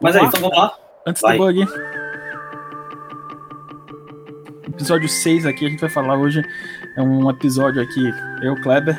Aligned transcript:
Mas 0.00 0.14
aí, 0.14 0.26
então 0.26 0.40
vamos 0.40 0.58
lá. 0.58 0.74
Antes 1.06 1.22
Vai. 1.22 1.38
do 1.38 1.44
bug. 1.44 1.66
Episódio 4.68 5.08
6 5.08 5.46
aqui, 5.46 5.66
a 5.66 5.70
gente 5.70 5.80
vai 5.80 5.88
falar 5.88 6.16
hoje. 6.16 6.44
É 6.96 7.02
um 7.02 7.30
episódio 7.30 7.82
aqui, 7.82 8.12
eu, 8.42 8.60
Kleber. 8.62 8.98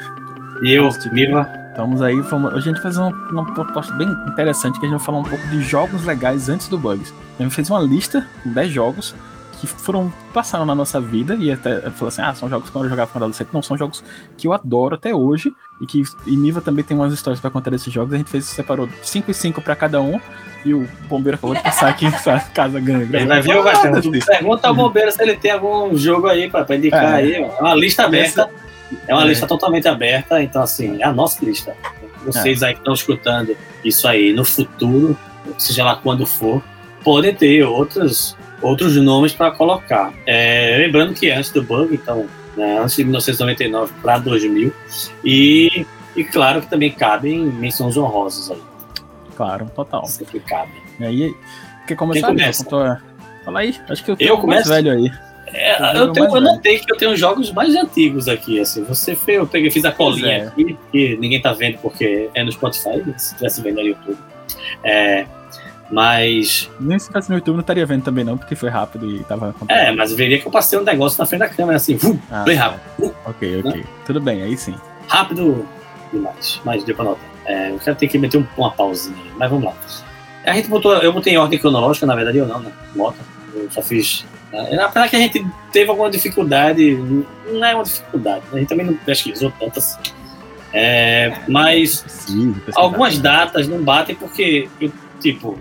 E 0.63 0.73
eu, 0.73 0.85
Host. 0.85 1.07
Viva. 1.09 1.47
Estamos 1.69 2.01
aí. 2.01 2.19
Vamos, 2.21 2.53
a 2.53 2.59
gente 2.59 2.75
vai 2.75 2.83
fazer 2.83 3.01
uma, 3.01 3.11
uma 3.29 3.53
proposta 3.53 3.93
bem 3.93 4.07
interessante 4.27 4.79
que 4.79 4.85
a 4.85 4.89
gente 4.89 4.97
vai 4.97 5.05
falar 5.05 5.19
um 5.19 5.23
pouco 5.23 5.45
de 5.47 5.61
jogos 5.61 6.03
legais 6.03 6.49
antes 6.49 6.67
do 6.67 6.77
Bugs. 6.77 7.13
A 7.39 7.43
gente 7.43 7.53
fez 7.53 7.69
uma 7.69 7.79
lista 7.79 8.25
com 8.41 8.51
10 8.51 8.71
jogos 8.71 9.15
que 9.59 9.67
foram 9.67 10.11
passaram 10.33 10.65
na 10.65 10.75
nossa 10.75 10.99
vida 10.99 11.35
e 11.35 11.51
até 11.51 11.81
falou 11.91 12.07
assim: 12.07 12.21
ah, 12.21 12.33
são 12.33 12.49
jogos 12.49 12.69
que 12.71 12.75
eu 12.75 12.89
jogava 12.89 13.11
quando 13.11 13.23
adolescente. 13.23 13.49
Não, 13.53 13.61
são 13.61 13.77
jogos 13.77 14.03
que 14.35 14.47
eu 14.47 14.53
adoro 14.53 14.95
até 14.95 15.13
hoje 15.13 15.53
e 15.79 15.85
que 15.85 16.03
e 16.25 16.35
Niva 16.35 16.59
também 16.61 16.83
tem 16.83 16.97
umas 16.97 17.13
histórias 17.13 17.39
pra 17.39 17.49
contar 17.49 17.69
desses 17.71 17.91
jogos. 17.93 18.13
A 18.13 18.17
gente 18.17 18.29
fez 18.29 18.45
separou 18.45 18.89
5 19.01 19.29
e 19.31 19.33
5 19.33 19.61
pra 19.61 19.75
cada 19.75 20.01
um 20.01 20.19
e 20.65 20.73
o 20.73 20.87
bombeiro 21.07 21.37
acabou 21.37 21.55
de 21.55 21.61
passar 21.61 21.89
aqui 21.89 22.05
essa 22.07 22.39
casa 22.53 22.79
ganha. 22.79 23.03
Ele 23.03 23.25
vai 23.25 23.41
ver 23.41 23.53
ter? 24.11 24.25
Pergunta 24.25 24.67
ao 24.67 24.73
bombeiro 24.75 25.11
se 25.11 25.21
ele 25.21 25.35
tem 25.37 25.51
algum 25.51 25.95
jogo 25.95 26.27
aí 26.27 26.49
pra 26.49 26.65
indicar 26.75 27.03
É. 27.13 27.15
aí. 27.15 27.33
É 27.35 27.61
uma 27.61 27.75
lista 27.75 28.03
aberta. 28.05 28.49
É 29.07 29.13
uma 29.13 29.23
É. 29.23 29.27
lista 29.27 29.45
totalmente 29.45 29.87
aberta, 29.87 30.41
então 30.41 30.61
assim, 30.61 31.01
é 31.01 31.05
a 31.05 31.13
nossa 31.13 31.43
lista. 31.43 31.75
Vocês 32.25 32.63
aí 32.63 32.73
que 32.73 32.79
estão 32.79 32.93
escutando 32.93 33.55
isso 33.83 34.07
aí 34.07 34.33
no 34.33 34.43
futuro, 34.43 35.17
seja 35.57 35.83
lá 35.83 35.95
quando 35.95 36.25
for, 36.25 36.61
podem 37.03 37.33
ter 37.33 37.63
outros, 37.63 38.35
outros 38.61 38.95
nomes 38.97 39.31
para 39.33 39.51
colocar. 39.51 40.11
É, 40.25 40.77
lembrando 40.79 41.13
que 41.13 41.29
antes 41.29 41.51
do 41.51 41.61
bug, 41.63 41.93
então, 41.93 42.25
né, 42.57 42.79
antes 42.79 42.95
de 42.95 43.03
1999 43.05 43.93
para 44.01 44.17
2000, 44.17 44.73
e, 45.23 45.85
e 46.15 46.23
claro 46.23 46.61
que 46.61 46.67
também 46.69 46.91
cabem 46.91 47.45
menções 47.45 47.95
honrosas 47.95 48.51
aí, 48.51 48.61
Claro, 49.35 49.69
total. 49.75 50.05
sempre 50.07 50.39
cabem. 50.41 50.81
E 50.99 51.05
aí, 51.05 51.35
quer 51.87 51.95
começar? 51.95 52.27
Quem 52.27 52.35
começa? 52.37 52.63
Contou- 52.63 52.97
Fala 53.45 53.59
aí, 53.59 53.75
acho 53.89 54.03
que 54.03 54.11
eu 54.11 54.17
Eu 54.19 54.37
começo? 54.39 54.67
velho 54.67 54.91
aí. 54.91 55.11
É, 55.53 55.97
Eu 55.97 56.11
tenho, 56.11 56.25
eu 56.35 56.41
notei 56.41 56.79
que 56.79 56.91
eu 56.91 56.97
tenho 56.97 57.15
jogos 57.15 57.53
mais 57.53 57.73
antigos 57.73 58.27
aqui, 58.27 58.59
assim. 58.59 58.83
Você 58.83 59.15
fez, 59.15 59.37
eu 59.37 59.47
peguei, 59.47 59.71
fiz 59.71 59.85
a 59.85 59.91
colinha 59.93 60.27
é. 60.33 60.47
aqui, 60.47 60.77
que 60.91 61.15
ninguém 61.17 61.41
tá 61.41 61.53
vendo 61.53 61.77
porque 61.77 62.29
é 62.33 62.43
no 62.43 62.51
Spotify, 62.51 63.01
se 63.15 63.33
tivesse 63.35 63.61
vendo 63.61 63.75
no 63.75 63.87
YouTube. 63.87 64.17
É, 64.83 65.25
mas, 65.91 66.69
Nem 66.79 66.99
se 66.99 67.07
tivesse 67.07 67.29
no 67.29 67.35
YouTube 67.37 67.55
não 67.55 67.61
estaria 67.61 67.85
vendo 67.85 68.03
também 68.03 68.23
não, 68.23 68.37
porque 68.37 68.55
foi 68.55 68.69
rápido 68.69 69.09
e 69.09 69.23
tava 69.23 69.49
acontecendo. 69.49 69.85
é, 69.87 69.91
mas 69.95 70.13
veria 70.13 70.39
que 70.39 70.47
eu 70.47 70.51
passei 70.51 70.77
um 70.77 70.83
negócio 70.83 71.17
na 71.19 71.25
frente 71.25 71.39
da 71.39 71.49
câmera, 71.49 71.77
assim, 71.77 71.95
vum, 71.95 72.19
Ah, 72.31 72.43
bem 72.43 72.55
rápido. 72.55 72.81
Uh, 72.99 73.13
Ok, 73.25 73.61
ok. 73.65 73.85
Tudo 74.05 74.19
bem, 74.21 74.41
aí 74.43 74.57
sim. 74.57 74.75
rápido 75.07 75.65
demais, 76.11 76.61
mas 76.65 76.83
deu 76.83 76.95
pra 76.95 77.05
notar. 77.05 77.23
É, 77.45 77.71
eu 77.71 77.79
quero 77.79 77.95
ter 77.95 78.07
que 78.07 78.17
meter 78.17 78.37
um- 78.39 78.47
uma 78.57 78.71
pausinha 78.71 79.15
mas 79.37 79.49
vamos 79.49 79.65
lá. 79.65 79.73
A 80.45 80.53
gente 80.53 80.67
botou, 80.69 80.93
eu 80.95 81.11
botei 81.13 81.33
em 81.33 81.37
ordem 81.37 81.57
cronológica, 81.59 82.05
na 82.05 82.15
verdade 82.15 82.37
eu 82.37 82.45
não, 82.47 82.59
né? 82.59 82.71
Bota. 82.95 83.17
Eu 83.53 83.69
só 83.71 83.81
fiz. 83.81 84.25
né? 84.51 84.79
Apesar 84.81 85.07
que 85.09 85.15
a 85.15 85.19
gente 85.19 85.45
teve 85.71 85.89
alguma 85.89 86.09
dificuldade, 86.09 86.95
não 87.49 87.65
é 87.65 87.73
uma 87.75 87.83
dificuldade, 87.83 88.41
né? 88.45 88.51
a 88.53 88.57
gente 88.59 88.67
também 88.69 88.85
não 88.85 88.93
pesquisou 88.95 89.51
tanto 89.59 89.79
assim. 89.79 89.97
É, 90.73 91.33
mas 91.47 92.01
pesquisar. 92.01 92.79
algumas 92.81 93.17
datas 93.19 93.67
não 93.67 93.81
batem 93.83 94.15
porque, 94.15 94.69
eu, 94.79 94.91
tipo, 95.21 95.57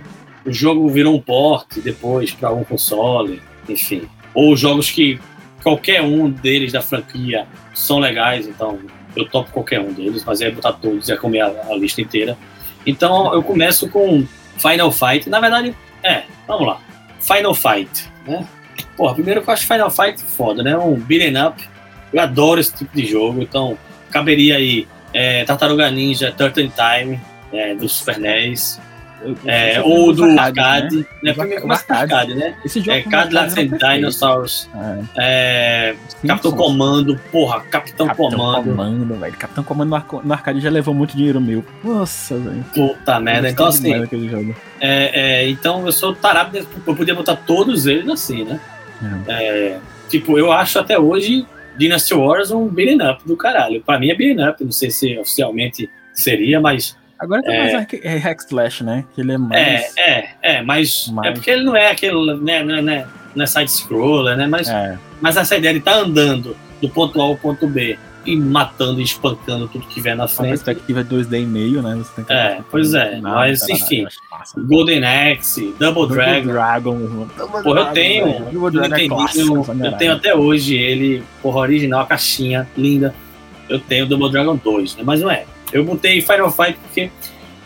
o 0.46 0.52
jogo 0.52 0.88
virou 0.88 1.14
um 1.14 1.20
porte 1.20 1.80
depois 1.80 2.32
para 2.32 2.48
algum 2.48 2.64
console, 2.64 3.42
enfim. 3.68 4.08
Ou 4.32 4.56
jogos 4.56 4.90
que 4.90 5.18
qualquer 5.62 6.00
um 6.02 6.30
deles 6.30 6.72
da 6.72 6.80
franquia 6.80 7.46
são 7.74 7.98
legais, 7.98 8.46
então 8.46 8.78
eu 9.16 9.28
topo 9.28 9.50
qualquer 9.50 9.80
um 9.80 9.92
deles, 9.92 10.22
mas 10.24 10.40
é 10.40 10.50
botar 10.50 10.74
todos, 10.74 11.10
é 11.10 11.16
comer 11.16 11.40
a, 11.40 11.46
a 11.68 11.76
lista 11.76 12.00
inteira. 12.00 12.38
Então 12.86 13.34
eu 13.34 13.42
começo 13.42 13.88
com 13.88 14.24
Final 14.56 14.92
Fight. 14.92 15.28
Na 15.28 15.40
verdade, 15.40 15.74
é, 16.02 16.22
vamos 16.46 16.66
lá. 16.66 16.80
Final 17.20 17.54
Fight, 17.54 18.08
né? 18.26 18.46
Porra, 18.96 19.14
primeiro 19.14 19.42
que 19.42 19.50
eu 19.50 19.54
acho 19.54 19.66
Final 19.66 19.90
Fight 19.90 20.22
foda, 20.22 20.62
né? 20.62 20.76
Um 20.78 20.94
beat'em 20.94 21.36
up. 21.44 21.62
Eu 22.12 22.20
adoro 22.20 22.60
esse 22.60 22.72
tipo 22.72 22.96
de 22.96 23.04
jogo, 23.04 23.42
então 23.42 23.76
caberia 24.10 24.56
aí 24.56 24.86
é, 25.12 25.44
Tartaruga 25.44 25.90
Ninja 25.90 26.30
Turtle 26.30 26.70
Time, 26.70 27.20
é, 27.52 27.74
do 27.74 27.88
Super 27.88 28.18
NES, 28.18 28.80
é, 29.44 29.80
ou 29.82 30.12
do 30.12 30.24
arcade, 30.38 30.96
né? 30.98 31.04
né? 31.22 31.32
Primeiro 31.32 31.62
começa 31.62 31.84
com 31.84 31.92
arcade. 31.94 32.34
né? 32.34 32.56
Esse 32.64 32.80
jogo 32.80 32.92
É, 32.92 33.00
and 33.00 33.12
era 33.12 33.30
perfeito. 33.30 33.78
Dinosaurs, 33.78 34.70
É. 35.16 35.92
é. 35.92 35.96
Capitão 36.26 36.52
Comando, 36.52 37.18
porra, 37.32 37.60
Capitão, 37.62 38.06
Capitão 38.06 38.30
Comando, 38.30 38.64
Comando, 38.70 39.14
velho. 39.20 39.32
Capitão 39.36 39.64
Comando 39.64 39.88
no, 39.90 39.96
arco- 39.96 40.22
no 40.24 40.32
arcade 40.32 40.60
já 40.60 40.70
levou 40.70 40.94
muito 40.94 41.16
dinheiro 41.16 41.40
meu. 41.40 41.64
Nossa, 41.82 42.36
velho. 42.36 42.64
puta 42.74 43.18
merda. 43.20 43.48
Então, 43.50 43.66
assim. 43.66 43.92
É, 44.80 45.40
é, 45.40 45.48
então 45.48 45.84
eu 45.86 45.92
sou 45.92 46.14
tarado, 46.14 46.56
eu 46.86 46.94
podia 46.94 47.14
botar 47.14 47.36
todos 47.36 47.86
eles 47.86 48.08
assim, 48.08 48.44
né? 48.44 48.60
É, 49.28 49.78
tipo, 50.08 50.38
eu 50.38 50.50
acho 50.52 50.78
até 50.78 50.98
hoje 50.98 51.46
Dynasty 51.76 52.14
Wars 52.14 52.50
um 52.50 52.66
beat'em 52.68 53.00
up 53.10 53.22
do 53.26 53.36
caralho. 53.36 53.82
Pra 53.82 53.98
mim 53.98 54.10
é 54.10 54.14
beat'em 54.14 54.48
up, 54.48 54.62
não 54.64 54.72
sei 54.72 54.90
se 54.90 55.18
oficialmente 55.18 55.90
seria, 56.12 56.60
mas 56.60 56.96
Agora 57.18 57.42
tem 57.42 57.54
É. 57.54 57.72
mais 57.72 57.86
é 58.02 58.16
hack 58.18 58.40
slash, 58.40 58.84
né? 58.84 59.04
Que 59.14 59.20
ele 59.22 59.32
é 59.32 59.38
mais. 59.38 59.96
é, 59.96 60.00
é, 60.00 60.34
é, 60.42 60.62
mas 60.62 61.08
Mas- 61.12 61.26
é 61.26 61.32
porque 61.32 61.50
ele 61.50 61.64
não 61.64 61.74
é 61.76 61.90
aquele, 61.90 62.34
né, 62.36 62.62
né, 62.62 62.82
né, 62.82 63.06
não 63.34 63.42
é 63.44 63.46
side-scroller, 63.46 64.36
né? 64.36 64.46
Mas, 64.46 64.68
É. 64.68 64.98
mas 65.20 65.36
essa 65.36 65.56
ideia 65.56 65.72
de 65.72 65.78
estar 65.80 65.94
andando 65.96 66.56
do 66.80 66.88
ponto 66.90 67.20
A 67.20 67.24
ao 67.24 67.36
ponto 67.36 67.66
B 67.66 67.98
e 68.26 68.36
matando 68.36 69.00
e 69.00 69.04
espancando 69.04 69.68
tudo 69.68 69.86
que 69.86 70.00
vier 70.00 70.16
na 70.16 70.24
A 70.24 70.28
frente. 70.28 70.48
perspectiva 70.50 71.00
é 71.00 71.04
2D 71.04 71.38
e 71.40 71.46
meio, 71.46 71.80
né? 71.80 71.94
Você 71.94 72.12
tem 72.16 72.24
que 72.24 72.32
É, 72.32 72.58
pois 72.70 72.92
é, 72.92 73.18
mas, 73.20 73.66
enfim. 73.68 74.00
eu 74.02 74.06
acho 74.08 74.18
massa. 74.30 74.60
Golden 74.60 75.04
Axe, 75.04 75.62
Double 75.78 75.78
Double 75.78 76.16
Dragon. 76.16 76.52
Dragon. 76.52 76.98
Double 77.38 77.62
Porra, 77.62 77.80
eu 77.80 77.86
tenho. 77.92 78.26
Double 78.50 78.54
Eu, 78.54 78.70
Dragon 78.70 78.94
é 78.94 78.98
entendi, 78.98 79.08
clássico, 79.08 79.54
eu, 79.54 79.56
eu 79.58 79.64
caralho. 79.64 79.96
tenho 79.98 80.12
até 80.12 80.34
hoje 80.34 80.74
ele, 80.76 81.22
porra, 81.40 81.60
original, 81.60 82.00
a 82.00 82.06
caixinha 82.06 82.68
linda. 82.76 83.14
Eu 83.68 83.78
tenho 83.80 84.06
Double 84.06 84.30
Dragon 84.30 84.56
2, 84.56 84.96
né? 84.96 85.02
Mas 85.06 85.20
não 85.22 85.30
é. 85.30 85.44
Eu 85.72 85.84
botei 85.84 86.20
Final 86.20 86.50
Fight 86.50 86.78
porque, 86.80 87.10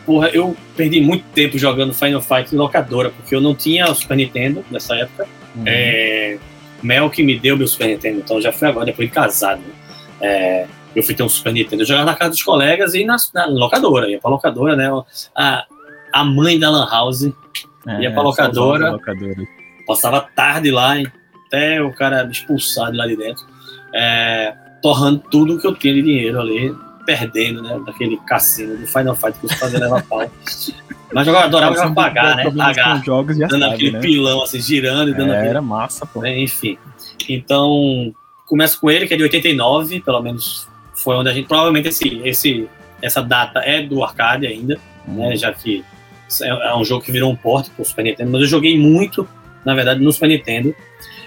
porra, 0.06 0.28
eu 0.28 0.56
perdi 0.77 1.00
muito 1.00 1.25
tempo 1.34 1.59
jogando 1.59 1.93
Final 1.94 2.21
Fight 2.22 2.55
em 2.55 2.59
locadora, 2.59 3.11
porque 3.11 3.34
eu 3.34 3.41
não 3.41 3.55
tinha 3.55 3.91
o 3.91 3.94
Super 3.94 4.16
Nintendo 4.16 4.65
nessa 4.71 4.97
época. 4.97 5.27
Uhum. 5.55 5.65
É, 5.66 6.39
Mel 6.83 7.10
que 7.10 7.22
me 7.22 7.39
deu 7.39 7.56
meu 7.56 7.66
Super 7.69 7.89
Nintendo, 7.89 8.19
então 8.21 8.41
já 8.41 8.53
foi 8.53 8.69
agora, 8.69 8.87
depois 8.87 9.09
de 9.09 9.15
casado. 9.15 9.60
né? 9.60 9.75
É, 10.21 10.66
eu 10.97 11.03
fui 11.03 11.15
ter 11.15 11.22
um 11.22 11.28
Super 11.28 11.53
Nintendo. 11.53 11.83
Eu 11.83 11.87
jogava 11.87 12.06
na 12.06 12.16
casa 12.16 12.31
dos 12.31 12.43
colegas 12.43 12.94
e 12.94 13.05
na, 13.05 13.16
na 13.34 13.47
locadora. 13.47 14.10
Ia 14.10 14.19
pra 14.19 14.31
locadora, 14.31 14.75
né? 14.75 14.91
A, 15.37 15.65
a 16.12 16.25
mãe 16.25 16.59
da 16.59 16.71
Lan 16.71 16.89
House 16.91 17.31
É, 17.87 18.03
ia 18.03 18.12
pra 18.12 18.22
locadora. 18.22 18.91
locadora. 18.93 19.34
passava 19.87 20.21
tarde 20.21 20.71
lá, 20.71 20.94
até 21.47 21.83
o 21.83 21.93
cara 21.93 22.22
de 22.25 22.44
lá 22.93 23.06
de 23.06 23.16
dentro, 23.16 23.44
é, 23.94 24.55
torrando 24.83 25.22
tudo 25.31 25.59
que 25.60 25.66
eu 25.66 25.75
tinha 25.75 25.94
de 25.94 26.03
dinheiro 26.03 26.41
ali, 26.41 26.75
perdendo, 27.05 27.62
né, 27.62 27.81
daquele 27.84 28.16
cassino 28.27 28.77
do 28.77 28.87
Final 28.87 29.15
Fight 29.15 29.38
que 29.38 29.49
você 29.49 29.56
fazia 29.56 29.78
levar 29.78 30.03
pau. 30.03 30.31
Mas 31.12 31.27
eu 31.27 31.37
adorava 31.37 31.75
jogar 31.75 31.94
pagar, 31.94 32.37
né, 32.37 32.50
pagar, 32.50 33.05
jogos 33.05 33.37
dando 33.37 33.50
sabe, 33.50 33.75
aquele 33.75 33.91
né? 33.93 34.00
pilão, 34.00 34.43
assim, 34.43 34.61
girando 34.61 35.10
e 35.10 35.15
dando 35.15 35.33
É, 35.33 35.37
aquele 35.37 35.50
era 35.50 35.62
massa, 35.62 36.06
pô. 36.06 36.21
né, 36.21 36.39
enfim. 36.39 36.78
Então, 37.28 38.15
começa 38.47 38.78
com 38.78 38.91
ele, 38.91 39.06
que 39.06 39.15
é 39.15 39.16
de 39.16 39.22
89, 39.22 40.00
pelo 40.00 40.22
menos 40.22 40.69
foi 40.94 41.16
onde 41.16 41.31
a 41.31 41.33
gente. 41.33 41.47
Provavelmente 41.47 41.89
esse, 41.89 42.21
esse, 42.25 42.69
essa 43.00 43.22
data 43.22 43.60
é 43.60 43.83
do 43.83 44.03
arcade 44.03 44.47
ainda, 44.47 44.78
né? 45.06 45.37
Já 45.37 45.53
que 45.53 45.84
é, 46.43 46.49
é 46.49 46.75
um 46.77 46.84
jogo 46.84 47.05
que 47.05 47.12
virou 47.12 47.31
um 47.31 47.37
porte 47.37 47.71
pro 47.71 47.84
Super 47.84 48.05
Nintendo, 48.05 48.31
mas 48.31 48.43
eu 48.43 48.47
joguei 48.47 48.78
muito, 48.78 49.28
na 49.65 49.75
verdade, 49.75 50.00
no 50.00 50.12
Super 50.12 50.28
Nintendo. 50.28 50.75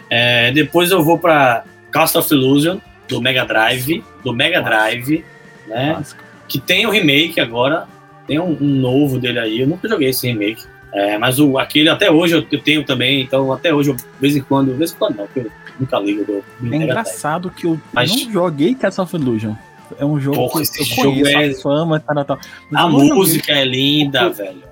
É, 0.09 0.51
depois 0.51 0.91
eu 0.91 1.03
vou 1.03 1.17
para 1.17 1.63
Cast 1.91 2.17
of 2.17 2.33
Illusion, 2.33 2.78
do 3.07 3.22
Mega 3.22 3.45
Drive, 3.45 4.03
do 4.23 4.33
Mega 4.33 4.62
Drive, 4.62 5.23
né? 5.68 5.94
Clássico. 5.94 6.24
que 6.47 6.59
tem 6.59 6.85
o 6.85 6.90
remake 6.90 7.40
agora, 7.40 7.88
tem 8.28 8.40
um, 8.40 8.57
um 8.59 8.68
novo 8.79 9.19
dele 9.19 9.40
aí, 9.40 9.59
eu 9.62 9.68
nunca 9.68 9.88
joguei 9.88 10.09
esse 10.09 10.28
remake. 10.28 10.63
É, 10.94 11.18
mas 11.18 11.40
o, 11.40 11.57
aquele 11.57 11.89
até 11.89 12.12
hoje 12.12 12.36
eu, 12.36 12.45
eu 12.51 12.60
tenho 12.62 12.83
também, 12.83 13.21
então 13.21 13.51
até 13.51 13.74
hoje 13.74 13.89
eu, 13.89 13.95
de 13.95 14.04
vez 14.21 14.36
em 14.36 14.42
quando, 14.42 14.71
de 14.71 14.77
vez 14.77 14.92
em 14.92 14.95
quando 14.95 15.15
não, 15.18 15.25
porque 15.25 15.39
eu 15.39 15.51
nunca 15.80 15.98
ligo 16.00 16.24
do, 16.24 16.44
É 16.71 16.75
engraçado 16.77 17.50
que 17.50 17.65
eu 17.65 17.80
Mas- 17.92 18.12
não 18.12 18.31
joguei 18.31 18.75
Castle 18.75 19.04
of 19.06 19.15
Illusion. 19.15 19.54
É 20.00 20.06
um 20.06 20.19
jogo 20.19 20.38
Porra, 20.38 20.62
que 20.63 20.81
eu 20.81 20.86
jogo 20.86 21.21
conheço 21.21 21.30
é- 21.30 21.50
a 21.50 21.56
fama 21.62 22.00
tal, 22.00 22.25
tal, 22.25 22.39
A 22.74 22.83
não 22.83 22.92
joguei. 22.92 23.13
música 23.13 23.51
é 23.54 23.66
linda, 23.66 24.30
velho. 24.30 24.63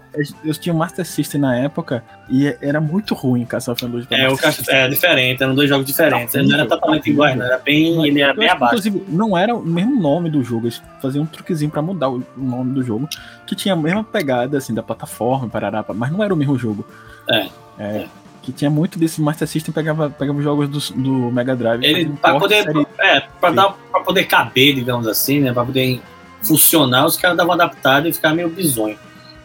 Eu 0.44 0.54
tinha 0.54 0.76
um 0.76 0.78
Master 0.78 1.06
System 1.06 1.40
na 1.40 1.56
época 1.56 2.04
e 2.30 2.54
era 2.62 2.82
muito 2.82 3.16
ruim 3.16 3.46
Castle 3.46 3.74
of 3.74 3.86
Illusion. 3.86 4.08
pra 4.10 4.18
É, 4.18 4.30
o 4.30 4.36
Cast- 4.38 4.70
é 4.70 4.88
diferente, 4.90 5.42
eram 5.42 5.56
dois 5.56 5.70
jogos 5.70 5.86
diferentes. 5.86 6.34
Tá 6.34 6.40
Ele 6.40 6.50
não 6.50 6.56
era 6.60 6.68
totalmente 6.68 7.04
tá 7.06 7.10
iguais, 7.10 7.38
não. 7.38 7.46
Era 7.46 7.58
bem, 7.60 8.06
ele 8.08 8.22
era 8.22 8.34
bem 8.34 8.50
abaixo. 8.50 8.76
Inclusive, 8.76 9.06
não 9.08 9.38
era 9.38 9.56
o 9.56 9.62
mesmo 9.66 10.02
nome 10.02 10.30
do 10.30 10.44
jogo, 10.44 10.66
eles 10.66 10.82
faziam 11.02 11.24
um 11.24 11.26
truquezinho 11.28 11.72
pra 11.72 11.82
mudar 11.82 12.10
o 12.10 12.22
o 12.38 12.42
nome 12.42 12.74
do 12.74 12.84
jogo, 12.84 13.08
que 13.48 13.56
tinha 13.56 13.74
a 13.74 13.78
mesma 13.78 14.04
pegada, 14.04 14.58
assim, 14.58 14.74
da 14.74 14.84
plataforma, 14.84 15.48
parará, 15.48 15.84
mas 15.96 16.12
não 16.12 16.22
era 16.24 16.34
o 16.34 16.38
mesmo 16.38 16.58
jogo. 16.58 16.86
É. 17.30 17.48
É, 17.80 18.06
Que 18.42 18.52
tinha 18.52 18.70
muito 18.72 18.98
desse 19.00 19.22
Master 19.22 19.48
System, 19.48 19.72
pegava, 19.74 20.10
pegava 20.10 20.38
os 20.38 20.44
jogos 20.44 20.68
do, 20.68 21.02
do 21.02 21.32
Mega 21.32 21.56
Drive. 21.56 21.84
Ele, 21.86 22.10
pra 22.22 22.40
poder, 22.40 22.64
série- 22.64 22.88
é, 23.00 23.22
pra, 23.40 23.52
dar, 23.52 23.70
pra 23.92 24.02
poder 24.02 24.24
caber, 24.26 24.74
digamos 24.76 25.08
assim, 25.08 25.40
né? 25.40 25.54
Pra 25.54 25.64
poder 25.64 26.02
funcionar, 26.44 27.06
os 27.06 27.16
caras 27.18 27.38
davam 27.38 27.54
adaptado 27.54 28.08
e 28.08 28.14
ficava 28.14 28.34
meio 28.36 28.50
bizonho. 28.50 28.98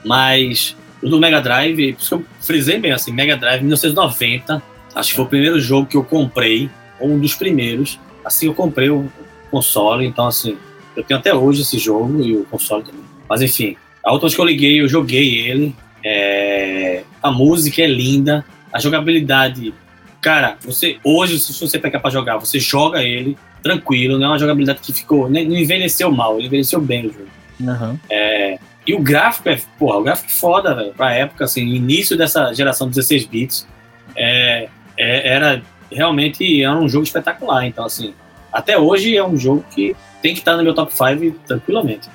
Mas 0.06 0.76
o 1.02 1.08
do 1.08 1.18
Mega 1.18 1.40
Drive, 1.40 1.94
por 1.94 2.00
isso 2.00 2.08
que 2.08 2.14
eu 2.14 2.26
frisei 2.40 2.78
bem 2.78 2.92
assim, 2.92 3.12
Mega 3.12 3.36
Drive 3.36 3.60
1990, 3.60 4.62
acho 4.94 5.10
que 5.10 5.16
foi 5.16 5.24
o 5.24 5.28
primeiro 5.28 5.60
jogo 5.60 5.86
que 5.86 5.96
eu 5.96 6.04
comprei, 6.04 6.70
ou 6.98 7.10
um 7.10 7.18
dos 7.18 7.34
primeiros. 7.34 7.98
Assim 8.24 8.46
eu 8.46 8.54
comprei 8.54 8.88
o 8.88 9.10
console, 9.50 10.06
então 10.06 10.26
assim, 10.26 10.56
eu 10.96 11.02
tenho 11.02 11.20
até 11.20 11.34
hoje 11.34 11.62
esse 11.62 11.78
jogo 11.78 12.22
e 12.22 12.36
o 12.36 12.44
console 12.44 12.84
também. 12.84 13.02
Mas 13.28 13.42
enfim, 13.42 13.76
a 14.02 14.12
outra 14.12 14.28
vez 14.28 14.34
que 14.34 14.40
eu 14.40 14.44
liguei, 14.44 14.80
eu 14.80 14.88
joguei 14.88 15.40
ele. 15.40 15.74
É... 16.04 17.02
A 17.22 17.30
música 17.30 17.82
é 17.82 17.86
linda, 17.86 18.44
a 18.72 18.78
jogabilidade. 18.78 19.74
Cara, 20.20 20.56
você 20.64 20.98
hoje, 21.02 21.38
se 21.38 21.52
você 21.60 21.78
pegar 21.78 22.00
pra 22.00 22.10
jogar, 22.10 22.38
você 22.38 22.58
joga 22.58 23.02
ele 23.02 23.36
tranquilo, 23.62 24.18
não 24.18 24.26
é 24.26 24.28
uma 24.30 24.38
jogabilidade 24.38 24.80
que 24.80 24.92
ficou. 24.92 25.28
Não 25.28 25.40
envelheceu 25.40 26.10
mal, 26.10 26.38
ele 26.38 26.46
envelheceu 26.46 26.80
bem 26.80 27.06
o 27.06 27.12
jogo. 27.12 27.28
Uhum. 27.60 27.98
É, 28.08 28.58
e 28.86 28.94
o 28.94 29.00
gráfico 29.00 29.48
é, 29.48 29.60
porra, 29.78 29.98
o 29.98 30.02
gráfico 30.02 30.30
é 30.30 30.34
foda, 30.34 30.74
velho. 30.74 30.92
Pra 30.92 31.12
época, 31.12 31.44
assim, 31.44 31.62
início 31.62 32.16
dessa 32.16 32.52
geração 32.54 32.88
16 32.88 33.26
bits, 33.26 33.66
é, 34.14 34.68
é, 34.96 35.28
era 35.28 35.62
realmente 35.90 36.62
era 36.62 36.76
um 36.76 36.88
jogo 36.88 37.04
espetacular. 37.04 37.66
Então, 37.66 37.84
assim, 37.84 38.14
até 38.52 38.78
hoje 38.78 39.16
é 39.16 39.24
um 39.24 39.36
jogo 39.36 39.64
que 39.74 39.96
tem 40.22 40.34
que 40.34 40.40
estar 40.40 40.56
no 40.56 40.62
meu 40.62 40.74
top 40.74 40.92
5 40.92 41.38
tranquilamente. 41.46 42.08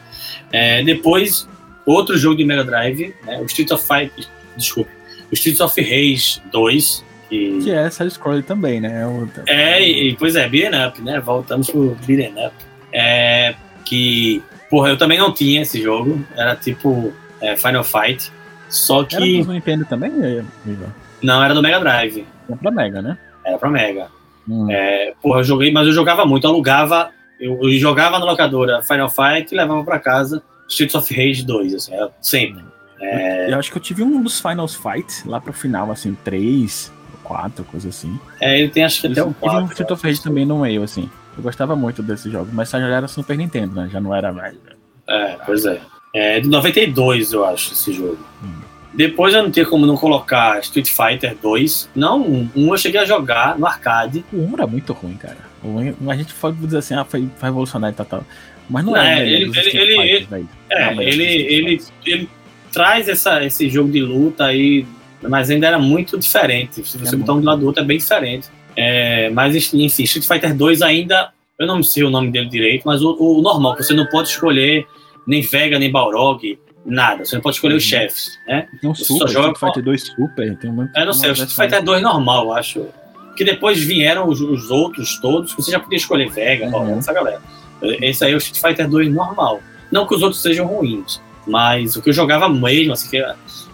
É, 0.52 0.82
depois, 0.84 1.48
outro 1.86 2.18
jogo 2.18 2.38
de 2.38 2.46
Mega 2.46 2.64
Drive, 2.64 3.14
né, 3.26 3.40
o 3.40 3.46
Street 3.46 3.72
of 3.72 3.86
Fight, 3.86 4.30
desculpa, 4.56 4.92
o 5.30 5.34
Streets 5.34 5.62
of 5.62 5.82
Rage 5.82 6.42
2. 6.52 7.06
Que, 7.30 7.60
que 7.64 7.72
é 7.72 7.90
side 7.90 8.12
scroll 8.12 8.44
também, 8.44 8.82
né? 8.82 9.04
É, 9.48 9.74
é 9.78 9.90
e, 9.90 10.16
pois 10.18 10.36
é, 10.36 10.48
beat'em 10.50 10.86
up, 10.86 11.02
né? 11.02 11.20
Voltamos 11.20 11.70
pro 11.70 11.96
beat'em 12.06 12.34
up. 12.46 12.54
É, 12.92 13.56
que 13.86 14.44
Porra, 14.72 14.90
eu 14.90 14.98
também 14.98 15.20
não 15.20 15.34
tinha 15.34 15.62
esse 15.62 15.82
jogo. 15.82 16.26
Era 16.36 16.56
tipo 16.56 17.14
é, 17.42 17.58
Final 17.58 17.84
Fight. 17.84 18.32
Só 18.70 19.04
que. 19.04 19.16
Era 19.16 19.46
do 19.46 19.52
Nintendo 19.52 19.86
também, 19.86 20.10
Viva? 20.66 20.96
Não, 21.22 21.44
era 21.44 21.54
do 21.54 21.62
Mega 21.62 21.80
Drive. 21.82 22.26
Era 22.48 22.58
pra 22.58 22.72
Mega, 22.72 23.02
né? 23.02 23.18
Era 23.46 23.58
pra 23.58 23.70
Mega. 23.70 24.08
Hum. 24.48 24.72
É, 24.72 25.14
porra, 25.22 25.42
eu 25.42 25.44
joguei, 25.44 25.72
mas 25.74 25.88
eu 25.88 25.94
jogava 25.94 26.26
muito. 26.26 26.46
Eu 26.46 26.52
alugava, 26.52 27.12
eu, 27.40 27.60
eu 27.62 27.72
jogava 27.74 28.18
na 28.18 28.26
locadora 28.26 28.82
Final 28.82 29.10
Fight 29.10 29.52
e 29.52 29.58
levava 29.58 29.84
pra 29.84 30.00
casa 30.00 30.42
Streets 30.70 30.96
of 30.96 31.14
Rage 31.14 31.44
2, 31.44 31.76
assim, 31.76 31.92
sempre. 32.22 32.64
É... 33.02 33.52
Eu 33.52 33.60
acho 33.60 33.70
que 33.72 33.78
eu 33.78 33.82
tive 33.82 34.04
um 34.04 34.24
dos 34.24 34.40
Final 34.40 34.68
Fight 34.70 35.28
lá 35.28 35.42
pro 35.42 35.52
final, 35.52 35.92
assim, 35.92 36.16
3, 36.24 36.92
4, 37.24 37.66
coisa 37.66 37.90
assim. 37.90 38.18
É, 38.40 38.60
ele 38.60 38.70
tem 38.70 38.86
acho 38.86 39.02
que 39.02 39.08
até 39.08 39.22
o 39.22 39.34
4. 39.34 39.60
E 39.60 39.64
um 39.64 39.66
Street 39.68 39.92
of 39.92 40.08
Rage 40.08 40.22
também 40.22 40.46
no 40.46 40.60
meio, 40.60 40.82
assim. 40.82 41.10
Eu 41.42 41.44
gostava 41.44 41.76
muito 41.76 42.04
desse 42.04 42.30
jogo, 42.30 42.50
mas 42.54 42.70
já 42.70 42.78
era 42.78 43.08
Super 43.08 43.36
Nintendo, 43.36 43.74
né? 43.74 43.90
Já 43.92 44.00
não 44.00 44.14
era 44.14 44.32
mais. 44.32 44.56
É, 45.10 45.38
pois 45.44 45.66
é. 45.66 45.82
É 46.14 46.40
de 46.40 46.48
92, 46.48 47.34
eu 47.34 47.44
acho, 47.44 47.74
esse 47.74 47.92
jogo. 47.92 48.20
Hum. 48.44 48.62
Depois 48.94 49.34
eu 49.34 49.42
não 49.42 49.50
tinha 49.50 49.66
como 49.66 49.88
não 49.88 49.98
colocar 49.98 50.60
Street 50.60 50.90
Fighter 50.90 51.36
2. 51.42 51.90
Não, 51.96 52.22
um, 52.22 52.50
um 52.56 52.72
eu 52.72 52.78
cheguei 52.78 53.00
a 53.00 53.06
jogar 53.06 53.58
no 53.58 53.66
arcade. 53.66 54.24
O 54.32 54.38
1 54.38 54.54
era 54.54 54.68
muito 54.68 54.94
ruim, 54.94 55.16
cara. 55.16 55.38
Um, 55.64 56.12
a 56.12 56.16
gente 56.16 56.32
pode 56.36 56.58
dizer 56.58 56.78
assim, 56.78 56.94
ah, 56.94 57.06
foi, 57.06 57.28
foi 57.38 57.50
revolucionário 57.50 57.96
e 57.96 57.98
tal, 57.98 58.06
tal. 58.06 58.26
Mas 58.70 58.86
não, 58.86 58.92
não 58.92 59.02
é, 59.02 59.26
ele, 59.26 59.46
ele, 59.46 59.78
ele, 59.78 60.00
ele, 60.00 60.48
é, 60.70 60.94
não, 60.94 61.02
ele, 61.02 61.24
ele, 61.24 61.84
ele, 62.06 62.30
traz 62.72 63.10
essa, 63.10 63.44
esse 63.44 63.68
jogo 63.68 63.92
de 63.92 64.02
luta 64.02 64.46
aí, 64.46 64.86
mas 65.22 65.50
ainda 65.50 65.66
era 65.66 65.80
muito 65.80 66.20
diferente. 66.20 66.86
Se 66.86 67.00
você 67.00 67.16
é 67.16 67.18
botar 67.18 67.34
um 67.34 67.42
do 67.42 67.46
lado 67.48 67.62
do 67.62 67.66
outro, 67.66 67.82
é 67.82 67.86
bem 67.86 67.98
diferente. 67.98 68.48
É, 68.76 69.30
mas, 69.30 69.74
enfim, 69.74 70.04
Street 70.04 70.26
Fighter 70.26 70.56
2 70.56 70.82
ainda, 70.82 71.32
eu 71.60 71.68
não 71.68 71.84
sei 71.84 72.04
o 72.04 72.10
nome 72.10 72.32
dele 72.32 72.48
direito, 72.48 72.84
mas 72.86 73.02
o, 73.02 73.16
o 73.20 73.42
normal, 73.42 73.76
você 73.76 73.94
não 73.94 74.06
pode 74.08 74.30
escolher 74.30 74.86
nem 75.28 75.42
Vega, 75.42 75.78
nem 75.78 75.92
Balrog, 75.92 76.58
nada. 76.86 77.26
Você 77.26 77.36
não 77.36 77.42
pode 77.42 77.58
escolher 77.58 77.74
uhum. 77.74 77.78
os 77.78 77.84
chefes, 77.84 78.40
né? 78.48 78.68
Tem 78.82 78.90
um 78.90 78.96
Super, 78.96 79.20
só 79.20 79.28
joga 79.28 79.52
Street 79.52 79.74
Fighter 79.74 79.84
2 79.84 80.02
Super, 80.04 80.58
tem 80.58 80.72
muito. 80.72 80.98
É, 80.98 81.06
não 81.06 81.14
sei, 81.14 81.30
o 81.30 81.34
Street 81.34 81.52
Fighter 81.52 81.84
2 81.84 82.02
normal, 82.02 82.46
eu 82.46 82.54
acho. 82.54 82.86
Que 83.36 83.46
depois 83.46 83.80
vieram 83.80 84.28
os, 84.28 84.42
os, 84.42 84.70
outros 84.70 85.20
todos, 85.20 85.54
que 85.54 85.62
você 85.62 85.72
já 85.72 85.80
podia 85.80 85.98
escolher 85.98 86.30
Vega, 86.30 86.66
uhum. 86.66 86.72
Balrog, 86.72 87.00
essa 87.00 87.14
galera. 87.14 87.42
Esse 87.82 88.24
aí 88.26 88.34
é 88.34 88.36
o 88.36 88.38
Street 88.38 88.62
Fighter 88.62 88.90
2 88.90 89.14
normal. 89.14 89.62
Não 89.92 90.06
que 90.06 90.16
os 90.16 90.22
outros 90.22 90.42
sejam 90.42 90.68
ruins, 90.68 91.22
mas 91.48 91.96
o 91.96 92.02
que 92.02 92.10
eu 92.10 92.14
jogava 92.14 92.48
mesmo, 92.48 92.94
assim, 92.94 93.10
que 93.10 93.24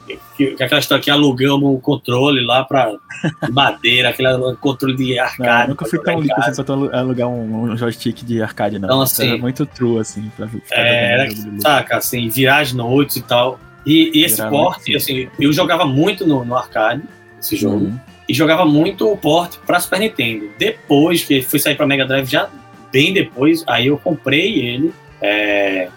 que, 0.07 0.56
que 0.56 0.63
aquela 0.63 0.80
história 0.80 1.04
que 1.04 1.12
alugamos 1.12 1.75
o 1.75 1.80
controle 1.80 2.45
lá 2.45 2.63
pra 2.63 2.94
madeira, 3.51 4.09
aquele 4.09 4.30
controle 4.56 4.95
de 4.95 5.19
arcade. 5.19 5.62
Não, 5.62 5.68
nunca 5.69 5.86
fui 5.86 6.00
tão 6.00 6.19
rico 6.19 6.39
assim 6.39 6.63
pra 6.63 7.00
alugar 7.00 7.27
um, 7.27 7.63
um, 7.63 7.77
joystick 7.77 8.24
de 8.24 8.42
arcade, 8.42 8.80
não. 8.80 8.88
Então, 8.88 9.01
assim, 9.01 9.30
era 9.30 9.38
muito 9.38 9.65
true, 9.65 10.00
assim, 10.00 10.31
pra 10.36 10.48
ficar 10.48 10.75
é, 10.75 11.13
era, 11.13 11.30
saca, 11.59 11.98
assim, 11.98 12.30
virar 12.30 12.59
as 12.59 12.74
noites 12.74 13.18
e 13.18 13.21
tal. 13.21 13.59
E, 13.86 14.19
e 14.19 14.24
esse 14.24 14.42
porte, 14.50 14.95
assim, 14.95 15.30
eu 15.39 15.51
jogava 15.54 15.86
muito 15.86 16.25
no, 16.25 16.44
no 16.44 16.56
arcade, 16.56 17.03
esse 17.39 17.56
jogo, 17.56 17.86
uhum. 17.86 18.00
e 18.27 18.33
jogava 18.33 18.65
muito 18.65 19.10
o 19.12 19.18
porte 19.18 19.60
pra 19.65 19.80
Super 19.80 20.00
Nintendo. 20.00 20.50
Depois 20.57 21.24
que 21.24 21.42
fui 21.42 21.60
sair 21.60 21.75
pra 21.75 21.88
Mega 21.88 22.06
Drive, 22.06 22.27
já 22.27 22.50
bem 22.92 23.13
depois, 23.13 23.63
aí 23.68 23.88
eu 23.88 23.98
comprei 23.98 24.60
ele, 24.60 24.94
é, 25.21 25.89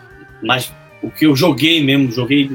mas 0.42 0.72
o 1.02 1.10
que 1.10 1.26
eu 1.26 1.34
joguei 1.34 1.82
mesmo, 1.82 2.12
joguei 2.12 2.50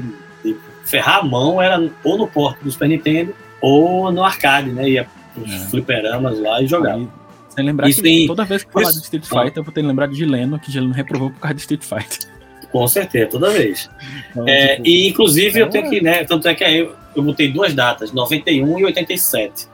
ferrar 0.86 1.18
a 1.18 1.22
mão 1.22 1.60
era 1.60 1.90
ou 2.02 2.16
no 2.16 2.26
porto 2.26 2.62
do 2.62 2.70
Super 2.70 2.88
Nintendo 2.88 3.34
ou 3.60 4.10
no 4.12 4.22
arcade, 4.22 4.70
né? 4.70 4.88
Ia 4.88 5.06
os 5.36 5.52
é. 5.52 5.58
fliperamas 5.68 6.38
lá 6.40 6.62
e 6.62 6.66
jogava. 6.66 7.06
Sem 7.50 7.64
lembrar 7.64 7.88
Isso 7.88 8.02
que 8.02 8.08
tem... 8.08 8.26
toda 8.26 8.44
vez 8.44 8.64
que 8.64 8.72
falar 8.72 8.90
de 8.90 8.98
Street 8.98 9.24
Fighter, 9.24 9.52
eu 9.56 9.64
vou 9.64 9.72
ter 9.72 9.80
que 9.80 9.86
lembrar 9.86 10.06
de 10.06 10.14
Gileno, 10.14 10.58
que 10.58 10.70
Gileno 10.70 10.92
reprovou 10.92 11.30
por 11.30 11.40
causa 11.40 11.54
de 11.54 11.60
Street 11.60 11.82
Fighter. 11.82 12.28
Com 12.70 12.86
certeza, 12.86 13.30
toda 13.30 13.50
vez. 13.50 13.88
Então, 14.30 14.46
é, 14.46 14.76
tipo, 14.76 14.88
e 14.88 15.08
inclusive 15.08 15.60
eu 15.60 15.70
tenho 15.70 15.88
que, 15.88 16.00
né? 16.00 16.24
Tanto 16.24 16.48
é 16.48 16.54
que 16.54 16.62
aí 16.62 16.78
eu, 16.78 16.94
eu 17.14 17.22
botei 17.22 17.50
duas 17.50 17.72
datas, 17.72 18.12
91 18.12 18.78
e 18.78 18.84
87. 18.84 19.66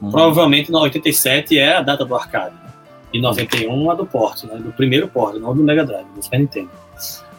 Hum. 0.00 0.10
Provavelmente 0.10 0.70
na 0.70 0.80
87 0.80 1.58
é 1.58 1.76
a 1.76 1.82
data 1.82 2.04
do 2.04 2.14
arcade. 2.14 2.54
E 3.12 3.20
91 3.20 3.90
a 3.90 3.94
do 3.94 4.06
porte, 4.06 4.46
né? 4.46 4.56
Do 4.56 4.72
primeiro 4.72 5.08
porte, 5.08 5.38
não 5.38 5.54
do 5.54 5.62
Mega 5.62 5.84
Drive, 5.84 6.06
do 6.14 6.22
Super 6.22 6.38
Nintendo. 6.38 6.70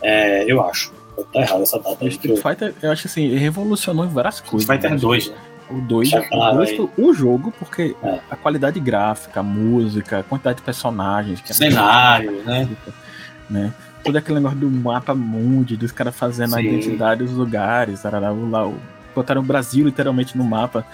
É, 0.01 0.43
eu 0.51 0.61
acho. 0.61 0.91
Tá 1.23 1.39
errado 1.41 1.63
essa 1.63 1.79
data. 1.79 2.05
Street 2.07 2.41
Fighter, 2.41 2.73
eu 2.81 2.91
acho 2.91 3.07
assim, 3.07 3.35
revolucionou 3.35 4.05
em 4.05 4.09
várias 4.09 4.39
coisas. 4.39 4.61
Street 4.61 4.81
Fighter 4.81 4.95
né? 4.95 5.01
2, 5.01 5.29
né? 5.29 5.35
O 5.69 5.81
2 5.81 6.11
o, 6.77 6.89
o 6.97 7.13
jogo, 7.13 7.51
porque 7.57 7.95
é. 8.03 8.19
a 8.29 8.35
qualidade 8.35 8.79
gráfica, 8.79 9.39
a 9.39 9.43
música, 9.43 10.19
a 10.19 10.23
quantidade 10.23 10.57
de 10.57 10.63
personagens. 10.63 11.41
Que 11.41 11.51
é 11.51 11.55
Cenário, 11.55 12.43
né? 12.43 12.69
né? 13.49 13.73
Todo 14.03 14.15
aquele 14.15 14.35
negócio 14.35 14.59
do 14.59 14.69
mapa 14.69 15.15
mundi, 15.15 15.75
dos 15.75 15.91
caras 15.91 16.15
fazendo 16.15 16.51
Sim. 16.51 16.57
a 16.57 16.61
identidade 16.61 17.23
dos 17.23 17.33
lugares. 17.33 18.03
Lá, 18.03 18.11
lá, 18.19 18.71
botaram 19.15 19.41
o 19.41 19.43
Brasil 19.43 19.85
literalmente 19.85 20.37
no 20.37 20.43
mapa 20.43 20.85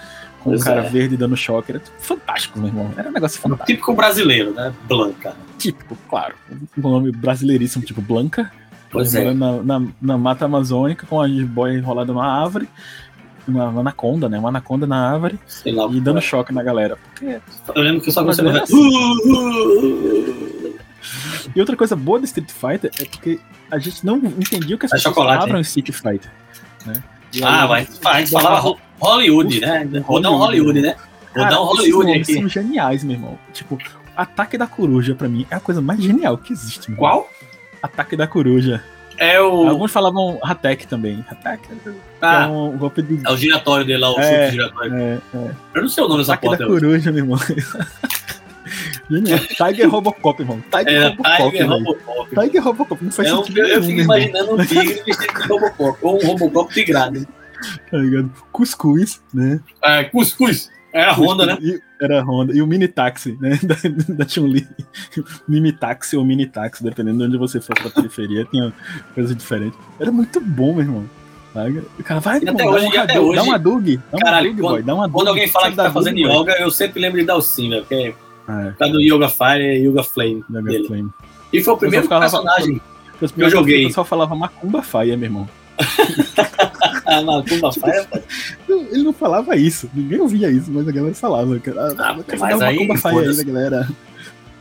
com 0.42 0.54
o 0.54 0.60
cara 0.60 0.84
é. 0.84 0.88
verde 0.88 1.16
dando 1.16 1.36
choque. 1.36 1.72
Era 1.72 1.82
fantástico, 1.98 2.58
meu 2.58 2.68
irmão. 2.68 2.90
Era 2.96 3.10
um 3.10 3.12
negócio 3.12 3.40
fantástico. 3.40 3.66
Típico 3.66 3.94
brasileiro, 3.94 4.52
né? 4.52 4.72
Blanca. 4.88 5.36
Típico, 5.58 5.96
claro. 6.08 6.34
Um 6.78 6.88
nome 6.88 7.12
brasileiríssimo, 7.12 7.84
tipo 7.84 8.00
Blanca. 8.00 8.50
Pois 8.92 9.14
é. 9.14 9.32
Na, 9.32 9.62
na, 9.62 9.82
na, 10.00 10.18
mata 10.18 10.44
amazônica, 10.44 11.06
com 11.06 11.20
a 11.20 11.26
jiboia 11.26 11.78
enrolada 11.78 12.12
numa 12.12 12.26
árvore, 12.26 12.68
uma, 13.48 13.68
uma 13.68 13.80
anaconda, 13.80 14.28
né? 14.28 14.38
Uma 14.38 14.50
anaconda 14.50 14.86
na 14.86 15.12
árvore 15.12 15.38
lá, 15.66 15.88
e 15.90 16.00
dando 16.00 16.20
choque 16.20 16.52
na 16.52 16.62
galera. 16.62 16.96
Porque 16.96 17.40
eu 17.74 17.82
lembro 17.82 18.02
que 18.02 18.10
eu 18.10 18.12
só 18.12 18.22
gostava 18.22 18.58
é 18.58 18.62
assim. 18.62 18.76
E 21.54 21.60
outra 21.60 21.76
coisa 21.76 21.96
boa 21.96 22.18
do 22.18 22.24
Street 22.24 22.50
Fighter 22.50 22.90
é 22.98 23.04
porque 23.04 23.40
a 23.70 23.78
gente 23.78 24.06
não 24.06 24.16
entendia 24.16 24.76
o 24.76 24.78
que 24.78 24.86
as 24.86 24.92
é 24.92 24.96
pessoas 24.96 25.14
falavam 25.14 25.58
em 25.58 25.60
Street 25.62 25.90
Fighter. 25.90 26.30
Né? 26.86 27.02
Ah, 27.42 27.66
mas 27.66 28.00
a 28.04 28.18
gente 28.20 28.30
falava 28.30 28.76
Hollywood, 29.00 29.60
né? 29.60 29.88
Um 30.08 30.36
Hollywood, 30.36 30.80
né? 30.80 30.96
Dar 31.34 31.60
um 31.60 31.64
Hollywood 31.64 32.12
aqui. 32.12 32.34
são 32.34 32.48
geniais, 32.48 33.02
meu 33.02 33.16
irmão. 33.16 33.38
Tipo, 33.52 33.78
Ataque 34.16 34.56
da 34.56 34.66
Coruja, 34.66 35.14
pra 35.14 35.28
mim, 35.28 35.46
é 35.50 35.56
a 35.56 35.60
coisa 35.60 35.80
mais 35.80 36.00
genial 36.00 36.36
que 36.38 36.52
existe. 36.52 36.92
Qual? 36.92 37.28
Ataque 37.82 38.16
da 38.16 38.26
Coruja. 38.26 38.82
É 39.18 39.40
o. 39.40 39.68
Alguns 39.68 39.92
falavam 39.92 40.38
Hatek 40.42 40.86
também. 40.86 41.24
Hatek 41.28 41.68
ah, 42.20 42.44
é 42.44 42.46
um 42.46 42.76
golpe 42.76 43.02
de. 43.02 43.20
É 43.26 43.30
o 43.30 43.36
giratório 43.36 43.84
dele 43.84 43.98
lá, 43.98 44.12
o 44.12 44.20
é, 44.20 44.50
giratório. 44.50 44.94
É, 44.94 45.18
é. 45.34 45.50
Eu 45.74 45.82
não 45.82 45.88
sei 45.88 46.04
o 46.04 46.08
nome 46.08 46.20
dessa 46.20 46.36
porta. 46.36 46.64
da 46.64 46.70
coruja, 46.70 47.12
meu 47.12 47.24
irmão. 47.24 47.38
Tiger 49.08 49.90
Robocop, 49.90 50.40
irmão. 50.40 50.62
Tiger 50.70 51.02
é, 51.02 51.08
Robocop. 51.08 51.50
Tiger 51.50 51.68
Robocop. 51.68 52.40
Tiger 52.40 52.64
Robocop. 52.64 53.04
Não 53.04 53.12
faz 53.12 53.28
é 53.28 53.34
um, 53.34 53.36
sentido. 53.38 53.58
Eu, 53.60 53.66
eu 53.66 53.82
fico 53.82 54.00
imaginando 54.00 54.54
um 54.54 54.56
tigre 54.64 55.02
vestido 55.04 55.40
de 55.40 55.48
Robocop. 55.48 55.98
Ou 56.00 56.22
um 56.22 56.26
Robocop 56.26 56.72
tigrado. 56.72 57.26
Tá 57.90 57.98
ligado? 57.98 58.32
Cuscuz, 58.50 59.20
né? 59.32 59.60
É, 59.82 60.04
cuscuz. 60.04 60.70
Era 60.92 61.10
a 61.10 61.14
Honda, 61.14 61.46
né? 61.46 61.58
Era 62.02 62.20
a 62.20 62.24
Honda. 62.24 62.52
E 62.52 62.60
o 62.60 62.66
mini 62.66 62.88
táxi, 62.88 63.38
né? 63.40 63.58
Da, 63.62 63.76
da 64.14 64.28
Chun-Li. 64.28 64.66
Mini 65.46 65.72
táxi 65.72 66.16
ou 66.16 66.24
mini 66.24 66.46
táxi, 66.46 66.82
dependendo 66.82 67.18
de 67.18 67.24
onde 67.24 67.38
você 67.38 67.60
for 67.60 67.74
pra 67.78 67.90
periferia, 67.90 68.44
tinha 68.50 68.72
coisa 69.14 69.34
diferente. 69.34 69.76
Era 70.00 70.10
muito 70.10 70.40
bom, 70.40 70.74
meu 70.74 70.80
irmão. 70.80 71.04
O 71.98 72.02
cara 72.02 72.18
vai, 72.18 72.38
até 72.38 72.66
hoje, 72.66 72.90
dá, 72.92 73.02
até 73.02 73.20
hoje, 73.20 73.36
dá 73.36 73.42
uma 73.42 73.58
dug. 73.58 73.96
Dá 73.96 74.02
uma 74.16 74.24
caralho, 74.24 74.50
dug, 74.50 74.60
quando, 74.62 74.72
boy, 74.72 74.82
dá 74.82 74.94
uma 74.94 75.10
quando 75.10 75.28
alguém 75.28 75.48
fala 75.48 75.70
que 75.70 75.76
tá 75.76 75.92
fazendo 75.92 76.16
dug, 76.16 76.26
yoga, 76.26 76.52
boy. 76.54 76.62
eu 76.62 76.70
sempre 76.70 77.00
lembro 77.00 77.20
de 77.20 77.26
dar 77.26 77.36
o 77.36 77.42
sim, 77.42 77.68
velho. 77.70 77.82
Porque 77.82 78.14
é. 78.48 78.70
por 78.70 78.76
causa 78.78 78.92
do 78.94 79.00
Yoga 79.00 79.28
Fire 79.28 79.62
e 79.62 79.86
Yoga 79.86 80.02
Flame. 80.02 80.44
Yoga 80.50 80.86
Flame. 80.86 81.10
E 81.52 81.62
foi 81.62 81.74
o 81.74 81.76
primeiro 81.76 82.08
personagem 82.08 82.80
falava, 82.80 83.34
que 83.34 83.42
eu 83.42 83.50
joguei. 83.50 83.84
O 83.84 83.88
pessoal 83.88 84.04
falava 84.04 84.34
Macumba 84.34 84.82
Fire, 84.82 85.16
meu 85.16 85.26
irmão. 85.26 85.48
Ele 88.90 89.02
não 89.02 89.12
falava 89.12 89.56
isso, 89.56 89.90
ninguém 89.94 90.20
ouvia 90.20 90.50
isso, 90.50 90.70
mas 90.70 90.88
a 90.88 90.92
galera 90.92 91.14
falava. 91.14 91.60
Ah, 91.98 92.14
mas 92.14 92.62
aí, 92.62 92.78
Fire 92.98 93.28
aí, 93.28 93.44
galera? 93.44 93.88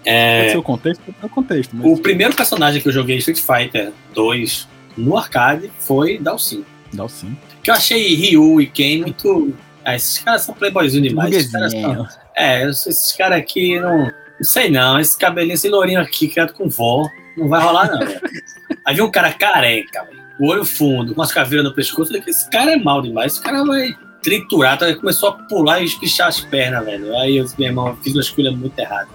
É... 0.03 0.39
Pode 0.39 0.51
ser 0.51 0.57
o 0.57 0.63
contexto, 0.63 1.01
pode 1.01 1.17
ser 1.19 1.25
o 1.25 1.29
contexto. 1.29 1.75
Mas... 1.75 1.85
O 1.85 2.01
primeiro 2.01 2.35
personagem 2.35 2.81
que 2.81 2.87
eu 2.87 2.91
joguei 2.91 3.17
Street 3.17 3.39
Fighter 3.39 3.91
2 4.13 4.67
no 4.97 5.17
arcade 5.17 5.71
foi 5.79 6.17
Dalsin. 6.17 6.65
Dalsin. 6.93 7.37
Que 7.63 7.69
eu 7.69 7.75
achei 7.75 8.15
Ryu 8.15 8.61
e 8.61 8.67
Ken 8.67 9.01
muito. 9.01 9.53
Ah, 9.85 9.95
esses 9.95 10.19
caras 10.19 10.41
são 10.41 10.55
playboyzinhos 10.55 11.09
demais. 11.09 11.33
Esses 11.33 11.51
caras 11.51 11.71
são... 11.71 12.07
É, 12.35 12.67
esses 12.67 13.11
caras 13.13 13.39
aqui 13.39 13.79
não. 13.79 14.11
Não 14.41 14.45
sei 14.45 14.71
não, 14.71 14.99
esse 14.99 15.15
cabelinho, 15.15 15.53
esse 15.53 15.69
lourinho 15.69 16.01
aqui 16.01 16.27
criado 16.27 16.53
com 16.53 16.67
vó, 16.67 17.07
não 17.37 17.47
vai 17.47 17.61
rolar 17.61 17.91
não. 17.91 17.99
Aí 18.83 18.95
vi 18.95 19.01
um 19.03 19.11
cara 19.11 19.31
careca, 19.31 20.03
velho, 20.03 20.20
o 20.41 20.47
olho 20.47 20.65
fundo, 20.65 21.13
com 21.13 21.21
as 21.21 21.31
caveiras 21.31 21.63
no 21.63 21.71
pescoço, 21.71 22.07
falei 22.07 22.19
que 22.19 22.31
esse 22.31 22.49
cara 22.49 22.71
é 22.71 22.75
mal 22.75 22.99
demais, 22.99 23.33
esse 23.33 23.41
cara 23.43 23.63
vai 23.63 23.95
triturar, 24.23 24.75
tá? 24.75 24.91
Começou 24.95 25.29
a 25.29 25.33
pular 25.33 25.81
e 25.81 25.85
espichar 25.85 26.29
as 26.29 26.39
pernas, 26.41 26.83
velho. 26.83 27.15
Aí 27.17 27.37
eu, 27.37 27.45
meu 27.59 27.67
irmão, 27.67 27.95
fiz 28.01 28.13
uma 28.13 28.21
escolha 28.21 28.51
muito 28.51 28.77
errada. 28.79 29.07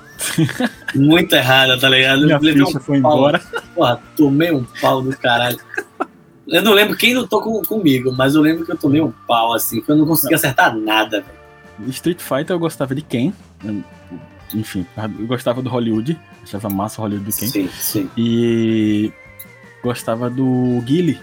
muito 0.94 1.34
errada, 1.34 1.78
tá 1.80 1.88
ligado? 1.88 2.24
Minha 2.24 2.38
Levei 2.38 2.64
ficha 2.64 2.78
foi 2.78 2.98
embora. 2.98 3.40
Porra, 3.74 4.00
tomei 4.16 4.52
um 4.52 4.64
pau 4.80 5.02
do 5.02 5.16
caralho. 5.18 5.58
Eu 6.46 6.62
não 6.62 6.72
lembro 6.72 6.96
quem 6.96 7.12
lutou 7.12 7.42
com, 7.42 7.60
comigo, 7.62 8.12
mas 8.12 8.36
eu 8.36 8.40
lembro 8.40 8.64
que 8.64 8.70
eu 8.70 8.76
tomei 8.76 9.00
um 9.00 9.12
pau, 9.26 9.52
assim, 9.52 9.80
que 9.80 9.90
eu 9.90 9.96
não 9.96 10.06
conseguia 10.06 10.36
acertar 10.36 10.76
nada, 10.76 11.22
velho. 11.22 11.90
Street 11.90 12.20
Fighter 12.20 12.54
eu 12.54 12.60
gostava 12.60 12.94
de 12.94 13.02
quem? 13.02 13.34
Enfim, 14.54 14.86
eu 15.18 15.26
gostava 15.26 15.60
do 15.60 15.68
Hollywood, 15.68 16.16
achava 16.44 16.70
massa 16.70 17.00
o 17.00 17.04
Hollywood 17.04 17.32
de 17.32 17.36
quem. 17.36 17.48
Sim, 17.48 17.68
sim. 17.68 18.10
E 18.16 19.12
gostava 19.86 20.28
do 20.28 20.82
Guile. 20.84 21.18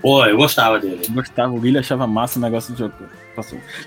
Pô, 0.00 0.24
eu 0.24 0.36
gostava 0.36 0.78
dele. 0.78 1.02
Gostava, 1.10 1.52
o 1.52 1.60
Guile 1.60 1.78
achava 1.78 2.06
massa 2.06 2.38
o 2.38 2.42
negócio 2.42 2.72
de 2.72 2.78
jogo. 2.80 2.94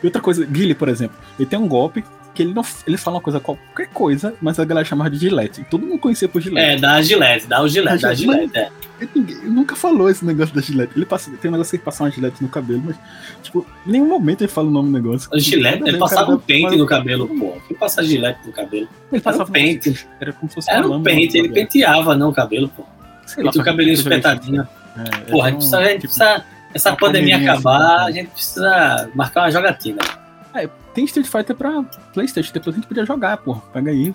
E 0.02 0.06
outra 0.06 0.22
coisa, 0.22 0.46
Guile, 0.46 0.74
por 0.74 0.88
exemplo, 0.88 1.18
ele 1.38 1.48
tem 1.48 1.60
um 1.60 1.68
golpe 1.68 2.04
que 2.34 2.44
ele 2.44 2.54
não. 2.54 2.64
Ele 2.88 2.98
fala 2.98 3.18
uma 3.18 3.22
coisa, 3.22 3.40
qualquer 3.40 3.88
coisa, 3.88 4.34
mas 4.42 4.60
a 4.60 4.66
galera 4.66 4.86
chamava 4.86 5.10
de 5.10 5.18
Gillette. 5.18 5.66
Todo 5.70 5.86
mundo 5.86 6.00
conhecia 6.00 6.28
por 6.28 6.42
Gillette. 6.42 6.78
É, 6.78 6.80
da 6.80 7.02
Gillette, 7.02 7.48
dá 7.48 7.62
o 7.62 7.68
Gillette, 7.68 8.02
da 8.02 8.14
Gillette, 8.14 8.58
é. 8.58 8.70
Ele, 9.00 9.36
nunca 9.44 9.76
falou 9.76 10.10
esse 10.10 10.24
negócio 10.24 10.54
da 10.54 10.62
Gillette. 10.62 10.94
Ele 10.96 11.06
passa, 11.06 11.32
tem 11.32 11.50
um 11.50 11.54
negócio 11.54 11.72
que 11.72 11.78
ele 11.78 11.84
passa 11.84 12.04
uma 12.04 12.12
Gillette 12.12 12.42
no 12.42 12.50
cabelo, 12.50 12.84
mas, 12.86 12.96
tipo, 13.42 13.66
em 13.86 13.92
nenhum 13.92 14.08
momento 14.08 14.42
ele 14.42 14.48
fala 14.48 14.68
o 14.68 14.72
nome 14.72 14.90
do 14.90 14.94
negócio. 14.94 15.30
A 15.34 15.40
Gillette, 15.40 15.84
ele 15.86 15.98
passava 15.98 16.32
um 16.32 16.40
pente 16.40 16.76
no 16.78 16.86
cabelo, 16.86 17.28
pô. 17.28 17.58
Quem 17.68 17.76
passa 17.76 18.04
Gillette 18.04 18.46
no 18.46 18.54
cabelo? 18.54 18.88
Ele 19.12 19.22
passava 19.22 19.50
um 19.50 19.52
pente. 19.54 20.08
Era 20.20 20.32
como 20.34 20.50
se 20.50 20.56
fosse 20.56 20.72
Era 20.72 20.88
um 20.88 21.04
pente, 21.04 21.38
ele 21.38 21.50
penteava, 21.50 22.16
não, 22.16 22.30
o 22.30 22.34
cabelo, 22.34 22.70
pô. 22.70 22.84
Sei 23.34 23.44
lá, 23.44 23.52
o 23.54 23.64
cabelinho 23.64 23.94
espetadinho. 23.94 24.68
É, 24.98 25.32
Porra, 25.32 25.48
a 25.48 25.52
gente 25.52 25.60
precisa, 25.60 25.84
gente 25.86 26.02
precisa 26.02 26.46
essa 26.74 26.96
pandemia 26.96 27.38
acabar, 27.38 28.02
assim, 28.02 28.10
a 28.10 28.12
gente 28.12 28.30
precisa 28.30 29.10
marcar 29.14 29.42
uma 29.42 29.52
jogatina. 29.52 30.02
É, 30.54 30.70
tem 30.94 31.06
Street 31.06 31.28
Fighter 31.28 31.56
pra 31.56 31.84
Playstation, 32.14 32.52
depois 32.54 32.76
a 32.76 32.80
gente 32.80 32.88
podia 32.88 33.06
jogar, 33.06 33.38
pô. 33.38 33.56
Pega 33.74 33.92
aí, 33.92 34.14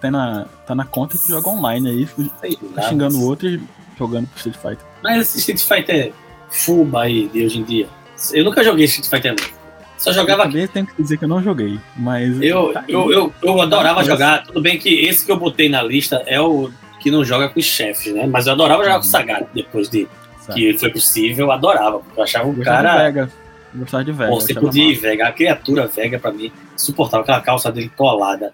tá 0.00 0.10
na, 0.10 0.46
tá 0.66 0.74
na 0.74 0.84
conta 0.84 1.16
e 1.16 1.28
joga 1.28 1.48
online 1.48 1.88
aí, 1.88 2.30
tá 2.74 2.82
xingando 2.82 3.18
o 3.18 3.24
outro 3.24 3.48
e 3.48 3.60
jogando 3.98 4.26
pro 4.28 4.36
Street 4.36 4.56
Fighter. 4.56 4.86
Mas 5.02 5.20
esse 5.22 5.38
Street 5.38 5.60
Fighter 5.60 6.12
fuba 6.50 7.02
aí 7.02 7.28
de 7.28 7.44
hoje 7.44 7.58
em 7.58 7.64
dia. 7.64 7.88
Eu 8.32 8.44
nunca 8.44 8.62
joguei 8.62 8.84
Street 8.84 9.08
Fighter 9.08 9.34
não. 9.38 9.58
Só 9.98 10.12
jogava. 10.12 10.44
Eu 10.56 10.68
tenho 10.68 10.86
que 10.86 11.02
dizer 11.02 11.18
que 11.18 11.24
eu 11.24 11.28
não 11.28 11.42
joguei, 11.42 11.78
mas. 11.96 12.40
Eu, 12.40 12.72
tá 12.72 12.84
eu, 12.86 13.10
eu, 13.10 13.32
eu, 13.42 13.60
adorava 13.60 14.04
jogar. 14.04 14.44
Tudo 14.44 14.62
bem 14.62 14.78
que 14.78 14.88
esse 15.06 15.26
que 15.26 15.32
eu 15.32 15.36
botei 15.36 15.68
na 15.68 15.82
lista 15.82 16.22
é 16.26 16.40
o 16.40 16.70
que 17.08 17.10
não 17.10 17.24
joga 17.24 17.48
com 17.48 17.58
os 17.58 17.64
chefes, 17.64 18.14
né? 18.14 18.26
Mas 18.26 18.46
eu 18.46 18.52
adorava 18.52 18.84
jogar 18.84 18.96
com 18.96 19.04
o 19.04 19.08
Sagat 19.08 19.46
depois 19.54 19.88
de 19.88 20.06
que 20.54 20.78
foi 20.78 20.90
possível, 20.90 21.46
eu 21.46 21.52
adorava. 21.52 22.00
Eu 22.16 22.22
achava 22.22 22.48
um 22.48 22.56
eu 22.56 22.62
cara. 22.62 22.90
De 22.90 23.04
Vega. 23.04 23.32
Eu 23.74 23.80
gostava 23.80 24.04
de 24.04 24.12
Vega. 24.12 24.30
Você 24.30 24.54
podia 24.54 24.84
ir 24.84 24.94
Vega. 24.94 25.28
A 25.28 25.32
criatura 25.32 25.86
Vega, 25.86 26.18
pra 26.18 26.32
mim, 26.32 26.52
suportava 26.76 27.22
aquela 27.22 27.40
calça 27.40 27.70
dele 27.72 27.90
colada. 27.96 28.52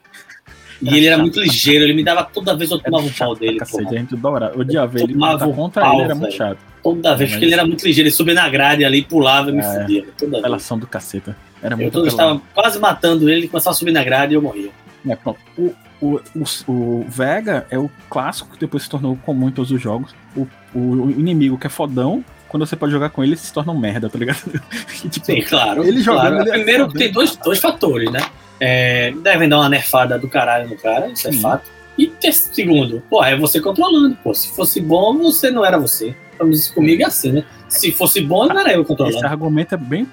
E 0.82 0.88
era 0.88 0.96
ele 0.96 1.06
era 1.06 1.18
muito 1.18 1.40
ligeiro, 1.40 1.84
ele 1.84 1.94
me 1.94 2.02
dava 2.02 2.24
toda 2.24 2.56
vez 2.56 2.70
eu 2.70 2.78
tomava 2.78 3.04
um 3.04 3.12
pau 3.12 3.34
dele. 3.34 3.58
Cacete, 3.58 3.94
a 3.94 3.98
gente 3.98 4.14
adorava. 4.14 4.58
Odiava 4.58 4.98
ele. 4.98 5.12
Tomava 5.12 5.52
contra 5.52 5.82
pau, 5.82 5.94
ele 5.94 6.02
era 6.02 6.14
muito 6.14 6.34
chato. 6.34 6.58
Toda 6.82 7.14
vez, 7.14 7.30
Mas... 7.30 7.30
porque 7.30 7.44
ele 7.44 7.54
era 7.54 7.66
muito 7.66 7.86
ligeiro. 7.86 8.08
Ele 8.08 8.14
subia 8.14 8.34
na 8.34 8.48
grade 8.48 8.84
ali, 8.84 9.02
pulava 9.02 9.50
e 9.50 9.52
me 9.52 9.60
é, 9.60 9.80
fudia. 9.80 10.04
Toda 10.18 10.38
apelação 10.38 10.78
do 10.78 10.86
caceta. 10.86 11.36
Era 11.62 11.74
eu 11.74 11.78
muito 11.78 11.98
Eu 11.98 12.06
estava 12.06 12.40
quase 12.52 12.78
matando 12.78 13.28
ele, 13.28 13.42
ele 13.42 13.48
começava 13.48 13.72
a 13.72 13.78
subir 13.78 13.92
na 13.92 14.04
grade 14.04 14.34
e 14.34 14.36
eu 14.36 14.42
morria. 14.42 14.70
É, 15.08 15.16
pronto. 15.16 15.38
O, 15.56 15.72
o, 16.00 16.20
o, 16.34 16.72
o, 16.72 17.06
Vega 17.08 17.66
é 17.70 17.78
o 17.78 17.90
clássico 18.10 18.50
que 18.52 18.60
depois 18.60 18.82
se 18.82 18.90
tornou 18.90 19.16
comum 19.16 19.48
em 19.48 19.52
todos 19.52 19.70
os 19.70 19.80
jogos. 19.80 20.14
O, 20.36 20.46
o 20.74 21.10
inimigo 21.10 21.58
que 21.58 21.66
é 21.66 21.70
fodão, 21.70 22.24
quando 22.48 22.66
você 22.66 22.76
pode 22.76 22.92
jogar 22.92 23.10
com 23.10 23.22
ele, 23.22 23.36
se 23.36 23.52
torna 23.52 23.72
um 23.72 23.78
merda, 23.78 24.08
tá 24.08 24.18
ligado? 24.18 24.38
tipo, 25.10 25.26
Sim, 25.26 25.42
claro. 25.42 25.84
Ele 25.84 26.00
jogando. 26.00 26.20
Claro. 26.20 26.40
Ele 26.40 26.50
é 26.50 26.52
Primeiro, 26.52 26.92
tem 26.92 27.10
dois, 27.10 27.36
dois 27.36 27.60
fatores, 27.60 28.10
né? 28.10 28.20
É, 28.60 29.12
devem 29.22 29.48
dar 29.48 29.58
uma 29.58 29.68
nerfada 29.68 30.18
do 30.18 30.28
caralho 30.28 30.68
no 30.68 30.76
cara, 30.76 31.08
isso 31.08 31.30
Sim. 31.30 31.38
é 31.38 31.40
fato. 31.40 31.70
E 31.98 32.12
segundo, 32.32 33.02
pô, 33.08 33.24
é 33.24 33.36
você 33.36 33.60
controlando, 33.60 34.16
pô. 34.16 34.34
Se 34.34 34.54
fosse 34.54 34.80
bom, 34.80 35.16
você 35.18 35.50
não 35.50 35.64
era 35.64 35.78
você. 35.78 36.14
Vamos 36.38 36.68
comigo 36.68 37.02
é 37.02 37.06
assim, 37.06 37.32
né? 37.32 37.44
Se 37.68 37.92
fosse 37.92 38.20
bom, 38.20 38.46
não 38.46 38.58
era 38.58 38.72
eu 38.72 38.84
controlando. 38.84 39.16
Esse 39.16 39.26
argumento 39.26 39.74
é 39.74 39.78
bem. 39.78 40.08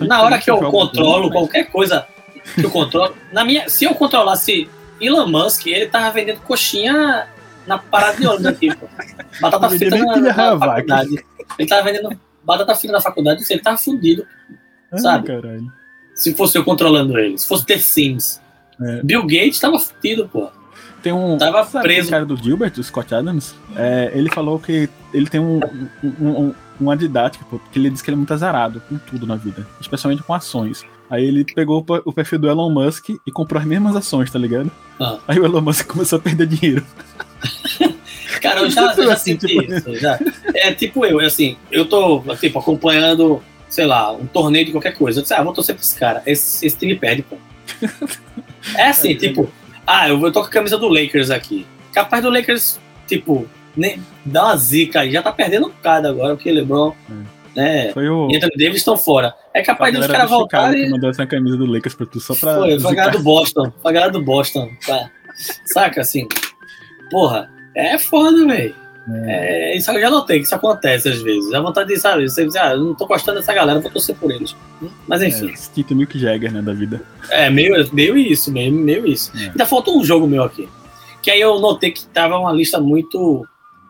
Na 0.00 0.22
hora 0.22 0.38
que 0.38 0.50
eu 0.50 0.58
controlo 0.58 1.30
qualquer 1.30 1.70
coisa 1.70 2.04
que 2.54 2.64
eu 2.64 2.70
controlo. 2.70 3.14
na 3.32 3.44
minha, 3.44 3.68
se 3.68 3.84
eu 3.84 3.94
controlasse 3.94 4.68
Elon 5.00 5.26
Musk, 5.26 5.66
ele 5.66 5.86
tava 5.86 6.10
vendendo 6.10 6.40
coxinha 6.40 7.26
na 7.66 7.78
parada 7.78 8.18
de 8.18 8.26
ônibus 8.26 8.46
aqui, 8.46 8.74
pô. 8.74 8.88
Batata 9.40 9.70
frita 9.70 9.96
na, 9.98 10.16
na 10.16 10.58
faculdade. 10.58 11.24
Ele 11.58 11.68
tava 11.68 11.82
vendendo 11.82 12.20
batata 12.42 12.74
frita 12.74 12.92
na 12.92 13.00
faculdade, 13.00 13.44
ele 13.48 13.60
tava 13.60 13.76
fudido. 13.76 14.26
Ai, 14.92 14.98
sabe? 14.98 15.26
Caralho. 15.26 15.72
Se 16.14 16.34
fosse 16.34 16.58
eu 16.58 16.64
controlando 16.64 17.18
ele. 17.18 17.38
Se 17.38 17.46
fosse 17.46 17.64
The 17.64 17.78
Sims. 17.78 18.40
É. 18.80 19.02
Bill 19.02 19.22
Gates 19.22 19.60
tava 19.60 19.78
fudido, 19.78 20.28
pô. 20.28 20.50
Tem 21.02 21.12
um. 21.12 21.38
Tava 21.38 21.64
preso. 21.80 22.08
O 22.08 22.10
cara 22.10 22.26
do 22.26 22.36
Gilbert, 22.36 22.72
o 22.78 22.82
Scott 22.82 23.14
Adams, 23.14 23.54
é, 23.76 24.10
ele 24.14 24.30
falou 24.30 24.58
que 24.58 24.88
ele 25.14 25.26
tem 25.28 25.40
um, 25.40 25.60
um, 26.02 26.28
um, 26.28 26.54
uma 26.78 26.96
didática, 26.96 27.44
porque 27.48 27.78
ele 27.78 27.90
diz 27.90 28.02
que 28.02 28.10
ele 28.10 28.16
é 28.16 28.18
muito 28.18 28.32
azarado 28.34 28.82
com 28.88 28.98
tudo 28.98 29.26
na 29.26 29.36
vida, 29.36 29.66
especialmente 29.80 30.22
com 30.22 30.34
ações. 30.34 30.84
Aí 31.10 31.24
ele 31.24 31.44
pegou 31.44 31.84
o 32.04 32.12
perfil 32.12 32.38
do 32.38 32.48
Elon 32.48 32.70
Musk 32.70 33.08
e 33.08 33.32
comprou 33.32 33.60
as 33.60 33.66
mesmas 33.66 33.96
ações, 33.96 34.30
tá 34.30 34.38
ligado? 34.38 34.70
Ah. 34.98 35.18
Aí 35.26 35.40
o 35.40 35.44
Elon 35.44 35.60
Musk 35.60 35.86
começou 35.88 36.18
a 36.18 36.22
perder 36.22 36.46
dinheiro. 36.46 36.86
Cara, 38.40 38.60
eu 38.60 38.70
já, 38.70 38.94
eu 38.94 39.04
já 39.06 39.12
assim, 39.12 39.38
senti 39.38 39.46
tipo... 39.48 39.72
isso. 39.72 39.94
Já. 39.96 40.18
É 40.54 40.72
tipo 40.72 41.04
eu, 41.04 41.20
é 41.20 41.26
assim, 41.26 41.56
eu 41.70 41.84
tô 41.84 42.22
tipo, 42.36 42.58
acompanhando, 42.58 43.42
sei 43.68 43.86
lá, 43.86 44.12
um 44.12 44.24
torneio 44.24 44.64
de 44.64 44.72
qualquer 44.72 44.96
coisa. 44.96 45.18
Eu 45.18 45.22
disse, 45.22 45.34
ah, 45.34 45.42
vou 45.42 45.52
torcer 45.52 45.74
pra 45.74 45.82
esse 45.82 45.98
cara. 45.98 46.22
Esse, 46.24 46.64
esse 46.64 46.76
time 46.76 46.94
perde, 46.94 47.22
pô. 47.22 47.36
É 48.76 48.88
assim, 48.88 49.16
tipo, 49.16 49.50
ah, 49.86 50.08
eu 50.08 50.30
tô 50.30 50.42
com 50.42 50.46
a 50.46 50.50
camisa 50.50 50.76
do 50.76 50.86
Lakers 50.86 51.30
aqui. 51.30 51.66
Capaz 51.94 52.22
do 52.22 52.28
Lakers, 52.28 52.78
tipo, 53.06 53.48
nem, 53.74 54.00
dá 54.24 54.44
uma 54.44 54.56
zica 54.56 55.00
aí. 55.00 55.10
Já 55.10 55.22
tá 55.22 55.32
perdendo 55.32 55.66
um 55.66 55.70
bocado 55.70 56.06
agora, 56.06 56.36
porque 56.36 56.52
LeBron. 56.52 56.92
É. 57.10 57.39
Né, 57.54 57.92
foi 57.92 58.08
o... 58.08 58.28
e 58.30 58.36
Anthony 58.36 58.56
Davis 58.56 58.76
estão 58.76 58.96
fora. 58.96 59.34
É 59.52 59.62
capaz 59.62 59.92
de 59.92 60.00
os 60.00 60.06
caras 60.06 60.30
voltarem. 60.30 60.84
Que 60.84 60.90
mandou 60.90 61.10
essa 61.10 61.26
camisa 61.26 61.56
do 61.56 61.66
Lakers 61.66 61.94
pra 61.94 62.06
tu 62.06 62.20
só 62.20 62.34
pra. 62.34 62.56
Foi, 62.56 62.78
foi 62.78 62.92
a 62.92 62.94
galera 62.94 63.18
do 63.18 63.22
Boston. 63.24 63.72
Foi 63.82 63.90
a 63.90 63.94
galera 63.94 64.12
do 64.12 64.22
Boston. 64.22 64.70
Tá. 64.86 65.10
Saca 65.64 66.00
assim? 66.00 66.28
Porra, 67.10 67.50
é 67.74 67.98
foda, 67.98 68.46
velho. 68.46 68.74
É. 69.26 69.72
é, 69.72 69.76
isso 69.76 69.90
eu 69.90 70.00
já 70.00 70.10
notei 70.10 70.38
que 70.38 70.44
isso 70.44 70.54
acontece 70.54 71.08
às 71.08 71.20
vezes. 71.22 71.52
A 71.52 71.60
vontade 71.60 71.88
de, 71.88 71.98
sabe, 71.98 72.28
você 72.28 72.44
diz, 72.44 72.54
ah, 72.56 72.72
eu 72.72 72.84
não 72.84 72.94
tô 72.94 73.06
gostando 73.06 73.38
dessa 73.38 73.52
galera, 73.52 73.80
vou 73.80 73.90
torcer 73.90 74.14
por 74.14 74.30
eles. 74.30 74.54
Mas 75.08 75.22
enfim. 75.22 75.50
É, 75.50 75.74
Tito 75.74 75.94
Milk 75.94 76.18
Jagger, 76.18 76.52
né, 76.52 76.62
da 76.62 76.72
vida. 76.72 77.02
É, 77.30 77.50
meio, 77.50 77.74
meio 77.92 78.16
isso, 78.16 78.52
meio, 78.52 78.72
meio 78.72 79.06
isso. 79.06 79.32
É. 79.36 79.46
Ainda 79.46 79.66
falta 79.66 79.90
um 79.90 80.04
jogo 80.04 80.26
meu 80.26 80.44
aqui. 80.44 80.68
Que 81.22 81.30
aí 81.30 81.40
eu 81.40 81.58
notei 81.58 81.90
que 81.90 82.04
tava 82.06 82.38
uma 82.38 82.52
lista 82.52 82.80
muito. 82.80 83.46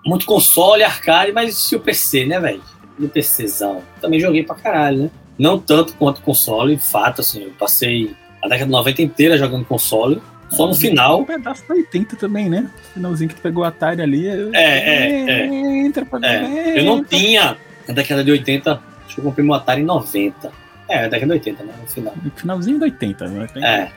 Muito 0.06 0.24
console, 0.24 0.82
arcade, 0.82 1.30
mas 1.30 1.70
e 1.70 1.76
o 1.76 1.80
PC, 1.80 2.24
né, 2.24 2.40
velho? 2.40 2.62
E 3.00 3.04
o 3.04 3.08
PCzão. 3.08 3.82
Também 4.00 4.20
joguei 4.20 4.44
pra 4.44 4.54
caralho, 4.54 5.04
né? 5.04 5.10
Não 5.38 5.58
tanto 5.58 5.94
quanto 5.94 6.20
console, 6.20 6.76
fato, 6.76 7.22
assim, 7.22 7.44
eu 7.44 7.50
passei 7.58 8.14
a 8.42 8.46
década 8.46 8.66
de 8.66 8.72
90 8.72 9.02
inteira 9.02 9.38
jogando 9.38 9.64
console. 9.64 10.20
Só 10.50 10.66
no 10.66 10.74
final. 10.74 11.20
Um 11.20 11.24
pedaço 11.24 11.66
da 11.66 11.74
80 11.74 12.16
também, 12.16 12.48
né? 12.48 12.68
Finalzinho 12.92 13.28
que 13.28 13.36
tu 13.36 13.40
pegou 13.40 13.62
o 13.62 13.66
Atari 13.66 14.02
ali. 14.02 14.26
É, 14.28 14.50
é, 14.52 15.30
é. 15.30 15.46
Entra 15.46 16.04
pra 16.04 16.18
é. 16.28 16.80
Eu 16.80 16.84
não 16.84 17.04
tinha 17.04 17.56
na 17.86 17.94
década 17.94 18.24
de 18.24 18.32
80. 18.32 18.72
Acho 19.06 19.14
que 19.14 19.20
eu 19.20 19.24
comprei 19.24 19.44
meu 19.44 19.54
Atari 19.54 19.80
em 19.80 19.84
90. 19.84 20.52
É, 20.88 21.08
década 21.08 21.26
de 21.26 21.32
80, 21.50 21.64
né? 21.64 21.72
No 21.80 21.86
final. 21.86 22.14
Finalzinho 22.34 22.78
de 22.78 22.84
80, 22.84 23.28
né? 23.28 23.46
Tem 23.54 23.64
é. 23.64 23.92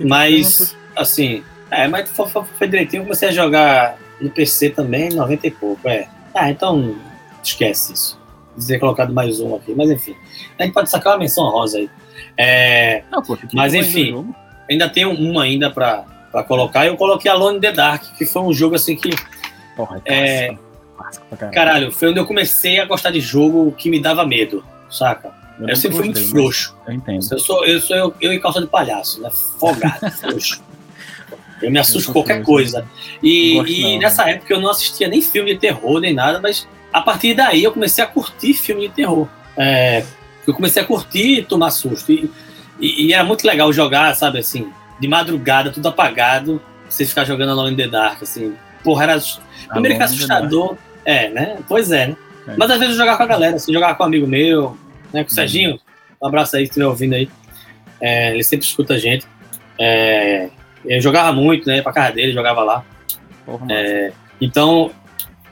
mas, 0.00 0.76
assim. 0.96 1.44
É, 1.70 1.86
mas 1.86 2.10
foi 2.10 2.66
direitinho. 2.66 3.00
Eu 3.00 3.04
comecei 3.04 3.28
a 3.28 3.32
jogar 3.32 3.96
no 4.20 4.30
PC 4.30 4.70
também, 4.70 5.10
90 5.10 5.46
e 5.46 5.50
pouco. 5.52 5.88
É. 5.88 6.08
Ah, 6.34 6.50
então 6.50 6.96
esquece 7.42 7.92
isso. 7.92 8.17
Dizer 8.58 8.78
colocado 8.78 9.14
mais 9.14 9.40
um 9.40 9.54
aqui, 9.54 9.74
mas 9.74 9.90
enfim. 9.90 10.14
A 10.58 10.64
gente 10.64 10.74
pode 10.74 10.90
sacar 10.90 11.14
uma 11.14 11.20
menção 11.20 11.48
rosa 11.48 11.78
aí. 11.78 11.88
É, 12.36 13.04
não, 13.10 13.22
pô, 13.22 13.38
mas 13.54 13.72
enfim 13.72 14.34
ainda 14.70 14.88
tenho 14.88 15.10
um 15.10 15.38
ainda 15.38 15.70
pra, 15.70 16.04
pra 16.30 16.42
colocar. 16.42 16.86
Eu 16.86 16.96
coloquei 16.96 17.30
Alone 17.30 17.58
in 17.58 17.60
the 17.60 17.72
Dark, 17.72 18.02
que 18.16 18.26
foi 18.26 18.42
um 18.42 18.52
jogo 18.52 18.74
assim 18.74 18.94
que. 18.94 19.10
Porra, 19.74 20.02
é, 20.04 20.56
caralho. 21.30 21.52
caralho, 21.52 21.92
foi 21.92 22.10
onde 22.10 22.18
eu 22.18 22.26
comecei 22.26 22.78
a 22.78 22.84
gostar 22.84 23.10
de 23.10 23.20
jogo 23.20 23.72
que 23.72 23.88
me 23.88 24.00
dava 24.00 24.26
medo, 24.26 24.64
saca? 24.90 25.32
Eu, 25.58 25.68
eu 25.68 25.76
sempre 25.76 25.96
fui 25.96 26.06
muito 26.06 26.28
frouxo. 26.28 26.76
Eu 26.86 26.94
entendo. 26.94 27.26
Eu 27.30 27.38
sou 27.38 27.64
eu, 27.64 27.80
sou 27.80 27.96
eu, 27.96 28.14
eu 28.20 28.32
em 28.32 28.40
calça 28.40 28.60
de 28.60 28.66
palhaço, 28.66 29.20
né? 29.20 29.30
Folgado, 29.58 30.10
frouxo. 30.12 30.62
Eu 31.60 31.72
me 31.72 31.78
assusto 31.78 32.12
com 32.12 32.20
qualquer 32.20 32.44
coisa. 32.44 32.86
E, 33.20 33.58
e 33.58 33.94
não, 33.94 33.98
nessa 33.98 34.24
né? 34.24 34.32
época 34.32 34.54
eu 34.54 34.60
não 34.60 34.70
assistia 34.70 35.08
nem 35.08 35.20
filme 35.20 35.54
de 35.54 35.58
terror, 35.58 35.98
nem 35.98 36.14
nada, 36.14 36.40
mas 36.40 36.68
a 36.92 37.00
partir 37.00 37.34
daí 37.34 37.64
eu 37.64 37.72
comecei 37.72 38.02
a 38.02 38.06
curtir 38.06 38.54
filme 38.54 38.88
de 38.88 38.94
terror. 38.94 39.28
É, 39.56 40.04
eu 40.46 40.54
comecei 40.54 40.82
a 40.82 40.84
curtir 40.84 41.40
e 41.40 41.42
tomar 41.42 41.70
susto. 41.70 42.10
E, 42.12 42.30
e, 42.80 43.06
e, 43.06 43.12
era 43.12 43.24
muito 43.24 43.46
legal 43.46 43.72
jogar, 43.72 44.14
sabe, 44.14 44.38
assim, 44.38 44.72
de 45.00 45.08
madrugada, 45.08 45.70
tudo 45.70 45.88
apagado, 45.88 46.60
você 46.88 47.04
ficar 47.04 47.24
jogando 47.24 47.50
Alone 47.50 47.74
in 47.74 47.76
the 47.76 47.88
Dark, 47.88 48.22
assim. 48.22 48.54
Porra, 48.82 49.04
era. 49.04 49.18
Primeiro 49.70 49.98
que 49.98 50.02
assustador. 50.02 50.76
É, 51.04 51.28
né? 51.30 51.58
Pois 51.68 51.90
é, 51.90 52.08
né? 52.08 52.16
É. 52.46 52.54
Mas 52.56 52.70
às 52.70 52.78
vezes 52.78 52.94
eu 52.94 53.00
jogava 53.00 53.18
com 53.18 53.24
a 53.24 53.26
galera, 53.26 53.56
assim, 53.56 53.72
jogava 53.72 53.94
com 53.94 54.02
um 54.02 54.06
amigo 54.06 54.26
meu, 54.26 54.76
né? 55.12 55.24
Com 55.24 55.30
o 55.30 55.34
Serginho. 55.34 55.78
Um 56.22 56.26
abraço 56.26 56.56
aí, 56.56 56.64
se 56.64 56.70
estiver 56.70 56.86
ouvindo 56.86 57.14
aí. 57.14 57.28
É, 58.00 58.32
ele 58.32 58.44
sempre 58.44 58.66
escuta 58.66 58.94
a 58.94 58.98
gente. 58.98 59.26
É, 59.78 60.48
eu 60.84 61.00
jogava 61.00 61.32
muito, 61.32 61.66
né? 61.66 61.82
Pra 61.82 61.92
casa 61.92 62.12
dele, 62.14 62.32
jogava 62.32 62.62
lá. 62.62 62.84
Porra, 63.44 63.66
é, 63.70 64.12
então, 64.40 64.90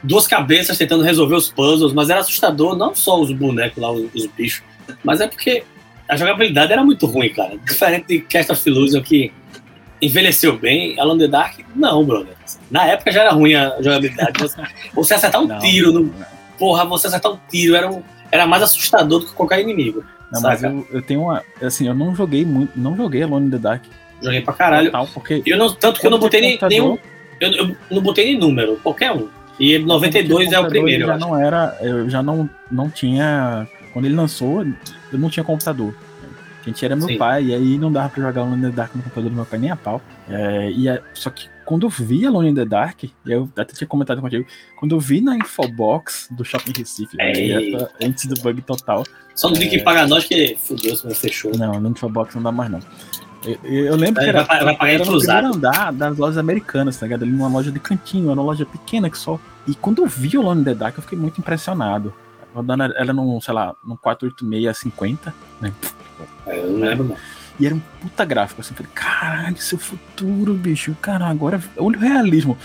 duas 0.06 0.26
cabeças 0.26 0.78
tentando 0.78 1.02
resolver 1.02 1.34
os 1.34 1.50
puzzles, 1.50 1.92
mas 1.92 2.08
era 2.10 2.20
assustador, 2.20 2.76
não 2.76 2.94
só 2.94 3.20
os 3.20 3.32
bonecos 3.32 3.82
lá, 3.82 3.90
os, 3.90 4.12
os 4.14 4.26
bichos, 4.26 4.62
mas 5.02 5.20
é 5.20 5.26
porque 5.26 5.64
a 6.08 6.16
jogabilidade 6.16 6.72
era 6.72 6.84
muito 6.84 7.06
ruim, 7.06 7.28
cara. 7.30 7.58
Diferente 7.58 8.06
de 8.06 8.20
Cast 8.20 8.52
of 8.52 8.68
Illusion, 8.68 9.02
que 9.02 9.32
envelheceu 10.00 10.56
bem, 10.56 10.98
Alan 11.00 11.18
the 11.18 11.26
Dark, 11.26 11.58
não, 11.74 12.04
brother. 12.04 12.34
Na 12.70 12.86
época 12.86 13.10
já 13.10 13.22
era 13.22 13.32
ruim 13.32 13.54
a 13.54 13.76
jogabilidade. 13.82 14.40
Você, 14.40 14.62
você 14.94 15.14
acertar 15.14 15.42
um 15.42 15.46
não, 15.46 15.58
tiro, 15.58 15.92
no, 15.92 16.14
porra, 16.58 16.84
você 16.84 17.08
acertar 17.08 17.32
um 17.32 17.38
tiro 17.50 17.74
era, 17.74 17.90
um, 17.90 18.02
era 18.30 18.46
mais 18.46 18.62
assustador 18.62 19.20
do 19.20 19.26
que 19.26 19.32
qualquer 19.32 19.60
inimigo. 19.60 20.04
Não, 20.32 20.40
mas 20.40 20.62
eu, 20.62 20.86
eu, 20.90 21.02
tenho 21.02 21.22
uma. 21.22 21.42
Assim, 21.62 21.86
eu 21.86 21.94
não 21.94 22.14
joguei 22.14 22.44
muito. 22.44 22.72
Não 22.76 22.96
joguei 22.96 23.22
Alone 23.22 23.46
in 23.46 23.50
the 23.50 23.58
Dark. 23.58 23.84
Joguei 24.20 24.40
pra 24.40 24.54
caralho. 24.54 24.86
Total, 24.86 25.08
porque 25.14 25.42
eu 25.46 25.56
não, 25.56 25.72
tanto 25.72 26.00
que 26.00 26.06
eu 26.06 26.10
não 26.10 26.18
botei 26.18 26.40
nem, 26.40 26.58
nenhum. 26.68 26.98
Eu, 27.40 27.52
eu, 27.52 27.76
não 27.90 28.02
botei 28.02 28.24
nem 28.24 28.38
número, 28.38 28.76
qualquer 28.82 29.12
um. 29.12 29.28
E 29.58 29.78
92 29.78 30.52
é 30.52 30.60
o 30.60 30.68
primeiro. 30.68 31.06
Já 31.06 31.18
não 31.18 31.38
era. 31.38 31.76
Eu 31.80 32.08
já 32.08 32.22
não, 32.22 32.48
não 32.70 32.90
tinha. 32.90 33.66
Quando 33.92 34.04
ele 34.04 34.14
lançou, 34.14 34.62
eu 35.12 35.18
não 35.18 35.30
tinha 35.30 35.44
computador. 35.44 35.94
Quem 36.66 36.72
tinha 36.72 36.88
era 36.88 36.96
meu 36.96 37.06
Sim. 37.06 37.16
pai, 37.16 37.44
e 37.44 37.54
aí 37.54 37.78
não 37.78 37.92
dava 37.92 38.08
pra 38.08 38.24
jogar 38.24 38.40
Alone 38.40 38.58
in 38.58 38.70
the 38.70 38.76
Dark 38.76 38.92
no 38.96 39.02
computador 39.02 39.30
do 39.30 39.36
meu 39.36 39.46
pai 39.46 39.56
nem 39.56 39.70
a 39.70 39.76
pau. 39.76 40.02
É, 40.28 40.68
e 40.72 40.88
é, 40.88 41.00
só 41.14 41.30
que 41.30 41.48
quando 41.64 41.86
eu 41.86 41.88
vi 41.88 42.26
Alone 42.26 42.48
in 42.50 42.54
the 42.56 42.64
Dark, 42.64 43.04
eu 43.24 43.48
até 43.56 43.72
tinha 43.72 43.86
comentado 43.86 44.20
contigo, 44.20 44.44
quando 44.76 44.96
eu 44.96 44.98
vi 44.98 45.20
na 45.20 45.36
Infobox 45.36 46.26
do 46.32 46.44
Shopping 46.44 46.72
Recife, 46.76 47.16
né, 47.16 47.32
antes 48.02 48.26
do 48.26 48.40
bug 48.40 48.62
total. 48.62 49.04
Só 49.32 49.48
não 49.48 49.54
vi 49.54 49.68
que 49.68 49.78
pagar 49.78 50.08
nós 50.08 50.24
que 50.24 50.56
fudeu, 50.58 50.96
se 50.96 51.14
fechou. 51.14 51.56
Não, 51.56 51.78
no 51.78 51.90
Infobox 51.90 52.34
não 52.34 52.42
dá 52.42 52.50
mais 52.50 52.68
não. 52.68 52.80
Eu, 53.46 53.84
eu 53.84 53.96
lembro 53.96 54.22
que 54.22 54.28
era, 54.28 54.42
vai, 54.42 54.64
vai 54.64 54.76
pagar 54.76 54.92
era 54.92 55.04
no 55.04 55.18
primeiro 55.18 55.46
andar 55.46 55.92
das 55.92 56.18
lojas 56.18 56.38
americanas, 56.38 56.96
tá 56.96 57.06
ligado? 57.06 57.22
Ali 57.22 57.32
numa 57.32 57.48
loja 57.48 57.70
de 57.70 57.78
cantinho, 57.78 58.32
uma 58.32 58.42
loja 58.42 58.66
pequena 58.66 59.08
que 59.08 59.18
só. 59.18 59.38
E 59.66 59.74
quando 59.74 60.02
eu 60.02 60.06
vi 60.06 60.36
o 60.36 60.40
Alone 60.40 60.62
in 60.62 60.64
the 60.64 60.74
Dark, 60.74 60.96
eu 60.96 61.02
fiquei 61.02 61.18
muito 61.18 61.40
impressionado. 61.40 62.12
Rodando 62.54 62.84
ela 62.84 63.12
num, 63.12 63.40
sei 63.40 63.54
lá, 63.54 63.74
num 63.84 63.96
48650, 63.96 65.34
né? 65.60 65.72
É, 66.46 66.58
eu 66.58 66.70
não 66.70 66.80
lembro, 66.80 67.04
não. 67.04 67.16
E 67.58 67.66
era 67.66 67.74
um 67.74 67.80
puta 68.00 68.24
gráfico, 68.24 68.60
assim. 68.60 68.74
Falei, 68.74 68.90
caralho, 68.94 69.56
seu 69.58 69.78
futuro, 69.78 70.54
bicho. 70.54 70.96
Cara, 71.00 71.26
agora 71.26 71.60
olha 71.76 71.98
o 71.98 72.00
realismo. 72.00 72.56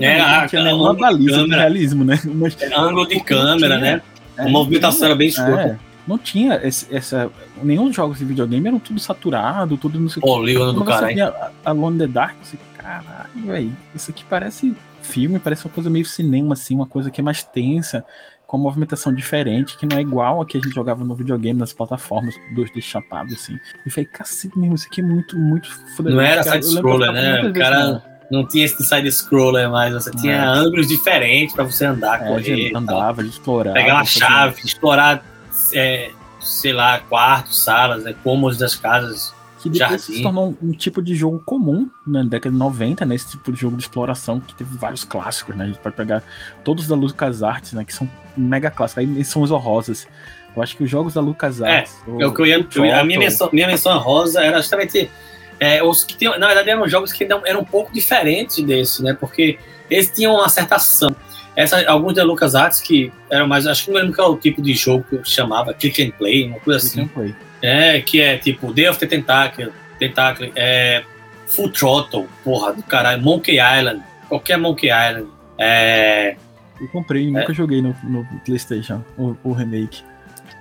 É, 0.00 0.20
a, 0.20 0.44
a, 0.44 0.74
uma 0.74 0.94
baliza 0.94 1.44
realismo, 1.46 2.04
né? 2.04 2.20
Mas, 2.24 2.56
é, 2.60 2.72
ângulo 2.74 3.06
de 3.06 3.20
câmera, 3.20 3.78
né? 3.78 4.02
É, 4.36 4.42
a 4.42 4.48
movimentação 4.48 5.06
era 5.06 5.16
bem 5.16 5.28
escura. 5.28 5.78
Não 6.10 6.18
tinha 6.18 6.56
esse, 6.66 6.92
essa. 6.92 7.30
Nenhum 7.62 7.92
jogos 7.92 8.18
de 8.18 8.24
videogame 8.24 8.66
eram 8.66 8.80
tudo 8.80 8.98
saturado, 8.98 9.76
tudo 9.76 10.00
não 10.00 10.08
sei 10.08 10.20
o 10.20 10.26
que. 10.26 10.28
do 10.72 10.84
cara, 10.84 11.12
hein? 11.12 11.18
A, 11.64 11.70
Lone 11.70 11.98
the 11.98 12.08
Dark, 12.08 12.34
assim, 12.42 12.58
caralho, 12.76 13.46
velho. 13.46 13.76
Isso 13.94 14.10
aqui 14.10 14.24
parece 14.28 14.74
filme, 15.00 15.38
parece 15.38 15.66
uma 15.66 15.72
coisa 15.72 15.88
meio 15.88 16.04
cinema, 16.04 16.54
assim, 16.54 16.74
uma 16.74 16.86
coisa 16.86 17.12
que 17.12 17.20
é 17.20 17.24
mais 17.24 17.44
tensa 17.44 18.04
com 18.44 18.56
uma 18.56 18.64
movimentação 18.64 19.14
diferente, 19.14 19.78
que 19.78 19.86
não 19.86 19.96
é 19.96 20.00
igual 20.00 20.42
a 20.42 20.46
que 20.46 20.58
a 20.58 20.60
gente 20.60 20.74
jogava 20.74 21.04
no 21.04 21.14
videogame 21.14 21.56
nas 21.56 21.72
plataformas 21.72 22.34
2D 22.56 22.82
chapado, 22.82 23.32
assim. 23.32 23.56
E 23.86 23.90
falei, 23.90 24.06
cacete 24.06 24.58
mesmo, 24.58 24.74
isso 24.74 24.88
aqui 24.88 25.00
é 25.00 25.04
muito, 25.04 25.38
muito 25.38 25.70
foda. 25.96 26.10
Não 26.10 26.20
era 26.20 26.42
side-scroller, 26.42 27.12
né? 27.12 27.48
O 27.48 27.52
cara 27.52 28.02
não 28.28 28.44
tinha 28.44 28.64
esse 28.64 28.82
side-scroller 28.82 29.70
mais, 29.70 29.94
você 29.94 30.10
tinha 30.10 30.34
é. 30.34 30.44
ângulos 30.44 30.88
diferentes 30.88 31.54
para 31.54 31.62
você 31.62 31.84
andar, 31.84 32.22
é, 32.22 32.26
correr. 32.26 32.72
Andava, 32.74 33.22
explorar. 33.22 33.72
Pegar 33.72 33.94
uma 33.94 34.04
chave, 34.04 34.60
explorar, 34.64 35.24
é, 35.72 36.10
sei 36.40 36.72
lá, 36.72 37.00
quartos, 37.00 37.62
salas, 37.62 38.04
né, 38.04 38.14
cômodos 38.22 38.58
das 38.58 38.74
casas 38.74 39.34
que 39.60 39.68
depois 39.68 39.90
Jardim. 39.90 40.16
se 40.16 40.22
tornou 40.22 40.56
um, 40.62 40.68
um, 40.68 40.72
tipo 40.72 41.02
de 41.02 41.14
jogo 41.14 41.40
comum 41.44 41.90
né, 42.06 42.22
na 42.22 42.28
década 42.28 42.50
de 42.50 42.58
90, 42.58 43.04
né? 43.04 43.14
Esse 43.14 43.32
tipo 43.32 43.52
de 43.52 43.60
jogo 43.60 43.76
de 43.76 43.82
exploração 43.82 44.40
que 44.40 44.54
teve 44.54 44.76
vários 44.76 45.04
clássicos, 45.04 45.54
né? 45.54 45.64
A 45.64 45.66
gente 45.68 45.78
pode 45.78 45.94
pegar 45.94 46.22
todos 46.64 46.88
da 46.88 46.94
LucasArts, 46.94 47.74
né? 47.74 47.84
Que 47.84 47.92
são 47.92 48.08
mega 48.36 48.70
clássicos, 48.70 49.04
aí 49.04 49.24
são 49.24 49.42
os 49.42 49.50
horrorosas. 49.50 50.08
Eu 50.56 50.62
acho 50.62 50.76
que 50.76 50.82
os 50.82 50.90
jogos 50.90 51.14
da 51.14 51.20
LucasArts... 51.20 52.02
É, 52.06 52.22
é 52.22 52.26
o 52.26 52.32
que 52.32 52.40
eu 52.40 52.46
ia... 52.46 52.66
A 52.98 53.04
minha 53.04 53.18
menção, 53.18 53.50
minha 53.52 53.66
menção 53.66 53.96
rosa 53.98 54.42
era 54.42 54.56
justamente... 54.58 55.10
É, 55.58 55.82
os 55.82 56.04
que 56.04 56.16
tinham, 56.16 56.38
na 56.38 56.46
verdade, 56.46 56.70
eram 56.70 56.88
jogos 56.88 57.12
que 57.12 57.22
eram 57.24 57.60
um 57.60 57.64
pouco 57.64 57.92
diferentes 57.92 58.64
desse, 58.64 59.02
né? 59.02 59.12
Porque 59.12 59.58
eles 59.90 60.10
tinham 60.10 60.34
uma 60.36 60.48
certa 60.48 60.76
ação. 60.76 61.14
Essa, 61.56 61.84
alguns 61.88 62.14
da 62.14 62.24
LucasArts 62.24 62.80
que 62.80 63.12
eram 63.28 63.46
mais... 63.46 63.66
Acho 63.66 63.84
que 63.84 63.90
não 63.90 64.00
lembro 64.00 64.14
qual 64.14 64.32
é 64.32 64.34
o 64.34 64.36
tipo 64.36 64.62
de 64.62 64.74
jogo 64.74 65.04
que 65.08 65.16
eu 65.16 65.24
chamava, 65.24 65.74
Click 65.74 66.02
and 66.02 66.10
Play, 66.12 66.46
uma 66.46 66.60
coisa 66.60 66.80
click 66.80 67.00
assim. 67.00 67.02
And 67.02 67.08
play 67.08 67.34
é, 67.62 68.00
que 68.00 68.20
é 68.20 68.38
tipo 68.38 68.72
Day 68.72 68.88
of 68.88 68.98
the 68.98 69.06
Tentacle, 69.06 69.72
Tentacle 69.98 70.52
é, 70.56 71.04
Full 71.46 71.70
Throttle, 71.70 72.28
porra 72.42 72.72
do 72.72 72.82
caralho, 72.82 73.22
Monkey 73.22 73.58
Island, 73.58 74.02
qualquer 74.28 74.56
Monkey 74.56 74.88
Island. 74.88 75.28
É, 75.58 76.36
eu 76.80 76.88
comprei, 76.88 77.28
é, 77.28 77.30
nunca 77.30 77.52
joguei 77.52 77.82
no, 77.82 77.94
no 78.04 78.24
PlayStation, 78.44 79.04
o, 79.18 79.36
o, 79.44 79.52
remake. 79.52 80.02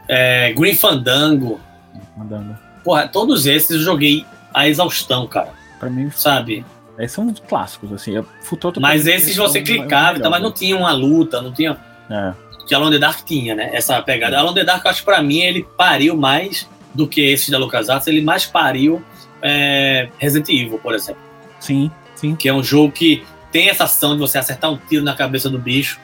É, 0.07 0.51
Green 0.53 0.75
Fandango. 0.75 1.59
Fandango. 2.17 2.57
Porra, 2.83 3.07
todos 3.07 3.45
esses 3.45 3.71
eu 3.71 3.79
joguei 3.79 4.25
a 4.53 4.67
exaustão, 4.67 5.27
cara. 5.27 5.51
Pra 5.79 5.89
mim, 5.89 6.11
sabe? 6.11 6.65
Esses 6.99 7.13
são 7.13 7.33
clássicos, 7.47 7.91
assim. 7.93 8.13
mas 8.79 9.07
esses 9.07 9.35
você 9.35 9.61
clicava, 9.61 10.17
então, 10.17 10.29
mas 10.29 10.41
não 10.41 10.51
tinha 10.51 10.75
uma 10.75 10.91
luta, 10.91 11.41
não 11.41 11.53
tinha. 11.53 11.77
É. 12.09 12.33
Que 12.67 12.75
a 12.75 12.77
Alone 12.77 12.95
the 12.95 12.99
Dark 12.99 13.25
tinha, 13.25 13.55
né? 13.55 13.69
Essa 13.73 14.01
pegada. 14.01 14.37
A 14.37 14.41
Alone 14.41 14.55
the 14.55 14.63
Dark, 14.63 14.83
eu 14.85 14.91
acho 14.91 14.99
que 14.99 15.05
pra 15.05 15.21
mim, 15.21 15.39
ele 15.39 15.65
pariu 15.77 16.15
mais 16.15 16.69
do 16.93 17.07
que 17.07 17.21
esse 17.21 17.49
da 17.49 17.57
LucasArts, 17.57 18.07
ele 18.07 18.21
mais 18.21 18.45
pariu 18.45 19.03
é, 19.41 20.09
Resident 20.17 20.49
Evil, 20.49 20.77
por 20.79 20.93
exemplo. 20.93 21.21
Sim, 21.59 21.89
sim. 22.15 22.35
Que 22.35 22.49
é 22.49 22.53
um 22.53 22.63
jogo 22.63 22.91
que 22.91 23.23
tem 23.51 23.69
essa 23.69 23.85
ação 23.85 24.13
de 24.13 24.19
você 24.19 24.37
acertar 24.37 24.71
um 24.71 24.77
tiro 24.77 25.03
na 25.03 25.15
cabeça 25.15 25.49
do 25.49 25.57
bicho 25.57 25.99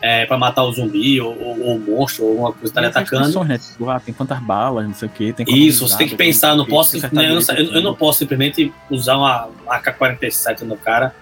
é, 0.00 0.26
para 0.26 0.38
matar 0.38 0.62
o 0.64 0.72
zumbi 0.72 1.20
ou, 1.20 1.36
ou, 1.40 1.60
ou, 1.60 1.76
o 1.76 1.80
monstro 1.80 2.24
ou 2.24 2.30
alguma 2.30 2.52
coisa 2.52 2.68
que 2.68 2.74
tá 2.74 2.80
lhe 2.80 2.86
atacando. 2.86 3.44
né? 3.44 3.58
Tipo, 3.58 3.90
ah, 3.90 4.00
tem 4.00 4.14
quantas 4.14 4.38
balas, 4.40 4.86
não 4.86 4.94
sei 4.94 5.08
o 5.08 5.10
que. 5.10 5.34
Isso, 5.48 5.88
você 5.88 5.98
tem 5.98 6.08
que 6.08 6.16
pensar, 6.16 6.54
não 6.54 6.64
posso, 6.64 6.96
né, 7.12 7.30
eu, 7.30 7.40
eu, 7.56 7.72
eu, 7.74 7.82
não 7.82 7.94
posso 7.94 8.20
simplesmente 8.20 8.72
usar 8.90 9.16
uma 9.16 9.48
AK-47 9.68 10.62
no 10.62 10.76
cara, 10.76 11.14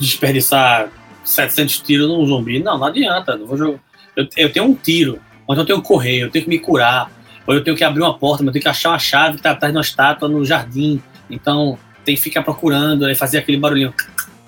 desperdiçar 0.00 0.88
700 1.24 1.80
tiros 1.80 2.08
num 2.08 2.24
zumbi. 2.26 2.62
Não, 2.62 2.78
não 2.78 2.86
adianta. 2.86 3.36
Não 3.36 3.46
vou 3.46 3.56
jogar. 3.56 3.78
Eu, 4.16 4.28
eu 4.36 4.52
tenho 4.52 4.66
um 4.66 4.74
tiro, 4.74 5.20
mas 5.48 5.58
eu 5.58 5.64
tenho 5.64 5.82
que 5.82 5.88
correr, 5.88 6.18
eu 6.20 6.30
tenho 6.30 6.44
que 6.44 6.50
me 6.50 6.58
curar 6.58 7.10
ou 7.46 7.54
eu 7.54 7.62
tenho 7.62 7.76
que 7.76 7.84
abrir 7.84 8.00
uma 8.00 8.16
porta, 8.16 8.42
mas 8.42 8.48
eu 8.48 8.52
tenho 8.54 8.62
que 8.62 8.68
achar 8.68 8.90
uma 8.90 8.98
chave 8.98 9.32
que 9.32 9.40
está 9.40 9.50
atrás 9.50 9.72
de 9.72 9.76
uma 9.76 9.82
estátua 9.82 10.28
no 10.28 10.44
jardim. 10.44 11.02
Então 11.28 11.78
tem 12.04 12.14
que 12.14 12.20
ficar 12.20 12.42
procurando, 12.42 13.04
aí 13.04 13.14
fazer 13.14 13.38
aquele 13.38 13.58
barulhinho 13.58 13.92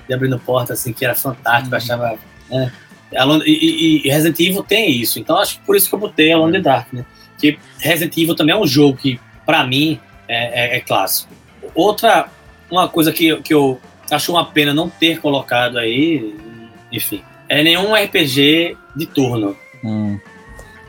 de 0.07 0.15
abrindo 0.15 0.39
porta, 0.39 0.73
assim, 0.73 0.93
que 0.93 1.05
era 1.05 1.15
fantástico, 1.15 1.71
uhum. 1.71 1.77
achava. 1.77 2.19
Né? 2.51 2.73
E, 3.13 3.53
e, 3.53 4.07
e, 4.07 4.11
Resident 4.11 4.39
Evil 4.41 4.63
tem 4.63 4.91
isso, 4.91 5.19
então 5.19 5.39
acho 5.39 5.59
que 5.59 5.67
por 5.67 5.77
isso 5.77 5.89
que 5.89 5.95
eu 5.95 5.99
botei 5.99 6.33
a 6.33 6.37
Alone 6.37 6.61
Dark, 6.61 6.93
né? 6.93 7.05
Que 7.39 7.59
Resident 7.79 8.17
Evil 8.17 8.35
também 8.35 8.55
é 8.55 8.59
um 8.59 8.67
jogo 8.67 8.99
que, 8.99 9.21
para 9.45 9.65
mim, 9.67 10.01
é, 10.29 10.75
é, 10.75 10.77
é, 10.77 10.81
clássico. 10.81 11.33
Outra, 11.75 12.29
uma 12.71 12.89
coisa 12.89 13.13
que, 13.13 13.37
que 13.43 13.55
eu 13.55 13.81
acho 14.11 14.33
uma 14.33 14.45
pena 14.45 14.75
não 14.75 14.89
ter 14.89 15.21
colocado 15.21 15.79
aí, 15.79 16.35
enfim, 16.91 17.23
é 17.49 17.63
nenhum 17.63 17.95
RPG 17.95 18.77
de 18.95 19.07
turno. 19.07 19.57
Hum. 19.85 20.19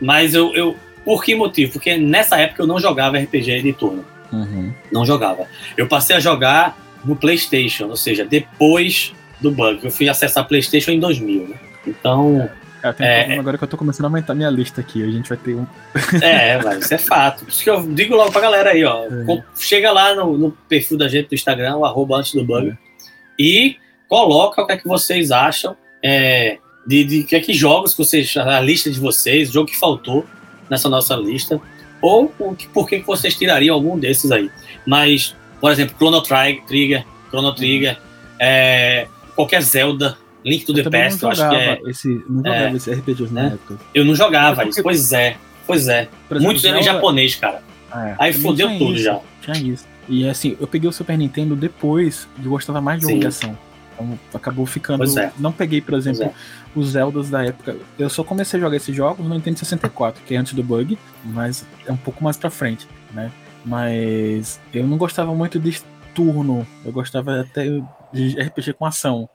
Mas 0.02 0.34
eu, 0.34 0.54
eu, 0.54 0.76
por 1.04 1.24
que 1.24 1.36
motivo? 1.36 1.74
Porque 1.74 1.98
nessa 1.98 2.38
época 2.38 2.64
eu 2.64 2.68
não 2.68 2.80
jogava 2.80 3.18
RPG 3.18 3.62
de 3.62 3.74
turno. 3.74 4.06
Uhum. 4.32 4.74
Não 4.92 5.06
jogava. 5.06 5.48
Eu 5.76 5.88
passei 5.88 6.16
a 6.16 6.20
jogar 6.20 6.78
no 7.04 7.16
PlayStation, 7.16 7.88
ou 7.88 7.96
seja, 7.96 8.26
depois 8.26 9.14
do 9.40 9.52
bug. 9.52 9.80
Eu 9.84 9.92
fui 9.92 10.10
acessar 10.10 10.48
PlayStation 10.48 10.92
em 10.92 11.00
2000, 11.00 11.48
né? 11.48 11.56
Então. 11.88 12.50
É, 13.00 13.34
é, 13.34 13.40
agora 13.40 13.58
que 13.58 13.64
eu 13.64 13.68
tô 13.68 13.76
começando 13.76 14.06
a 14.06 14.08
aumentar 14.08 14.36
minha 14.36 14.50
lista 14.50 14.82
aqui, 14.82 15.04
a 15.04 15.12
gente 15.12 15.28
vai 15.28 15.38
ter 15.38 15.56
um. 15.56 15.66
é, 16.22 16.62
mas 16.64 16.86
isso 16.86 16.94
é 16.94 16.98
fato. 16.98 17.44
Por 17.44 17.50
isso 17.50 17.64
que 17.64 17.70
eu 17.70 17.82
digo 17.94 18.16
logo 18.16 18.32
pra 18.32 18.42
galera 18.42 18.70
aí, 18.70 18.84
ó. 18.84 19.06
É. 19.06 19.44
Chega 19.58 19.92
lá 19.92 20.14
no, 20.16 20.38
no, 20.38 20.52
perfil 20.52 20.98
da 20.98 21.08
gente 21.08 21.30
do 21.30 21.36
Instagram, 21.36 21.78
o 21.78 21.86
arroba 21.86 22.18
antes 22.18 22.34
do 22.34 22.46
bug, 22.46 22.70
é. 22.70 22.78
e 23.38 23.78
coloca 24.08 24.62
o 24.62 24.68
que 24.68 24.74
é 24.74 24.78
que 24.78 24.88
vocês 24.88 25.32
acham 25.32 25.76
é, 26.04 26.60
de, 26.86 27.04
de 27.04 27.24
que, 27.24 27.36
é 27.36 27.40
que 27.40 27.54
jogos 27.54 27.94
que 27.94 27.98
vocês. 27.98 28.38
A 28.38 28.62
lista 28.62 28.92
de 28.92 29.00
vocês, 29.00 29.50
o 29.50 29.54
jogo 29.54 29.68
que 29.70 29.78
faltou 29.78 30.26
nessa 30.70 30.88
nossa 30.88 31.16
lista. 31.16 31.60
Ou 32.00 32.32
o 32.38 32.56
que- 32.56 32.68
por 32.68 32.88
que 32.88 33.00
vocês 33.00 33.36
tirariam 33.36 33.74
algum 33.74 33.98
desses 33.98 34.32
aí. 34.32 34.52
Mas, 34.86 35.36
por 35.60 35.72
exemplo, 35.72 35.96
Chrono 35.98 36.22
Tri- 36.22 36.62
Trigger, 36.68 37.04
Chrono 37.30 37.56
Trigger, 37.56 37.98
é, 38.40 39.08
qualquer 39.36 39.62
Zelda, 39.62 40.16
Link 40.48 40.66
to 40.66 40.74
the 40.74 40.82
Eu 40.82 40.92
Past, 40.92 41.24
eu 41.24 41.30
acho 41.30 41.50
que 41.50 41.56
é. 41.56 41.80
esse, 41.88 42.08
não 42.30 42.38
jogava 42.44 42.78
esse 42.78 42.92
RPG 42.94 43.22
na 43.32 43.42
né? 43.44 43.48
época. 43.54 43.78
Eu 43.94 44.06
não 44.06 44.16
jogava 44.16 44.64
É 44.64 44.68
isso. 44.70 44.82
Pois 44.84 45.12
é, 45.14 45.38
pois 45.66 45.88
é. 45.88 46.02
Exemplo, 46.02 46.42
Muitos 46.44 46.64
eram 46.66 46.80
em 46.80 46.84
Zelda- 46.84 46.94
japonês, 47.00 47.36
cara. 47.36 47.62
É, 47.94 48.16
Aí 48.20 48.34
fodeu 48.34 48.70
tudo 48.78 48.94
isso, 48.96 49.04
já. 49.04 49.20
Tinha 49.42 49.74
isso. 49.74 49.86
E 50.10 50.28
assim, 50.28 50.56
eu 50.60 50.68
peguei 50.68 50.90
o 50.90 50.94
Super 50.94 51.18
Nintendo 51.18 51.56
depois 51.56 52.28
de 52.38 52.48
gostava 52.48 52.80
mais 52.82 53.00
de 53.02 53.08
jogo 53.08 53.20
de 53.20 53.28
ação. 53.28 53.58
Então 53.94 54.20
acabou 54.34 54.66
ficando. 54.66 55.00
Pois 55.00 55.18
é. 55.18 55.32
Não 55.40 55.52
peguei, 55.52 55.82
por 55.82 55.96
exemplo, 55.96 56.32
Pois 56.74 56.86
os 56.86 56.92
Zeldas 56.92 57.30
da 57.30 57.44
época. 57.44 57.76
Eu 57.98 58.10
só 58.10 58.24
comecei 58.24 58.60
a 58.60 58.64
jogar 58.64 58.78
esses 58.78 58.96
jogos 58.96 59.26
no 59.26 59.34
Nintendo 59.34 59.58
64, 59.60 60.22
que 60.26 60.36
é 60.36 60.38
antes 60.38 60.54
do 60.54 60.64
bug, 60.64 60.98
mas 61.26 61.66
é 61.86 61.92
um 61.92 61.98
pouco 61.98 62.24
mais 62.24 62.38
pra 62.38 62.50
frente, 62.50 62.88
né? 63.14 63.32
Mas 63.66 64.60
eu 64.74 64.86
não 64.88 64.98
gostava 64.98 65.34
muito 65.34 65.60
de 65.60 65.82
turno. 66.14 66.66
Eu 66.86 66.92
gostava 66.92 67.42
até 67.42 67.66
de 68.14 68.40
RPG 68.40 68.74
com 68.74 68.86
ação. 68.86 69.28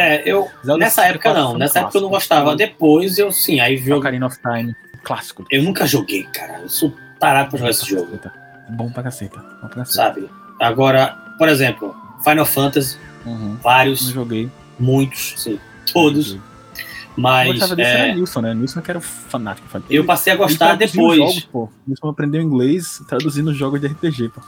É, 0.00 0.22
eu. 0.24 0.48
Zelda 0.64 0.84
Nessa 0.84 1.04
época 1.06 1.28
64 1.30 1.42
não. 1.52 1.58
Nessa 1.58 1.80
época 1.80 1.98
eu 1.98 2.02
não 2.02 2.08
clássico. 2.10 2.34
gostava. 2.34 2.56
Depois 2.56 3.18
eu 3.18 3.30
sim, 3.32 3.60
aí 3.60 3.76
vi. 3.76 3.92
Ocarina 3.92 4.26
of 4.26 4.38
Time, 4.40 4.74
clássico. 5.02 5.44
Eu 5.50 5.62
nunca 5.62 5.86
joguei, 5.86 6.22
cara. 6.24 6.60
Eu 6.62 6.68
sou 6.68 6.94
tarado 7.18 7.50
pra 7.50 7.58
jogar 7.58 7.70
esse 7.70 7.86
jogo, 7.88 8.18
Bom 8.70 8.90
pra 8.90 9.02
caceta. 9.02 9.38
Bom 9.38 9.68
pra 9.68 9.68
caceta. 9.68 9.86
sabe? 9.86 10.30
Agora, 10.60 11.16
por 11.38 11.48
exemplo, 11.48 11.94
Final 12.24 12.46
Fantasy, 12.46 12.96
Uhum. 13.26 13.50
Não 13.50 13.56
vários, 13.56 14.00
joguei. 14.00 14.48
muitos, 14.78 15.34
sim, 15.36 15.60
todos. 15.92 16.28
Joguei. 16.28 16.40
Eu 17.16 17.22
Mas 17.22 17.48
gostava 17.48 17.76
desse 17.76 17.90
é, 17.90 17.98
era 18.06 18.14
Nilson, 18.14 18.40
né? 18.40 18.54
Nilson 18.54 18.80
que 18.80 18.90
era 18.90 18.98
o 18.98 19.02
fanático. 19.02 19.66
eu 19.90 20.04
passei 20.06 20.32
a 20.32 20.36
gostar 20.36 20.74
depois. 20.76 21.18
Jogos, 21.18 21.40
pô. 21.44 21.68
Nilson 21.86 22.08
aprendeu 22.08 22.40
inglês 22.40 23.02
traduzindo 23.06 23.52
jogos 23.52 23.78
de 23.80 23.88
RPG, 23.88 24.30
pô. 24.30 24.40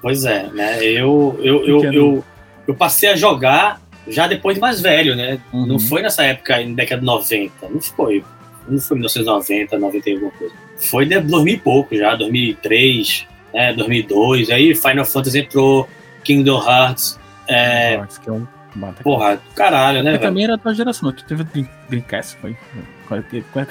Pois 0.00 0.24
é, 0.24 0.46
né? 0.52 0.80
Eu, 0.84 1.36
eu, 1.42 1.64
eu, 1.66 1.92
eu, 1.92 2.24
eu 2.68 2.74
passei 2.74 3.08
a 3.10 3.16
jogar 3.16 3.80
já 4.08 4.26
depois 4.26 4.54
de 4.56 4.60
mais 4.60 4.80
velho, 4.80 5.14
né? 5.16 5.38
Uhum. 5.52 5.66
Não 5.66 5.78
foi 5.78 6.02
nessa 6.02 6.24
época, 6.24 6.62
na 6.64 6.74
década 6.74 7.00
de 7.00 7.06
90. 7.06 7.68
Não 7.68 7.80
foi. 7.80 8.24
Não 8.68 8.78
foi 8.80 8.96
1990, 8.96 9.78
90 9.78 10.10
e 10.10 10.12
alguma 10.14 10.30
coisa. 10.32 10.54
Foi 10.76 11.04
de 11.06 11.18
2000 11.20 11.54
e 11.54 11.58
pouco 11.58 11.96
já, 11.96 12.14
2003, 12.14 13.26
né? 13.54 13.72
2002. 13.74 14.50
Aí 14.50 14.74
Final 14.74 15.04
Fantasy 15.04 15.38
entrou, 15.40 15.88
Kingdom 16.24 16.62
Hearts. 16.66 17.18
É, 17.48 18.00
que 18.22 18.28
é 18.30 18.32
um 18.32 18.46
bata- 18.74 19.02
porra, 19.02 19.36
do 19.36 19.54
caralho, 19.54 20.02
né, 20.04 20.12
Mas 20.12 20.20
também 20.20 20.44
era 20.44 20.56
da 20.56 20.62
tua 20.62 20.72
geração. 20.74 21.10
Tu 21.12 21.24
teve 21.24 21.42
Dream- 21.44 21.68
Dreamcast, 21.88 22.36
foi? 22.40 22.56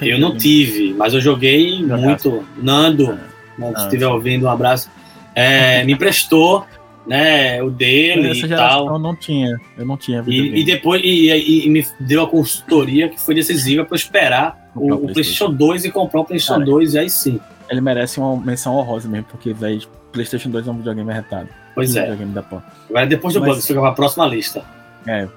Eu 0.02 0.20
não 0.20 0.36
tive, 0.36 0.94
mas 0.94 1.14
eu 1.14 1.22
joguei 1.22 1.82
muito. 1.84 2.46
Nando, 2.58 3.14
né, 3.58 3.70
se 3.70 3.74
Ah, 3.78 3.84
estiver 3.86 4.06
sim. 4.06 4.12
ouvindo, 4.12 4.46
um 4.46 4.50
abraço. 4.50 4.90
É, 5.34 5.84
me 5.86 5.94
emprestou, 5.94 6.66
né, 7.10 7.62
o 7.64 7.70
dele 7.70 8.30
Essa 8.30 8.46
e 8.46 8.50
tal. 8.50 8.88
eu 8.88 9.00
não 9.00 9.16
tinha. 9.16 9.60
Eu 9.78 9.86
não 9.86 9.98
tinha 9.98 10.24
E, 10.28 10.60
e 10.62 10.64
depois 10.64 11.02
e, 11.04 11.30
e- 11.32 11.66
e 11.66 11.70
me 11.70 11.86
deu 12.00 12.24
a 12.24 12.28
consultoria 12.28 13.10
que 13.10 13.20
foi 13.20 13.34
decisiva 13.36 13.84
para 13.84 13.96
esperar 13.98 14.72
o, 14.76 14.94
o 14.94 15.00
PlayStation 15.14 15.52
2 15.52 15.86
e 15.86 15.92
comprar 15.92 16.22
o 16.22 16.26
PlayStation 16.26 16.60
Cara, 16.60 16.66
2 16.66 16.94
e 16.94 17.00
aí 17.00 17.10
sim. 17.10 17.40
Ele 17.70 17.82
merece 17.82 18.20
uma 18.20 18.36
menção 18.38 18.76
honrosa 18.76 19.08
mesmo, 19.08 19.26
porque, 19.30 19.54
velho, 19.54 19.82
PlayStation 20.12 20.50
2 20.50 20.68
é 20.68 20.72
um 20.72 20.78
videogame 20.78 21.12
arretado. 21.12 21.50
Pois 21.76 21.96
é. 21.96 22.02
videogame 22.02 22.32
da. 22.34 22.44
Agora 22.90 23.06
depois 23.06 23.34
do 23.34 23.40
Mas- 23.42 23.50
bug, 23.50 23.62
fica 23.62 23.80
para 23.80 23.90
a 23.90 23.94
próxima 23.94 24.26
lista. 24.26 24.64
É. 25.06 25.28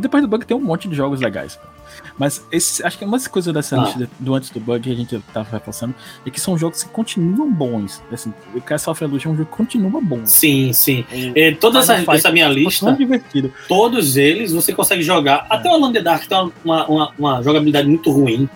Depois 0.00 0.22
do 0.22 0.28
bug 0.28 0.44
tem 0.44 0.56
um 0.56 0.60
monte 0.60 0.88
de 0.88 0.94
jogos 0.94 1.20
legais. 1.20 1.56
pô. 1.56 1.71
Mas 2.18 2.46
esse, 2.52 2.84
acho 2.84 2.98
que 2.98 3.04
uma 3.04 3.16
das 3.16 3.26
coisas 3.26 3.52
dessa 3.54 3.80
Ah. 3.80 3.84
lista 3.84 4.10
do 4.20 4.34
antes 4.34 4.50
do 4.50 4.60
bug 4.60 4.80
que 4.84 4.90
a 4.92 4.94
gente 4.94 5.18
tava 5.32 5.48
reforçando 5.50 5.94
é 6.26 6.30
que 6.30 6.40
são 6.40 6.56
jogos 6.58 6.82
que 6.82 6.88
continuam 6.90 7.50
bons. 7.50 8.02
Assim, 8.12 8.32
o 8.54 8.60
Castle 8.60 8.92
of 8.92 9.02
Illusion 9.04 9.30
é 9.30 9.32
um 9.32 9.36
jogo 9.38 9.50
que 9.50 9.56
continua 9.56 10.00
bom. 10.00 10.20
Sim, 10.24 10.72
sim. 10.72 11.04
O- 11.10 11.32
É, 11.38 11.52
toda 11.52 11.78
essa, 11.80 11.94
essa 12.12 12.30
minha 12.30 12.48
lista, 12.48 12.92
divertido. 12.92 13.52
todos 13.66 14.16
eles 14.16 14.52
você 14.52 14.72
consegue 14.72 15.02
jogar. 15.02 15.46
Até 15.48 15.70
o 15.70 15.92
the 15.92 16.02
Dark 16.02 16.26
tem 16.26 16.52
uma, 16.64 16.86
uma, 16.86 17.12
uma- 17.18 17.42
jogabilidade 17.42 17.88
muito 17.88 18.10
ruim. 18.10 18.48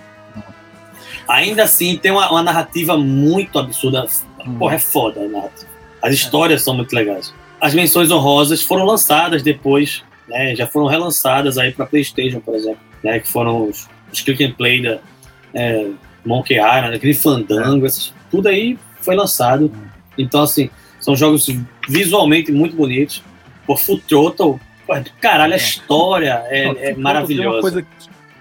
Ainda 1.29 1.65
assim, 1.65 1.97
tem 1.97 2.13
uma, 2.13 2.31
uma 2.31 2.43
narrativa 2.43 2.97
muito 2.97 3.59
absurda. 3.59 4.07
Hum. 4.47 4.59
Porra, 4.59 4.77
é 4.77 4.79
foda 4.79 5.21
a 5.21 5.29
narrativa. 5.29 5.67
As 6.03 6.15
histórias 6.15 6.63
são 6.63 6.75
muito 6.75 6.93
legais. 6.95 7.35
As 7.61 7.75
menções 7.75 8.11
honrosas 8.11 8.63
foram 8.63 8.85
lançadas 8.85 9.43
depois, 9.43 10.05
né? 10.29 10.55
Já 10.57 10.67
foram 10.67 10.87
relançadas 10.87 11.59
aí 11.59 11.73
para 11.73 11.87
PlayStation, 11.87 12.41
por 12.41 12.55
exemplo, 12.55 12.81
né? 13.03 13.19
Que 13.21 13.29
foram 13.29 13.69
os, 13.69 13.89
os 14.13 14.21
click 14.21 14.45
and 14.45 14.53
play 14.53 14.83
da 14.83 14.99
é, 15.55 15.89
Monkey 16.25 16.55
Island, 16.55 16.97
aquele 16.97 17.15
Fandango, 17.15 17.87
essas- 17.87 18.13
tudo 18.31 18.49
aí 18.49 18.79
foi 19.01 19.15
lançado. 19.15 19.71
Então, 20.19 20.43
assim, 20.43 20.69
são 21.01 21.15
jogos 21.15 21.47
visualmente 21.89 22.51
muito 22.53 22.75
bonitos. 22.77 23.23
Por 23.67 23.79
Full 23.79 24.01
Throttle, 24.09 24.61
é 24.91 25.03
caralho, 25.21 25.53
a 25.55 25.57
história 25.57 26.43
é, 26.47 26.67
é 26.67 26.75
tem 26.95 26.97
maravilhosa. 27.03 27.57
Uma 27.57 27.61
coisa 27.61 27.83
que, 27.83 27.89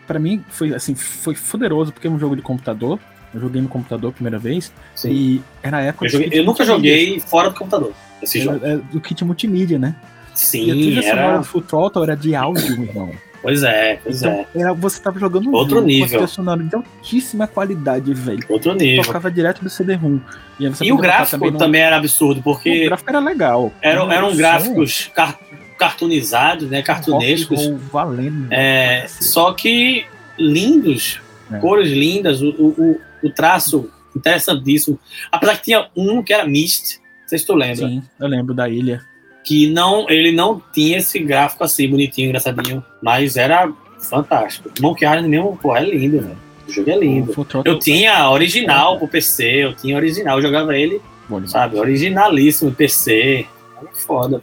pra 0.05 0.19
mim, 0.19 0.43
foi 0.49 0.73
assim, 0.73 0.93
foi 0.93 1.35
poderoso, 1.35 1.91
porque 1.91 2.07
é 2.07 2.09
um 2.11 2.19
jogo 2.19 2.35
de 2.35 2.41
computador. 2.43 2.99
Eu 3.33 3.41
joguei 3.41 3.61
no 3.61 3.67
computador 3.67 4.11
a 4.11 4.13
primeira 4.13 4.37
vez. 4.39 4.71
Sim. 4.95 5.11
E 5.11 5.41
era 5.63 5.77
a 5.77 5.81
época 5.81 6.05
Eu, 6.05 6.09
joguei- 6.09 6.29
eu 6.39 6.43
nunca 6.45 6.63
joguei 6.63 7.19
fora 7.19 7.49
do 7.49 7.55
computador 7.57 7.91
esse 8.21 8.39
jogo. 8.39 8.63
Era, 8.63 8.75
é, 8.75 8.77
do 8.77 9.01
kit 9.01 9.25
multimídia, 9.25 9.77
né? 9.79 9.95
E 10.35 10.71
a 10.71 10.73
Sim, 10.73 10.81
trilha 10.81 11.01
sonora 11.01 11.21
era. 11.21 11.37
do 11.39 11.43
Full 11.43 11.61
Throttle 11.61 12.03
era 12.03 12.15
de 12.15 12.35
áudio, 12.35 12.83
irmão. 12.83 13.11
Pois 13.41 13.61
é, 13.61 13.99
pois 14.03 14.21
Então, 14.23 14.31
é. 14.55 14.59
era, 14.61 14.73
você 14.73 14.99
tava 14.99 15.19
jogando 15.19 15.47
um 15.49 15.53
Outro 15.53 15.75
jogo 15.75 15.85
nível. 15.87 15.99
com 16.01 16.05
a 16.05 16.17
trilha 16.17 16.27
sonora 16.27 16.63
de 16.63 16.75
altíssima 16.75 17.45
qualidade, 17.47 18.11
velho. 18.13 18.43
Outro 18.49 18.73
nível. 18.73 19.03
Tocava 19.03 19.29
direto 19.29 19.61
do 19.63 19.69
CD-ROM. 19.69 20.19
E, 20.59 20.65
E 20.81 20.91
o 20.91 20.97
gráfico 20.97 21.51
no- 21.51 21.57
também 21.57 21.81
era 21.81 21.97
absurdo, 21.97 22.39
O 22.39 22.43
porque 22.43 22.85
gráfico 22.85 23.09
era 23.09 23.19
legal. 23.19 23.71
eram, 23.81 24.11
eram 24.11 24.35
gráficos 24.35 25.11
car- 25.13 25.37
cartoonizados, 25.77 26.69
né? 26.69 26.81
Cartunescos. 26.81 27.65
roll 27.67 27.77
valendo. 27.91 28.47
É, 28.51 29.01
Cacete. 29.01 29.23
só 29.25 29.53
que 29.53 30.05
lindos, 30.39 31.21
É. 31.51 31.57
cores 31.59 31.89
lindas, 31.91 32.41
o, 32.41 32.49
o, 32.49 32.67
o- 32.81 33.01
o 33.23 33.29
traço 33.29 33.89
interessantíssimo. 34.15 34.99
Apesar 35.31 35.57
que 35.57 35.63
tinha 35.65 35.87
um 35.95 36.23
que 36.23 36.33
era 36.33 36.47
Mist, 36.47 36.97
não 37.21 37.27
sei 37.29 37.37
se 37.39 37.45
tu 37.45 37.53
lembra, 37.53 37.87
Sim, 37.87 38.01
eu 38.19 38.27
lembro 38.27 38.53
da 38.55 38.67
ilha. 38.67 39.01
Que 39.45 39.69
não, 39.69 40.09
ele 40.09 40.31
não 40.31 40.61
tinha 40.73 40.97
esse 40.97 41.19
gráfico 41.19 41.63
assim, 41.63 41.87
bonitinho, 41.87 42.27
engraçadinho, 42.29 42.83
mas 43.01 43.37
era 43.37 43.71
fantástico. 43.99 44.69
Monkey 44.81 45.05
Island 45.05 45.29
mesmo, 45.29 45.57
pô, 45.61 45.75
é 45.75 45.83
lindo, 45.83 46.19
velho. 46.21 46.37
O 46.67 46.71
jogo 46.71 46.89
é 46.89 46.97
lindo. 46.97 47.47
Eu 47.63 47.77
tinha 47.79 48.29
original 48.29 48.97
pro 48.97 49.07
PC, 49.07 49.43
eu 49.65 49.73
tinha 49.75 49.95
original, 49.95 50.37
eu 50.37 50.41
jogava 50.41 50.75
ele, 50.75 50.99
Bom 51.29 51.45
sabe, 51.47 51.77
originalíssimo 51.77 52.71
PC. 52.71 53.45
Era 53.79 53.91
foda. 53.93 54.41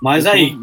Mas 0.00 0.24
eu 0.26 0.32
aí, 0.32 0.58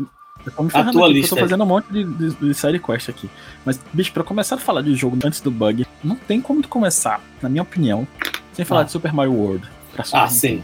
Eu 0.45 0.51
tô 0.51 0.77
a 0.77 0.91
tua 0.91 1.05
aqui, 1.05 1.13
lista 1.13 1.35
Eu 1.35 1.37
tô 1.37 1.43
fazendo 1.45 1.63
um 1.63 1.67
monte 1.67 1.85
de, 1.91 2.03
de, 2.03 2.29
de 2.35 2.53
side 2.53 2.79
quest 2.79 3.09
aqui. 3.09 3.29
Mas, 3.65 3.79
bicho, 3.93 4.11
pra 4.11 4.23
começar 4.23 4.55
a 4.55 4.59
falar 4.59 4.81
de 4.81 4.95
jogo 4.95 5.17
antes 5.23 5.41
do 5.41 5.51
bug, 5.51 5.85
não 6.03 6.15
tem 6.15 6.41
como 6.41 6.61
tu 6.61 6.67
começar, 6.67 7.21
na 7.41 7.49
minha 7.49 7.61
opinião, 7.61 8.07
sem 8.53 8.65
falar 8.65 8.81
Ah. 8.81 8.83
de 8.85 8.91
Super 8.91 9.13
Mario 9.13 9.33
World. 9.33 9.67
ah, 9.97 10.03
Nintendo. 10.03 10.31
sim. 10.31 10.63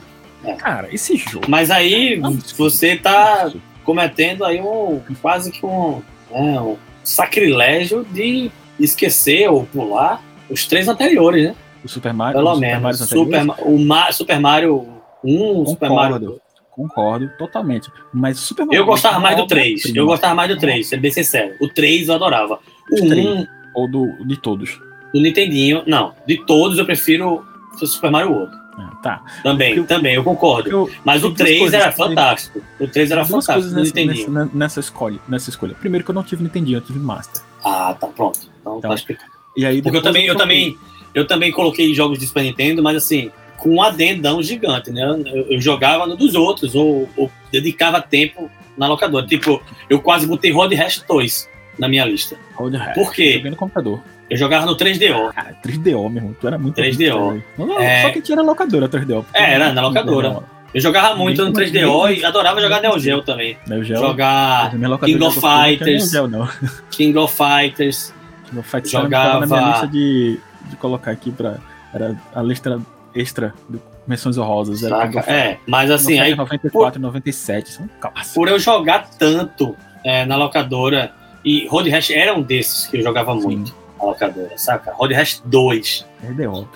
Cara, 0.55 0.87
esse 0.93 1.15
jogo. 1.17 1.45
Mas 1.47 1.69
aí 1.71 2.17
Não, 2.17 2.33
você 2.55 2.95
tá 2.95 3.51
cometendo 3.83 4.43
aí 4.45 4.61
um 4.61 5.01
quase 5.21 5.51
que 5.51 5.65
um, 5.65 6.01
né, 6.31 6.59
um 6.61 6.75
sacrilégio 7.03 8.05
de 8.11 8.51
esquecer 8.79 9.49
ou 9.49 9.65
pular 9.65 10.21
os 10.49 10.65
três 10.65 10.87
anteriores, 10.87 11.43
né? 11.49 11.55
O 11.83 11.87
Super 11.89 12.13
Mario. 12.13 12.39
Pelo 12.39 12.53
Super 12.55 12.67
menos. 12.79 12.99
Super, 12.99 13.43
Ma- 13.43 13.55
o 13.61 13.77
Ma- 13.79 14.11
Super 14.11 14.39
Mario 14.39 14.87
1, 15.23 15.65
Super 15.67 15.89
Mario 15.89 16.19
2. 16.19 16.39
Concordo, 16.71 17.29
totalmente. 17.39 17.89
Mas 18.13 18.37
o 18.37 18.41
Super 18.41 18.65
Mario 18.65 18.79
Eu 18.81 18.85
gostava 18.85 19.19
mais 19.19 19.33
é 19.33 19.37
do 19.37 19.41
uma 19.43 19.47
3. 19.47 19.71
obra-prima. 19.73 19.97
Eu 19.97 20.05
gostava 20.05 20.35
mais 20.35 20.49
do 20.49 20.57
3, 20.59 20.87
ser 20.87 20.97
bem 20.99 21.11
sincero. 21.11 21.55
O 21.59 21.67
3 21.67 22.07
eu 22.07 22.15
adorava. 22.15 22.59
O 22.91 22.95
Os 22.95 23.01
1 23.01 23.07
três. 23.09 23.47
Ou 23.75 23.89
do, 23.89 24.25
de 24.25 24.39
todos. 24.41 24.79
do 25.13 25.19
Nintendinho, 25.21 25.83
não. 25.87 26.13
De 26.27 26.37
todos 26.45 26.77
eu 26.77 26.85
prefiro 26.85 27.43
o 27.81 27.85
Super 27.87 28.11
Mario 28.11 28.31
World. 28.31 28.55
É, 28.79 29.01
tá. 29.01 29.23
Também, 29.43 29.75
Eu- 29.75 29.85
também, 29.87 30.13
eu 30.15 30.23
concordo. 30.23 30.69
Eu, 30.69 30.89
Mas 31.03 31.23
o 31.23 31.27
duas 31.29 31.37
3 31.39 31.59
coisas 31.59 31.79
era 31.81 31.91
fantástico. 31.91 32.61
O 32.79 32.87
3 32.87 33.09
era 33.11 33.25
fantástico 33.25 33.59
nessa, 33.75 33.81
Nintendinho. 33.81 34.29
nessa, 34.31 34.51
nessa, 34.53 34.79
escolha, 34.79 35.19
nessa 35.27 35.49
escolha. 35.49 35.73
Primeiro 35.75 36.03
que 36.05 36.11
eu 36.11 36.15
não 36.15 36.23
tive 36.23 36.43
Nintendinho, 36.43 36.77
eu 36.77 36.81
tive 36.81 36.99
Master. 36.99 37.41
Ah, 37.63 37.95
tá 37.99 38.07
pronto. 38.07 38.39
Então, 38.61 38.77
Então, 38.77 38.89
tá 38.89 38.95
explicado. 38.95 39.31
E 39.55 39.65
aí 39.65 39.81
Porque 39.81 39.97
eu 39.97 40.01
também, 40.03 40.25
eu 40.27 40.35
troquei. 40.35 40.55
também, 40.71 40.77
eu 41.15 41.25
também 41.27 41.51
coloquei 41.51 41.93
jogos 41.93 42.19
de 42.19 42.27
Super 42.27 42.43
Nintendo, 42.43 42.83
mas 42.83 42.95
assim, 42.97 43.31
com 43.57 43.69
um 43.75 43.81
adendão 43.81 44.43
gigante, 44.43 44.91
né? 44.91 45.01
Eu, 45.25 45.47
eu 45.53 45.59
jogava 45.59 46.05
no 46.05 46.15
dos 46.15 46.35
outros, 46.35 46.75
ou, 46.75 47.09
ou 47.17 47.31
dedicava 47.51 47.99
tempo 47.99 48.51
na 48.77 48.87
locadora. 48.87 49.25
Tipo, 49.25 49.59
eu 49.89 49.99
quase 49.99 50.27
botei 50.27 50.51
Road 50.51 50.75
Rash 50.75 51.03
2 51.07 51.49
na 51.79 51.87
minha 51.89 52.05
lista. 52.05 52.37
Road 52.53 52.77
Rash. 52.77 52.93
Por 52.93 53.11
quê? 53.11 53.33
Joguei 53.33 53.49
no 53.49 53.57
computador. 53.57 53.99
Eu 54.29 54.37
jogava 54.37 54.65
no 54.65 54.75
3DO. 54.75 55.31
Cara, 55.33 55.55
3DO, 55.63 56.09
meu 56.09 56.17
irmão. 56.17 56.35
Tu 56.39 56.47
era 56.47 56.57
muito 56.57 56.75
3DO. 56.75 56.91
rico, 56.97 57.29
velho. 57.29 57.43
Não, 57.57 57.79
É. 57.79 58.01
Só 58.03 58.09
que 58.11 58.21
tinha 58.21 58.35
na 58.35 58.41
locadora 58.41 58.89
3DO. 58.89 59.23
porque 59.23 59.37
É, 59.37 59.53
era 59.53 59.71
na 59.73 59.81
locadora. 59.81 60.39
Eu 60.73 60.81
jogava 60.81 61.15
muito 61.15 61.43
no 61.45 61.53
Mas 61.53 61.71
3DO 61.71 62.07
mesmo- 62.07 62.21
e 62.21 62.25
adorava 62.25 62.59
jogar 62.61 62.81
Neo 62.81 62.99
Geo 62.99 63.21
também. 63.21 63.57
Neo 63.65 63.83
Geo. 63.83 63.97
Jogar 63.97 64.71
King 65.05 65.23
of 65.23 65.39
Fighters. 65.39 66.11
Neo 66.11 66.27
Geo, 66.27 66.27
não. 66.27 66.47
King 66.91 67.17
of 67.17 67.33
Fighters. 67.35 68.13
Meu 68.51 68.63
Fight 68.63 68.87
Jogava- 68.89 69.45
na 69.45 69.57
minha 69.57 69.69
lista 69.71 69.87
de, 69.87 70.39
de 70.69 70.75
colocar 70.75 71.11
aqui 71.11 71.31
pra. 71.31 71.55
Era 71.93 72.15
a 72.35 72.41
lista 72.41 72.79
extra 73.15 73.53
de 73.69 73.79
menções 74.05 74.37
honrosas. 74.37 74.83
Era 74.83 74.97
Saca? 75.11 75.19
É, 75.31 75.57
mas 75.65 75.89
assim, 75.89 76.19
aí 76.19 76.35
94 76.35 76.99
e 76.99 77.01
97, 77.01 77.71
são 77.71 77.89
clássicos. 77.99 78.33
por 78.33 78.47
eu 78.49 78.59
jogar 78.59 79.09
tanto 79.17 79.75
é, 80.03 80.25
na 80.25 80.35
locadora, 80.35 81.11
e 81.43 81.65
Road 81.67 81.89
Rash 81.89 82.11
era 82.11 82.33
um 82.33 82.41
desses 82.41 82.87
que 82.87 82.97
eu 82.97 83.01
jogava 83.03 83.33
Sim. 83.35 83.41
muito 83.41 83.75
na 83.97 84.05
locadora, 84.05 84.57
saca? 84.57 84.93
Road 84.93 85.13
Rash 85.13 85.41
2. 85.45 86.05
RDO, 86.23 86.67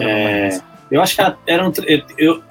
É, 0.00 0.60
eu 0.90 1.02
acho 1.02 1.14
que 1.16 1.22
era, 1.46 1.68
um, 1.68 1.72
eu, 1.86 2.02
eu, 2.16 2.42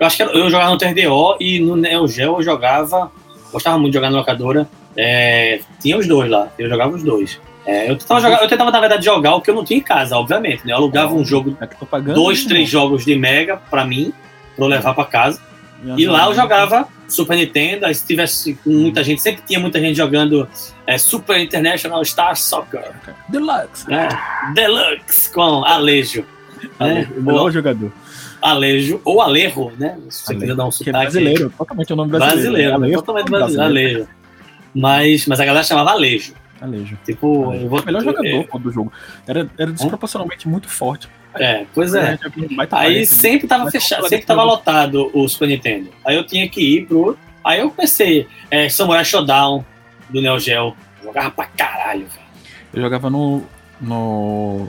eu 0.00 0.06
acho 0.06 0.16
que 0.16 0.22
eu 0.22 0.50
jogava 0.50 0.70
no 0.70 0.78
3DO 0.78 1.36
e 1.40 1.60
no 1.60 1.76
Neo 1.76 2.08
Geo 2.08 2.38
eu 2.38 2.42
jogava, 2.42 3.10
gostava 3.52 3.78
muito 3.78 3.92
de 3.92 3.98
jogar 3.98 4.10
na 4.10 4.18
locadora. 4.18 4.66
é, 4.96 5.60
tinha 5.80 5.96
os 5.98 6.06
dois 6.06 6.30
lá, 6.30 6.48
eu 6.58 6.68
jogava 6.68 6.94
os 6.94 7.02
dois. 7.02 7.40
É, 7.64 7.88
eu, 7.88 7.96
tentava 7.96 8.20
jogar, 8.20 8.42
eu 8.42 8.48
tentava, 8.48 8.70
na 8.72 8.80
verdade, 8.80 9.04
jogar 9.04 9.36
o 9.36 9.40
que 9.40 9.48
eu 9.48 9.54
não 9.54 9.64
tinha 9.64 9.78
em 9.78 9.82
casa, 9.82 10.16
obviamente. 10.16 10.66
Né? 10.66 10.72
Eu 10.72 10.78
alugava 10.78 11.14
um 11.14 11.24
jogo, 11.24 11.56
É 11.60 11.66
dois, 12.14 12.44
três 12.44 12.68
jogos 12.68 13.04
de 13.04 13.14
Mega 13.14 13.56
pra 13.70 13.84
mim, 13.84 14.12
pra 14.56 14.64
eu 14.64 14.68
levar 14.68 14.94
pra 14.94 15.04
casa. 15.04 15.40
E 15.96 16.06
lá 16.06 16.26
eu 16.26 16.34
jogava 16.34 16.86
Super 17.08 17.36
Nintendo, 17.36 17.92
se 17.92 18.06
tivesse 18.06 18.54
com 18.54 18.70
muita 18.70 19.02
gente, 19.02 19.20
sempre 19.20 19.42
tinha 19.46 19.58
muita 19.58 19.80
gente 19.80 19.96
jogando 19.96 20.48
é, 20.86 20.96
Super 20.96 21.38
International 21.40 22.04
Star 22.04 22.36
Soccer, 22.36 22.92
Deluxe. 23.28 23.88
né? 23.88 24.08
Deluxe 24.54 25.30
com 25.32 25.64
Alejo. 25.64 26.24
Né? 26.78 27.08
O 27.16 27.22
melhor 27.22 27.50
jogador. 27.50 27.92
Alejo, 28.40 29.00
ou 29.04 29.20
Alejo, 29.20 29.72
né? 29.78 29.98
Se 30.08 30.24
você 30.24 30.32
Alejo, 30.32 30.40
quiser 30.40 30.56
dar 30.56 30.64
um 30.64 30.68
é 30.68 30.72
sotaque. 30.72 30.98
brasileiro, 30.98 31.54
totalmente 31.56 31.92
o 31.92 31.96
nome 31.96 32.10
brasileiro. 32.10 32.42
Brasileiro, 32.42 32.74
Alejo, 32.74 32.94
totalmente 32.94 33.30
brasileiro. 33.30 33.64
Alejo. 33.64 34.08
Mas, 34.74 35.26
mas 35.26 35.40
a 35.40 35.44
galera 35.44 35.64
chamava 35.64 35.90
Alejo. 35.90 36.34
Alejo. 36.60 36.98
Tipo, 37.04 37.52
eu 37.54 37.68
vou. 37.68 37.80
O 37.80 37.84
melhor 37.84 38.02
jogador 38.02 38.26
é, 38.26 38.58
do 38.58 38.72
jogo. 38.72 38.92
Era, 39.26 39.50
era 39.58 39.72
desproporcionalmente 39.72 40.48
muito 40.48 40.68
forte. 40.68 41.08
É, 41.34 41.64
pois 41.74 41.94
é. 41.94 42.18
Aí 42.72 43.06
sempre 43.06 43.48
tava 43.48 43.70
fechado, 43.70 44.08
sempre 44.08 44.26
tava 44.26 44.42
lotado 44.42 45.10
o 45.14 45.26
Super 45.28 45.48
Nintendo. 45.48 45.90
Aí 46.04 46.16
eu 46.16 46.26
tinha 46.26 46.48
que 46.48 46.60
ir 46.60 46.86
pro. 46.86 47.16
Aí 47.44 47.60
eu 47.60 47.70
pensei, 47.70 48.26
é, 48.50 48.68
Samurai 48.68 49.04
Shodown 49.04 49.64
do 50.10 50.20
Neo 50.20 50.38
Geo. 50.38 50.76
Jogava 51.02 51.30
pra 51.30 51.46
caralho, 51.46 52.06
velho. 52.06 52.26
Eu 52.74 52.82
jogava 52.82 53.08
no. 53.10 53.42
no. 53.80 54.68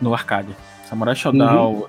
no 0.00 0.14
arcade. 0.14 0.48
Samurai 0.88 1.14
Shodown. 1.16 1.86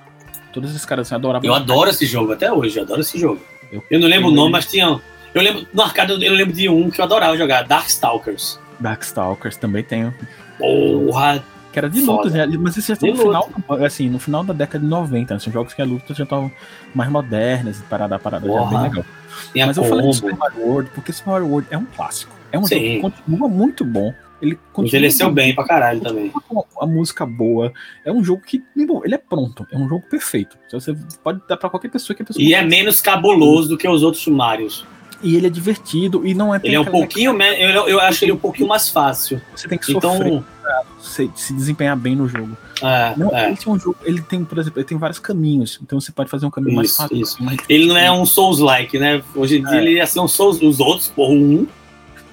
Todos 0.52 0.70
esses 0.70 0.84
caras 0.86 1.06
assim, 1.06 1.14
adoravam. 1.14 1.48
Uhum. 1.48 1.54
Eu 1.54 1.62
adoro 1.62 1.90
esse 1.90 2.06
jogo 2.06 2.32
até 2.32 2.50
hoje, 2.52 2.78
eu 2.78 2.82
adoro 2.84 3.00
esse 3.02 3.18
jogo. 3.18 3.40
Eu- 3.70 3.82
Eu 3.90 4.00
não 4.00 4.08
lembro 4.08 4.28
o 4.28 4.32
nome, 4.32 4.52
mas 4.52 4.64
tinha. 4.66 4.98
Eu 5.34 5.42
lembro, 5.42 5.66
no 5.74 5.82
arcade 5.82 6.12
eu 6.12 6.32
lembro 6.32 6.54
de 6.54 6.66
um 6.68 6.90
que 6.90 6.98
eu 7.00 7.04
adorava 7.04 7.36
jogar, 7.36 7.62
Darkstalkers. 7.64 8.58
Darkstalkers 8.80 9.56
também 9.58 9.84
tenho. 9.84 10.14
Porra, 10.58 11.44
Que 11.76 11.80
era 11.80 11.90
de 11.90 12.00
lutas, 12.00 12.32
né? 12.32 12.46
Mas 12.58 12.74
isso 12.78 12.88
já 12.88 12.96
tá 12.96 13.06
De 13.06 13.12
no 13.12 13.18
final, 13.18 13.50
assim, 13.84 14.08
no 14.08 14.18
final 14.18 14.42
da 14.42 14.54
década 14.54 14.82
de 14.82 14.88
90, 14.88 15.34
né? 15.34 15.40
São 15.40 15.52
jogos 15.52 15.74
que 15.74 15.82
a 15.82 15.84
luta 15.84 16.14
já 16.14 16.24
estavam 16.24 16.50
mais 16.94 17.10
modernas, 17.10 17.84
parada, 17.90 18.18
parada, 18.18 18.46
já 18.46 18.52
era 18.54 18.62
bem 18.62 18.70
Porra. 18.70 18.82
legal. 18.88 19.04
tinha 19.52 19.66
Mas 19.66 19.76
eu 19.76 19.84
falei 19.84 19.98
de 19.98 20.02
combo. 20.04 20.14
Super 20.14 20.36
Mario 20.38 20.60
World 20.66 20.90
porque 20.94 21.12
Super 21.12 21.30
Mario 21.32 21.48
World 21.48 21.68
é 21.70 21.76
um 21.76 21.84
clássico. 21.84 22.34
É 22.50 22.58
um 22.58 22.64
Sim. 22.64 22.76
jogo 22.76 22.86
que 22.86 23.00
continua 23.20 23.46
muito 23.50 23.84
bom. 23.84 24.14
Ele 24.40 24.58
Envelheceu 24.78 25.30
bem 25.30 25.54
pra 25.54 25.64
caralho 25.64 26.00
também. 26.00 26.32
a 26.80 26.86
música 26.86 27.26
boa. 27.26 27.70
É 28.06 28.10
um 28.10 28.24
jogo 28.24 28.40
que, 28.40 28.64
bom, 28.86 29.02
ele 29.04 29.14
é 29.14 29.18
pronto. 29.18 29.66
É 29.70 29.76
um 29.76 29.86
jogo 29.86 30.06
perfeito. 30.08 30.56
Então 30.66 30.80
Você 30.80 30.96
pode 31.22 31.42
dar 31.46 31.58
pra 31.58 31.68
qualquer 31.68 31.90
pessoa 31.90 32.16
que 32.16 32.22
a 32.22 32.24
pessoa 32.24 32.42
E 32.42 32.54
é 32.54 32.62
menos 32.62 33.02
cabuloso 33.02 33.68
do 33.68 33.76
que 33.76 33.86
os 33.86 34.02
outros 34.02 34.26
Marios. 34.28 34.86
E 35.22 35.34
ele 35.34 35.46
é 35.46 35.50
divertido 35.50 36.26
e 36.26 36.34
não 36.34 36.54
é 36.54 36.60
Ele 36.62 36.74
é 36.74 36.80
um 36.80 36.84
pouquinho 36.84 37.32
menos. 37.32 37.58
Eu, 37.58 37.88
eu 37.88 38.00
acho 38.00 38.24
ele 38.24 38.32
um 38.32 38.36
pouquinho 38.36 38.68
mais 38.68 38.88
fácil. 38.88 39.40
Você 39.54 39.66
tem 39.66 39.78
que 39.78 39.86
sofrer 39.86 40.26
Então. 40.28 40.44
pra 40.62 40.82
se, 41.00 41.30
se 41.34 41.52
desempenhar 41.54 41.96
bem 41.96 42.14
no 42.14 42.28
jogo. 42.28 42.56
É, 42.82 43.14
Não, 43.16 43.34
é. 43.34 43.46
Ele 43.48 43.56
tem 43.56 43.72
um 43.72 43.78
jogo, 43.78 43.96
ele 44.04 44.20
tem, 44.20 44.44
por 44.44 44.58
exemplo, 44.58 44.78
ele 44.78 44.86
tem 44.86 44.98
vários 44.98 45.18
caminhos. 45.18 45.78
Então 45.82 45.98
você 45.98 46.12
pode 46.12 46.28
fazer 46.28 46.44
um 46.44 46.50
caminho 46.50 46.76
mais 46.76 46.90
Isso, 46.90 46.96
fácil. 46.98 47.16
isso. 47.16 47.42
mais 47.42 47.56
Ele 47.68 47.86
não 47.86 47.96
é 47.96 48.12
um 48.12 48.26
Souls-like, 48.26 48.98
né? 48.98 49.22
Hoje 49.34 49.58
em 49.58 49.62
dia 49.64 49.76
É. 49.78 49.80
ele 49.80 49.90
ia 49.94 50.06
ser 50.06 50.20
um 50.20 50.28
Souls. 50.28 50.60
Os 50.60 50.80
outros, 50.80 51.08
porra, 51.08 51.32
um. 51.32 51.66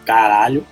Caralho. 0.05 0.65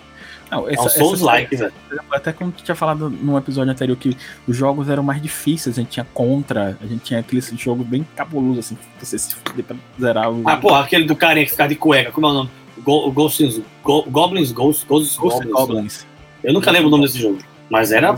Não, 0.52 0.68
É 0.68 0.74
essa- 0.74 0.82
um 0.82 0.86
essa- 0.88 1.00
Souls-like, 1.00 1.56
velho. 1.56 1.72
Até 2.12 2.34
como 2.34 2.52
tu 2.52 2.62
tinha 2.64 2.76
falado 2.76 3.10
num 3.10 3.38
episódio 3.38 3.72
anterior 3.72 3.96
que 3.96 4.16
os 4.48 4.56
jogos 4.58 4.90
eram 4.90 5.02
mais 5.02 5.22
difíceis, 5.22 5.78
a 5.78 5.82
gente 5.82 5.92
tinha 5.92 6.06
contra, 6.14 6.78
a 6.82 6.86
gente 6.86 7.00
tinha 7.04 7.22
aquele 7.22 7.42
jogo 7.58 7.84
bem 7.86 8.06
cabuloso, 8.16 8.60
assim, 8.60 8.76
que 9.00 9.06
você 9.06 9.18
se 9.18 9.34
fuder 9.36 9.64
pra 9.64 9.78
zerar 10.00 10.30
o. 10.30 10.44
Ah, 10.46 10.58
porra, 10.58 10.82
aquele 10.82 11.06
do 11.06 11.16
carinha 11.16 11.46
que 11.46 11.52
fica 11.52 11.68
de 11.68 11.76
cueca, 11.76 12.12
como 12.12 12.28
é 12.28 12.30
o 12.32 12.34
nome? 12.34 12.50
Go, 12.84 13.12
Ghosts, 13.12 13.62
Go, 13.84 14.04
Goblins 14.10 14.52
Ghosts, 14.52 14.84
Ghosts 14.86 15.18
Ghost 15.18 15.40
Goblins. 15.48 15.54
Goblins. 15.54 16.08
Eu 16.44 16.54
nunca 16.54 16.70
lembro 16.72 16.88
o 16.88 16.92
nome 16.92 17.04
desse 17.06 17.20
jogo. 17.20 17.38
Mas 17.70 17.92
era. 17.94 18.14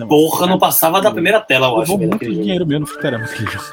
É. 0.00 0.04
Porra, 0.06 0.46
não 0.48 0.58
passava 0.58 1.00
da 1.00 1.10
primeira 1.12 1.38
tela, 1.40 1.68
eu 1.68 1.72
Eu 1.74 1.80
acho. 1.82 1.92
velho, 1.96 2.00
muito 2.10 2.14
Aquele 2.16 2.32
jogo. 2.32 2.42
dinheiro 2.42 2.66
meu 2.66 2.80
no 2.80 2.86
fliperama 2.86 3.24
aquele 3.24 3.48
jogo. 3.50 3.64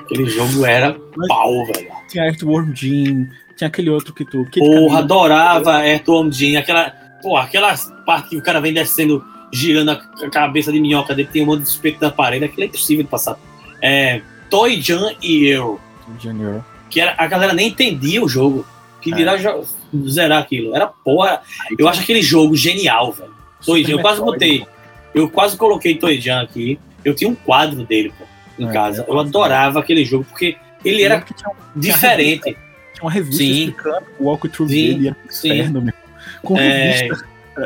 Aquele 0.00 0.26
jogo 0.30 0.64
era 0.64 0.96
Mas- 1.14 1.28
pau, 1.28 1.66
velho. 1.66 1.88
Tinha 2.08 2.24
Earthworm 2.24 2.72
Jim, 2.74 3.28
tinha 3.56 3.68
aquele 3.68 3.90
outro 3.90 4.14
que 4.14 4.24
tu. 4.24 4.46
Que 4.46 4.58
Porra, 4.60 5.00
adorava 5.00 5.86
Earthworm 5.86 6.30
Jim. 6.32 6.56
Aquela, 6.56 6.92
porra, 7.22 7.42
aquela 7.44 7.74
parte 8.06 8.30
que 8.30 8.36
o 8.36 8.42
cara 8.42 8.60
vem 8.60 8.72
descendo, 8.72 9.24
girando 9.52 9.90
a 9.90 10.30
cabeça 10.30 10.72
de 10.72 10.80
minhoca 10.80 11.14
dele, 11.14 11.28
tem 11.32 11.42
um 11.42 11.46
monte 11.46 11.62
de 11.62 11.68
espeto 11.68 11.98
na 12.00 12.10
parede. 12.10 12.44
Aquilo 12.44 12.62
é 12.62 12.66
impossível 12.66 13.04
de 13.04 13.10
passar. 13.10 13.36
É, 13.82 14.20
Toy 14.50 14.80
Jan 14.80 15.12
e 15.22 15.46
eu. 15.46 15.80
Junior. 16.20 16.64
Que 16.90 17.00
era, 17.00 17.14
a 17.18 17.26
galera 17.26 17.52
nem 17.52 17.68
entendia 17.68 18.22
o 18.24 18.28
jogo. 18.28 18.66
Que 19.00 19.12
É. 19.12 19.16
dirá 19.16 19.36
jo- 19.36 19.64
zerar 20.08 20.42
aquilo. 20.42 20.74
Era 20.74 20.86
porra. 20.86 21.40
Eu 21.78 21.86
acho 21.88 22.00
aquele 22.00 22.22
jogo 22.22 22.56
genial, 22.56 23.12
velho. 23.12 23.30
Toy 23.64 23.84
Jan, 23.84 23.92
eu 23.92 24.00
quase 24.00 24.20
botei. 24.20 24.66
Eu 25.14 25.28
quase 25.30 25.56
coloquei 25.56 25.94
Toy 25.96 26.20
Jan 26.20 26.40
aqui. 26.42 26.78
Eu 27.04 27.14
tinha 27.14 27.30
um 27.30 27.34
quadro 27.34 27.84
dele, 27.84 28.12
pô, 28.18 28.24
em 28.58 28.68
É, 28.68 28.72
casa. 28.72 29.04
eu 29.06 29.14
Eu 29.14 29.20
adorava 29.20 29.78
aquele 29.80 30.04
jogo, 30.04 30.24
porque 30.24 30.56
ele 30.84 31.02
era 31.02 31.20
Que 31.20 31.32
tinha, 31.32 31.50
diferente. 31.76 32.42
tinha 32.42 33.02
uma 33.02 33.10
revista 33.10 33.38
Sim. 33.42 33.60
explicando 33.60 34.06
o 34.18 34.24
walkthrough 34.24 34.68
Sim, 34.68 34.74
dele, 34.74 35.08
era 35.08 35.16
sim. 35.28 35.48
inferno, 35.52 35.82
meu. 35.82 35.94
Com 36.42 36.58
É, 36.58 37.08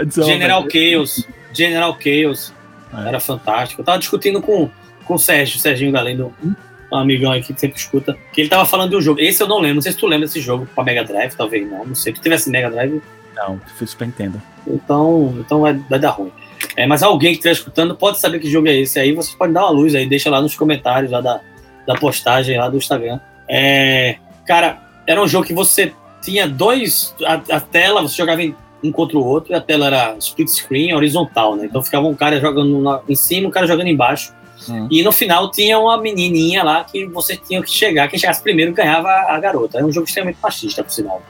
General 0.09 0.63
velho, 0.63 0.93
Chaos. 0.97 1.29
General 1.53 1.99
Chaos. 2.03 2.53
É. 2.95 3.09
Era 3.09 3.21
fantástico. 3.21 3.81
Eu 3.81 3.85
tava 3.85 3.99
discutindo 3.99 4.41
com, 4.41 4.69
com 5.05 5.15
o 5.15 5.19
Sérgio, 5.19 5.59
Serginho 5.59 5.93
Galeno, 5.93 6.33
Hum? 6.45 6.55
um 6.93 6.97
amigão 6.97 7.33
aqui 7.33 7.55
que 7.55 7.61
sempre 7.61 7.79
escuta, 7.79 8.17
que 8.35 8.41
ele 8.43 8.51
tava 8.51 8.67
falando 8.67 8.91
de 8.91 8.97
um 8.97 9.01
jogo. 9.01 9.19
Esse 9.21 9.43
eu 9.43 9.49
não 9.49 9.59
lembro. 9.59 9.77
Não 9.77 9.83
sei 9.83 9.93
se 9.93 9.99
tu 9.99 10.07
lembra 10.07 10.27
desse 10.27 10.41
jogo 10.43 10.69
pra 10.75 10.85
Mega 10.85 11.03
Drive, 11.05 11.35
talvez 11.35 11.71
não. 11.71 11.87
Não 11.87 11.95
sei. 11.95 12.13
Tu 12.13 12.21
tivesse 12.21 12.51
Mega 12.51 12.71
Drive, 12.71 13.01
Não, 13.35 13.59
foi 13.79 13.87
Super 13.87 14.07
Nintendo. 14.07 14.41
então, 14.67 15.35
então 15.41 15.61
vai, 15.63 15.73
vai 15.89 15.99
dar 15.99 16.11
ruim. 16.11 16.31
É, 16.77 16.87
mas 16.87 17.03
alguém 17.03 17.31
que 17.33 17.39
estiver 17.39 17.53
escutando 17.53 17.95
pode 17.97 18.21
saber 18.21 18.39
que 18.41 18.49
jogo 18.51 18.69
é 18.69 18.77
esse. 18.77 18.99
Aí 19.01 19.13
vocês 19.13 19.35
podem 19.35 19.55
dar 19.55 19.63
uma 19.63 19.71
luz 19.71 19.95
aí, 19.95 20.07
deixa 20.07 20.29
lá 20.31 20.41
nos 20.43 20.55
comentários 20.55 21.11
lá 21.11 21.21
da, 21.23 21.41
da 21.87 21.95
postagem 21.95 22.59
lá 22.59 22.69
do 22.69 22.77
Instagram. 22.77 23.19
É, 23.49 24.17
cara, 24.47 24.79
era 25.07 25.21
um 25.23 25.27
jogo 25.27 25.47
que 25.47 25.55
você 25.55 25.93
tinha 26.23 26.47
dois. 26.47 27.15
A, 27.25 27.57
a 27.57 27.61
tela, 27.61 28.03
você 28.03 28.17
jogava 28.17 28.43
em- 28.43 28.55
um 28.83 28.91
contra 28.93 29.17
o 29.19 29.25
outro, 29.25 29.53
e 29.53 29.55
a 29.55 29.61
tela 29.61 29.87
era 29.87 30.17
split 30.19 30.49
screen 30.49 30.95
horizontal, 30.95 31.57
né? 31.57 31.67
Então 31.67 31.83
ficava 31.83 32.07
um 32.07 32.15
cara 32.15 32.41
jogando 32.41 32.81
na- 32.81 33.01
em 33.09 33.15
cima, 33.15 33.49
um 33.49 33.51
cara 33.51 33.67
jogando 33.67 33.87
embaixo. 33.89 34.33
Hum. 34.69 34.87
E 34.91 35.03
no 35.03 35.11
final 35.11 35.51
tinha 35.51 35.79
uma 35.79 35.97
menininha 36.01 36.63
lá 36.63 36.85
que 36.85 37.07
você 37.07 37.37
tinha 37.37 37.61
que 37.63 37.71
chegar. 37.71 38.09
Quem 38.09 38.19
chegasse 38.19 38.43
primeiro 38.43 38.73
ganhava 38.73 39.09
a 39.09 39.39
garota. 39.41 39.79
Era 39.79 39.87
um 39.87 39.93
jogo 39.93 40.07
extremamente 40.07 40.39
machista, 40.43 40.85
por 40.85 40.91
sinal. 40.93 41.21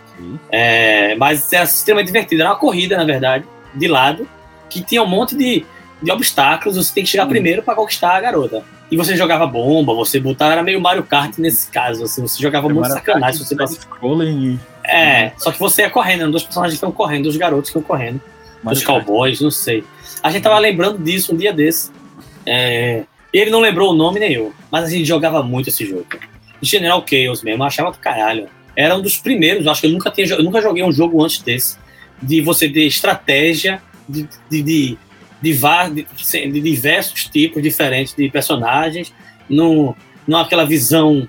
É, 0.51 1.15
mas 1.17 1.53
era 1.53 1.65
extremamente 1.65 2.07
divertido. 2.09 2.43
Era 2.43 2.51
uma 2.51 2.57
corrida, 2.59 2.97
na 2.97 3.05
verdade, 3.05 3.45
de 3.75 3.89
lado, 3.89 4.29
que 4.69 4.83
tinha 4.83 5.03
um 5.03 5.07
monte 5.07 5.35
de, 5.37 5.65
de 6.03 6.11
obstáculos. 6.13 6.77
Você 6.77 6.93
tem 6.95 7.05
que 7.05 7.11
chegar 7.11 7.25
Hum. 7.27 7.31
primeiro 7.31 7.63
para 7.63 7.75
conquistar 7.75 8.17
a 8.17 8.21
garota. 8.21 8.63
E 8.91 8.97
você 8.97 9.17
jogava 9.17 9.47
bomba, 9.47 9.95
você 9.95 10.21
botava. 10.21 10.53
Era 10.53 10.63
meio 10.63 10.79
Mario 10.81 11.03
Kart 11.03 11.39
nesse 11.39 11.71
caso. 11.71 12.05
Assim, 12.05 12.21
você 12.21 12.41
jogava 12.43 12.69
muito 12.69 12.89
sacanagem. 12.89 13.43
Você 13.43 13.55
de 13.55 13.59
passa- 13.61 13.81
scrolling 13.81 14.55
e. 14.55 14.72
É, 14.85 15.33
só 15.39 15.53
que 15.53 15.59
você 15.59 15.83
ia 15.83 15.91
correndo. 15.91 16.31
Dois 16.31 16.43
personagens 16.43 16.75
que 16.79 16.85
estão 16.85 16.93
correndo, 16.93 17.25
dois 17.25 17.37
garotos 17.37 17.71
que 17.71 17.79
estão 17.79 17.83
correndo. 17.83 18.21
Kart. 18.85 19.05
cowboys, 19.05 19.41
não 19.41 19.51
sei. 19.51 19.83
A 20.23 20.31
gente 20.31 20.43
tava 20.43 20.59
lembrando 20.59 20.99
disso 20.99 21.35
um 21.35 21.37
dia 21.37 21.53
desse. 21.53 21.91
É, 22.47 23.05
ele 23.33 23.51
não 23.51 23.61
lembrou 23.61 23.91
o 23.93 23.95
nome 23.95 24.21
nem 24.21 24.33
eu, 24.33 24.53
mas 24.71 24.85
a 24.85 24.89
gente 24.89 25.05
jogava 25.05 25.43
muito 25.43 25.69
esse 25.69 25.85
jogo. 25.87 26.07
General 26.61 27.05
Chaos 27.09 27.43
mesmo, 27.43 27.63
eu 27.63 27.67
achava 27.67 27.91
do 27.91 27.99
caralho. 27.99 28.49
Era 28.77 28.97
um 28.97 29.03
dos 29.03 29.19
primeiros, 29.19 29.67
acho 29.67 29.81
que 29.81 29.87
eu 29.87 29.91
nunca, 29.91 30.11
tinha, 30.11 30.27
eu 30.29 30.43
nunca 30.43 30.61
joguei 30.63 30.83
um 30.83 30.93
jogo 30.93 31.23
antes 31.25 31.41
desse, 31.43 31.77
de 32.23 32.41
você 32.41 32.69
ter 32.69 32.85
estratégia 32.87 33.83
de, 34.09 34.29
de, 34.49 34.63
de, 34.63 34.99
de, 35.43 35.57
de- 35.93 36.51
de 36.53 36.61
diversos 36.61 37.25
tipos 37.27 37.63
diferentes 37.63 38.15
de 38.15 38.29
personagens, 38.31 39.13
não, 39.51 39.95
não 40.27 40.39
aquela 40.39 40.65
visão. 40.65 41.29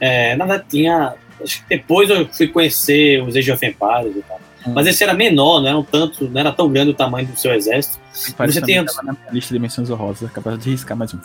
É, 0.00 0.34
na 0.36 0.44
verdade, 0.44 0.68
tinha. 0.70 1.14
Acho 1.42 1.58
que 1.62 1.68
depois 1.76 2.10
eu 2.10 2.28
fui 2.28 2.48
conhecer 2.48 3.22
os 3.22 3.36
Age 3.36 3.50
of 3.52 3.64
Empires 3.64 4.16
e 4.16 4.22
tal. 4.26 4.40
Hum. 4.66 4.72
Mas 4.74 4.86
esse 4.86 5.02
era 5.02 5.12
menor, 5.14 5.60
não 5.60 5.68
era, 5.68 5.78
um 5.78 5.82
tanto, 5.82 6.28
não 6.28 6.40
era 6.40 6.52
tão 6.52 6.70
grande 6.70 6.90
o 6.90 6.94
tamanho 6.94 7.26
do 7.26 7.36
seu 7.36 7.52
exército. 7.52 7.98
Você 8.12 8.60
tem- 8.60 8.76
na 8.82 9.02
minha 9.02 9.16
lista 9.32 9.52
de 9.52 9.58
menções 9.58 9.90
horrorosas, 9.90 10.30
capaz 10.30 10.58
de 10.58 10.70
riscar 10.70 10.96
mais 10.96 11.12
um. 11.12 11.18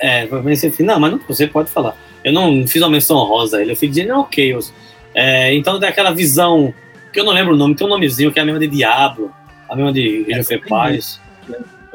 É, 0.00 0.24
eu 0.26 0.38
assim, 0.48 0.82
não, 0.82 1.00
mas 1.00 1.12
não, 1.12 1.20
você 1.26 1.46
pode 1.46 1.70
falar. 1.70 1.96
Eu 2.22 2.32
não 2.32 2.66
fiz 2.66 2.82
uma 2.82 2.90
menção 2.90 3.16
rosa 3.18 3.58
a 3.58 3.62
ele, 3.62 3.72
eu 3.72 3.76
fiz 3.76 3.94
General 3.94 4.28
Chaos. 4.30 4.72
É, 5.14 5.54
então 5.54 5.78
tem 5.80 5.88
aquela 5.88 6.10
visão, 6.10 6.72
que 7.12 7.20
eu 7.20 7.24
não 7.24 7.32
lembro 7.32 7.54
o 7.54 7.56
nome, 7.56 7.74
tem 7.74 7.86
um 7.86 7.90
nomezinho 7.90 8.30
que 8.32 8.38
é 8.38 8.42
a 8.42 8.44
mesma 8.44 8.60
de 8.60 8.66
Diablo, 8.66 9.32
a 9.68 9.74
mesma 9.76 9.92
de 9.92 10.26
Age 10.30 10.40
of 10.40 10.52
É, 10.54 10.56
Empires. 10.56 11.20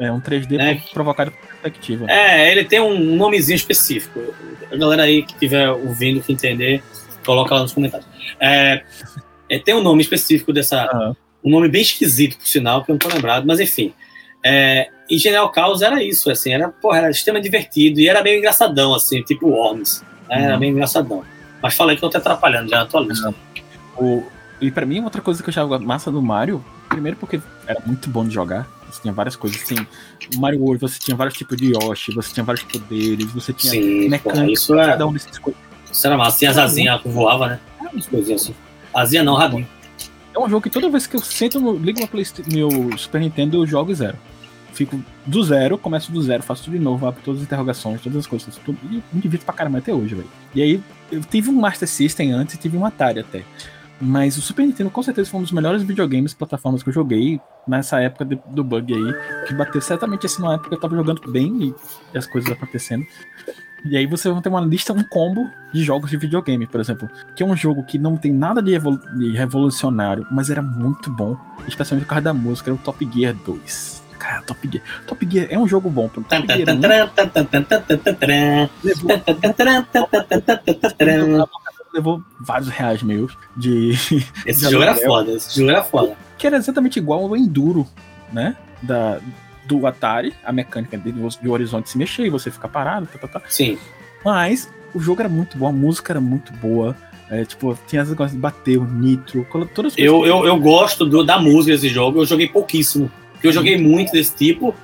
É 0.00 0.12
um 0.12 0.20
3D 0.20 0.58
É. 0.58 0.80
provocado 0.92 1.30
por 1.32 1.40
perspectiva. 1.46 2.06
É, 2.08 2.50
ele 2.50 2.64
tem 2.64 2.80
um 2.80 3.16
nomezinho 3.16 3.56
específico. 3.56 4.20
A 4.70 4.76
galera 4.76 5.02
aí 5.04 5.22
que 5.22 5.32
estiver 5.32 5.70
ouvindo, 5.70 6.20
que 6.20 6.32
entender, 6.32 6.82
coloca 7.28 7.54
lá 7.54 7.60
nos 7.60 7.72
comentários. 7.74 8.08
É, 8.40 8.82
é, 9.50 9.58
tem 9.58 9.74
um 9.74 9.82
nome 9.82 10.00
específico 10.00 10.50
dessa. 10.52 10.84
Aham. 10.84 11.14
Um 11.44 11.50
nome 11.50 11.68
bem 11.68 11.82
esquisito, 11.82 12.36
por 12.38 12.46
sinal, 12.46 12.82
que 12.84 12.90
eu 12.90 12.94
não 12.94 12.98
tô 12.98 13.08
lembrado, 13.08 13.46
mas 13.46 13.60
enfim. 13.60 13.92
É, 14.44 14.88
Genial 15.10 15.48
Caos 15.50 15.82
era 15.82 16.02
isso, 16.02 16.30
assim, 16.30 16.52
era, 16.52 16.68
porra, 16.68 16.98
era 16.98 17.10
extremamente 17.10 17.44
divertido 17.44 18.00
e 18.00 18.08
era 18.08 18.22
meio 18.22 18.38
engraçadão, 18.38 18.94
assim, 18.94 19.22
tipo 19.22 19.46
Worms. 19.48 20.02
né, 20.28 20.42
Era 20.44 20.54
Uhum. 20.54 20.60
meio 20.60 20.72
engraçadão. 20.72 21.22
Mas 21.62 21.74
falei 21.74 21.96
que 21.96 22.04
eu 22.04 22.08
tô 22.10 22.18
atrapalhando 22.18 22.68
já 22.70 22.78
na 22.78 22.86
tua 22.86 23.00
lista. 23.00 23.32
O- 23.96 24.22
e 24.60 24.70
pra 24.70 24.84
mim, 24.86 25.00
outra 25.04 25.20
coisa 25.22 25.42
que 25.42 25.48
eu 25.48 25.52
achava 25.52 25.78
massa 25.78 26.10
do 26.10 26.20
Mario, 26.20 26.62
primeiro 26.88 27.16
porque 27.16 27.40
era 27.66 27.80
muito 27.86 28.08
bom 28.10 28.24
de 28.26 28.34
jogar. 28.34 28.66
Você 28.90 29.00
tinha 29.02 29.12
várias 29.14 29.36
coisas. 29.36 29.62
Assim, 29.62 29.76
Mario 30.36 30.60
World, 30.60 30.80
você 30.80 30.98
tinha 30.98 31.16
vários 31.16 31.36
tipos 31.36 31.56
de 31.56 31.72
Yoshi, 31.72 32.12
você 32.14 32.32
tinha 32.34 32.44
vários 32.44 32.64
poderes, 32.64 33.26
você 33.32 33.52
tinha 33.52 33.72
Sim, 33.72 33.96
porra, 33.98 34.10
mecânica 34.10 34.52
isso 34.52 34.78
é. 34.78 34.86
cada 34.86 35.06
um 35.06 35.12
desses 35.12 35.38
coisas. 35.38 35.60
Isso 35.90 36.06
era 36.06 36.16
massa. 36.16 36.38
Tinha 36.38 36.50
as 36.50 36.58
asinhas 36.58 37.00
que 37.02 37.08
voava, 37.08 37.48
né? 37.48 37.60
Umas 37.92 38.06
coisinhas 38.06 38.42
assim. 38.42 38.54
Asinha 38.94 39.22
não, 39.22 39.34
rabinho. 39.34 39.66
É 40.34 40.38
um 40.38 40.48
jogo 40.48 40.62
que 40.62 40.70
toda 40.70 40.88
vez 40.90 41.06
que 41.06 41.16
eu 41.16 41.20
sento 41.20 41.58
ligo 41.78 41.98
meu, 42.00 42.68
meu 42.68 42.98
Super 42.98 43.20
Nintendo, 43.20 43.56
eu 43.58 43.66
jogo 43.66 43.94
zero. 43.94 44.16
Fico 44.72 45.00
do 45.26 45.42
zero, 45.42 45.76
começo 45.76 46.12
do 46.12 46.22
zero, 46.22 46.42
faço 46.42 46.64
tudo 46.64 46.74
de 46.78 46.84
novo, 46.84 47.06
abro 47.06 47.20
todas 47.24 47.40
as 47.40 47.46
interrogações, 47.46 48.00
todas 48.00 48.18
as 48.18 48.26
coisas, 48.26 48.54
tudo, 48.64 48.78
e 48.84 49.02
me 49.12 49.20
divirto 49.20 49.44
pra 49.44 49.54
caramba 49.54 49.78
até 49.78 49.92
hoje, 49.92 50.14
velho. 50.14 50.28
E 50.54 50.62
aí, 50.62 50.80
eu 51.10 51.20
tive 51.22 51.50
um 51.50 51.54
Master 51.54 51.88
System 51.88 52.30
antes 52.32 52.54
e 52.54 52.58
tive 52.58 52.76
um 52.76 52.84
Atari 52.86 53.18
até. 53.20 53.42
Mas 54.00 54.36
o 54.36 54.40
Super 54.40 54.64
Nintendo 54.64 54.90
com 54.90 55.02
certeza 55.02 55.28
foi 55.28 55.40
um 55.40 55.42
dos 55.42 55.50
melhores 55.50 55.82
videogames, 55.82 56.32
plataformas 56.32 56.84
que 56.84 56.90
eu 56.90 56.92
joguei 56.92 57.40
nessa 57.66 58.00
época 58.00 58.24
de- 58.24 58.38
do 58.46 58.62
bug 58.62 58.94
aí, 58.94 59.46
que 59.48 59.54
bateu 59.54 59.80
certamente 59.80 60.26
assim 60.26 60.40
numa 60.40 60.54
época 60.54 60.68
que 60.68 60.74
eu 60.76 60.80
tava 60.80 60.94
jogando 60.94 61.20
bem 61.32 61.74
e 62.14 62.16
as 62.18 62.26
coisas 62.26 62.48
acontecendo. 62.52 63.04
E 63.84 63.96
aí 63.96 64.06
você 64.06 64.30
vai 64.30 64.40
ter 64.42 64.48
uma 64.48 64.60
lista, 64.60 64.92
um 64.92 65.02
combo 65.02 65.48
de 65.72 65.82
jogos 65.82 66.10
de 66.10 66.16
videogame, 66.16 66.66
por 66.66 66.80
exemplo, 66.80 67.08
que 67.34 67.42
é 67.42 67.46
um 67.46 67.56
jogo 67.56 67.84
que 67.84 67.98
não 67.98 68.16
tem 68.16 68.32
nada 68.32 68.60
de, 68.62 68.72
de 68.78 69.36
revolucionário, 69.36 70.26
mas 70.30 70.50
era 70.50 70.62
muito 70.62 71.10
bom, 71.10 71.36
especialmente 71.66 72.04
por 72.04 72.10
causa 72.10 72.24
da 72.24 72.34
música, 72.34 72.70
era 72.70 72.74
o 72.74 72.78
Top 72.78 73.08
Gear 73.12 73.34
2. 73.46 74.02
Cara, 74.18 74.42
Top 74.42 74.68
Gear. 74.70 74.82
Top 75.06 75.28
Gear 75.30 75.46
é 75.48 75.58
um 75.58 75.68
jogo 75.68 75.88
bom. 75.88 76.08
Top 76.08 76.24
Gear 76.28 76.76
1 81.24 81.32
levou, 81.32 81.48
levou 81.94 82.24
vários 82.40 82.68
reais 82.68 83.02
meus 83.02 83.36
de 83.56 83.92
Esse 84.44 84.64
De 84.64 84.70
jogo 84.70 84.82
era 84.82 84.96
foda, 84.96 85.30
esse 85.32 85.56
jogo 85.58 85.70
era 85.70 85.84
foda. 85.84 86.16
que 86.36 86.46
era 86.46 86.56
exatamente 86.56 86.98
igual 86.98 87.22
ao 87.22 87.36
Enduro, 87.36 87.86
né? 88.32 88.56
Da, 88.82 89.20
do 89.68 89.86
Atari, 89.86 90.32
a 90.44 90.50
mecânica 90.52 90.96
dele, 90.96 91.20
de 91.40 91.48
o 91.48 91.52
horizonte 91.52 91.90
se 91.90 91.98
mexer 91.98 92.24
e 92.26 92.30
você 92.30 92.50
ficar 92.50 92.68
parado, 92.68 93.06
tá, 93.06 93.18
tá, 93.18 93.28
tá. 93.28 93.42
Sim. 93.48 93.78
Mas 94.24 94.68
o 94.94 94.98
jogo 95.00 95.20
era 95.20 95.28
muito 95.28 95.56
bom, 95.58 95.68
a 95.68 95.72
música 95.72 96.12
era 96.14 96.20
muito 96.20 96.52
boa. 96.54 96.96
É, 97.30 97.44
tipo, 97.44 97.78
tinha 97.86 98.00
as 98.00 98.12
coisas 98.14 98.34
de 98.34 98.40
bater, 98.40 98.78
o 98.78 98.84
nitro, 98.84 99.46
todas 99.74 99.92
as. 99.92 99.98
Eu, 99.98 100.24
eu, 100.24 100.46
eu 100.46 100.58
gosto 100.58 101.04
do- 101.04 101.22
da 101.22 101.38
música 101.38 101.74
desse 101.74 101.90
jogo, 101.90 102.20
eu 102.20 102.24
joguei 102.26 102.48
pouquíssimo. 102.48 103.10
O 103.36 103.38
que 103.38 103.46
eu 103.46 103.52
joguei 103.52 103.76
muito 103.76 104.10
desse 104.12 104.34
tipo 104.34 104.74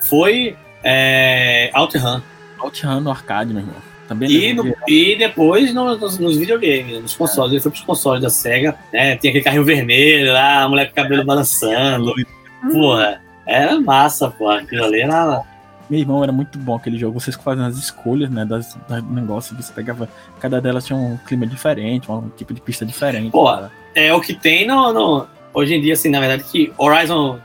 foi 0.00 0.56
é, 0.82 1.70
OutRun. 1.74 2.20
OutRun 2.58 3.00
no 3.00 3.10
arcade, 3.10 3.52
meu 3.52 3.62
irmão. 3.62 3.76
Também 4.08 4.28
E, 4.30 4.48
levou 4.52 4.64
no- 4.64 4.74
e 4.88 5.16
depois 5.16 5.72
no- 5.74 5.96
nos, 5.96 6.18
nos 6.18 6.36
videogames, 6.38 7.00
nos 7.02 7.14
consoles. 7.14 7.52
Ele 7.52 7.60
foi 7.60 7.70
pros 7.70 7.84
consoles 7.84 8.22
da 8.22 8.30
SEGA, 8.30 8.76
né? 8.92 9.16
Tinha 9.16 9.30
aquele 9.30 9.44
carrinho 9.44 9.64
vermelho 9.64 10.32
lá, 10.32 10.62
a 10.62 10.68
mulher 10.68 10.86
com 10.86 10.92
o 10.92 10.94
cabelo 10.96 11.24
balançando. 11.24 12.12
Porra, 12.72 13.20
era 13.50 13.80
massa, 13.80 14.30
porra. 14.30 14.60
Aquilo 14.60 14.84
ali 14.84 15.00
era. 15.00 15.42
Meu 15.88 15.98
irmão, 15.98 16.22
era 16.22 16.30
muito 16.32 16.56
bom 16.58 16.76
aquele 16.76 16.96
jogo. 16.96 17.18
Vocês 17.18 17.36
faziam 17.36 17.66
as 17.66 17.76
escolhas, 17.76 18.30
né? 18.30 18.44
Das, 18.44 18.76
das 18.88 19.02
negócios, 19.04 19.56
você 19.56 19.72
pegava. 19.72 20.08
Cada 20.38 20.60
delas 20.60 20.84
tinha 20.86 20.96
um 20.98 21.16
clima 21.26 21.46
diferente, 21.46 22.10
um 22.10 22.28
tipo 22.36 22.54
de 22.54 22.60
pista 22.60 22.86
diferente. 22.86 23.30
Pô, 23.32 23.44
cara. 23.46 23.70
É 23.94 24.14
o 24.14 24.20
que 24.20 24.34
tem 24.34 24.66
no, 24.66 24.92
no- 24.92 25.26
Hoje 25.52 25.74
em 25.74 25.80
dia, 25.80 25.94
assim, 25.94 26.08
na 26.10 26.20
verdade, 26.20 26.44
que 26.44 26.72
Horizon 26.78 27.40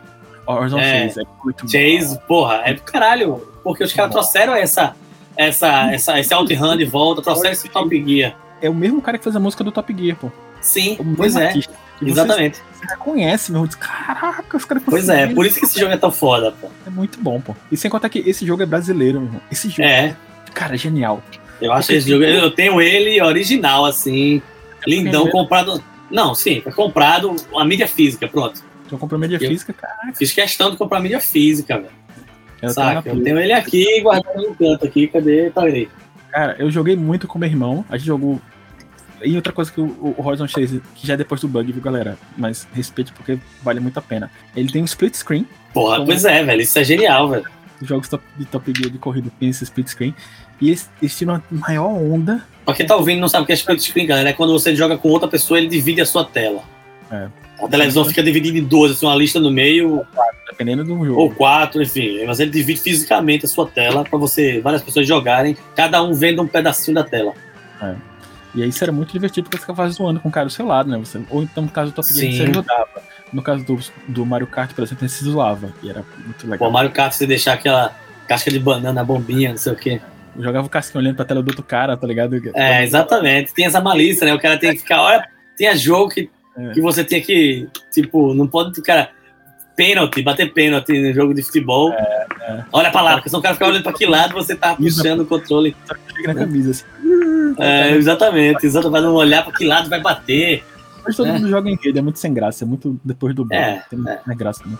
Horizon 0.45 0.77
é, 0.77 1.07
Chase 1.09 1.21
é 1.21 1.25
muito 1.43 1.61
Chase, 1.67 2.19
porra, 2.27 2.61
é 2.63 2.73
do 2.75 2.81
caralho. 2.83 3.37
Porque 3.63 3.83
os 3.83 3.91
caras 3.91 4.11
trouxeram 4.11 4.53
essa, 4.53 4.95
essa, 5.35 5.91
essa, 5.91 6.19
esse 6.19 6.31
OutRun 6.31 6.77
de 6.77 6.85
volta, 6.85 7.23
trouxeram 7.23 7.51
esse 7.51 7.67
Top 7.67 7.89
Gear. 8.07 8.35
É 8.61 8.69
o 8.69 8.75
mesmo 8.75 9.01
cara 9.01 9.17
que 9.17 9.23
fez 9.23 9.35
a 9.35 9.39
música 9.39 9.63
do 9.63 9.71
Top 9.71 9.91
Gear, 9.97 10.15
pô. 10.17 10.31
Sim, 10.61 10.97
É 10.99 11.03
pois 11.17 11.35
é. 11.35 11.47
artista. 11.47 11.73
E 12.01 12.05
você 12.05 12.11
Exatamente. 12.11 12.59
reconhece, 12.89 13.51
meu. 13.51 13.65
Diz, 13.65 13.75
Caraca, 13.75 14.57
os 14.57 14.65
caras 14.65 14.83
Pois 14.85 15.07
é, 15.09 15.27
por 15.27 15.45
isso 15.45 15.59
que 15.59 15.65
esse 15.65 15.79
jogo 15.79 15.93
é 15.93 15.97
tão 15.97 16.11
foda, 16.11 16.51
pô. 16.51 16.67
É 16.85 16.89
muito 16.89 17.19
bom, 17.21 17.39
pô. 17.39 17.55
E 17.71 17.77
sem 17.77 17.89
contar 17.89 18.09
que 18.09 18.19
esse 18.19 18.45
jogo 18.45 18.61
é 18.63 18.65
brasileiro, 18.65 19.19
meu 19.19 19.27
irmão. 19.29 19.41
Esse 19.51 19.69
jogo, 19.69 19.83
É, 19.83 20.15
cara, 20.53 20.75
é 20.75 20.77
genial. 20.77 21.23
eu 21.61 21.71
acho 21.71 21.93
esse 21.93 22.09
jogo. 22.09 22.23
Eu 22.23 22.51
tenho 22.51 22.81
ele 22.81 23.21
original, 23.21 23.85
assim, 23.85 24.41
lindão, 24.85 25.23
Primeiro. 25.23 25.31
comprado. 25.31 25.83
Não, 26.11 26.35
sim, 26.35 26.61
foi 26.61 26.71
comprado 26.73 27.35
a 27.57 27.63
mídia 27.65 27.87
física, 27.87 28.27
pronto. 28.27 28.61
Então 28.85 28.99
comprou 28.99 29.19
mídia 29.19 29.37
Eu- 29.41 29.49
física, 29.49 29.73
caraca. 29.73 30.13
Fiz 30.15 30.31
questão 30.31 30.69
de 30.69 30.77
comprar 30.77 30.99
mídia 30.99 31.19
física, 31.19 31.77
velho. 31.77 31.89
Eu 32.61 32.69
Saca? 32.69 33.01
tenho 33.01 33.15
Eu 33.17 33.23
tenho 33.23 33.39
ele 33.39 33.53
aqui 33.53 34.01
guardado 34.01 34.41
no 34.41 34.53
canto 34.55 34.85
aqui, 34.85 35.07
cadê? 35.07 35.49
Tá 35.49 35.63
aí. 35.63 35.89
Cara, 36.31 36.55
eu 36.59 36.69
joguei 36.69 36.95
muito 36.95 37.27
com 37.27 37.39
meu 37.39 37.49
irmão. 37.49 37.83
A 37.89 37.97
gente 37.97 38.07
jogou. 38.07 38.39
E 39.25 39.35
outra 39.35 39.51
coisa 39.51 39.71
que 39.71 39.81
o, 39.81 39.85
o 39.85 40.15
Horizon 40.25 40.47
Chase, 40.47 40.81
que 40.95 41.05
já 41.07 41.15
é 41.15 41.17
depois 41.17 41.41
do 41.41 41.47
bug, 41.47 41.71
viu, 41.71 41.81
galera? 41.81 42.17
Mas 42.37 42.67
respeite 42.73 43.11
porque 43.11 43.37
vale 43.63 43.79
muito 43.79 43.97
a 43.97 44.01
pena. 44.01 44.29
Ele 44.55 44.71
tem 44.71 44.81
um 44.81 44.85
split 44.85 45.15
screen. 45.15 45.45
Porra, 45.73 45.95
Como- 45.95 46.07
pois 46.07 46.23
é, 46.25 46.43
velho, 46.43 46.61
isso 46.61 46.77
é 46.77 46.83
genial, 46.83 47.29
velho. 47.29 47.45
Os 47.81 47.87
jogos 47.87 48.07
top- 48.07 48.23
de 48.37 48.45
Top 48.45 48.71
Gear 48.77 48.89
de 48.89 48.97
corrida 48.97 49.29
tem 49.39 49.49
esse 49.49 49.63
split 49.65 49.87
screen. 49.89 50.15
E 50.61 50.69
eles, 50.69 50.89
eles 51.01 51.17
tiram 51.17 51.35
a 51.35 51.41
maior 51.51 51.87
onda. 51.89 52.45
Pra 52.63 52.73
quem 52.73 52.85
tá 52.85 52.95
ouvindo 52.95 53.19
não 53.19 53.27
sabe 53.27 53.43
o 53.43 53.45
que 53.45 53.51
é 53.51 53.55
split 53.55 53.81
screen, 53.81 54.05
galera, 54.07 54.29
é 54.29 54.33
quando 54.33 54.53
você 54.53 54.73
joga 54.75 54.97
com 54.97 55.09
outra 55.09 55.27
pessoa, 55.27 55.57
ele 55.59 55.67
divide 55.67 55.99
a 56.01 56.05
sua 56.05 56.23
tela. 56.23 56.63
É. 57.11 57.27
A 57.61 57.67
televisão 57.67 58.03
fica 58.05 58.21
dividida 58.23 58.57
em 58.57 58.63
duas, 58.63 58.91
assim, 58.91 59.05
uma 59.05 59.15
lista 59.15 59.39
no 59.39 59.49
meio, 59.51 60.05
Dependendo 60.49 60.83
do 60.83 61.05
jogo. 61.05 61.19
ou 61.19 61.31
quatro, 61.31 61.81
enfim. 61.81 62.23
Mas 62.25 62.39
ele 62.39 62.51
divide 62.51 62.79
fisicamente 62.79 63.45
a 63.45 63.47
sua 63.47 63.65
tela 63.67 64.03
pra 64.03 64.17
você, 64.19 64.59
várias 64.61 64.81
pessoas 64.81 65.07
jogarem, 65.07 65.55
cada 65.75 66.01
um 66.03 66.13
vendo 66.13 66.41
um 66.41 66.47
pedacinho 66.47 66.95
da 66.95 67.03
tela. 67.03 67.33
E 68.55 68.63
aí 68.63 68.69
isso 68.69 68.83
era 68.83 68.91
muito 68.91 69.11
divertido 69.11 69.43
porque 69.49 69.57
você 69.57 69.61
ficava 69.71 69.89
zoando 69.89 70.19
com 70.19 70.29
o 70.29 70.31
cara 70.31 70.45
do 70.47 70.51
seu 70.51 70.65
lado, 70.65 70.89
né? 70.89 70.97
Você, 70.97 71.21
ou 71.29 71.43
então 71.43 71.63
no 71.65 71.69
caso 71.69 71.91
do 71.91 71.95
Top 71.95 72.07
Gear 72.11 72.31
você 72.33 72.43
ajudava. 72.43 72.87
No 73.33 73.41
caso 73.41 73.65
do, 73.65 73.77
do 74.07 74.25
Mario 74.25 74.47
Kart, 74.47 74.71
por 74.73 74.83
exemplo, 74.83 75.07
se 75.09 75.25
zoava. 75.25 75.73
E 75.83 75.89
era 75.89 76.03
muito 76.25 76.45
Pô, 76.45 76.51
legal. 76.51 76.71
Mario 76.71 76.91
Kart, 76.91 77.11
você 77.11 77.27
deixar 77.27 77.53
aquela 77.53 77.93
casca 78.27 78.49
de 78.49 78.59
banana, 78.59 79.03
bombinha, 79.03 79.49
não 79.51 79.57
sei 79.57 79.73
o 79.73 79.75
quê. 79.75 80.01
Eu 80.37 80.43
jogava 80.43 80.67
o 80.67 80.69
casquinho 80.69 81.01
olhando 81.03 81.15
pra 81.15 81.25
tela 81.25 81.41
do 81.43 81.47
outro 81.49 81.63
cara, 81.63 81.95
tá 81.97 82.07
ligado? 82.07 82.39
É, 82.55 82.83
exatamente. 82.83 83.53
Tem 83.53 83.65
essa 83.65 83.81
malícia, 83.81 84.25
né? 84.25 84.33
O 84.33 84.39
cara 84.39 84.57
tem 84.57 84.71
que 84.71 84.79
ficar. 84.79 85.01
Olha, 85.01 85.27
tinha 85.57 85.75
jogo 85.75 86.09
que, 86.11 86.29
É. 86.57 86.71
que 86.71 86.81
você 86.81 87.03
tinha 87.03 87.19
que. 87.21 87.67
Tipo, 87.91 88.33
não 88.33 88.47
pode 88.47 88.79
o 88.79 88.83
cara. 88.83 89.09
Pênalti, 89.75 90.21
bater 90.21 90.53
pênalti 90.53 90.93
no 91.01 91.13
jogo 91.13 91.33
de 91.33 91.43
futebol. 91.43 91.91
é. 91.91 92.63
Olha 92.71 92.89
pra 92.91 93.01
lá, 93.01 93.13
porque 93.15 93.27
senão 93.27 93.39
o 93.41 93.43
cara 93.43 93.55
fica 93.55 93.67
olhando 93.67 93.83
pra 93.83 93.91
que 93.91 94.05
lado 94.05 94.33
você 94.33 94.55
tá 94.55 94.73
puxando 94.75 95.21
o 95.21 95.25
controle. 95.25 95.75
Chega 96.15 96.33
na 96.33 96.39
camisa, 96.39 96.71
assim. 96.71 96.85
É, 97.57 97.91
exatamente, 97.91 98.65
exatamente. 98.65 98.91
Pra 98.99 99.01
não 99.01 99.13
olhar 99.13 99.43
pra 99.43 99.53
que 99.53 99.65
lado 99.65 99.89
vai 99.89 100.01
bater. 100.01 100.63
Mas 101.05 101.15
todo 101.15 101.27
É. 101.29 101.33
mundo 101.33 101.47
joga 101.47 101.69
em 101.69 101.77
rede, 101.81 101.99
é 101.99 102.01
muito 102.01 102.19
sem 102.19 102.33
graça, 102.33 102.63
é 102.63 102.67
muito 102.67 102.99
depois 103.03 103.33
do 103.35 103.43
bug. 103.43 103.55
É, 103.55 103.83
tem 103.89 103.99
é. 103.99 104.19
não 104.25 104.33
é 104.33 104.35
graça 104.35 104.63
também. 104.63 104.77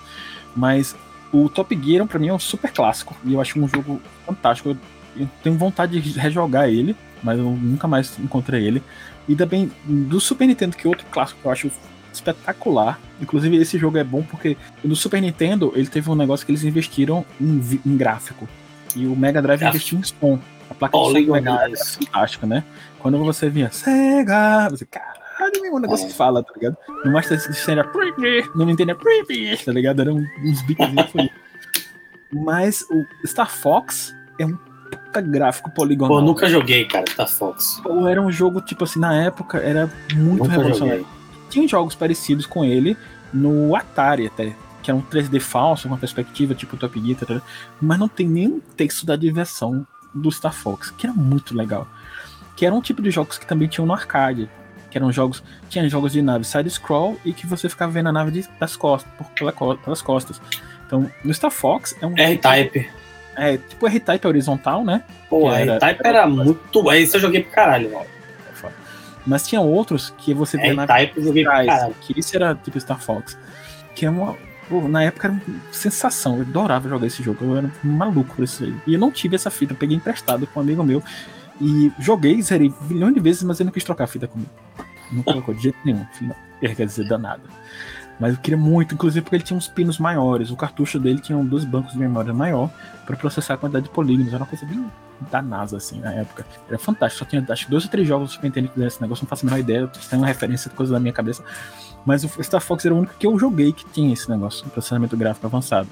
Mas 0.56 0.96
o 1.32 1.48
Top 1.48 1.78
Gear, 1.82 2.06
pra 2.08 2.20
mim, 2.20 2.30
é 2.30 2.34
um 2.34 2.40
super 2.40 2.72
clássico. 2.72 3.16
E 3.24 3.34
eu 3.34 3.42
acho 3.42 3.60
um 3.60 3.68
jogo 3.68 4.02
fantástico. 4.26 4.70
Eu, 4.70 4.78
eu 5.18 5.30
tenho 5.44 5.56
vontade 5.58 6.00
de 6.02 6.20
rejogar 6.20 6.68
ele, 6.68 6.96
mas 7.24 7.38
eu 7.38 7.46
nunca 7.46 7.88
mais 7.88 8.18
encontrei 8.20 8.66
ele. 8.66 8.82
E 9.28 9.36
também 9.36 9.72
do 9.86 10.20
Super 10.20 10.48
Nintendo, 10.48 10.76
que 10.76 10.86
é 10.86 10.90
outro 10.90 11.06
clássico 11.12 11.40
que 11.42 11.48
eu 11.48 11.52
acho 11.52 11.72
espetacular. 12.14 13.00
Inclusive, 13.22 13.56
esse 13.58 13.78
jogo 13.78 13.98
é 13.98 14.04
bom 14.04 14.24
porque 14.24 14.58
no 14.84 14.96
Super 14.96 15.22
Nintendo 15.22 15.72
ele 15.76 15.88
teve 15.88 16.10
um 16.10 16.16
negócio 16.16 16.46
que 16.46 16.52
eles 16.52 16.64
investiram 16.64 17.26
em, 17.40 17.62
em 17.86 17.98
gráfico. 17.98 18.48
E 18.96 19.06
o 19.06 19.16
Mega 19.16 19.42
Drive 19.42 19.62
investiu 19.64 20.00
em 20.00 20.04
som. 20.04 20.40
A 20.70 20.74
placa 20.74 20.98
de 20.98 21.26
do 21.26 21.32
Mega 21.32 21.52
Drive 21.52 21.74
é 21.74 21.86
fantástica, 21.86 22.48
né? 22.48 22.64
Quando 23.00 23.18
você 23.20 23.50
vinha 23.50 23.70
Sega, 23.72 24.68
você, 24.70 24.86
caralho, 24.86 25.62
meu, 25.62 25.80
negócio 25.80 26.06
É. 26.06 26.10
que 26.10 26.14
fala, 26.16 26.44
tá 26.44 26.52
ligado? 26.56 26.76
No 27.04 27.12
Master 27.12 27.40
System 27.40 27.74
era 27.80 27.84
Creepy, 27.88 28.50
no 28.56 28.66
Nintendo 28.66 28.92
era 28.92 29.00
Creepy, 29.00 29.58
tá 29.64 29.72
ligado? 29.72 30.02
Eram 30.02 30.16
uns 30.44 30.62
bicozinhos. 30.64 31.30
Mas 32.32 32.82
o 32.90 33.28
Star 33.28 33.50
Fox 33.50 34.14
é 34.40 34.46
um 34.46 34.58
puta 34.92 35.22
gráfico 35.22 35.72
poligonal. 35.72 36.18
Pô, 36.18 36.22
nunca 36.22 36.48
joguei, 36.50 36.86
cara, 36.86 37.06
Star 37.10 37.28
Fox. 37.30 37.80
Pô, 37.84 38.08
Era 38.08 38.22
um 38.22 38.32
jogo, 38.32 38.62
tipo 38.62 38.84
assim, 38.84 39.00
na 39.00 39.14
época 39.16 39.60
era 39.60 39.90
muito 40.16 40.44
Nunca 40.44 40.52
revolucionário. 40.52 41.02
joguei. 41.04 41.16
Tinha 41.50 41.68
jogos 41.68 41.96
parecidos 41.96 42.46
com 42.46 42.66
ele 42.66 42.98
no 43.32 43.76
Atari 43.76 44.28
até, 44.28 44.54
que 44.82 44.90
era 44.92 44.98
um 44.98 45.02
3D 45.02 45.40
falso, 45.40 45.88
uma 45.88 45.98
perspectiva 45.98 46.54
tipo 46.54 46.76
Top 46.76 47.00
Gear, 47.00 47.18
tá 47.20 47.42
mas 47.80 48.00
não 48.00 48.08
tem 48.08 48.28
nenhum 48.28 48.60
texto 48.76 49.06
da 49.06 49.16
diversão 49.16 49.86
do 50.16 50.32
Star 50.32 50.54
Fox, 50.54 50.90
que 50.92 51.06
era 51.06 51.14
muito 51.14 51.56
legal. 51.56 51.88
Que 52.56 52.66
era 52.66 52.74
um 52.74 52.82
tipo 52.82 53.02
de 53.02 53.12
jogos 53.12 53.38
que 53.38 53.46
também 53.46 53.68
tinham 53.68 53.86
no 53.86 53.94
arcade. 53.94 54.50
Que 54.90 54.98
eram 54.98 55.12
jogos. 55.12 55.44
Tinha 55.70 55.88
jogos 55.90 56.14
de 56.14 56.22
nave 56.22 56.46
side-scroll 56.46 57.20
e 57.26 57.34
que 57.34 57.46
você 57.46 57.68
ficava 57.68 57.92
vendo 57.92 58.08
a 58.08 58.12
nave 58.14 58.32
de- 58.32 58.48
das 58.60 58.78
costas, 58.78 59.12
por, 59.18 59.28
pela 59.52 59.78
pelas 59.78 60.02
costas. 60.02 60.42
Então 60.88 61.12
no 61.24 61.34
Star 61.34 61.52
Fox 61.52 61.96
é 62.02 62.08
um. 62.08 62.14
R-Type. 62.18 62.90
É, 63.36 63.58
tipo 63.58 63.86
R-Type 63.86 64.26
horizontal, 64.26 64.86
né? 64.86 65.04
Pô, 65.30 65.52
R-Type 65.52 66.00
era, 66.02 66.20
era, 66.20 66.28
muito. 66.28 66.92
Esse 66.94 67.18
eu 67.18 67.22
joguei 67.22 67.44
pro 67.44 67.52
caralho, 67.52 67.92
mano. 67.92 68.06
Mas 69.26 69.48
tinha 69.48 69.60
outros 69.60 70.14
que 70.20 70.34
você 70.34 70.56
vê 70.56 70.72
na 70.74 70.86
type 70.86 71.18
eu 71.18 71.24
joguei 71.24 71.44
trás, 71.44 71.92
que 72.02 72.18
isso 72.20 72.36
era 72.36 72.54
tipo 72.54 72.80
Star 72.80 73.00
Fox. 73.00 73.38
Que 73.96 74.06
é 74.06 74.10
uma. 74.10 74.38
Na 74.90 75.04
época 75.04 75.28
era 75.28 75.34
uma 75.34 75.42
sensação. 75.72 76.38
Eu 76.38 76.42
adorava 76.42 76.90
jogar 76.90 77.08
esse 77.08 77.22
jogo. 77.22 77.44
Eu 77.46 77.58
era 77.58 77.72
maluco 77.84 78.36
por 78.36 78.44
isso 78.44 78.64
aí. 78.64 78.76
E 78.88 78.94
eu 78.94 79.00
não 79.00 79.12
tive 79.12 79.36
essa 79.36 79.50
fita. 79.50 79.74
Eu 79.74 79.78
peguei 79.78 79.96
emprestado 79.96 80.48
com 80.48 80.60
um 80.60 80.64
amigo 80.64 80.84
meu. 80.84 81.04
E 81.62 81.92
joguei, 82.00 82.42
zerei 82.42 82.74
milhões 82.90 83.14
de 83.14 83.20
vezes, 83.20 83.44
mas 83.44 83.60
ele 83.60 83.68
não 83.68 83.74
quis 83.74 83.84
trocar 83.84 84.06
a 84.06 84.08
fita 84.08 84.28
comigo. 84.28 84.50
Não 85.12 85.24
colocou 85.24 85.54
de 85.54 85.64
jeito 85.64 85.78
nenhum. 85.86 86.06
Quer 86.60 86.86
dizer, 86.86 87.08
danado. 87.08 87.44
Mas 88.20 88.34
eu 88.34 88.40
queria 88.40 88.58
muito, 88.58 88.94
inclusive 88.94 89.22
porque 89.22 89.36
ele 89.36 89.44
tinha 89.44 89.58
uns 89.58 89.68
pinos 89.68 90.00
maiores. 90.00 90.50
O 90.50 90.56
cartucho 90.56 91.00
dele 91.00 91.20
tinha 91.20 91.38
dois 91.44 91.66
bancos 91.66 91.94
de 91.94 92.00
memória 92.00 92.34
maior 92.34 92.70
para 93.06 93.16
processar 93.16 93.56
a 93.56 93.58
quantidade 93.58 93.86
de 93.86 93.92
polígonos. 93.92 94.34
Era 94.34 94.44
uma 94.44 94.50
coisa 94.50 94.66
bem 94.66 94.86
da 95.32 95.42
NASA, 95.42 95.78
assim, 95.78 96.00
na 96.00 96.14
época. 96.14 96.46
Era 96.68 96.78
fantástico. 96.78 97.26
Só 97.26 97.30
tinha 97.30 97.46
acho 97.50 97.66
que 97.66 97.72
dois 97.72 97.84
ou 97.84 97.90
três 97.90 98.08
jogos 98.08 98.30
do 98.30 98.34
Super 98.34 98.48
Nintendo 98.48 98.70
que 98.70 98.82
esse 98.82 99.02
negócio, 99.02 99.24
não 99.24 99.30
faço 99.30 99.46
a 99.46 99.50
menor 99.50 99.60
ideia. 99.60 99.88
Tem 99.88 100.18
uma 100.18 100.28
referência 100.28 100.70
de 100.70 100.76
coisa 100.76 100.94
da 100.94 101.00
minha 101.00 101.14
cabeça. 101.14 101.44
Mas 102.06 102.24
o 102.24 102.44
Star 102.44 102.62
Fox 102.62 102.86
era 102.86 102.94
o 102.94 102.98
único 103.00 103.16
que 103.18 103.26
eu 103.26 103.38
joguei 103.40 103.74
que 103.74 103.86
tinha 103.86 104.14
esse 104.14 104.30
negócio, 104.30 104.66
um 104.66 104.70
processamento 104.70 105.18
gráfico 105.18 105.48
avançado. 105.48 105.90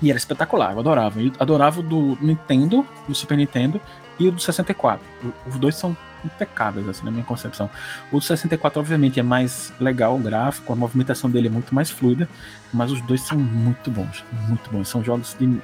E 0.00 0.10
era 0.10 0.18
espetacular, 0.18 0.72
eu 0.72 0.80
adorava. 0.80 1.20
Eu 1.20 1.32
adorava 1.38 1.80
o 1.80 1.82
do 1.82 2.16
Nintendo, 2.20 2.86
do 3.08 3.14
Super 3.14 3.36
Nintendo 3.36 3.80
e 4.18 4.28
o 4.28 4.32
do 4.32 4.40
64. 4.40 5.04
Os 5.46 5.58
dois 5.58 5.74
são 5.74 5.96
impecáveis, 6.24 6.88
assim, 6.88 7.04
na 7.04 7.10
minha 7.10 7.24
concepção. 7.24 7.68
O 8.10 8.20
64, 8.20 8.80
obviamente, 8.80 9.18
é 9.18 9.22
mais 9.22 9.72
legal 9.80 10.16
o 10.16 10.18
gráfico, 10.18 10.72
a 10.72 10.76
movimentação 10.76 11.28
dele 11.28 11.48
é 11.48 11.50
muito 11.50 11.74
mais 11.74 11.90
fluida, 11.90 12.28
mas 12.72 12.90
os 12.90 13.00
dois 13.02 13.20
são 13.22 13.38
muito 13.38 13.90
bons, 13.90 14.24
muito 14.48 14.70
bons. 14.70 14.88
São 14.88 15.02
jogos 15.02 15.36
de, 15.38 15.60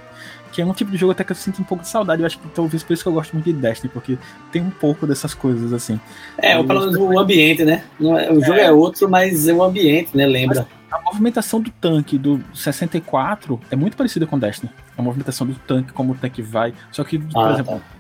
que 0.59 0.63
é 0.63 0.67
um 0.67 0.73
tipo 0.73 0.91
de 0.91 0.97
jogo 0.97 1.13
até 1.13 1.23
que 1.23 1.31
eu 1.31 1.37
sinto 1.37 1.63
um 1.63 1.65
pouco 1.65 1.85
de 1.85 1.89
saudade. 1.89 2.21
Eu 2.21 2.27
acho 2.27 2.37
que 2.37 2.49
talvez 2.49 2.83
por 2.83 2.93
isso 2.93 3.05
que 3.05 3.09
eu 3.09 3.13
gosto 3.13 3.33
muito 3.33 3.45
de 3.45 3.53
Destiny, 3.53 3.93
porque 3.93 4.19
tem 4.51 4.61
um 4.61 4.71
pouco 4.71 5.07
dessas 5.07 5.33
coisas, 5.33 5.73
assim. 5.73 6.01
É, 6.37 6.59
ou 6.59 6.65
pelo 6.65 6.81
menos 6.81 6.97
o 6.97 7.17
ambiente, 7.17 7.65
né? 7.65 7.85
É, 8.01 8.33
o 8.33 8.41
jogo 8.45 8.59
é. 8.59 8.65
é 8.65 8.73
outro, 8.73 9.09
mas 9.09 9.47
é 9.47 9.53
o 9.53 9.63
ambiente, 9.63 10.17
né? 10.17 10.27
Lembra. 10.27 10.67
Mas 10.91 11.01
a 11.01 11.01
movimentação 11.05 11.61
do 11.61 11.71
tanque 11.71 12.19
do 12.19 12.43
64 12.53 13.61
é 13.71 13.77
muito 13.77 13.97
parecida 13.97 14.27
com 14.27 14.37
Destiny. 14.37 14.73
A 14.97 15.03
movimentação 15.03 15.47
do 15.47 15.55
tanque, 15.55 15.93
como 15.93 16.13
o 16.13 16.17
tanque 16.17 16.43
vai. 16.43 16.75
Só 16.91 17.05
que, 17.05 17.21
por 17.21 17.47
ah, 17.47 17.53
exemplo, 17.53 17.75
tá 17.75 17.98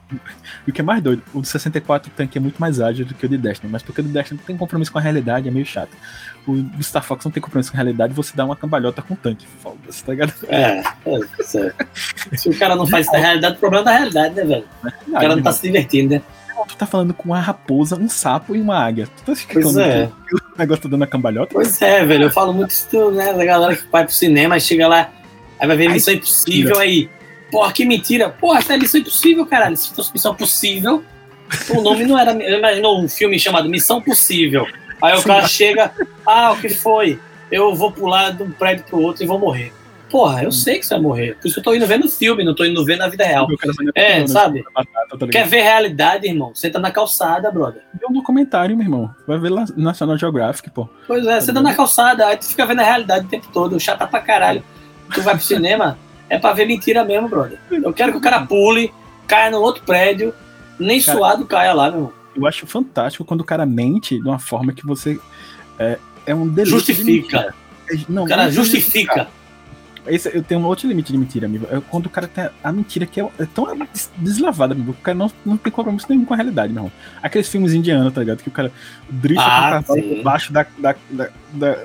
o 0.66 0.72
que 0.72 0.80
é 0.80 0.84
mais 0.84 1.02
doido, 1.02 1.22
o 1.34 1.40
do 1.40 1.46
64 1.46 2.11
tanque 2.16 2.38
é 2.38 2.40
muito 2.40 2.59
mais 2.59 2.80
ágil 2.80 3.04
do 3.04 3.14
que 3.14 3.26
o 3.26 3.28
de 3.28 3.36
Destiny, 3.36 3.70
mas 3.70 3.82
porque 3.82 4.00
o 4.00 4.04
de 4.04 4.11
Destiny 4.11 4.38
não 4.38 4.46
tem 4.46 4.56
compromisso 4.56 4.90
com 4.90 4.98
a 4.98 5.00
realidade, 5.00 5.48
é 5.48 5.50
meio 5.50 5.66
chato. 5.66 5.90
O 6.46 6.54
do 6.54 6.82
Star 6.82 7.02
Fox 7.02 7.24
não 7.24 7.32
tem 7.32 7.42
compromisso 7.42 7.70
com 7.70 7.76
a 7.76 7.80
realidade, 7.80 8.14
você 8.14 8.32
dá 8.34 8.44
uma 8.44 8.56
cambalhota 8.56 9.02
com 9.02 9.14
o 9.14 9.16
tanque. 9.16 9.46
Foda-se, 9.61 10.02
tá 10.02 10.12
ligado? 10.12 10.32
É, 10.48 10.80
é, 10.80 12.36
Se 12.36 12.48
o 12.48 12.59
cara 12.59 12.74
não 12.74 12.86
faz 12.86 13.06
isso 13.06 13.12
na 13.12 13.18
realidade, 13.18 13.56
o 13.56 13.59
problema 13.59 13.82
é 13.82 13.84
da 13.84 13.98
realidade, 13.98 14.34
né, 14.34 14.44
velho? 14.44 14.64
É 14.84 15.11
o 15.11 15.12
cara 15.12 15.36
não 15.36 15.42
tá 15.42 15.52
se 15.52 15.62
divertindo, 15.62 16.14
né? 16.14 16.22
Tu 16.66 16.76
tá 16.76 16.86
falando 16.86 17.14
com 17.14 17.28
uma 17.28 17.40
raposa, 17.40 17.96
um 17.96 18.09
sapo 18.09 18.56
e 18.56 18.61
uma 18.61 18.78
águia. 18.78 19.06
Tu 19.06 19.22
tá 19.22 19.40
pois 19.52 19.76
é. 19.76 20.11
que 20.28 20.34
o 20.34 20.40
negócio 20.59 20.82
tá 20.82 20.88
dando 20.88 21.04
a 21.04 21.06
cambalhota? 21.06 21.52
Pois 21.52 21.80
é, 21.80 22.04
velho. 22.04 22.24
Eu 22.24 22.30
falo 22.30 22.52
muito 22.52 22.70
isso, 22.70 23.11
né? 23.12 23.32
Da 23.32 23.44
galera 23.44 23.76
que 23.76 23.86
vai 23.90 24.04
pro 24.04 24.12
cinema, 24.12 24.59
chega 24.59 24.88
lá, 24.88 25.11
aí 25.59 25.68
vai 25.68 25.76
ver 25.76 25.88
Missão 25.88 26.14
Impossível, 26.14 26.78
aí 26.78 27.09
Porra, 27.51 27.72
que 27.72 27.84
mentira. 27.84 28.28
Porra, 28.28 28.59
essa 28.59 28.74
é 28.74 28.78
Missão 28.78 29.01
Impossível, 29.01 29.46
caralho. 29.46 29.76
Se 29.76 29.94
fosse 29.94 30.12
Missão 30.12 30.34
Possível, 30.34 31.05
o 31.70 31.80
nome 31.80 32.05
não 32.05 32.18
era. 32.18 32.32
Imaginou 32.32 33.03
um 33.03 33.09
filme 33.09 33.38
chamado 33.38 33.68
Missão 33.68 34.01
Possível. 34.01 34.66
Aí 35.01 35.16
o 35.16 35.22
cara 35.22 35.46
chega, 35.46 35.92
ah, 36.26 36.53
o 36.53 36.61
que 36.61 36.68
foi? 36.68 37.18
Eu 37.51 37.74
vou 37.74 37.92
pular 37.92 38.30
de 38.30 38.42
um 38.42 38.51
prédio 38.51 38.84
pro 38.84 39.01
outro 39.01 39.22
e 39.22 39.26
vou 39.26 39.38
morrer. 39.38 39.72
Porra, 40.11 40.42
eu 40.42 40.51
sei 40.51 40.78
que 40.78 40.86
você 40.86 40.94
vai 40.94 41.03
morrer. 41.03 41.36
Por 41.36 41.46
isso 41.46 41.55
que 41.55 41.61
eu 41.61 41.64
tô 41.64 41.74
indo 41.74 41.86
ver 41.86 41.99
no 41.99 42.09
filme, 42.09 42.42
não 42.42 42.55
tô 42.55 42.64
indo 42.64 42.82
ver 42.84 42.96
na 42.96 43.09
vida 43.09 43.24
real. 43.24 43.46
É, 43.94 44.26
sabe? 44.26 44.64
Tá 44.74 45.26
Quer 45.30 45.46
ver 45.46 45.62
realidade, 45.62 46.26
irmão? 46.26 46.55
Senta 46.55 46.78
na 46.78 46.90
calçada, 46.90 47.51
brother. 47.51 47.82
Vê 47.92 48.07
um 48.09 48.12
documentário, 48.12 48.76
meu 48.76 48.86
irmão. 48.86 49.14
Vai 49.26 49.38
ver 49.38 49.51
lá 49.51 49.66
National 49.76 50.16
Geographic, 50.16 50.70
pô. 50.70 50.88
Pois 51.07 51.26
é, 51.26 51.40
senta 51.40 51.61
na 51.61 51.74
calçada, 51.74 52.26
aí 52.26 52.38
tu 52.38 52.46
fica 52.46 52.64
vendo 52.64 52.80
a 52.80 52.84
realidade 52.84 53.26
o 53.26 53.28
tempo 53.28 53.49
todo, 53.53 53.78
chata 53.78 54.07
pra 54.07 54.20
caralho. 54.20 54.64
Tu 55.14 55.20
vai 55.20 55.34
pro 55.34 55.44
cinema, 55.44 55.99
é 56.29 56.39
pra 56.39 56.53
ver 56.53 56.66
mentira 56.66 57.05
mesmo, 57.05 57.29
brother. 57.29 57.59
Eu 57.70 57.93
quero 57.93 58.12
que 58.12 58.18
o 58.18 58.20
cara 58.20 58.45
pule, 58.47 58.93
caia 59.26 59.51
no 59.51 59.61
outro 59.61 59.83
prédio, 59.85 60.35
nem 60.79 61.01
cara, 61.01 61.18
suado 61.18 61.47
caia 61.47 61.72
lá, 61.72 61.91
meu 61.91 61.99
irmão. 61.99 62.12
Eu 62.37 62.47
acho 62.47 62.66
fantástico 62.66 63.24
quando 63.24 63.41
o 63.41 63.45
cara 63.45 63.66
mente 63.66 64.20
de 64.20 64.29
uma 64.29 64.39
forma 64.39 64.72
que 64.72 64.87
você. 64.87 65.18
É, 65.79 65.99
é 66.26 66.35
um 66.35 66.47
delito. 66.47 66.76
Justifica. 66.76 67.55
De 67.91 68.07
não, 68.09 68.24
o 68.24 68.29
cara 68.29 68.45
não 68.45 68.53
justifica. 68.53 69.29
Esse, 70.09 70.34
eu 70.34 70.42
tenho 70.42 70.61
um 70.61 70.64
outro 70.66 70.88
limite 70.88 71.12
de 71.12 71.18
mentira, 71.18 71.46
amigo. 71.46 71.66
É 71.70 71.80
quando 71.90 72.06
o 72.06 72.11
cara 72.11 72.26
tem 72.26 72.48
a 72.62 72.72
mentira 72.72 73.06
que 73.06 73.20
é, 73.20 73.28
é 73.38 73.46
tão 73.46 73.66
deslavada, 74.16 74.74
amigo. 74.74 74.92
O 74.92 74.94
cara 74.94 75.16
não, 75.16 75.30
não 75.44 75.56
tem 75.56 75.72
compromisso 75.72 76.06
nenhum 76.09 76.24
com 76.24 76.34
a 76.34 76.36
realidade, 76.36 76.72
meu 76.72 76.84
irmão. 76.84 76.92
Aqueles 77.22 77.48
filmes 77.48 77.72
indianos, 77.72 78.12
tá 78.12 78.20
ligado? 78.20 78.42
Que 78.42 78.48
o 78.48 78.52
cara 78.52 78.72
drifta 79.09 79.44
ah, 79.44 79.82
com 79.84 79.92
o 79.92 79.96
cavalo 79.96 80.18
embaixo 80.18 80.52
da, 80.52 80.66
da, 80.78 80.94
da, 81.11 81.28
da, 81.52 81.76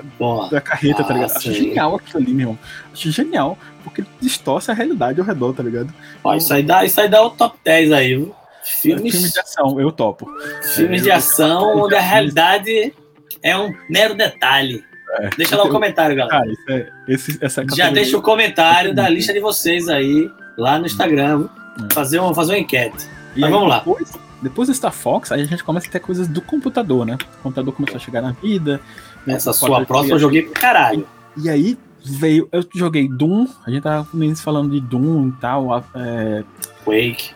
da 0.50 0.60
carreta, 0.60 1.02
ah, 1.02 1.04
tá 1.04 1.14
ligado? 1.14 1.36
Acho 1.36 1.52
genial 1.52 1.96
aquilo 1.96 2.22
ali, 2.22 2.32
meu 2.32 2.40
irmão. 2.40 2.58
Acho 2.92 3.10
genial, 3.10 3.58
porque 3.82 4.04
distorce 4.20 4.70
a 4.70 4.74
realidade 4.74 5.20
ao 5.20 5.26
redor, 5.26 5.52
tá 5.52 5.62
ligado? 5.62 5.92
Ó, 6.22 6.34
isso 6.34 6.52
aí 6.52 6.62
dá, 6.62 6.84
isso 6.84 7.00
aí 7.00 7.08
dá 7.08 7.22
o 7.22 7.30
top 7.30 7.58
10 7.64 7.92
aí, 7.92 8.16
viu? 8.16 8.34
Filmes... 8.64 9.12
Filme 9.12 9.30
de 9.30 9.38
ação, 9.38 9.80
eu 9.80 9.92
topo. 9.92 10.26
Filmes 10.74 11.02
é, 11.02 11.04
de 11.04 11.10
ação 11.10 11.84
onde 11.84 11.94
a 11.94 12.00
realidade 12.00 12.94
é 13.42 13.56
um 13.56 13.70
mero 13.90 14.14
detalhe. 14.14 14.82
É. 15.20 15.30
Deixa 15.36 15.56
lá 15.56 15.64
o 15.64 15.68
comentário, 15.68 16.16
galera. 16.16 16.44
Ah, 16.44 16.72
é, 16.72 16.90
esse, 17.08 17.38
Já 17.74 17.90
deixa 17.90 18.16
o 18.16 18.22
comentário 18.22 18.94
da 18.94 19.08
lista 19.08 19.32
de 19.32 19.40
vocês 19.40 19.88
aí, 19.88 20.30
lá 20.56 20.78
no 20.78 20.86
Instagram. 20.86 21.48
É. 21.90 21.94
Fazer, 21.94 22.18
uma, 22.18 22.34
fazer 22.34 22.52
uma 22.52 22.58
enquete. 22.58 23.08
E 23.36 23.40
Mas 23.40 23.44
aí, 23.44 23.50
vamos 23.50 23.68
lá. 23.68 23.78
Depois, 23.78 24.12
depois 24.42 24.68
do 24.68 24.74
Star 24.74 24.92
Fox, 24.92 25.32
aí 25.32 25.42
a 25.42 25.44
gente 25.44 25.64
começa 25.64 25.88
a 25.88 25.90
ter 25.90 26.00
coisas 26.00 26.28
do 26.28 26.40
computador, 26.40 27.06
né? 27.06 27.16
O 27.38 27.42
computador 27.42 27.74
começou 27.74 27.96
a 27.96 28.00
chegar 28.00 28.22
na 28.22 28.32
vida. 28.32 28.80
Essa 29.26 29.52
sua 29.52 29.84
próxima 29.84 30.14
eu 30.14 30.18
joguei 30.18 30.42
pro 30.42 30.52
caralho. 30.52 31.06
E, 31.36 31.46
e 31.46 31.50
aí 31.50 31.78
veio. 32.04 32.48
Eu 32.52 32.64
joguei 32.74 33.08
Doom, 33.08 33.46
a 33.66 33.70
gente 33.70 33.82
tava 33.82 34.06
falando 34.36 34.70
de 34.70 34.80
Doom 34.80 35.28
e 35.28 35.32
tal. 35.40 35.84
É, 35.94 36.44
Quake. 36.84 37.30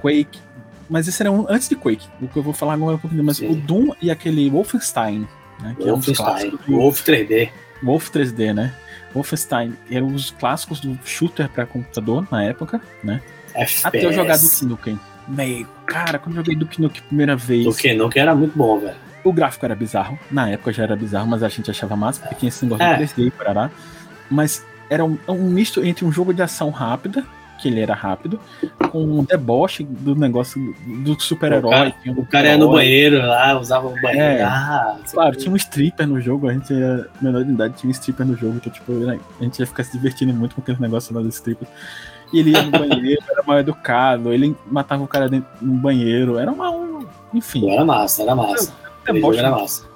Quake. 0.00 0.40
Mas 0.88 1.08
esse 1.08 1.22
era 1.22 1.30
um 1.30 1.46
antes 1.48 1.68
de 1.68 1.76
Quake. 1.76 2.06
O 2.20 2.28
que 2.28 2.36
eu 2.36 2.42
vou 2.42 2.52
falar 2.52 2.74
agora 2.74 2.92
é 2.92 2.96
um 2.96 2.98
pouquinho, 2.98 3.24
mas 3.24 3.38
Sim. 3.38 3.48
o 3.48 3.54
Doom 3.54 3.92
e 4.00 4.10
aquele 4.10 4.48
Wolfenstein 4.50 5.26
né? 5.64 5.76
Que 5.78 5.84
Wolfenstein, 5.84 6.52
é 6.68 6.70
um 6.70 6.76
Wolf 6.76 7.02
3D. 7.02 7.50
Wolf 7.82 8.10
3D, 8.10 8.54
né? 8.54 8.72
Wolfenstein 9.14 9.74
eram 9.90 10.08
os 10.08 10.30
clássicos 10.32 10.80
do 10.80 10.98
shooter 11.04 11.48
para 11.48 11.66
computador 11.66 12.26
na 12.30 12.44
época, 12.44 12.80
né? 13.02 13.22
FPS. 13.54 13.86
Até 13.86 14.04
eu 14.04 14.12
jogar 14.12 14.36
Duke 14.36 14.64
Nukem. 14.64 15.00
Meio, 15.28 15.66
cara, 15.86 16.18
quando 16.18 16.36
eu 16.36 16.42
joguei 16.42 16.56
Duke 16.56 16.82
Nukem 16.82 17.02
primeira 17.02 17.36
vez. 17.36 17.64
Duke 17.64 17.94
Nukem 17.94 18.22
era 18.22 18.34
muito 18.34 18.56
bom, 18.56 18.78
velho. 18.78 18.96
O 19.22 19.32
gráfico 19.32 19.64
era 19.64 19.74
bizarro, 19.74 20.18
na 20.30 20.50
época 20.50 20.70
já 20.72 20.82
era 20.82 20.94
bizarro, 20.94 21.26
mas 21.26 21.42
a 21.42 21.48
gente 21.48 21.70
achava 21.70 21.96
massa, 21.96 22.20
porque 22.20 22.34
tinha 22.34 22.48
esse 22.48 22.62
negócio 22.64 22.84
é. 22.84 22.96
de 22.98 23.04
3D 23.04 23.26
e 23.28 23.30
parará. 23.30 23.70
Mas 24.30 24.66
era 24.90 25.02
um, 25.04 25.16
um 25.26 25.48
misto 25.48 25.82
entre 25.82 26.04
um 26.04 26.12
jogo 26.12 26.34
de 26.34 26.42
ação 26.42 26.68
rápida 26.70 27.24
que 27.60 27.68
ele 27.68 27.80
era 27.80 27.94
rápido, 27.94 28.38
com 28.90 29.02
um 29.02 29.24
deboche 29.24 29.84
do 29.84 30.14
negócio 30.14 30.74
do 30.86 31.18
super-herói. 31.20 31.68
O 31.68 31.70
cara, 31.70 31.94
o 32.18 32.26
cara 32.26 32.48
ia 32.48 32.58
no 32.58 32.70
banheiro 32.70 33.18
lá, 33.18 33.58
usava 33.58 33.86
o 33.88 34.00
banheiro. 34.00 34.20
É, 34.20 34.42
ah, 34.42 34.96
claro, 35.10 35.36
tinha 35.36 35.52
um 35.52 35.56
stripper 35.56 36.06
no 36.06 36.20
jogo, 36.20 36.48
a 36.48 36.52
gente 36.52 36.72
era 36.72 37.08
menor 37.20 37.44
de 37.44 37.52
idade, 37.52 37.74
tinha 37.74 37.88
um 37.88 37.92
stripper 37.92 38.26
no 38.26 38.36
jogo, 38.36 38.56
então 38.56 38.72
tipo, 38.72 38.92
né, 38.92 39.18
a 39.40 39.44
gente 39.44 39.58
ia 39.58 39.66
ficar 39.66 39.84
se 39.84 39.92
divertindo 39.92 40.32
muito 40.32 40.54
com 40.54 40.60
aquele 40.60 40.80
negócio 40.80 41.14
lá 41.14 41.20
do 41.20 41.28
stripper. 41.28 41.68
E 42.32 42.40
ele 42.40 42.50
ia 42.50 42.62
no 42.62 42.70
banheiro, 42.70 43.22
era 43.30 43.42
mal 43.46 43.58
educado, 43.58 44.32
ele 44.32 44.56
matava 44.66 45.02
o 45.02 45.08
cara 45.08 45.28
dentro 45.28 45.48
no 45.60 45.74
banheiro, 45.74 46.38
era 46.38 46.50
uma. 46.50 46.70
Um, 46.70 47.06
enfim. 47.32 47.70
Era 47.70 47.84
massa, 47.84 48.22
era 48.22 48.34
massa. 48.34 48.74
Era, 49.06 49.18
era, 49.18 49.36
era 49.36 49.50
massa. 49.50 49.93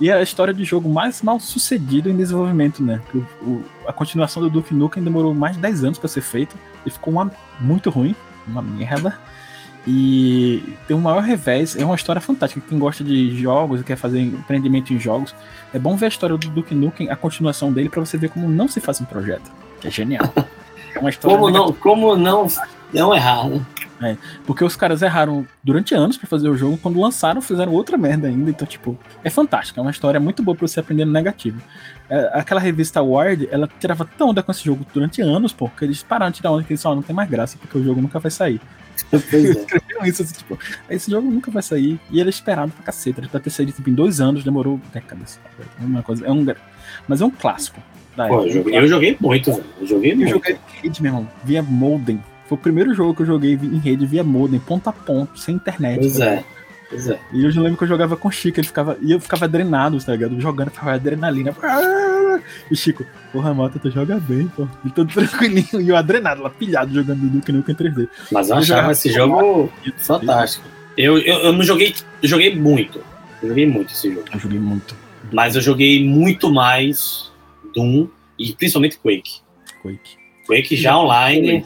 E 0.00 0.10
é 0.10 0.12
a 0.12 0.22
história 0.22 0.52
de 0.52 0.62
jogo 0.64 0.88
mais 0.88 1.22
mal 1.22 1.40
sucedido 1.40 2.10
em 2.10 2.16
desenvolvimento, 2.16 2.82
né? 2.82 3.00
O, 3.14 3.18
o, 3.42 3.64
a 3.86 3.92
continuação 3.92 4.42
do 4.42 4.50
Duke 4.50 4.74
Nukem 4.74 5.02
demorou 5.02 5.34
mais 5.34 5.56
de 5.56 5.62
10 5.62 5.84
anos 5.84 5.98
para 5.98 6.08
ser 6.08 6.20
feita 6.20 6.54
e 6.84 6.90
ficou 6.90 7.14
uma, 7.14 7.30
muito 7.60 7.88
ruim, 7.88 8.14
uma 8.46 8.60
merda. 8.60 9.18
E 9.86 10.74
tem 10.88 10.96
um 10.96 11.00
maior 11.00 11.22
revés, 11.22 11.76
é 11.76 11.84
uma 11.84 11.94
história 11.94 12.20
fantástica. 12.20 12.60
Quem 12.68 12.78
gosta 12.78 13.04
de 13.04 13.40
jogos 13.40 13.80
e 13.80 13.84
quer 13.84 13.96
fazer 13.96 14.20
empreendimento 14.20 14.92
em 14.92 14.98
jogos, 14.98 15.34
é 15.72 15.78
bom 15.78 15.96
ver 15.96 16.06
a 16.06 16.08
história 16.08 16.36
do 16.36 16.48
Duke 16.48 16.74
Nukem, 16.74 17.08
a 17.08 17.16
continuação 17.16 17.72
dele, 17.72 17.88
para 17.88 18.00
você 18.00 18.18
ver 18.18 18.30
como 18.30 18.48
não 18.48 18.66
se 18.66 18.80
faz 18.80 19.00
um 19.00 19.04
projeto. 19.04 19.50
Que 19.80 19.88
é 19.88 19.90
genial. 19.90 20.32
É 20.94 20.98
uma 20.98 21.10
história 21.10 21.36
como, 21.36 21.50
não, 21.50 21.72
como 21.74 22.16
não, 22.16 22.46
não 22.92 23.14
errar, 23.14 23.48
né? 23.48 23.64
É, 24.02 24.16
porque 24.46 24.62
os 24.62 24.76
caras 24.76 25.00
erraram 25.00 25.46
durante 25.64 25.94
anos 25.94 26.18
para 26.18 26.28
fazer 26.28 26.50
o 26.50 26.56
jogo, 26.56 26.76
quando 26.76 27.00
lançaram 27.00 27.40
fizeram 27.40 27.72
outra 27.72 27.96
merda 27.96 28.28
ainda, 28.28 28.50
então 28.50 28.66
tipo, 28.66 28.98
é 29.24 29.30
fantástico, 29.30 29.80
é 29.80 29.82
uma 29.82 29.90
história 29.90 30.20
muito 30.20 30.42
boa 30.42 30.54
para 30.54 30.68
você 30.68 30.80
aprender 30.80 31.06
no 31.06 31.12
negativo. 31.12 31.60
É, 32.10 32.30
aquela 32.34 32.60
revista 32.60 33.02
Ward, 33.02 33.48
ela 33.50 33.66
tirava 33.80 34.04
tão 34.04 34.28
onda 34.28 34.42
com 34.42 34.52
esse 34.52 34.62
jogo 34.62 34.84
durante 34.92 35.22
anos, 35.22 35.52
pô, 35.52 35.68
que 35.70 35.84
eles 35.84 36.02
pararam 36.02 36.30
de 36.30 36.36
tirar 36.36 36.52
onda 36.52 36.62
que 36.62 36.72
eles 36.72 36.84
não 36.84 37.02
tem 37.02 37.16
mais 37.16 37.28
graça, 37.30 37.56
porque 37.58 37.78
o 37.78 37.82
jogo 37.82 38.02
nunca 38.02 38.18
vai 38.18 38.30
sair. 38.30 38.60
Escreveram 39.12 40.06
isso, 40.06 40.22
assim, 40.22 40.34
tipo, 40.34 40.58
esse 40.88 41.10
jogo 41.10 41.30
nunca 41.30 41.50
vai 41.50 41.62
sair. 41.62 42.00
E 42.10 42.18
ele 42.18 42.28
é 42.28 42.30
esperado 42.30 42.72
pra 42.72 42.84
caceta. 42.84 43.20
Ele 43.20 43.28
pra 43.28 43.40
ter 43.40 43.50
saído 43.50 43.72
tipo, 43.72 43.90
em 43.90 43.94
dois 43.94 44.20
anos, 44.20 44.42
demorou 44.42 44.80
décadas. 44.92 45.38
É 45.80 45.84
uma 45.84 46.02
coisa, 46.02 46.26
é 46.26 46.32
um, 46.32 46.46
mas 47.06 47.20
é 47.20 47.24
um 47.24 47.30
clássico. 47.30 47.80
Pô, 48.16 48.46
eu, 48.46 48.50
joguei, 48.50 48.78
eu 48.78 48.88
joguei 48.88 49.16
muito, 49.20 49.52
velho. 49.52 49.64
Eu 49.78 49.86
joguei 49.86 50.14
muito. 50.14 50.28
Eu 50.28 50.34
joguei 50.36 50.58
rede, 50.82 51.02
meu 51.02 51.10
irmão, 51.10 51.28
via 51.44 51.62
modem. 51.62 52.22
Foi 52.48 52.56
o 52.56 52.60
primeiro 52.60 52.94
jogo 52.94 53.14
que 53.14 53.22
eu 53.22 53.26
joguei 53.26 53.52
em 53.54 53.78
rede 53.78 54.06
via 54.06 54.22
modem, 54.22 54.60
ponto 54.60 54.88
a 54.88 54.92
ponto, 54.92 55.38
sem 55.38 55.54
internet. 55.54 55.98
Pois 55.98 56.20
é. 56.20 56.44
Pois 56.88 57.08
é. 57.08 57.18
E 57.32 57.44
eu 57.44 57.50
já 57.50 57.60
lembro 57.60 57.76
que 57.76 57.84
eu 57.84 57.88
jogava 57.88 58.16
com 58.16 58.28
o 58.28 58.30
Chico, 58.30 58.60
ele 58.60 58.66
ficava. 58.66 58.96
E 59.00 59.10
eu 59.10 59.20
ficava 59.20 59.48
drenado, 59.48 59.98
tá 60.02 60.12
ligado? 60.12 60.40
Jogando, 60.40 60.70
ficava 60.70 60.92
adrenalina. 60.92 61.54
E 62.70 62.76
Chico, 62.76 63.04
porra, 63.32 63.52
Mota, 63.52 63.78
tu 63.78 63.90
joga 63.90 64.18
bem, 64.20 64.46
pô. 64.48 64.68
E 64.84 64.90
todo 64.90 65.10
tranquilinho. 65.12 65.80
E 65.80 65.88
eu 65.88 65.96
adrenado, 65.96 66.42
lá 66.42 66.50
pilhado, 66.50 66.94
jogando 66.94 67.28
Duke 67.28 67.50
Nukem 67.50 67.74
3D. 67.74 68.08
Mas 68.30 68.48
eu, 68.48 68.56
eu 68.56 68.62
achava 68.62 68.92
esse 68.92 69.10
jogo 69.12 69.72
fantástico. 69.96 70.64
Eu, 70.96 71.18
eu, 71.18 71.38
eu 71.40 71.52
não 71.52 71.62
joguei. 71.62 71.94
Eu 72.22 72.28
joguei 72.28 72.54
muito. 72.54 73.00
Eu 73.42 73.48
joguei 73.48 73.66
muito 73.66 73.92
esse 73.92 74.12
jogo. 74.12 74.24
Eu 74.32 74.38
joguei 74.38 74.58
muito. 74.58 74.94
Mas 75.32 75.56
eu 75.56 75.60
joguei 75.60 76.04
muito 76.04 76.52
mais 76.52 77.32
Doom 77.74 78.08
e 78.38 78.52
principalmente 78.52 78.98
Quake. 78.98 79.40
Quake. 79.82 80.16
Quake 80.46 80.76
já 80.76 80.96
online. 80.96 81.64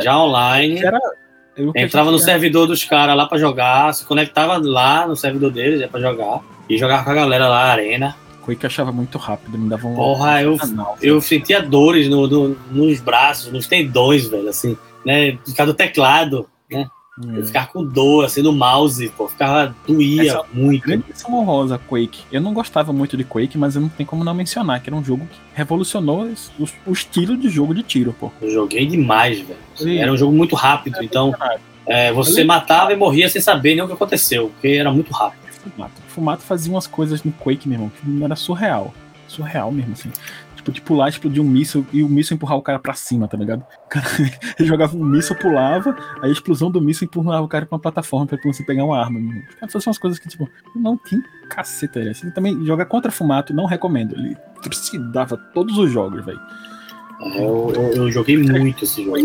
Já 0.00 0.18
online. 0.18 0.78
Era, 0.78 0.98
Entrava 1.74 2.10
no 2.10 2.18
servidor 2.18 2.66
dos 2.66 2.84
caras 2.84 3.16
lá 3.16 3.26
pra 3.26 3.38
jogar, 3.38 3.92
se 3.92 4.04
conectava 4.04 4.58
lá 4.62 5.06
no 5.06 5.16
servidor 5.16 5.50
deles, 5.50 5.84
pra 5.90 6.00
jogar. 6.00 6.40
E 6.68 6.78
jogava 6.78 7.04
com 7.04 7.10
a 7.10 7.14
galera 7.14 7.48
lá, 7.48 7.64
arena. 7.64 8.16
Quake 8.42 8.64
achava 8.64 8.90
muito 8.90 9.18
rápido, 9.18 9.58
me 9.58 9.68
dava 9.68 9.86
um. 9.86 9.94
Porra, 9.94 10.42
eu, 10.42 10.56
canal, 10.56 10.96
eu 11.02 11.20
sentia 11.20 11.60
dores 11.60 12.08
no, 12.08 12.26
no, 12.26 12.56
nos 12.70 13.00
braços, 13.00 13.52
nos 13.52 13.66
tendões, 13.66 14.26
velho, 14.26 14.48
assim, 14.48 14.76
né? 15.04 15.32
Por 15.32 15.54
causa 15.54 15.72
do 15.72 15.76
teclado, 15.76 16.48
né? 16.70 16.86
Eu 17.28 17.46
ficava 17.46 17.66
com 17.66 17.84
dor, 17.84 18.24
assim, 18.24 18.42
no 18.42 18.52
mouse, 18.52 19.08
pô, 19.16 19.28
ficava, 19.28 19.74
doía 19.86 20.30
Essa 20.30 20.44
muito. 20.52 20.86
Grande 20.86 21.04
menção 21.08 21.34
honrosa, 21.34 21.78
Quake. 21.78 22.22
Eu 22.30 22.40
não 22.40 22.54
gostava 22.54 22.92
muito 22.92 23.16
de 23.16 23.24
Quake, 23.24 23.58
mas 23.58 23.76
eu 23.76 23.82
não 23.82 23.88
tenho 23.88 24.08
como 24.08 24.24
não 24.24 24.34
mencionar, 24.34 24.80
que 24.80 24.88
era 24.88 24.96
um 24.96 25.04
jogo 25.04 25.26
que 25.26 25.38
revolucionou 25.54 26.30
o, 26.58 26.64
o 26.86 26.92
estilo 26.92 27.36
de 27.36 27.48
jogo 27.48 27.74
de 27.74 27.82
tiro, 27.82 28.14
pô. 28.18 28.32
Eu 28.40 28.50
joguei 28.50 28.86
demais, 28.86 29.40
velho. 29.40 29.98
Era 29.98 30.12
um 30.12 30.16
jogo 30.16 30.32
muito 30.32 30.54
rápido, 30.54 30.98
é 31.00 31.04
então 31.04 31.34
é, 31.86 32.12
você 32.12 32.44
matava 32.44 32.92
e 32.92 32.96
morria 32.96 33.28
sem 33.28 33.40
saber 33.40 33.74
nem 33.74 33.82
o 33.82 33.86
que 33.86 33.92
aconteceu, 33.92 34.48
porque 34.48 34.68
era 34.68 34.92
muito 34.92 35.12
rápido. 35.12 35.40
Fumato. 35.60 35.92
Fumato 36.08 36.42
fazia 36.42 36.72
umas 36.72 36.86
coisas 36.86 37.22
no 37.22 37.32
Quake, 37.32 37.68
meu 37.68 37.76
irmão, 37.76 37.90
que 37.90 38.24
era 38.24 38.36
surreal. 38.36 38.94
Surreal 39.28 39.70
mesmo, 39.70 39.92
assim. 39.92 40.10
Tipo, 40.60 40.72
de 40.72 40.80
pular, 40.82 41.08
explodir 41.08 41.42
um 41.42 41.48
míssil 41.48 41.86
e 41.90 42.02
o 42.02 42.08
míssil 42.08 42.34
empurrar 42.34 42.58
o 42.58 42.62
cara 42.62 42.78
pra 42.78 42.92
cima, 42.92 43.26
tá 43.26 43.34
ligado? 43.34 43.64
O 43.86 43.88
cara, 43.88 44.06
ele 44.58 44.68
jogava 44.68 44.94
um 44.94 45.02
míssil, 45.02 45.34
pulava, 45.36 45.96
aí 46.20 46.28
a 46.28 46.32
explosão 46.32 46.70
do 46.70 46.82
míssil 46.82 47.06
empurrava 47.06 47.42
o 47.42 47.48
cara 47.48 47.64
pra 47.64 47.76
uma 47.76 47.80
plataforma 47.80 48.26
pra 48.26 48.38
você 48.44 48.62
pegar 48.62 48.84
uma 48.84 49.00
arma. 49.00 49.18
Os 49.18 49.54
caras 49.54 49.72
faziam 49.72 49.90
umas 49.90 49.98
coisas 49.98 50.18
que, 50.18 50.28
tipo, 50.28 50.46
não 50.76 50.98
tem 50.98 51.18
caceta. 51.48 51.98
Ele 51.98 52.10
assim, 52.10 52.30
também 52.30 52.62
joga 52.66 52.84
contra 52.84 53.10
Fumato, 53.10 53.54
não 53.54 53.64
recomendo. 53.64 54.14
Ele 54.14 54.36
trucidava 54.62 55.38
todos 55.54 55.78
os 55.78 55.90
jogos, 55.90 56.22
velho. 56.26 56.40
É, 57.22 57.42
eu, 57.42 57.72
eu, 57.74 57.92
eu, 57.94 58.12
joguei 58.12 58.36
muito 58.36 58.84
esse 58.84 59.02
jogo. 59.02 59.16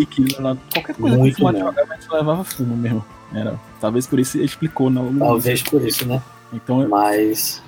Qualquer 0.74 0.96
coisa 0.96 1.18
muito 1.18 1.36
que 1.36 1.42
Fumato 1.42 1.60
jogava, 1.60 1.94
a 1.94 1.96
gente 1.98 2.14
levava 2.14 2.44
fumo 2.46 2.78
mesmo. 2.78 3.06
Era, 3.34 3.60
talvez 3.82 4.08
por 4.08 4.20
isso 4.20 4.40
explicou. 4.40 4.90
Não, 4.90 5.14
talvez 5.18 5.62
por 5.64 5.86
isso, 5.86 6.08
né? 6.08 6.22
Então, 6.54 6.88
Mas. 6.88 7.62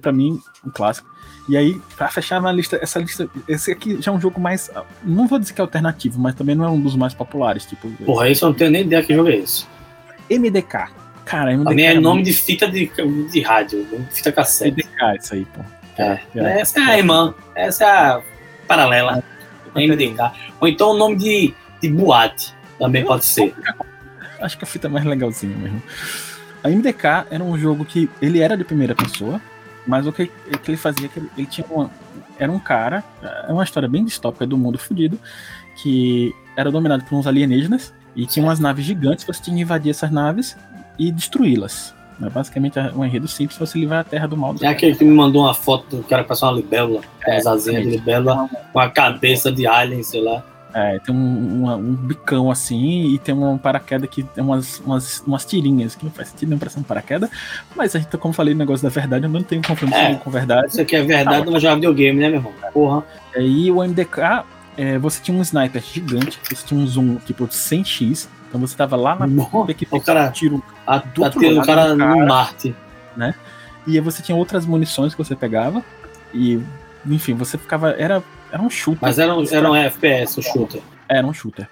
Pra 0.00 0.10
mim, 0.10 0.40
um 0.64 0.70
clássico. 0.70 1.08
E 1.48 1.56
aí, 1.56 1.80
pra 1.96 2.08
fechar 2.08 2.40
na 2.40 2.52
lista, 2.52 2.78
essa 2.80 2.98
lista, 2.98 3.28
esse 3.48 3.72
aqui 3.72 4.00
já 4.00 4.12
é 4.12 4.14
um 4.14 4.20
jogo 4.20 4.40
mais. 4.40 4.70
Não 5.02 5.26
vou 5.26 5.38
dizer 5.38 5.52
que 5.52 5.60
é 5.60 5.62
alternativo, 5.62 6.20
mas 6.20 6.34
também 6.34 6.54
não 6.54 6.64
é 6.64 6.68
um 6.68 6.80
dos 6.80 6.94
mais 6.94 7.14
populares. 7.14 7.66
Tipo, 7.66 7.90
Porra, 8.04 8.28
isso 8.28 8.44
eu 8.44 8.50
não 8.50 8.56
tenho 8.56 8.70
nem 8.70 8.82
ideia 8.82 9.02
que 9.02 9.14
jogo 9.14 9.28
é 9.28 9.36
esse. 9.36 9.66
MDK. 10.30 10.90
Cara, 11.24 11.52
MDK. 11.52 11.68
Também 11.68 11.86
é, 11.86 11.90
é 11.92 11.94
nome 11.94 12.16
muito... 12.16 12.26
de 12.26 12.32
fita 12.32 12.68
de, 12.68 12.90
de 13.30 13.40
rádio, 13.40 13.86
fita 14.10 14.30
cassete. 14.30 14.72
MDK, 14.72 15.18
isso 15.18 15.34
aí, 15.34 15.44
pô. 15.46 15.60
É, 15.98 16.20
é, 16.34 16.60
essa 16.60 16.80
é 16.80 16.82
a 16.82 16.98
irmã, 16.98 17.34
essa 17.54 17.84
é 17.84 17.88
a 17.88 18.22
paralela. 18.66 19.22
É, 19.74 19.86
MDK. 19.86 20.32
Ou 20.60 20.68
então 20.68 20.90
o 20.90 20.96
nome 20.96 21.16
de, 21.16 21.54
de 21.80 21.88
boate 21.88 22.54
também 22.78 23.04
pode 23.04 23.24
ser. 23.24 23.54
Acho 24.40 24.56
que 24.56 24.64
a 24.64 24.66
fita 24.66 24.86
é 24.86 24.90
mais 24.90 25.04
legalzinha 25.04 25.56
mesmo. 25.56 25.82
A 26.62 26.68
MDK 26.68 27.26
era 27.30 27.42
um 27.42 27.58
jogo 27.58 27.84
que 27.84 28.08
ele 28.20 28.40
era 28.40 28.56
de 28.56 28.64
primeira 28.64 28.94
pessoa, 28.94 29.40
mas 29.86 30.06
o 30.06 30.12
que, 30.12 30.26
que 30.26 30.70
ele 30.70 30.76
fazia 30.76 31.06
é 31.06 31.08
que 31.08 31.18
ele, 31.18 31.30
ele 31.36 31.46
tinha 31.46 31.66
uma, 31.70 31.90
era 32.38 32.50
um 32.50 32.58
cara, 32.58 33.04
é 33.46 33.52
uma 33.52 33.64
história 33.64 33.88
bem 33.88 34.04
distópica 34.04 34.46
do 34.46 34.56
mundo 34.56 34.78
fudido, 34.78 35.18
que 35.76 36.34
era 36.56 36.70
dominado 36.70 37.04
por 37.04 37.16
uns 37.16 37.26
alienígenas 37.26 37.92
e 38.16 38.26
tinha 38.26 38.44
umas 38.44 38.58
naves 38.58 38.84
gigantes, 38.84 39.24
você 39.24 39.42
tinha 39.42 39.56
que 39.56 39.62
invadir 39.62 39.90
essas 39.90 40.10
naves 40.10 40.56
e 40.98 41.12
destruí-las. 41.12 41.94
É 42.22 42.28
basicamente 42.28 42.78
um 42.94 43.04
enredo 43.04 43.26
simples 43.26 43.58
você 43.58 43.78
livrar 43.78 44.00
a 44.00 44.04
terra 44.04 44.26
do 44.26 44.36
mal. 44.36 44.54
É 44.60 44.66
aquele 44.66 44.94
que 44.94 45.04
me 45.04 45.14
mandou 45.14 45.42
uma 45.42 45.54
foto 45.54 45.96
do 45.96 46.02
cara 46.02 46.22
com 46.22 46.34
uma 46.34 46.52
libélula, 46.52 47.00
é, 47.26 47.38
as 47.38 47.46
asinhas 47.46 47.82
de 47.82 47.90
libélula, 47.90 48.48
com 48.72 48.78
a 48.78 48.90
cabeça 48.90 49.50
de 49.50 49.66
alien, 49.66 50.02
sei 50.02 50.22
lá. 50.22 50.44
É, 50.72 50.98
tem 51.00 51.14
um, 51.14 51.64
um, 51.64 51.74
um, 51.74 51.94
bicão 51.94 52.50
assim 52.50 53.12
e 53.12 53.18
tem 53.18 53.34
um 53.34 53.58
paraquedas 53.58 54.08
que 54.08 54.22
tem 54.22 54.42
umas, 54.42 54.78
umas, 54.80 55.20
umas 55.26 55.44
tirinhas 55.44 55.96
que 55.96 56.04
não 56.04 56.12
faz 56.12 56.28
sentido 56.28 56.50
nem 56.50 56.58
pra 56.58 56.70
ser 56.70 56.80
um 56.80 56.82
paraquedas. 56.82 57.28
Mas 57.74 57.96
a 57.96 57.98
gente, 57.98 58.16
como 58.16 58.32
falei, 58.32 58.54
o 58.54 58.56
negócio 58.56 58.82
da 58.82 58.88
verdade, 58.88 59.24
eu 59.24 59.30
não 59.30 59.42
tenho 59.42 59.62
compromisso 59.62 59.98
é, 59.98 60.14
com 60.14 60.30
verdade. 60.30 60.68
Isso 60.68 60.80
aqui 60.80 60.96
é 60.96 61.02
verdade, 61.02 61.44
tá, 61.44 61.50
não 61.50 61.58
joga 61.58 61.74
videogame, 61.76 62.20
né, 62.20 62.28
meu 62.28 62.38
irmão? 62.38 62.52
Porra. 62.72 63.04
E 63.36 63.70
o 63.70 63.82
MDK, 63.82 64.44
é, 64.76 64.98
você 64.98 65.20
tinha 65.20 65.36
um 65.36 65.42
sniper 65.42 65.82
gigante, 65.82 66.38
você 66.48 66.66
tinha 66.66 66.78
um 66.78 66.86
zoom 66.86 67.16
tipo 67.16 67.46
100x, 67.46 68.28
então 68.48 68.60
você 68.60 68.76
tava 68.76 68.96
lá 68.96 69.16
na 69.16 69.26
ponta 69.44 69.74
que 69.74 69.86
o 69.90 70.00
cara 70.00 70.30
tiro 70.30 70.62
a, 70.86 70.98
do 70.98 71.24
a 71.24 71.30
tiro, 71.30 71.60
o 71.60 71.64
cara, 71.64 71.96
cara 71.96 71.96
no 71.96 72.26
Marte, 72.26 72.74
né? 73.16 73.34
E 73.86 73.94
aí 73.94 74.00
você 74.00 74.22
tinha 74.22 74.36
outras 74.36 74.66
munições 74.66 75.14
que 75.14 75.18
você 75.18 75.34
pegava 75.34 75.84
e 76.34 76.60
enfim, 77.06 77.34
você 77.34 77.56
ficava 77.56 77.90
era 77.92 78.22
era 78.52 78.62
um 78.62 78.70
shooter. 78.70 79.00
Mas 79.02 79.18
era 79.18 79.34
um, 79.34 79.44
era 79.50 79.70
um 79.70 79.76
FPS, 79.76 80.38
um 80.38 80.42
shooter. 80.42 80.82
Era 81.08 81.26
um 81.26 81.32
shooter. 81.32 81.68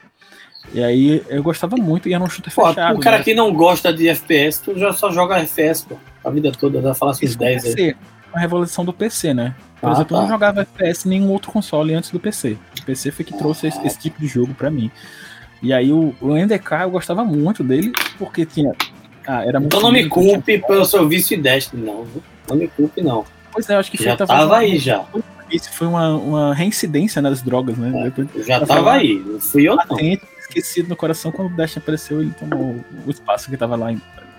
E 0.72 0.82
aí 0.82 1.22
eu 1.28 1.42
gostava 1.42 1.76
muito 1.76 2.08
e 2.08 2.14
era 2.14 2.22
um 2.22 2.28
shooter 2.28 2.54
pô, 2.54 2.66
fechado. 2.66 2.96
O 2.96 3.00
cara 3.00 3.18
né? 3.18 3.24
que 3.24 3.34
não 3.34 3.52
gosta 3.52 3.92
de 3.92 4.08
FPS, 4.08 4.62
tu 4.62 4.78
já 4.78 4.92
só 4.92 5.10
joga 5.10 5.38
FPS, 5.38 5.86
pô. 5.86 5.96
A 6.24 6.30
vida 6.30 6.52
toda, 6.52 6.80
já 6.82 6.94
fala 6.94 7.12
esses 7.12 7.34
10 7.36 7.76
aí. 7.76 7.96
A 8.32 8.40
revolução 8.40 8.84
do 8.84 8.92
PC, 8.92 9.32
né? 9.32 9.54
Por 9.80 9.88
ah, 9.88 9.92
exemplo, 9.92 10.10
tá. 10.10 10.16
eu 10.16 10.20
não 10.22 10.28
jogava 10.28 10.60
FPS 10.60 11.06
em 11.06 11.10
nenhum 11.10 11.30
outro 11.30 11.50
console 11.50 11.94
antes 11.94 12.10
do 12.10 12.20
PC. 12.20 12.58
O 12.78 12.84
PC 12.84 13.10
foi 13.10 13.24
que 13.24 13.36
trouxe 13.36 13.66
ah, 13.66 13.68
esse, 13.70 13.86
esse, 13.86 13.98
tipo 13.98 14.20
de 14.20 14.26
jogo 14.26 14.52
para 14.52 14.70
mim. 14.70 14.90
E 15.62 15.72
aí 15.72 15.90
o, 15.90 16.14
o 16.20 16.34
NDK 16.34 16.82
eu 16.82 16.90
gostava 16.90 17.24
muito 17.24 17.64
dele, 17.64 17.92
porque 18.18 18.44
tinha. 18.44 18.72
Ah, 19.26 19.44
era 19.44 19.58
muito. 19.58 19.74
Então 19.74 19.80
não 19.80 19.92
me 19.92 20.06
culpe 20.06 20.58
pelo 20.58 20.84
seu 20.84 21.08
vício 21.08 21.34
e 21.34 21.40
Destiny, 21.40 21.86
não. 21.86 22.06
Não 22.48 22.56
me 22.56 22.68
culpe, 22.68 23.00
não. 23.00 23.24
Pois 23.50 23.68
é, 23.70 23.74
eu 23.74 23.78
acho 23.78 23.90
que 23.90 24.02
já 24.02 24.14
tava 24.16 24.58
aí 24.58 24.78
já 24.78 25.06
isso 25.50 25.72
foi 25.72 25.86
uma, 25.86 26.14
uma 26.16 26.54
reincidência 26.54 27.20
nas 27.22 27.42
drogas, 27.42 27.76
né? 27.76 27.92
É, 27.94 28.04
Depois, 28.10 28.46
já 28.46 28.64
tava 28.64 28.92
aí, 28.92 29.22
não 29.24 29.40
fui 29.40 29.68
eu 29.68 29.76
não. 29.76 29.98
esquecido 30.40 30.88
no 30.88 30.96
coração 30.96 31.30
quando 31.32 31.52
o 31.52 31.56
Dash 31.56 31.76
apareceu, 31.76 32.20
ele 32.20 32.32
tomou 32.38 32.76
o 33.06 33.10
espaço 33.10 33.50
que 33.50 33.56
tava 33.56 33.76
lá 33.76 33.94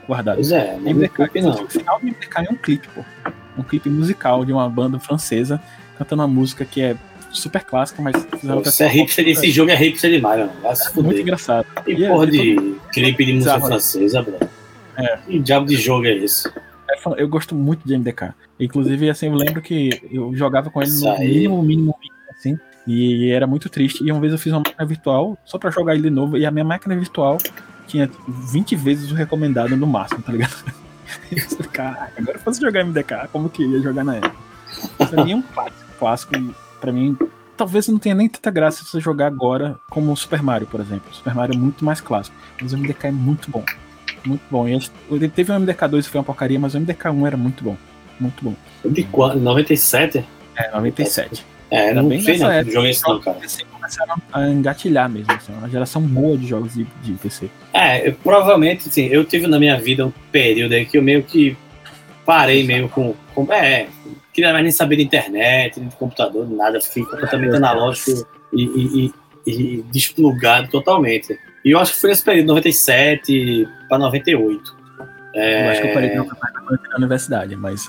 guardado. 0.08 0.36
Pois 0.36 0.52
é, 0.52 0.78
não 0.78 0.94
MDK, 0.94 1.42
não. 1.42 1.64
O 1.64 1.68
final 1.68 2.00
do 2.00 2.06
MDK 2.06 2.38
é 2.38 2.52
um 2.52 2.56
clipe, 2.56 2.88
pô. 2.90 3.04
Um 3.58 3.64
clipe 3.64 3.90
musical 3.90 4.46
de 4.46 4.54
uma 4.54 4.70
banda 4.70 5.00
francesa 5.00 5.62
cantando 5.98 6.22
uma 6.22 6.28
música 6.28 6.64
que 6.64 6.82
é 6.82 6.96
super 7.32 7.64
clássica, 7.64 8.02
mas 8.02 8.16
Isso 8.66 8.84
é 8.84 8.88
hipster, 8.88 9.28
esse 9.28 9.52
jogo 9.52 9.70
é 9.70 9.76
hipster 9.76 10.10
demais, 10.12 10.40
mano. 10.40 10.52
Vai 10.62 10.76
se 10.76 10.88
é 10.88 11.02
muito 11.02 11.20
engraçado. 11.20 11.66
Que 11.84 11.94
e 11.94 12.06
é 12.06 12.10
porra 12.10 12.26
é, 12.26 12.30
de 12.30 12.56
todo... 12.56 12.82
clipe 12.92 13.26
de 13.26 13.34
música 13.34 13.60
francesa, 13.60 14.22
bro. 14.22 14.38
É. 14.98 15.18
Que 15.18 15.40
diabo 15.40 15.66
de 15.66 15.76
jogo 15.76 16.06
é 16.06 16.14
esse? 16.14 16.52
Eu 17.18 17.28
gosto 17.28 17.56
muito 17.56 17.88
de 17.88 17.98
MDK. 17.98 18.34
Inclusive, 18.60 19.10
assim, 19.10 19.28
eu 19.28 19.36
lembro 19.36 19.62
que 19.62 20.02
eu 20.12 20.36
jogava 20.36 20.70
com 20.70 20.82
ele 20.82 20.92
no 20.92 21.18
mínimo, 21.20 21.64
mínimo, 21.64 21.96
assim, 22.32 22.58
e 22.86 23.30
era 23.32 23.48
muito 23.48 23.70
triste. 23.70 24.04
E 24.04 24.12
uma 24.12 24.22
vez 24.22 24.34
eu 24.34 24.40
fiz 24.40 24.52
uma 24.52 24.60
máquina 24.60 24.86
virtual 24.86 25.38
só 25.46 25.58
pra 25.58 25.70
jogar 25.70 25.94
ele 25.94 26.04
de 26.04 26.10
novo, 26.10 26.38
e 26.38 26.46
a 26.46 26.52
minha 26.52 26.66
máquina 26.66 26.96
virtual 26.96 27.38
tinha 27.88 28.10
20 28.28 28.76
vezes 28.76 29.12
o 29.12 29.16
recomendado 29.16 29.76
no 29.76 29.88
máximo, 29.88 30.22
tá 30.22 30.32
ligado? 30.32 30.56
Caraca, 31.74 32.14
agora 32.18 32.38
eu 32.38 32.42
fosse 32.42 32.62
jogar 32.62 32.84
MDK, 32.84 33.30
como 33.32 33.50
que 33.50 33.64
ia 33.64 33.82
jogar 33.82 34.04
na 34.04 34.16
época? 34.16 34.36
Pra 35.10 35.24
mim 35.24 35.32
é 35.32 35.36
um 35.36 35.42
clássico, 35.42 35.86
clássico, 35.98 36.34
pra 36.80 36.92
mim 36.92 37.18
talvez 37.60 37.90
não 37.90 38.00
tenha 38.00 38.16
nem 38.16 38.30
tanta 38.30 38.50
graça 38.50 38.86
se 38.86 38.90
você 38.90 39.02
jogar 39.02 39.28
agora 39.28 39.78
como 39.90 40.14
o 40.14 40.16
Super 40.16 40.42
Mario, 40.42 40.66
por 40.66 40.80
exemplo. 40.80 41.12
O 41.12 41.14
Super 41.14 41.36
Mario 41.36 41.56
é 41.56 41.58
muito 41.58 41.84
mais 41.84 42.00
clássico, 42.00 42.38
mas 42.62 42.72
o 42.72 42.78
MDK 42.78 43.08
é 43.08 43.12
muito 43.12 43.52
bom. 43.52 43.66
Muito 44.26 44.42
bom. 44.50 44.68
Ele 44.68 45.30
teve 45.30 45.52
um 45.52 45.66
MDK2 45.66 46.04
que 46.04 46.10
foi 46.10 46.20
uma 46.20 46.26
porcaria, 46.26 46.60
mas 46.60 46.76
o 46.76 46.80
MDK1 46.80 47.28
era 47.28 47.38
muito 47.38 47.64
bom. 47.64 47.78
Muito 48.20 48.44
bom. 48.44 48.56
De 48.86 49.04
quando? 49.04 49.40
97? 49.40 50.26
É, 50.56 50.72
97. 50.72 51.46
É, 51.72 51.94
não 51.94 52.08
bem 52.08 52.20
sei 52.20 52.38
não, 52.38 52.50
época, 52.50 52.74
joguei 52.74 52.92
isso 52.92 53.08
não, 53.08 53.20
cara. 53.20 53.38
começaram 53.72 54.16
a 54.34 54.50
engatilhar 54.50 55.08
mesmo, 55.08 55.32
assim, 55.32 55.54
uma 55.54 55.70
geração 55.70 56.02
boa 56.02 56.36
de 56.36 56.48
jogos 56.48 56.74
de, 56.74 56.86
de 57.04 57.14
PC. 57.14 57.50
É, 57.74 58.08
eu, 58.08 58.14
provavelmente, 58.14 58.90
sim, 58.90 59.06
eu 59.06 59.24
tive 59.24 59.46
na 59.46 59.60
minha 59.60 59.80
vida 59.80 60.06
um 60.06 60.12
período 60.32 60.74
aí 60.74 60.86
que 60.86 60.98
eu 60.98 61.04
meio 61.04 61.22
que 61.22 61.56
parei 62.26 62.64
meio 62.64 62.90
com, 62.90 63.14
com 63.36 63.52
é, 63.54 63.88
queria 64.34 64.52
mais 64.52 64.64
nem 64.64 64.72
saber 64.72 64.96
de 64.96 65.04
internet, 65.04 65.80
de 65.80 65.96
computador, 65.96 66.50
nada, 66.50 66.82
fiquei 66.82 67.04
completamente 67.04 67.56
analógico 67.56 68.28
e, 68.52 68.64
e, 68.64 69.14
e, 69.46 69.52
e 69.52 69.82
desplugado 69.92 70.70
totalmente. 70.70 71.38
E 71.70 71.72
eu 71.72 71.78
acho 71.78 71.94
que 71.94 72.02
foi 72.02 72.10
nesse 72.10 72.24
período, 72.24 72.48
97 72.48 73.70
para 73.88 74.00
98. 74.00 74.76
É... 75.36 75.68
Eu 75.68 75.72
acho 75.72 75.82
que 75.82 75.88
eu 75.88 75.94
parei 75.94 76.16
na 76.16 76.98
universidade, 76.98 77.56
mas. 77.56 77.88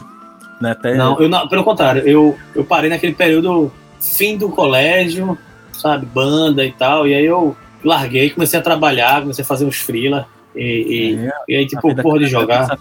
Né, 0.61 0.73
até... 0.73 0.95
Não, 0.95 1.19
eu 1.19 1.31
não, 1.31 1.49
pelo 1.49 1.65
contrário, 1.65 2.03
eu, 2.07 2.39
eu 2.55 2.63
parei 2.63 2.91
naquele 2.91 3.15
período 3.15 3.73
fim 3.99 4.37
do 4.37 4.51
colégio, 4.51 5.39
sabe, 5.73 6.05
banda 6.05 6.63
e 6.63 6.73
tal, 6.73 7.09
e 7.09 7.15
aí 7.15 7.25
eu 7.25 7.57
larguei, 7.83 8.29
comecei 8.29 8.59
a 8.59 8.63
trabalhar, 8.63 9.23
comecei 9.23 9.43
a 9.43 9.49
fazer 9.49 9.65
uns 9.65 9.77
freela, 9.77 10.29
e, 10.55 10.61
e, 10.61 11.27
é, 11.27 11.33
e 11.49 11.57
aí, 11.57 11.67
tipo, 11.67 11.95
porra 12.03 12.19
de 12.19 12.27
jogar. 12.27 12.79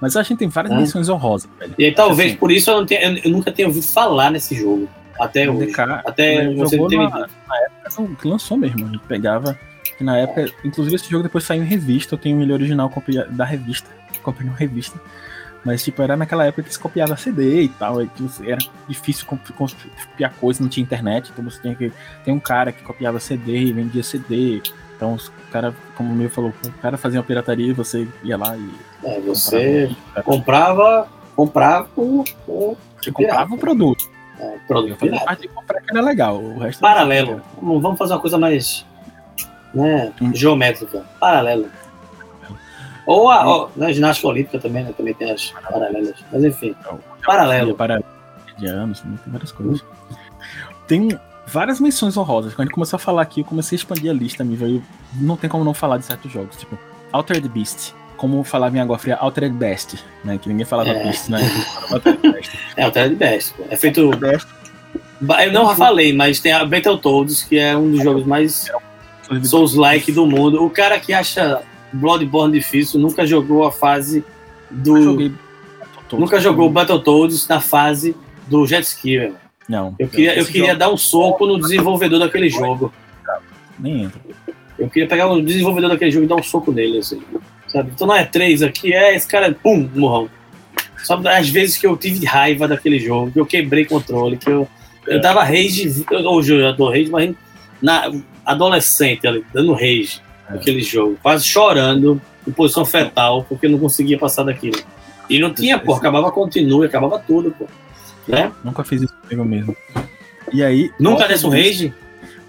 Mas 0.00 0.14
a 0.14 0.22
gente 0.22 0.38
tem 0.38 0.48
várias 0.48 0.74
é. 0.74 0.76
missões 0.76 1.08
honrosas, 1.08 1.50
velho. 1.58 1.74
E 1.76 1.86
aí, 1.86 1.92
talvez 1.92 2.30
assim, 2.30 2.38
por 2.38 2.52
isso 2.52 2.70
eu, 2.70 2.76
não 2.76 2.86
tenha, 2.86 3.00
eu, 3.00 3.16
eu, 3.24 3.30
nunca 3.32 3.50
tenha 3.50 3.66
ouvido 3.66 3.84
falar 3.84 4.30
nesse 4.30 4.54
jogo. 4.54 4.88
Até 5.18 5.50
hoje. 5.50 5.66
DK, 5.66 5.80
até 6.06 6.54
você 6.54 6.78
ter 6.86 6.96
na, 6.96 7.10
na 7.10 7.56
época 7.96 8.28
lançou 8.28 8.56
mesmo. 8.56 8.86
A 8.86 8.92
gente 8.92 9.02
pegava. 9.08 9.58
Na 10.00 10.16
época, 10.16 10.46
inclusive 10.64 10.96
esse 10.96 11.10
jogo 11.10 11.24
depois 11.24 11.44
saiu 11.44 11.62
em 11.62 11.66
revista. 11.66 12.14
Eu 12.14 12.18
tenho 12.18 12.40
ele 12.40 12.52
original 12.52 12.92
da 13.30 13.44
revista. 13.44 13.90
Comprei 14.22 14.48
uma 14.48 14.56
revista. 14.56 15.00
Mas, 15.64 15.82
tipo, 15.82 16.00
era 16.00 16.16
naquela 16.16 16.46
época 16.46 16.62
que 16.62 16.72
se 16.72 16.78
copiava 16.78 17.16
CD 17.16 17.62
e 17.62 17.68
tal. 17.68 18.02
E 18.02 18.10
era 18.46 18.58
difícil 18.88 19.26
copiar 19.26 20.32
coisa, 20.34 20.62
não 20.62 20.68
tinha 20.68 20.82
internet. 20.82 21.30
Então 21.30 21.44
você 21.44 21.60
tinha 21.60 21.74
que. 21.74 21.92
Tem 22.24 22.32
um 22.32 22.40
cara 22.40 22.72
que 22.72 22.82
copiava 22.82 23.18
CD 23.18 23.58
e 23.58 23.72
vendia 23.72 24.02
CD. 24.02 24.62
Então, 24.96 25.14
o 25.14 25.50
cara, 25.52 25.74
como 25.96 26.12
o 26.12 26.16
meu 26.16 26.28
falou, 26.28 26.52
o 26.64 26.72
cara 26.80 26.96
fazia 26.96 27.20
uma 27.20 27.26
pirataria 27.26 27.68
e 27.68 27.72
você 27.72 28.06
ia 28.22 28.36
lá 28.36 28.56
e. 28.56 28.70
É, 29.04 29.20
você 29.20 29.94
comprava, 30.24 31.08
comprava 31.36 31.88
o. 31.96 32.24
o 32.48 32.76
você 33.00 33.12
comprava 33.12 33.54
o 33.54 33.58
produto. 33.58 34.08
É, 34.40 34.56
produto. 34.66 35.06
Parte 35.24 35.42
de 35.42 35.48
comprar 35.48 35.80
que 35.80 35.90
era 35.90 36.00
legal. 36.00 36.42
O 36.42 36.58
resto 36.58 36.80
Paralelo. 36.80 37.40
Vamos 37.60 37.98
fazer 37.98 38.14
uma 38.14 38.20
coisa 38.20 38.38
mais. 38.38 38.84
Né, 39.74 40.12
hum. 40.20 40.34
geométrica. 40.34 41.04
Paralelo. 41.20 41.68
Ou 43.08 43.30
a, 43.30 43.46
ou, 43.46 43.70
né, 43.74 43.90
ginástica 43.90 44.28
olímpica 44.28 44.58
também, 44.58 44.84
né? 44.84 44.92
Também 44.94 45.14
tem 45.14 45.30
as 45.30 45.50
paralelas. 45.50 46.14
Mas 46.30 46.44
enfim. 46.44 46.76
Então, 46.78 47.00
paralelo. 47.24 47.74
Paralelo. 47.74 48.04
De 48.58 48.66
anos, 48.66 49.00
tem 49.00 49.18
várias 49.26 49.50
coisas. 49.50 49.82
Tem 50.86 51.18
várias 51.46 51.80
menções 51.80 52.18
honrosas. 52.18 52.52
Quando 52.52 52.60
a 52.60 52.64
gente 52.64 52.74
começou 52.74 52.98
a 52.98 53.00
falar 53.00 53.22
aqui, 53.22 53.40
eu 53.40 53.44
comecei 53.46 53.76
a 53.76 53.78
expandir 53.78 54.10
a 54.10 54.14
lista, 54.14 54.44
me 54.44 54.56
veio. 54.56 54.82
Não 55.14 55.38
tem 55.38 55.48
como 55.48 55.64
não 55.64 55.72
falar 55.72 55.96
de 55.96 56.04
certos 56.04 56.30
jogos. 56.30 56.56
Tipo, 56.56 56.78
Altered 57.10 57.48
Beast. 57.48 57.94
Como 58.18 58.44
falava 58.44 58.76
em 58.76 58.80
Água 58.80 58.98
Fria, 58.98 59.16
Altered 59.16 59.56
Best, 59.56 60.04
né? 60.22 60.36
Que 60.36 60.48
ninguém 60.50 60.66
falava 60.66 60.90
é. 60.90 61.04
Beast, 61.04 61.30
né? 61.30 61.40
Altered 61.90 62.32
Best. 62.32 62.58
É, 62.76 62.82
Altered 62.82 63.16
Best. 63.16 63.54
É 63.70 63.76
feito. 63.76 64.10
Best. 64.18 64.46
Eu 65.46 65.52
não 65.52 65.74
falei, 65.74 66.12
mas 66.12 66.40
tem 66.40 66.52
a 66.52 66.62
Battletoads, 66.64 67.44
que 67.44 67.58
é 67.58 67.74
um 67.76 67.90
dos 67.90 68.02
jogos 68.02 68.24
mais 68.24 68.70
Souls-like 69.44 70.12
do 70.12 70.26
mundo. 70.26 70.64
O 70.64 70.70
cara 70.70 70.98
que 70.98 71.12
acha 71.12 71.62
Bloodborne 71.92 72.52
difícil, 72.52 73.00
nunca 73.00 73.26
jogou 73.26 73.64
a 73.64 73.72
fase 73.72 74.24
do. 74.70 75.32
Nunca 76.12 76.40
jogou 76.40 76.70
Battletoads 76.70 77.46
na 77.48 77.60
fase 77.60 78.16
do 78.46 78.66
jet 78.66 78.84
ski, 78.84 79.18
velho. 79.18 79.36
Não. 79.68 79.94
Eu 79.98 80.08
queria, 80.08 80.38
eu 80.38 80.46
queria 80.46 80.74
dar 80.74 80.90
um 80.90 80.96
soco 80.96 81.46
no 81.46 81.60
desenvolvedor 81.60 82.18
daquele 82.18 82.48
jogo. 82.48 82.92
Nem 83.78 84.04
entra. 84.04 84.20
Eu 84.78 84.88
queria 84.88 85.08
pegar 85.08 85.26
o 85.30 85.42
desenvolvedor 85.42 85.90
daquele 85.90 86.10
jogo 86.10 86.24
e 86.24 86.28
dar 86.28 86.36
um 86.36 86.42
soco 86.42 86.72
nele, 86.72 86.98
assim. 86.98 87.22
Sabe? 87.66 87.90
Então 87.94 88.06
não 88.06 88.16
é 88.16 88.24
três 88.24 88.62
aqui, 88.62 88.94
é 88.94 89.14
esse 89.14 89.28
cara, 89.28 89.52
pum, 89.52 89.88
morrão. 89.94 90.30
Só 91.04 91.20
às 91.28 91.48
vezes 91.48 91.76
que 91.76 91.86
eu 91.86 91.96
tive 91.96 92.24
raiva 92.24 92.66
daquele 92.66 92.98
jogo, 92.98 93.30
que 93.30 93.38
eu 93.38 93.46
quebrei 93.46 93.84
controle, 93.84 94.36
que 94.36 94.48
eu, 94.48 94.66
eu 95.06 95.20
dava 95.20 95.44
rage, 95.44 96.04
hoje 96.10 96.54
eu 96.54 96.60
já 96.60 96.72
dou 96.72 96.90
rage, 96.90 97.10
mas 97.10 97.34
na 97.80 98.10
adolescente 98.48 99.26
ali, 99.26 99.44
dando 99.52 99.72
rage 99.72 100.22
aquele 100.48 100.80
jogo, 100.80 101.18
quase 101.22 101.44
chorando 101.44 102.20
em 102.46 102.50
posição 102.50 102.84
fetal, 102.84 103.44
porque 103.46 103.68
não 103.68 103.78
conseguia 103.78 104.18
passar 104.18 104.44
daquilo. 104.44 104.80
E 105.28 105.38
não 105.38 105.52
tinha, 105.52 105.78
pô, 105.78 105.92
acabava 105.92 106.32
continue, 106.32 106.86
acabava 106.86 107.18
tudo, 107.18 107.50
pô. 107.50 107.66
Né? 108.26 108.50
Nunca 108.64 108.82
fiz 108.82 109.02
isso 109.02 109.14
comigo 109.22 109.44
mesmo. 109.44 109.76
E 110.52 110.64
aí. 110.64 110.90
Nunca 110.98 111.28
desse 111.28 111.46
um 111.46 111.50
rage? 111.50 111.92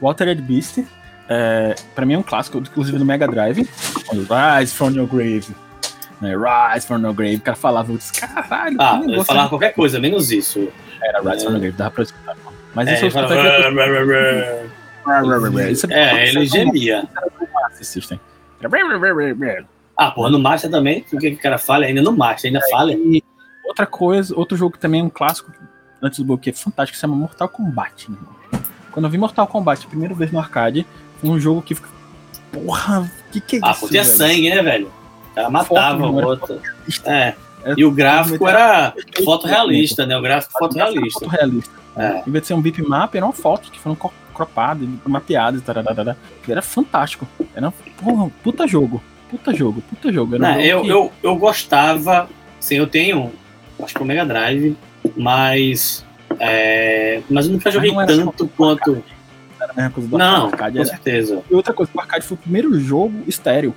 Walter 0.02 0.34
Beast, 0.41 0.80
é, 1.28 1.76
pra 1.93 2.06
mim 2.06 2.14
é 2.14 2.18
um 2.18 2.24
clássico, 2.24 2.58
inclusive 2.58 2.97
no 2.97 3.04
Mega 3.04 3.28
Drive. 3.28 3.68
Rise 4.12 4.74
from 4.74 4.91
your 4.91 5.08
grave. 5.08 5.47
Né? 6.22 6.34
Rise 6.36 6.88
from 6.88 7.02
your 7.02 7.14
grave. 7.14 7.36
O 7.36 7.41
cara 7.41 7.58
falava, 7.58 7.91
eu 7.91 7.97
disse, 7.97 8.14
caralho. 8.14 8.78
Ah, 8.80 9.02
ele 9.04 9.24
falava 9.26 9.50
qualquer 9.50 9.74
coisa, 9.74 10.00
menos 10.00 10.32
isso. 10.32 10.70
Era 11.02 11.20
Rise 11.20 11.43
é. 11.43 11.45
from 11.45 11.52
your 11.52 11.60
grave, 11.60 11.78
dava 11.78 11.91
pra 11.91 12.04
escutar. 12.04 12.38
Mas 12.74 12.88
é, 12.88 12.93
isso 12.93 13.06
eu 13.06 13.08
escutei. 13.10 14.78
É, 15.91 16.30
ele 16.30 16.45
gemia. 16.45 17.07
System. 17.82 18.20
Ah, 19.95 20.12
porra, 20.12 20.30
no 20.30 20.39
Master 20.39 20.70
também, 20.70 21.05
o 21.12 21.18
que 21.18 21.30
o 21.30 21.38
cara 21.38 21.57
fala? 21.57 21.86
Ainda 21.86 22.01
no 22.01 22.12
Master, 22.12 22.49
ainda 22.49 22.66
é, 22.66 22.70
fala. 22.70 22.93
E 22.93 23.24
outra 23.66 23.86
coisa, 23.86 24.36
outro 24.36 24.57
jogo 24.57 24.74
que 24.74 24.80
também 24.80 25.01
é 25.01 25.03
um 25.03 25.10
clássico, 25.10 25.51
antes 26.01 26.20
do 26.20 26.26
bloqueio, 26.26 26.53
é 26.53 26.57
fantástico, 26.57 26.95
se 26.95 27.01
chama 27.01 27.16
Mortal 27.16 27.49
Kombat. 27.49 28.12
Né? 28.12 28.18
Quando 28.91 29.05
eu 29.05 29.10
vi 29.10 29.18
Mortal 29.18 29.47
Kombat 29.47 29.86
a 29.86 29.89
primeira 29.89 30.14
vez 30.14 30.32
no 30.32 30.39
arcade, 30.39 30.86
foi 31.20 31.30
um 31.30 31.39
jogo 31.39 31.62
que 31.62 31.76
fica. 31.76 31.89
Porra, 32.51 33.10
que 33.32 33.39
que 33.39 33.55
é 33.57 33.60
ah, 33.64 33.72
isso? 33.72 33.86
Ah, 33.86 33.89
tinha 33.89 34.03
sangue, 34.03 34.49
né, 34.49 34.62
velho? 34.62 34.91
O 35.32 35.36
cara 35.36 35.49
matava 35.49 36.07
o 36.07 36.16
outro. 36.26 36.62
É. 37.05 37.36
É, 37.64 37.74
e 37.76 37.84
o 37.84 37.91
gráfico 37.91 38.47
era 38.47 38.93
foto 39.24 39.45
realista, 39.45 40.05
né? 40.05 40.18
O 40.18 40.22
gráfico 40.22 40.53
foto 40.57 40.76
realista. 40.76 41.20
Foto 41.20 41.30
realista. 41.30 41.74
É. 41.97 42.24
Em 42.26 42.32
vez 42.32 42.43
de 42.43 42.47
ser 42.47 42.53
um 42.53 42.62
bitmap, 42.62 43.14
era 43.14 43.26
uma 43.26 43.34
foto 43.34 43.70
que 43.70 43.80
foram 43.80 43.97
cropadas, 44.39 44.87
mapeadas, 45.05 45.61
que 46.43 46.51
era 46.51 46.61
fantástico. 46.61 47.27
Era 47.53 47.71
porra, 47.71 48.31
puta 48.41 48.65
jogo. 48.67 49.01
Puta 49.29 49.53
jogo, 49.53 49.81
puta 49.81 50.11
jogo. 50.11 50.35
Era 50.35 50.43
um 50.43 50.47
Não, 50.47 50.61
eu, 50.61 50.81
que... 50.81 50.89
eu, 50.89 51.11
eu 51.21 51.35
gostava, 51.35 52.29
assim, 52.57 52.75
eu 52.75 52.87
tenho, 52.87 53.31
acho 53.83 53.93
que 53.93 54.01
o 54.01 54.05
Mega 54.05 54.25
Drive, 54.25 54.75
mas. 55.15 56.05
É, 56.39 57.21
mas 57.29 57.47
eu 57.47 57.53
nunca 57.53 57.69
joguei 57.69 57.91
tanto 58.07 58.47
quanto. 58.55 59.03
Era 59.59 59.71
a 59.71 59.75
mesma 59.75 59.91
coisa 59.91 60.09
do 60.09 60.17
Não, 60.17 60.45
arcade, 60.45 60.75
com 60.77 60.81
era. 60.81 60.89
certeza. 60.89 61.43
E 61.49 61.53
outra 61.53 61.73
coisa, 61.73 61.91
o 61.93 61.99
arcade 61.99 62.25
foi 62.25 62.35
o 62.35 62.39
primeiro 62.39 62.79
jogo 62.79 63.23
estéreo 63.27 63.75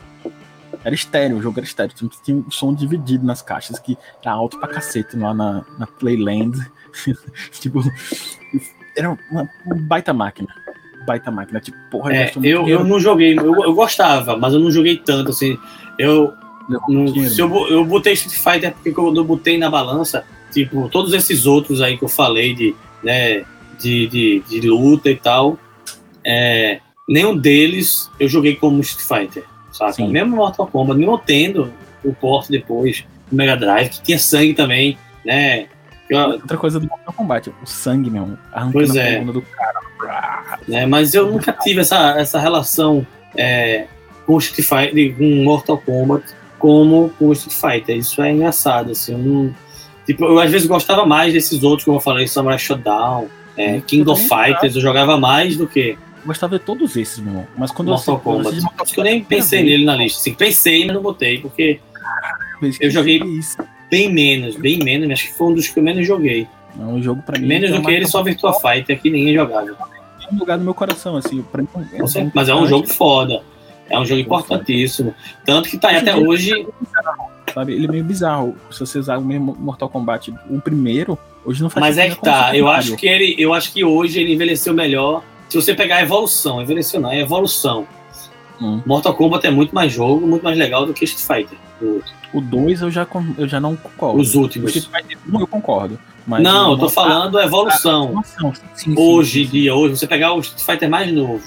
era 0.84 0.94
estéreo, 0.94 1.36
o 1.36 1.42
jogo 1.42 1.60
era 1.60 1.66
estéreo. 1.66 1.94
Tinha 2.24 2.36
um 2.36 2.50
som 2.50 2.74
dividido 2.74 3.24
nas 3.24 3.40
caixas 3.40 3.78
que 3.78 3.96
era 4.20 4.32
alto 4.32 4.58
pra 4.58 4.68
cacete 4.68 5.16
lá 5.16 5.32
na, 5.32 5.64
na 5.78 5.86
Playland. 5.86 6.58
tipo, 7.60 7.82
era 8.96 9.16
uma, 9.30 9.48
baita 9.64 10.12
máquina. 10.12 10.48
Baita 11.06 11.30
máquina. 11.30 11.60
Tipo, 11.60 11.78
porra, 11.90 12.14
é, 12.14 12.32
eu, 12.42 12.68
eu 12.68 12.84
não 12.84 13.00
joguei, 13.00 13.38
eu, 13.38 13.64
eu 13.64 13.74
gostava, 13.74 14.36
mas 14.36 14.54
eu 14.54 14.60
não 14.60 14.70
joguei 14.70 14.96
tanto, 14.96 15.30
assim. 15.30 15.58
Eu. 15.98 16.32
No, 16.88 17.28
se 17.28 17.40
eu, 17.40 17.68
eu 17.68 17.84
botei 17.84 18.12
Street 18.12 18.38
Fighter 18.38 18.72
porque 18.72 18.92
quando 18.92 19.16
eu 19.16 19.24
botei 19.24 19.58
na 19.58 19.68
balança, 19.68 20.24
tipo, 20.52 20.88
todos 20.88 21.12
esses 21.12 21.44
outros 21.44 21.82
aí 21.82 21.98
que 21.98 22.04
eu 22.04 22.08
falei 22.08 22.54
de, 22.54 22.74
né, 23.02 23.44
de, 23.80 24.06
de, 24.06 24.42
de 24.48 24.70
luta 24.70 25.10
e 25.10 25.16
tal, 25.16 25.58
é, 26.24 26.80
nenhum 27.08 27.36
deles 27.36 28.08
eu 28.18 28.28
joguei 28.28 28.54
como 28.54 28.80
Street 28.80 29.26
Fighter 29.26 29.52
saca? 29.72 29.92
Sim. 29.92 30.08
Mesmo 30.08 30.36
Mortal 30.36 30.66
Kombat, 30.66 30.98
mesmo 30.98 31.18
tendo 31.18 31.72
o 32.04 32.12
porte 32.12 32.50
depois 32.50 33.04
do 33.30 33.36
Mega 33.36 33.56
Drive, 33.56 33.88
que 33.90 34.02
tinha 34.02 34.18
sangue 34.18 34.54
também, 34.54 34.98
né? 35.24 35.66
Outra 36.14 36.56
coisa 36.56 36.80
do 36.80 36.86
Mortal 36.86 37.14
Kombat, 37.14 37.50
o 37.62 37.66
sangue 37.66 38.10
mesmo, 38.10 38.38
pois 38.72 38.94
é. 38.96 39.20
do 39.20 39.42
cara. 39.42 40.58
É, 40.70 40.86
mas 40.86 41.14
eu 41.14 41.30
nunca 41.30 41.52
tive 41.52 41.80
essa, 41.80 42.18
essa 42.18 42.38
relação 42.38 43.06
é, 43.36 43.86
com 44.26 44.38
Street 44.38 44.66
Fighter, 44.66 45.16
com 45.16 45.44
Mortal 45.44 45.78
Kombat, 45.78 46.24
como 46.58 47.10
com 47.18 47.28
o 47.28 47.32
Street 47.32 47.54
Fighter. 47.54 47.96
Isso 47.96 48.22
é 48.22 48.32
engraçado, 48.32 48.92
assim, 48.92 49.12
eu 49.12 49.18
não... 49.18 49.54
Tipo, 50.04 50.24
eu 50.24 50.38
às 50.40 50.50
vezes 50.50 50.66
gostava 50.66 51.06
mais 51.06 51.32
desses 51.32 51.62
outros, 51.62 51.84
como 51.84 51.96
eu 51.96 52.00
falei, 52.00 52.26
Samurai 52.26 52.58
Shodown, 52.58 53.28
é, 53.56 53.80
King 53.80 54.08
of 54.10 54.20
Fighters, 54.22 54.74
eu 54.74 54.82
jogava 54.82 55.16
mais 55.16 55.56
do 55.56 55.66
que 55.66 55.96
gostava 56.24 56.58
de 56.58 56.64
todos 56.64 56.96
esses, 56.96 57.18
meu 57.18 57.32
irmão. 57.32 57.46
Mas 57.56 57.70
quando 57.70 57.88
Mortal 57.88 58.14
eu 58.14 58.20
Kombat. 58.20 58.54
Mortal 58.54 58.70
Kombat, 58.70 58.98
eu 58.98 59.04
nem 59.04 59.24
pensei 59.24 59.62
nele 59.62 59.84
na 59.84 59.96
lista. 59.96 60.20
Assim, 60.20 60.34
pensei, 60.34 60.84
mas 60.84 60.94
não 60.94 61.02
botei, 61.02 61.38
porque 61.38 61.80
Caralho, 61.92 62.76
eu 62.80 62.90
joguei 62.90 63.18
isso. 63.18 63.56
Bem 63.92 64.10
menos, 64.10 64.56
bem 64.56 64.78
menos. 64.78 65.10
Acho 65.10 65.28
que 65.28 65.34
foi 65.34 65.48
um 65.48 65.54
dos 65.54 65.68
que 65.68 65.78
eu 65.78 65.82
menos 65.82 66.06
joguei. 66.06 66.48
É 66.80 66.82
um 66.82 67.02
jogo 67.02 67.20
para 67.20 67.38
mim. 67.38 67.46
Menos 67.46 67.70
do 67.70 67.82
que 67.82 67.90
ele, 67.90 68.06
só 68.06 68.22
Virtua 68.22 68.54
Fighter, 68.54 68.98
que 68.98 69.10
ninguém 69.10 69.34
jogava. 69.34 69.68
É 69.68 70.34
um 70.34 70.38
lugar 70.38 70.56
no 70.56 70.64
meu 70.64 70.72
coração, 70.72 71.16
assim. 71.16 71.42
Pra 71.42 71.60
mim, 71.60 71.68
é 71.92 72.30
mas 72.34 72.48
é 72.48 72.54
um 72.54 72.66
jogo 72.66 72.86
foda. 72.86 73.42
É 73.90 73.98
um 73.98 74.06
jogo 74.06 74.22
importantíssimo. 74.22 75.14
Tanto 75.44 75.68
que 75.68 75.76
tá 75.76 75.88
aí 75.88 75.96
até 75.96 76.16
hoje. 76.16 76.66
Sabe? 77.52 77.74
Ele 77.74 77.84
é 77.84 77.90
meio 77.90 78.04
bizarro. 78.04 78.56
Se 78.70 78.80
você 78.80 78.98
usar 78.98 79.18
o 79.18 79.22
mesmo 79.22 79.54
Mortal 79.60 79.90
Kombat, 79.90 80.32
o 80.48 80.58
primeiro, 80.58 81.18
hoje 81.44 81.62
não 81.62 81.68
faz 81.68 81.84
Mas 81.84 81.98
é 81.98 82.08
que 82.08 82.22
tá. 82.22 82.56
Eu 82.56 82.68
acho 82.68 82.96
que 82.96 83.06
ele, 83.06 83.34
eu 83.38 83.52
acho 83.52 83.70
que 83.70 83.84
hoje 83.84 84.18
ele 84.18 84.32
envelheceu 84.32 84.72
melhor 84.72 85.22
se 85.50 85.60
você 85.60 85.74
pegar 85.74 85.96
a 85.96 86.02
evolução, 86.02 86.62
envelheceu 86.62 86.98
não, 86.98 87.12
é 87.12 87.20
evolução. 87.20 87.86
Hum. 88.58 88.80
Mortal 88.86 89.12
Kombat 89.14 89.46
é 89.46 89.50
muito 89.50 89.74
mais 89.74 89.92
jogo, 89.92 90.26
muito 90.26 90.42
mais 90.42 90.56
legal 90.56 90.86
do 90.86 90.94
que 90.94 91.04
Street 91.04 91.46
Fighter. 91.46 91.58
O 92.32 92.40
2 92.40 92.82
eu 92.82 92.90
já, 92.90 93.06
eu 93.36 93.46
já 93.46 93.60
não 93.60 93.76
concordo. 93.76 94.20
Os 94.20 94.34
últimos. 94.34 94.74
O 94.74 94.78
Street 94.78 95.02
Fighter 95.04 95.18
1 95.32 95.40
eu 95.40 95.46
concordo. 95.46 95.98
não, 96.26 96.72
eu 96.72 96.78
tô 96.78 96.88
falando 96.88 97.38
a 97.38 97.44
evolução. 97.44 98.18
A, 98.18 98.52
sim, 98.74 98.94
hoje 98.96 99.42
em 99.42 99.46
dia, 99.46 99.74
hoje, 99.74 99.96
você 99.98 100.06
pegar 100.06 100.32
o 100.32 100.40
Street 100.40 100.64
Fighter 100.64 100.88
mais 100.88 101.12
novo 101.12 101.42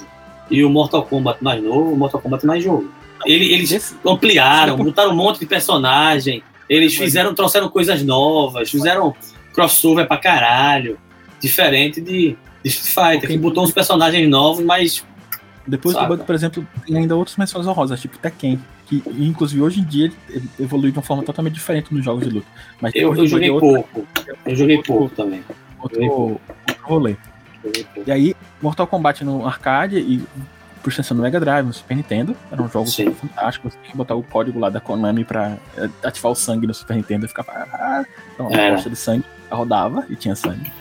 e 0.50 0.64
o 0.64 0.70
Mortal 0.70 1.04
Kombat 1.04 1.44
mais 1.44 1.64
novo, 1.64 1.94
o 1.94 1.98
Mortal 1.98 2.22
Kombat 2.22 2.46
mais 2.46 2.64
jogo. 2.64 2.90
Ele, 3.26 3.52
eles 3.54 3.72
Esse- 3.72 3.96
ampliaram, 4.06 4.78
botaram 4.78 5.12
um 5.12 5.16
monte 5.16 5.40
de 5.40 5.46
personagem, 5.48 6.44
eles 6.70 6.96
fizeram, 6.96 7.34
trouxeram 7.34 7.68
coisas 7.70 8.04
novas, 8.04 8.70
fizeram 8.70 9.16
crossover 9.54 10.08
pra 10.08 10.18
caralho, 10.18 11.00
diferente 11.42 12.00
de, 12.02 12.38
de 12.64 12.70
Street 12.70 13.14
Fighter, 13.14 13.30
que 13.30 13.38
botou 13.40 13.64
uns 13.64 13.72
personagens 13.72 14.30
novos, 14.30 14.64
mas 14.64 15.04
Depois 15.66 15.96
Saca. 15.96 16.06
do 16.06 16.10
bug, 16.18 16.26
por 16.28 16.36
exemplo, 16.36 16.68
tem 16.86 16.98
ainda 16.98 17.16
outras 17.16 17.38
menções 17.38 17.66
honrosas, 17.66 18.00
tipo 18.00 18.18
Tekken, 18.20 18.60
que 18.86 19.04
inclusive 19.18 19.62
hoje 19.62 19.80
em 19.80 19.84
dia 19.84 20.12
ele 20.30 20.50
evolui 20.60 20.92
de 20.92 20.98
uma 20.98 21.04
forma 21.04 21.24
totalmente 21.24 21.54
diferente 21.54 21.94
nos 21.94 22.04
jogos 22.04 22.26
de 22.26 22.34
luta. 22.34 22.48
Mas 22.80 22.94
eu, 22.96 23.16
eu 23.16 23.28
joguei 23.28 23.50
é 23.50 23.52
outro, 23.52 23.70
pouco. 23.70 24.08
Eu 24.46 24.56
joguei 24.56 24.82
pouco 24.82 25.16
também. 25.16 25.44
outro, 25.82 26.04
outro 26.04 26.40
rolê. 26.84 27.16
E 28.06 28.12
aí, 28.12 28.36
Mortal 28.62 28.86
Kombat 28.86 29.24
no 29.24 29.46
arcade 29.46 29.98
e 29.98 30.24
por 30.84 30.90
extensão 30.90 31.18
no 31.18 31.24
Mega 31.24 31.40
Drive, 31.40 31.66
no 31.66 31.74
Super 31.74 31.98
Nintendo, 31.98 32.36
eram 32.52 32.70
jogos 32.70 32.94
Sim. 32.94 33.12
fantásticos. 33.12 33.74
Você 33.74 33.80
tinha 33.80 33.92
que 33.92 33.98
botar 33.98 34.14
o 34.14 34.22
código 34.22 34.60
lá 34.60 34.70
da 34.70 34.80
Konami 34.80 35.26
pra 35.26 35.58
eh, 35.76 35.90
ativar 36.04 36.32
o 36.32 36.36
sangue 36.36 36.68
no 36.68 36.76
Super 36.76 36.96
Nintendo 36.96 37.26
e 37.26 37.28
ficava. 37.28 37.52
Ah, 37.52 38.06
então, 38.34 38.48
a 38.48 38.72
posta 38.74 38.90
de 38.92 38.96
sangue 38.96 39.26
rodava 39.50 40.06
e 40.12 40.16
tinha 40.16 40.36
sangue. 40.36 40.72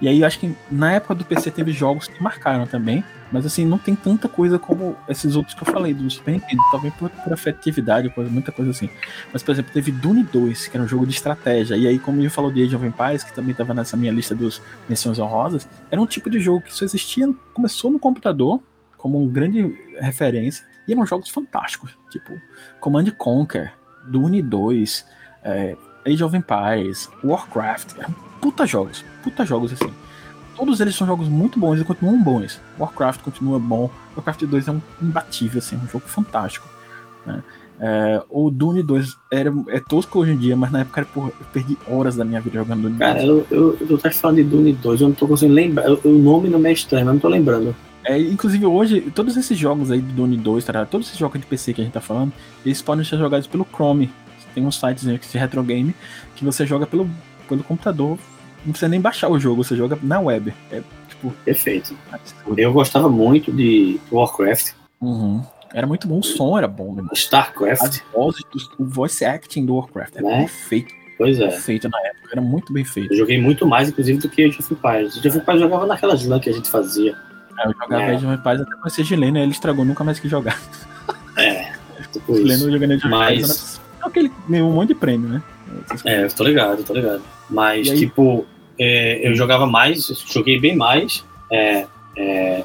E 0.00 0.08
aí 0.08 0.20
eu 0.20 0.26
acho 0.26 0.38
que 0.38 0.56
na 0.70 0.92
época 0.92 1.14
do 1.14 1.26
PC 1.26 1.50
teve 1.50 1.72
jogos 1.72 2.08
que 2.08 2.22
marcaram 2.22 2.66
também, 2.66 3.04
mas 3.30 3.44
assim, 3.44 3.64
não 3.64 3.78
tem 3.78 3.94
tanta 3.94 4.28
coisa 4.28 4.58
como 4.58 4.96
esses 5.08 5.36
outros 5.36 5.54
que 5.54 5.62
eu 5.62 5.72
falei 5.72 5.92
do 5.92 6.08
Super 6.10 6.32
Nintendo, 6.32 6.62
talvez 6.70 6.94
por, 6.94 7.10
por 7.10 7.32
afetividade, 7.32 8.08
coisa, 8.10 8.30
muita 8.30 8.52
coisa 8.52 8.70
assim. 8.70 8.88
Mas, 9.32 9.42
por 9.42 9.52
exemplo, 9.52 9.72
teve 9.72 9.92
Dune 9.92 10.22
2, 10.22 10.68
que 10.68 10.76
era 10.76 10.84
um 10.84 10.88
jogo 10.88 11.06
de 11.06 11.14
estratégia, 11.14 11.76
e 11.76 11.86
aí, 11.86 11.98
como 11.98 12.22
eu 12.22 12.30
falou 12.30 12.50
de 12.50 12.62
Age 12.62 12.74
of 12.74 12.86
Empires, 12.86 13.22
que 13.24 13.34
também 13.34 13.52
estava 13.52 13.74
nessa 13.74 13.96
minha 13.96 14.12
lista 14.12 14.34
dos 14.34 14.62
menções 14.88 15.18
honrosas, 15.18 15.68
era 15.90 16.00
um 16.00 16.06
tipo 16.06 16.30
de 16.30 16.40
jogo 16.40 16.62
que 16.62 16.74
só 16.74 16.84
existia, 16.84 17.32
começou 17.52 17.90
no 17.90 17.98
computador, 17.98 18.60
como 18.96 19.22
uma 19.22 19.30
grande 19.30 19.76
referência, 20.00 20.64
e 20.86 20.92
eram 20.92 21.06
jogos 21.06 21.28
fantásticos, 21.28 21.96
tipo 22.10 22.32
Command 22.80 23.08
and 23.08 23.16
Conquer, 23.18 23.74
Dune 24.06 24.42
2, 24.42 25.04
é, 25.44 25.76
Age 26.06 26.24
of 26.24 26.36
Empires, 26.36 27.08
Warcraft, 27.22 27.98
eram 27.98 28.14
puta 28.40 28.66
jogos, 28.66 29.04
puta 29.22 29.44
jogos 29.44 29.72
assim. 29.72 29.92
Todos 30.58 30.80
eles 30.80 30.96
são 30.96 31.06
jogos 31.06 31.28
muito 31.28 31.58
bons 31.58 31.80
e 31.80 31.84
continuam 31.84 32.20
bons. 32.20 32.60
Warcraft 32.78 33.22
continua 33.22 33.60
bom. 33.60 33.88
Warcraft 34.16 34.44
2 34.44 34.66
é 34.66 34.72
um 34.72 34.82
imbatível, 35.00 35.60
assim, 35.60 35.76
um 35.76 35.86
jogo 35.86 36.08
fantástico. 36.08 36.66
né? 37.24 37.42
É, 37.80 38.20
o 38.28 38.50
Dune 38.50 38.82
2 38.82 39.16
era, 39.30 39.54
é 39.68 39.78
tosco 39.78 40.18
hoje 40.18 40.32
em 40.32 40.36
dia, 40.36 40.56
mas 40.56 40.72
na 40.72 40.80
época 40.80 41.00
era, 41.00 41.08
porra, 41.08 41.28
eu 41.28 41.46
perdi 41.52 41.78
horas 41.86 42.16
da 42.16 42.24
minha 42.24 42.40
vida 42.40 42.58
jogando 42.58 42.82
Dune 42.82 42.98
2. 42.98 42.98
Cara, 42.98 43.24
eu, 43.24 43.46
eu, 43.50 43.76
eu 43.80 43.86
tô 43.86 44.10
falando 44.10 44.36
de 44.36 44.42
Dune 44.42 44.72
2, 44.72 45.00
eu 45.00 45.08
não 45.08 45.14
tô 45.14 45.28
conseguindo 45.28 45.54
lembrar. 45.54 45.88
O 46.04 46.08
nome 46.10 46.48
não 46.48 46.58
me 46.58 46.70
é 46.70 46.72
estranho, 46.72 47.06
mas 47.06 47.14
não 47.14 47.20
tô 47.20 47.28
lembrando. 47.28 47.74
É, 48.04 48.18
inclusive 48.18 48.66
hoje, 48.66 49.00
todos 49.14 49.36
esses 49.36 49.56
jogos 49.56 49.92
aí 49.92 50.00
do 50.00 50.12
Dune 50.12 50.36
2, 50.36 50.64
tá, 50.64 50.84
todos 50.86 51.06
esses 51.06 51.18
jogos 51.18 51.40
de 51.40 51.46
PC 51.46 51.72
que 51.72 51.80
a 51.80 51.84
gente 51.84 51.92
tá 51.92 52.00
falando, 52.00 52.32
eles 52.66 52.82
podem 52.82 53.04
ser 53.04 53.16
jogados 53.16 53.46
pelo 53.46 53.64
Chrome. 53.72 54.10
Tem 54.54 54.66
uns 54.66 54.80
sites 54.80 55.06
se 55.24 55.38
retro 55.38 55.62
game 55.62 55.94
que 56.34 56.44
você 56.44 56.66
joga 56.66 56.84
pelo, 56.84 57.08
pelo 57.48 57.62
computador, 57.62 58.18
não 58.64 58.72
precisa 58.72 58.88
nem 58.88 59.00
baixar 59.00 59.28
o 59.28 59.38
jogo, 59.38 59.62
você 59.64 59.76
joga 59.76 59.98
na 60.02 60.20
web. 60.20 60.52
É 60.70 60.82
tipo 61.08 61.30
Perfeito. 61.44 61.96
absurdo. 62.12 62.58
Eu 62.58 62.72
gostava 62.72 63.08
muito 63.08 63.52
de 63.52 63.98
Warcraft, 64.10 64.72
Uhum. 65.00 65.42
Era 65.72 65.86
muito 65.86 66.08
bom, 66.08 66.18
o 66.18 66.22
som 66.24 66.56
era 66.58 66.66
bom, 66.66 66.86
meu 66.86 66.96
irmão. 67.04 67.10
StarCraft, 67.14 67.82
As 67.82 68.02
vozes, 68.12 68.42
o 68.78 68.84
voice 68.86 69.24
acting 69.24 69.64
do 69.66 69.76
Warcraft 69.76 70.16
era 70.16 70.26
Né? 70.26 70.38
perfeito, 70.40 70.92
pois 71.16 71.38
é. 71.38 71.46
perfeito 71.48 71.88
na 71.90 71.98
época, 72.00 72.28
era 72.32 72.40
muito 72.40 72.72
bem 72.72 72.84
feito. 72.84 73.12
Eu 73.12 73.18
joguei 73.18 73.40
muito 73.40 73.66
mais, 73.66 73.88
inclusive, 73.90 74.18
do 74.18 74.28
que 74.30 74.42
Age 74.44 74.58
of 74.58 74.72
Empires. 74.72 75.16
Age 75.18 75.28
of 75.28 75.38
Empires 75.38 75.60
jogava 75.60 75.86
naquelas 75.86 76.24
LAN 76.24 76.40
que 76.40 76.48
a 76.50 76.52
gente 76.52 76.68
fazia. 76.70 77.14
Eu 77.64 77.72
jogava 77.72 78.02
É. 78.02 78.14
Age 78.16 78.26
of 78.26 78.34
Empires 78.34 78.60
até 78.62 78.76
conhecer 78.76 79.04
Gileno, 79.04 79.36
aí 79.36 79.42
ele 79.44 79.52
estragou, 79.52 79.84
nunca 79.84 80.02
mais 80.02 80.18
quis 80.18 80.30
jogar. 80.30 80.58
É, 81.36 81.70
tipo 82.12 82.34
Gileno 82.34 82.70
jogando 82.72 82.92
Age 82.92 83.02
of 83.04 83.08
Mas- 83.08 83.30
Empires, 83.38 83.50
era 83.50 84.02
só 84.02 84.10
que 84.10 84.18
ele 84.20 84.32
ganhou 84.48 84.70
um 84.70 84.72
monte 84.74 84.88
de 84.88 84.94
prêmio, 84.94 85.28
né? 85.28 85.42
É, 86.06 86.24
eu 86.24 86.32
tô 86.32 86.44
ligado, 86.44 86.82
tô 86.82 86.94
ligado. 86.94 87.22
Mas, 87.50 87.88
tipo, 87.88 88.46
é, 88.78 89.26
eu 89.28 89.34
jogava 89.34 89.66
mais, 89.66 90.06
joguei 90.30 90.60
bem 90.60 90.76
mais 90.76 91.24
é, 91.50 91.86
é, 92.16 92.64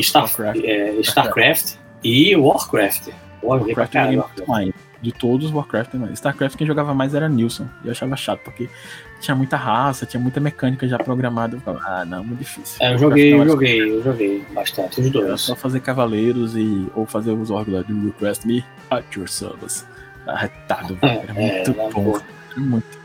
Star, 0.00 0.24
Warcraft. 0.24 0.60
é, 0.64 0.90
StarCraft 1.00 1.74
e 2.04 2.36
Warcraft. 2.36 3.08
Warcraft 3.42 3.94
eu 3.94 4.02
joguei 4.02 4.16
muito 4.16 4.48
mais. 4.48 4.72
De 5.00 5.12
todos, 5.12 5.52
Warcraft 5.52 5.94
mais. 5.94 6.14
StarCraft 6.14 6.56
quem 6.56 6.66
jogava 6.66 6.92
mais 6.94 7.14
era 7.14 7.28
Nilson. 7.28 7.68
E 7.84 7.86
eu 7.88 7.92
achava 7.92 8.16
chato, 8.16 8.40
porque 8.42 8.68
tinha 9.20 9.34
muita 9.34 9.56
raça, 9.56 10.06
tinha 10.06 10.20
muita 10.20 10.40
mecânica 10.40 10.88
já 10.88 10.98
programada. 10.98 11.54
Eu 11.54 11.60
ficava, 11.60 11.78
ah, 11.84 12.04
não, 12.04 12.24
muito 12.24 12.40
difícil. 12.40 12.76
É, 12.80 12.94
eu 12.94 12.98
joguei, 12.98 13.32
eu 13.34 13.40
era 13.42 13.50
joguei, 13.50 13.80
eu 13.82 14.02
joguei 14.02 14.44
bastante, 14.52 15.00
os 15.00 15.06
Era 15.06 15.10
dois. 15.28 15.40
só 15.42 15.54
fazer 15.54 15.80
cavaleiros 15.80 16.56
e 16.56 16.88
ou 16.94 17.06
fazer 17.06 17.30
os 17.32 17.50
órgãos 17.50 17.76
lá 17.76 17.82
do 17.82 18.06
Request 18.06 18.46
Me 18.46 18.64
at 18.90 19.04
your 19.14 19.28
service. 19.28 19.84
Arretado, 20.26 20.96
velho. 20.96 21.20
Era 21.20 21.40
É, 21.40 21.56
muito 21.58 21.70
era 21.80 21.90
bom. 21.90 22.02
bom. 22.02 22.18
Era 22.50 22.60
muito 22.60 22.98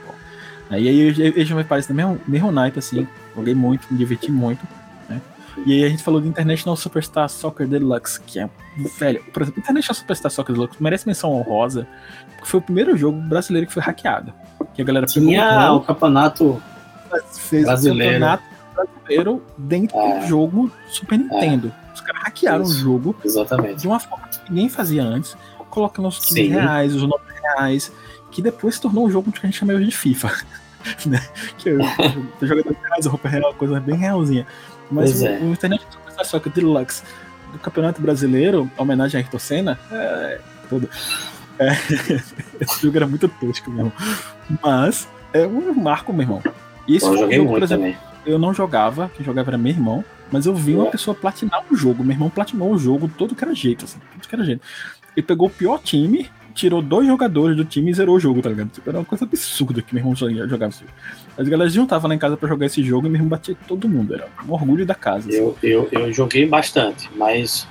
bom. 0.72 0.76
Aí 0.76 0.88
aí 0.88 1.10
Age 1.42 1.54
of 1.54 1.62
Empires 1.64 1.86
também 1.88 2.04
é 2.04 2.08
um 2.08 2.18
mesmo 2.28 2.52
naipe, 2.52 2.80
assim. 2.80 3.08
Joguei 3.36 3.54
muito, 3.54 3.88
me 3.92 3.98
diverti 3.98 4.32
muito. 4.32 4.66
Né? 5.10 5.22
E 5.66 5.74
aí 5.74 5.84
a 5.86 5.90
gente 5.90 6.04
falou 6.04 6.20
do 6.22 6.28
International 6.28 6.76
Superstar 6.76 7.30
Soccer 7.30 7.68
Deluxe, 7.68 8.20
que 8.22 8.40
é, 8.40 8.50
velho, 8.98 9.24
por 9.34 9.42
exemplo, 9.44 9.60
International 9.60 9.96
Superstar 9.96 10.32
Soccer 10.32 10.54
Deluxe 10.56 10.82
merece 10.82 11.08
menção 11.08 11.32
honrosa, 11.32 11.88
porque 12.36 12.50
foi 12.50 12.60
o 12.60 12.64
primeiro 12.64 12.96
jogo 12.98 13.20
brasileiro 13.22 13.68
que 13.68 13.74
foi 13.74 13.84
hackeado. 13.84 14.34
Que 14.74 14.82
a 14.82 14.86
galera 14.86 15.06
Tinha 15.06 15.72
o 15.74 15.78
o 15.78 15.82
campeonato. 15.82 16.62
fez 17.34 17.66
brasileiro. 17.66 18.02
o 18.10 18.20
campeonato 18.20 18.44
brasileiro 18.76 19.44
dentro 19.58 19.98
É. 20.00 20.20
do 20.22 20.28
jogo 20.28 20.72
Super 20.88 21.20
Nintendo. 21.20 21.74
Os 21.94 22.00
caras 22.02 22.24
hackearam 22.24 22.64
Isso. 22.64 22.74
o 22.74 22.78
jogo 22.80 23.16
Exatamente. 23.24 23.82
de 23.82 23.88
uma 23.88 24.00
forma 24.00 24.28
que 24.30 24.40
ninguém 24.50 24.70
fazia 24.70 25.04
antes, 25.04 25.36
colocando 25.70 26.08
os 26.08 26.20
15 26.20 26.34
Sim. 26.36 26.48
reais, 26.50 26.96
os 26.96 27.02
9 27.04 27.16
reais, 27.42 27.92
que 28.32 28.42
depois 28.42 28.76
se 28.76 28.82
tornou 28.82 29.06
um 29.06 29.12
jogo 29.12 29.30
que 29.32 29.40
a 29.40 29.46
gente 29.46 29.58
chama 29.60 29.74
hoje 29.74 29.86
de 29.88 29.96
FIFA. 29.98 30.32
né? 31.06 31.20
Que 31.58 31.70
eu, 31.70 31.80
eu 31.80 32.48
jogador 32.48 32.74
de 32.74 32.80
reais, 32.88 33.06
roupa 33.06 33.30
real, 33.30 33.54
coisa 33.54 33.80
bem 33.80 33.96
realzinha. 33.96 34.46
Mas 34.90 35.12
Pois 35.12 35.22
o, 35.22 35.28
é. 35.28 35.40
o 35.40 35.52
Internet 35.52 35.86
Superstar 35.90 36.26
Soccer 36.26 36.52
Deluxe 36.52 37.04
do 37.52 37.60
Campeonato 37.60 38.02
Brasileiro, 38.02 38.70
homenagem 38.78 39.20
a 39.20 39.24
Ayrton 39.24 39.40
Senna, 39.40 39.80
é, 39.92 40.40
tudo. 40.70 40.90
É, 41.60 41.70
esse 42.62 42.82
jogo 42.82 42.98
era 42.98 43.08
muito 43.08 43.28
tosco, 43.28 43.70
meu 43.70 43.80
irmão. 43.88 43.94
Mas 44.64 45.08
é 45.34 45.46
um 45.46 45.74
marco, 45.74 46.12
meu 46.14 46.24
irmão. 46.24 46.42
E 46.88 46.96
esse 46.96 47.06
Eu 47.06 47.10
foi 47.12 47.20
joguei 47.20 47.38
jogo, 47.38 47.50
por 47.50 47.52
muito 47.60 47.64
exemplo, 47.66 47.84
também. 47.86 47.98
eu 48.26 48.40
não 48.40 48.54
jogava, 48.54 49.12
quem 49.16 49.26
jogava 49.26 49.50
era 49.52 49.58
meu 49.58 49.72
irmão, 49.72 50.04
mas 50.32 50.46
eu 50.46 50.56
vi 50.56 50.74
uma 50.76 50.88
É. 50.88 50.92
pessoa 50.92 51.14
platinar 51.14 51.62
o 51.70 51.76
jogo. 51.76 52.04
Meu 52.04 52.14
irmão 52.14 52.30
platinou 52.30 52.72
o 52.72 52.78
jogo 52.78 53.10
todo 53.18 53.36
que 53.36 53.44
era 53.44 53.54
jeito, 53.54 53.86
assim, 53.86 54.00
tudo 54.14 54.28
que 54.28 54.36
era 54.36 54.44
jeito. 54.44 54.62
Ele 55.16 55.26
pegou 55.26 55.48
o 55.48 55.52
pior 55.52 55.78
time, 55.80 56.30
tirou 56.54 56.82
dois 56.82 57.08
jogadores 57.08 57.56
do 57.58 57.66
time 57.66 57.92
e 57.92 57.94
zerou 57.94 58.16
o 58.16 58.20
jogo, 58.20 58.42
tá 58.42 58.50
ligado? 58.50 58.70
Tipo, 58.70 58.90
era 58.90 59.00
uma 59.00 59.06
coisa 59.06 59.26
absurda 59.26 59.82
que 59.82 59.94
meu 59.94 60.02
irmão 60.02 60.16
joga- 60.16 60.48
jogava 60.48 60.72
jogo. 60.72 60.92
As 61.38 61.48
galera 61.48 61.70
juntavam 61.70 62.10
lá 62.10 62.16
em 62.16 62.20
casa 62.20 62.38
pra 62.38 62.48
jogar 62.50 62.66
esse 62.68 62.84
jogo 62.84 63.08
e 63.08 63.10
meu 63.10 63.18
irmão 63.18 63.30
batia 63.30 63.56
todo 63.68 63.88
mundo. 63.90 64.14
Era 64.14 64.28
um 64.48 64.52
orgulho 64.54 64.86
da 64.86 64.94
casa. 64.96 65.30
Assim, 65.30 65.38
Eu, 65.38 65.58
eu, 65.64 65.88
eu 65.92 66.14
joguei 66.14 66.46
bastante, 66.46 67.10
mas. 67.16 67.68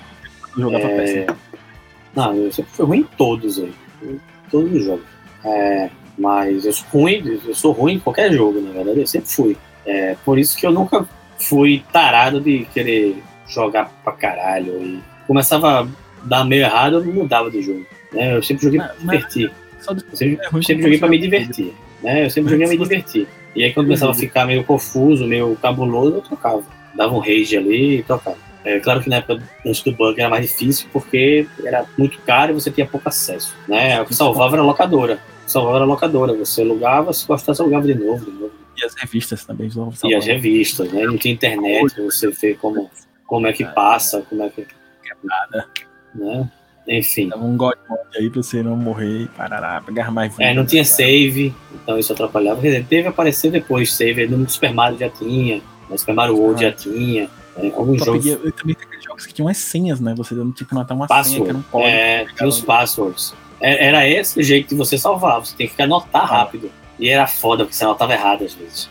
jogava 0.56 0.84
é, 0.84 0.96
péssimo. 0.96 1.36
Não, 2.14 2.34
eu 2.34 2.50
sempre 2.52 2.72
fui 2.72 2.86
ruim 2.86 2.98
em 3.00 3.16
todos 3.16 3.58
aí. 3.58 3.72
Em 4.02 4.20
todos 4.50 4.72
os 4.72 4.84
jogos. 4.84 5.04
É, 5.44 5.90
mas 6.18 6.64
eu 6.66 6.72
sou 6.72 6.86
ruim, 6.92 7.40
eu 7.46 7.54
sou 7.54 7.72
ruim 7.72 7.94
em 7.94 7.98
qualquer 8.00 8.32
jogo, 8.32 8.60
na 8.60 8.72
verdade, 8.72 9.00
eu 9.00 9.06
sempre 9.06 9.30
fui. 9.30 9.56
É, 9.86 10.16
por 10.24 10.38
isso 10.38 10.56
que 10.56 10.66
eu 10.66 10.72
nunca 10.72 11.08
fui 11.38 11.82
tarado 11.92 12.40
de 12.40 12.66
querer 12.74 13.22
jogar 13.48 13.88
pra 14.04 14.12
caralho. 14.12 14.82
E 14.82 15.00
começava 15.26 15.88
a 16.22 16.26
dar 16.28 16.44
meio 16.44 16.62
errado, 16.62 16.96
eu 16.96 17.04
mudava 17.04 17.50
de 17.50 17.62
jogo. 17.62 17.86
Né? 18.12 18.36
Eu 18.36 18.42
sempre 18.42 18.64
joguei 18.64 18.80
pra 18.80 18.88
Mas- 18.88 18.98
me 19.02 19.10
divertir. 19.18 19.52
Eu 19.78 19.82
sempre, 19.84 20.04
é 20.12 20.16
sempre 20.16 20.46
como 20.50 20.62
joguei 20.62 20.98
pra 20.98 21.08
me 21.08 21.18
divertir. 21.18 21.74
Né? 22.02 22.24
Eu 22.26 22.30
sempre 22.30 22.50
joguei 22.50 22.66
pra 22.66 22.76
me 22.76 22.82
divertir. 22.82 23.28
E 23.54 23.64
aí 23.64 23.72
quando 23.72 23.86
começava 23.86 24.12
a 24.12 24.14
ficar 24.14 24.46
meio 24.46 24.62
confuso, 24.64 25.26
meio 25.26 25.56
cabuloso, 25.56 26.16
eu 26.16 26.20
trocava. 26.22 26.62
Dava 26.94 27.14
um 27.14 27.18
rage 27.18 27.56
ali 27.56 27.98
e 27.98 28.02
trocava. 28.02 28.36
É 28.64 28.78
claro 28.78 29.00
que 29.00 29.08
na 29.08 29.16
época 29.16 29.42
antes 29.66 29.82
do 29.82 29.92
bug 29.92 30.20
era 30.20 30.28
mais 30.28 30.46
difícil 30.46 30.86
porque 30.92 31.46
era 31.64 31.86
muito 31.96 32.18
caro 32.20 32.52
e 32.52 32.54
você 32.54 32.70
tinha 32.70 32.86
pouco 32.86 33.08
acesso. 33.08 33.56
Né? 33.66 34.00
O 34.02 34.04
que 34.04 34.14
salvava 34.14 34.54
era 34.54 34.62
a 34.62 34.66
locadora. 34.66 35.18
Salvava 35.46 35.76
era 35.76 35.84
a 35.84 35.88
locadora. 35.88 36.34
Você 36.34 36.60
alugava, 36.62 37.12
se 37.12 37.26
gostasse, 37.26 37.60
alugava 37.60 37.86
de 37.86 37.94
novo, 37.94 38.24
de 38.24 38.30
novo. 38.30 38.52
E 38.76 38.84
as 38.84 38.94
revistas 38.94 39.44
também. 39.44 39.70
E 40.04 40.14
as 40.14 40.26
revistas, 40.26 40.92
né? 40.92 41.04
Não 41.04 41.16
tinha 41.16 41.34
internet, 41.34 42.00
você 42.00 42.30
vê 42.30 42.54
como, 42.54 42.90
como 43.26 43.46
é 43.46 43.52
que 43.52 43.64
passa, 43.64 44.22
como 44.28 44.42
é 44.42 44.48
que. 44.50 44.66
Né? 46.14 46.48
Enfim. 46.88 47.28
Dava 47.28 47.44
um 47.44 47.56
God 47.56 47.76
Mode 47.88 48.02
aí 48.16 48.30
pra 48.30 48.42
você 48.42 48.62
não 48.62 48.76
morrer 48.76 49.22
e 49.22 49.28
parará, 49.28 49.80
pegar 49.80 50.10
mais 50.10 50.32
vida. 50.32 50.44
É, 50.44 50.54
não 50.54 50.66
tinha 50.66 50.82
né? 50.82 50.84
save, 50.84 51.54
então 51.74 51.98
isso 51.98 52.12
atrapalhava. 52.12 52.60
Quer 52.60 52.68
dizer, 52.68 52.86
teve 52.86 53.08
aparecer 53.08 53.50
depois 53.50 53.92
save, 53.92 54.26
no 54.26 54.48
Super 54.48 54.74
Mario 54.74 54.98
já 54.98 55.08
tinha, 55.08 55.62
no 55.88 55.98
Super 55.98 56.14
Mario 56.14 56.36
World 56.36 56.62
já 56.62 56.72
tinha. 56.72 57.30
né? 57.56 57.72
Alguns 57.74 58.04
jogos 58.04 58.26
eu 58.26 58.52
também 58.52 58.74
tem 58.74 59.02
jogos 59.02 59.26
que 59.26 59.34
tinham 59.34 59.48
as 59.48 59.58
senhas, 59.58 60.00
né? 60.00 60.14
Você 60.16 60.34
não 60.34 60.50
tinha 60.50 60.66
que 60.66 60.74
anotar 60.74 60.96
uma 60.96 61.06
senha 61.24 61.44
que 61.44 61.50
um 61.52 61.62
password, 61.62 61.86
é, 61.86 62.26
tinha 62.36 62.48
os 62.48 62.60
passwords. 62.60 63.34
É, 63.60 63.86
Era 63.86 64.08
esse 64.08 64.40
o 64.40 64.42
jeito 64.42 64.70
de 64.70 64.74
você 64.74 64.96
salvar, 64.96 65.40
você 65.40 65.54
tem 65.54 65.68
que 65.68 65.82
anotar 65.82 66.24
rápido. 66.26 66.70
E 66.98 67.08
era 67.08 67.26
foda, 67.26 67.64
porque 67.64 67.76
você 67.76 67.84
anotava 67.84 68.12
errado 68.12 68.44
às 68.44 68.54
vezes. 68.54 68.90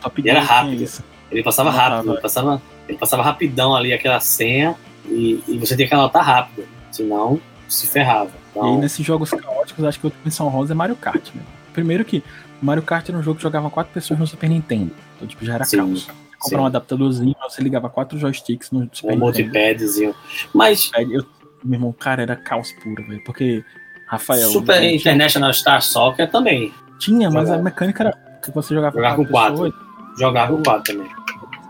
Top 0.00 0.22
e 0.22 0.28
era 0.28 0.40
rápido. 0.40 0.86
Ele 1.30 1.42
passava 1.42 1.70
rápido, 1.70 2.12
ele 2.12 2.20
passava, 2.20 2.62
ele 2.88 2.98
passava 2.98 3.22
rapidão 3.22 3.74
ali 3.74 3.92
aquela 3.92 4.18
senha 4.20 4.76
e, 5.06 5.42
e 5.48 5.58
você 5.58 5.76
tem 5.76 5.86
que 5.88 5.94
anotar 5.94 6.24
rápido, 6.24 6.66
senão 6.90 7.40
se 7.68 7.86
ferrava. 7.86 8.30
Então... 8.50 8.66
E 8.66 8.74
aí, 8.74 8.76
nesses 8.78 9.04
jogos 9.04 9.30
caóticos, 9.30 9.84
acho 9.84 10.00
que 10.00 10.06
o 10.06 10.12
menção 10.24 10.48
rosa 10.48 10.72
é 10.72 10.74
Mario 10.74 10.96
Kart. 10.96 11.34
Né? 11.34 11.42
Primeiro 11.72 12.04
que 12.04 12.22
Mario 12.60 12.82
Kart 12.82 13.08
era 13.08 13.16
um 13.18 13.22
jogo 13.22 13.36
que 13.36 13.42
jogava 13.42 13.70
quatro 13.70 13.92
pessoas 13.92 14.18
no 14.18 14.26
Super 14.26 14.48
Nintendo. 14.50 14.90
Então, 15.16 15.28
tipo, 15.28 15.44
já 15.44 15.54
era 15.54 15.64
Sim, 15.64 15.76
caos. 15.78 16.08
Comprar 16.38 16.62
um 16.62 16.66
adaptadorzinho, 16.66 17.34
você 17.48 17.62
ligava 17.62 17.88
quatro 17.90 18.18
joysticks 18.18 18.70
no 18.70 18.88
Super 18.92 19.08
Um 19.08 19.10
Nintendo. 19.10 19.24
multipadzinho. 19.24 20.14
Mas 20.54 20.90
eu, 20.96 21.24
meu 21.62 21.76
irmão, 21.76 21.92
cara, 21.92 22.22
era 22.22 22.34
caos 22.34 22.72
puro, 22.72 23.06
velho. 23.06 23.22
Porque, 23.24 23.62
Rafael. 24.06 24.48
Super 24.50 24.80
tinha- 24.80 24.94
International 24.94 25.52
Star 25.52 25.82
Soccer 25.82 26.30
também. 26.30 26.72
Tinha, 26.98 27.30
mas 27.30 27.44
Jogava. 27.44 27.60
a 27.60 27.64
mecânica 27.64 28.02
era 28.04 28.12
que 28.42 28.50
você 28.50 28.74
jogava 28.74 28.96
Jogar 28.96 29.16
com 29.16 29.24
quatro. 29.26 29.64
pessoas, 29.64 29.74
Jogava 30.18 30.54
o 30.54 30.62
4 30.62 30.94
também. 30.94 31.10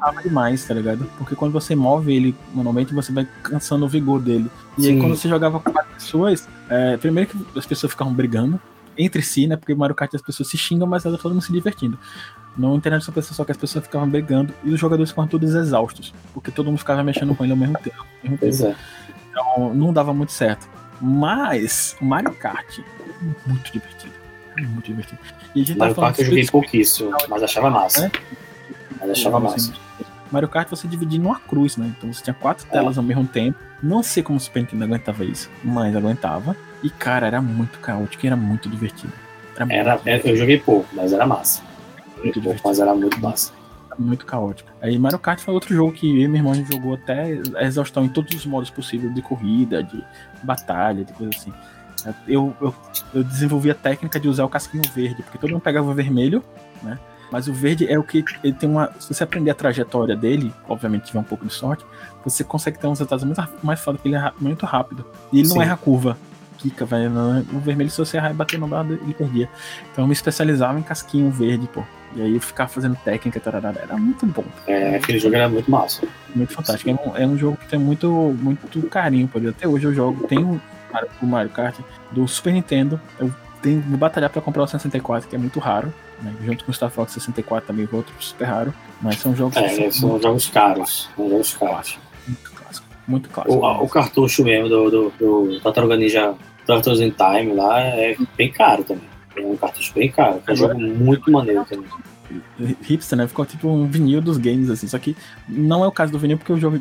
Cansava 0.01 0.23
demais, 0.23 0.65
tá 0.65 0.75
ligado? 0.75 1.09
Porque 1.19 1.37
quando 1.37 1.53
você 1.53 1.77
move 1.77 2.13
ele 2.13 2.35
manualmente, 2.55 2.95
você 2.95 3.13
vai 3.13 3.29
cansando 3.43 3.85
o 3.85 3.89
vigor 3.89 4.21
dele. 4.21 4.51
E 4.79 4.87
aí, 4.87 4.95
Sim. 4.95 5.01
quando 5.01 5.17
você 5.17 5.29
jogava 5.29 5.61
com 5.61 5.71
quatro 5.71 5.93
pessoas, 5.95 6.49
é, 6.69 6.97
primeiro 6.97 7.31
que 7.31 7.59
as 7.59 7.67
pessoas 7.67 7.93
ficavam 7.93 8.13
brigando 8.13 8.61
entre 8.97 9.23
si, 9.23 9.47
né? 9.47 9.57
Porque 9.57 9.75
Mario 9.75 9.95
Kart 9.95 10.15
as 10.15 10.23
pessoas 10.23 10.49
se 10.49 10.57
xingam, 10.57 10.87
mas 10.87 11.05
era 11.05 11.17
todo 11.17 11.33
mundo 11.33 11.43
se 11.43 11.53
divertindo. 11.53 11.99
No 12.57 12.75
internet 12.75 13.05
só 13.05 13.13
pensa 13.13 13.33
só 13.33 13.45
que 13.45 13.53
as 13.53 13.59
pessoas 13.59 13.85
ficavam 13.85 14.09
brigando 14.09 14.53
e 14.65 14.73
os 14.73 14.81
jogadores 14.81 15.11
ficavam 15.11 15.29
todos 15.29 15.55
exaustos, 15.55 16.13
porque 16.35 16.51
todo 16.51 16.67
mundo 16.67 16.79
ficava 16.79 17.03
mexendo 17.05 17.35
com 17.35 17.45
ele 17.45 17.53
ao 17.53 17.59
mesmo 17.59 17.79
tempo. 17.79 17.97
ao 17.99 18.31
mesmo 18.31 18.39
tempo. 18.39 18.67
É. 18.67 18.77
Então, 19.31 19.75
não 19.75 19.93
dava 19.93 20.13
muito 20.13 20.33
certo. 20.33 20.69
Mas 21.01 21.97
o 22.01 22.05
Mario 22.05 22.35
Kart 22.35 22.81
é 22.81 23.49
muito 23.49 23.73
divertido. 23.73 24.13
É 24.59 24.63
muito 24.63 24.87
divertido. 24.87 25.21
E 25.55 25.63
a 25.63 25.65
gente 25.65 25.79
Mario 25.79 25.95
tá 25.95 26.03
Kart 26.03 26.19
eu 26.19 26.25
joguei 26.27 26.47
pouquíssimo, 26.47 27.13
mas 27.29 27.43
achava 27.43 27.71
massa. 27.71 28.07
É? 28.07 28.11
Mas 29.01 29.11
achava 29.11 29.41
massa. 29.41 29.73
Mario 30.31 30.49
Kart 30.49 30.69
você 30.69 30.87
dividia 30.87 31.19
numa 31.19 31.39
cruz, 31.41 31.77
né? 31.77 31.93
Então 31.97 32.13
você 32.13 32.23
tinha 32.23 32.35
quatro 32.35 32.67
telas 32.67 32.97
ao 32.97 33.05
mesmo 33.05 33.27
tempo. 33.27 33.59
Não 33.83 34.03
sei 34.03 34.23
como 34.23 34.37
o 34.39 34.41
Super 34.41 34.61
Nintendo 34.61 34.85
aguentava 34.85 35.25
isso, 35.25 35.51
mas 35.65 35.95
aguentava. 35.97 36.57
E 36.83 36.91
cara, 36.91 37.27
era 37.27 37.41
muito 37.43 37.79
caótico 37.81 38.25
e 38.25 38.27
era 38.27 38.37
muito 38.37 38.69
divertido. 38.69 39.13
Era, 39.57 39.73
Era, 39.73 39.95
muito, 39.95 40.09
é, 40.09 40.21
eu 40.25 40.37
joguei 40.37 40.59
pouco, 40.59 40.89
mas 40.93 41.13
era 41.13 41.27
massa. 41.27 41.63
Muito 42.23 42.41
pouco, 42.41 42.61
mas 42.65 42.79
era 42.79 42.95
muito 42.95 43.21
massa. 43.21 43.53
muito 43.99 44.25
caótico. 44.25 44.71
Aí 44.81 44.99
Mario 44.99 45.19
Kart 45.19 45.41
foi 45.41 45.53
outro 45.53 45.75
jogo 45.75 45.93
que 45.93 46.07
eu 46.07 46.25
e 46.25 46.29
meu 46.29 46.37
irmão 46.39 46.55
jogou 46.55 46.95
até 46.95 47.39
a 47.57 47.65
exaustão 47.65 48.05
em 48.05 48.09
todos 48.09 48.35
os 48.35 48.47
modos 48.47 48.71
possíveis 48.71 49.15
de 49.15 49.21
corrida, 49.21 49.83
de 49.83 50.03
batalha, 50.43 51.05
de 51.05 51.13
coisa 51.13 51.37
assim. 51.37 51.53
Eu, 52.27 52.57
eu, 52.61 52.75
eu 53.13 53.23
desenvolvi 53.25 53.71
a 53.71 53.75
técnica 53.75 54.19
de 54.19 54.27
usar 54.27 54.45
o 54.45 54.49
casquinho 54.49 54.83
verde, 54.95 55.23
porque 55.23 55.37
todo 55.37 55.51
mundo 55.51 55.61
pegava 55.61 55.91
o 55.91 55.95
vermelho, 55.95 56.43
né? 56.83 56.99
Mas 57.31 57.49
o 57.49 57.53
verde 57.53 57.87
é 57.91 57.99
o 57.99 58.03
que 58.03 58.25
ele 58.43 58.53
tem 58.53 58.69
uma. 58.69 58.91
Se 58.99 59.13
você 59.15 59.23
aprender 59.25 59.51
a 59.51 59.55
trajetória 59.55 60.17
dele, 60.17 60.53
obviamente 60.69 61.05
tiver 61.07 61.21
um 61.21 61.25
pouco 61.25 61.47
de 61.47 61.53
sorte, 61.53 61.85
você 62.25 62.43
consegue 62.43 62.79
ter 62.79 62.87
uns 62.87 62.99
resultados 62.99 63.25
muito 63.25 63.43
mais 63.63 63.81
foda, 63.81 63.97
porque 63.99 64.09
ele 64.09 64.17
é 64.17 64.33
muito 64.41 64.67
rápido. 64.67 65.05
E 65.33 65.39
ele 65.41 65.49
não 65.49 65.57
Sim. 65.57 65.63
erra 65.63 65.75
a 65.75 65.77
curva. 65.77 66.17
Kika, 66.59 66.87
não- 67.09 67.41
O 67.55 67.59
vermelho, 67.61 67.89
se 67.91 67.97
você 67.97 68.19
errar 68.19 68.31
e 68.31 68.35
bater 68.35 68.59
no 68.59 68.67
lado, 68.69 68.93
ele 68.95 69.15
perdia. 69.15 69.49
Então 69.93 70.05
eu 70.05 70.07
me 70.09 70.13
especializava 70.13 70.79
em 70.79 70.83
casquinho 70.83 71.31
verde, 71.31 71.67
pô. 71.73 71.83
E 72.15 72.21
aí 72.23 72.35
eu 72.35 72.41
ficava 72.41 72.69
fazendo 72.69 72.97
técnica, 72.97 73.39
tarará, 73.39 73.73
era 73.81 73.97
muito 73.97 74.27
bom. 74.27 74.45
É, 74.67 74.97
aquele 74.97 75.19
jogo 75.19 75.37
era 75.37 75.49
muito 75.49 75.71
massa. 75.71 76.03
Muito 76.35 76.53
fantástico. 76.53 76.91
É 76.91 76.95
um, 76.95 77.17
é 77.17 77.27
um 77.27 77.39
jogo 77.39 77.57
que 77.57 77.69
tem 77.69 77.79
muito, 77.79 78.11
muito 78.41 78.83
carinho 78.89 79.29
ele. 79.35 79.49
Até 79.49 79.67
hoje 79.67 79.87
eu 79.87 79.95
jogo. 79.95 80.27
Tem 80.27 80.39
o 80.39 80.61
Mario, 80.93 81.09
o 81.23 81.27
Mario 81.27 81.51
Kart 81.51 81.79
do 82.11 82.27
Super 82.27 82.53
Nintendo. 82.53 83.01
Eu 83.19 83.33
tenho 83.63 83.81
que 83.81 83.89
batalhar 83.97 84.29
pra 84.29 84.43
comprar 84.43 84.65
o 84.65 84.67
64, 84.67 85.29
que 85.29 85.37
é 85.37 85.39
muito 85.39 85.61
raro. 85.61 85.95
Né? 86.23 86.35
Junto 86.45 86.65
com 86.65 86.71
o 86.71 86.75
Star 86.75 86.91
Fox 86.91 87.13
64 87.13 87.67
também, 87.69 87.89
é 87.91 87.97
outro 87.97 88.15
super 88.21 88.45
raro. 88.45 88.75
Mas 89.01 89.17
são 89.19 89.35
jogos 89.35 89.57
É, 89.57 89.69
são 89.69 89.91
são 89.91 90.21
jogos 90.21 90.49
caros. 90.49 91.09
São 91.17 91.29
jogos 91.31 91.55
caros. 91.55 91.99
muito 92.29 92.51
clássicos. 92.53 92.89
Muito 93.09 93.29
clássicos. 93.31 93.57
O, 93.63 93.85
o 93.85 93.89
cartucho 93.89 94.45
mesmo 94.45 94.69
do, 94.69 94.91
do, 94.91 95.11
do 95.19 95.61
Tartaruga 95.61 95.97
Ninja 95.97 96.35
Turtles 96.67 97.01
in 97.01 97.11
Time 97.11 97.55
lá 97.55 97.81
é 97.81 98.17
bem 98.37 98.51
caro 98.53 98.85
também. 98.85 99.09
É 99.37 99.41
um 99.41 99.57
cartucho 99.57 99.93
bem 99.95 100.11
caro. 100.11 100.43
É 100.47 100.53
um 100.53 100.57
jogo 100.57 100.79
muito 100.79 101.31
maneiro 101.31 101.65
também. 101.65 101.89
hipster, 102.83 103.17
né? 103.19 103.27
Ficou 103.27 103.45
tipo 103.47 103.69
um 103.69 103.87
vinil 103.87 104.21
dos 104.21 104.37
games, 104.37 104.69
assim. 104.71 104.87
Só 104.87 104.99
que 104.99 105.17
não 105.49 105.83
é 105.85 105.89
o 105.89 105.93
caso 105.93 106.13
do 106.13 106.19
vinil, 106.19 106.37
porque 106.39 106.53
o 106.53 106.59
jogo, 106.59 106.81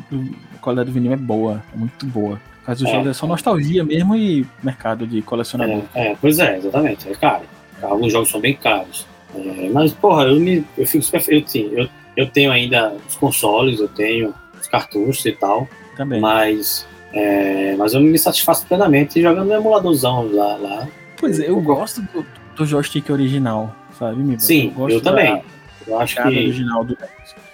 a 0.54 0.58
qualidade 0.58 0.90
do 0.90 0.92
vinil 0.94 1.12
é 1.12 1.16
boa, 1.16 1.62
é 1.74 1.76
muito 1.76 2.04
boa. 2.06 2.40
O 2.62 2.66
caso 2.66 2.84
do 2.84 2.90
É. 2.90 2.94
jogo 2.94 3.08
é 3.08 3.12
só 3.14 3.26
nostalgia 3.26 3.82
mesmo 3.82 4.14
e 4.14 4.46
mercado 4.62 5.06
de 5.06 5.22
colecionador. 5.22 5.82
É, 5.94 6.08
é, 6.12 6.16
pois 6.20 6.38
é, 6.38 6.58
exatamente. 6.58 7.08
É 7.08 7.14
caro. 7.14 7.44
Alguns 7.82 8.12
jogos 8.12 8.28
são 8.30 8.40
bem 8.40 8.54
caros. 8.54 9.06
É, 9.34 9.70
mas, 9.72 9.92
porra, 9.92 10.24
eu, 10.24 10.40
me, 10.40 10.64
eu 10.76 10.86
fico 10.86 11.04
super. 11.04 11.22
Sim, 11.46 11.70
eu, 11.72 11.88
eu 12.16 12.26
tenho 12.28 12.50
ainda 12.50 12.94
os 13.08 13.16
consoles, 13.16 13.80
eu 13.80 13.88
tenho 13.88 14.34
os 14.60 14.66
cartuchos 14.66 15.24
e 15.26 15.32
tal, 15.32 15.68
Também. 15.96 16.20
mas, 16.20 16.86
é, 17.12 17.74
mas 17.76 17.94
eu 17.94 18.00
me 18.00 18.18
satisfaço 18.18 18.66
plenamente 18.66 19.20
jogando 19.22 19.52
emuladorzão 19.52 20.30
lá. 20.32 20.56
lá. 20.56 20.88
Pois 21.16 21.38
é, 21.38 21.48
eu 21.48 21.60
gosto 21.60 22.02
do, 22.02 22.26
do 22.56 22.66
joystick 22.66 23.08
original, 23.10 23.74
sabe, 23.98 24.22
Miba? 24.22 24.40
Sim, 24.40 24.70
gosto 24.76 24.94
eu 24.94 25.00
também. 25.00 25.42
Eu 25.86 25.98
acho 25.98 26.16
que, 26.16 26.22
original 26.22 26.84
do 26.84 26.96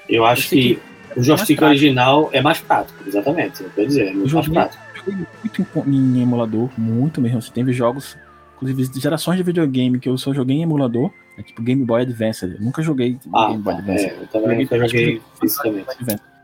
eu 0.09 0.25
acho 0.25 0.47
Eu 0.55 0.61
que 0.61 0.79
o 1.17 1.23
joystick 1.23 1.57
prático. 1.59 1.65
original 1.65 2.31
é 2.33 2.41
mais 2.41 2.61
prático, 2.61 3.03
exatamente. 3.07 3.63
Eu 3.63 3.71
quero 3.75 3.87
dizer, 3.87 4.09
é 4.09 4.13
muito 4.13 4.35
mais 4.35 4.49
prático. 4.49 4.83
muito 5.07 5.67
em, 5.89 6.19
em 6.19 6.23
emulador, 6.23 6.69
muito 6.77 7.21
mesmo. 7.21 7.41
Você 7.41 7.51
teve 7.51 7.73
jogos, 7.73 8.17
inclusive 8.57 9.01
gerações 9.01 9.37
de 9.37 9.43
videogame 9.43 9.99
que 9.99 10.09
eu 10.09 10.17
só 10.19 10.33
joguei 10.35 10.57
em 10.57 10.63
emulador, 10.63 11.11
é 11.39 11.43
tipo 11.43 11.63
Game 11.63 11.85
Boy 11.85 12.03
Advance. 12.03 12.45
Eu 12.45 12.61
nunca 12.61 12.83
joguei 12.83 13.17
Ah, 13.35 13.49
Game 13.49 13.63
Boy 13.63 13.75
tá, 13.75 13.79
Advance. 13.81 14.05
é, 14.07 14.17
eu 14.21 14.27
também 14.29 14.59
nunca 14.61 14.79
joguei 14.79 15.21
fisicamente. 15.41 15.87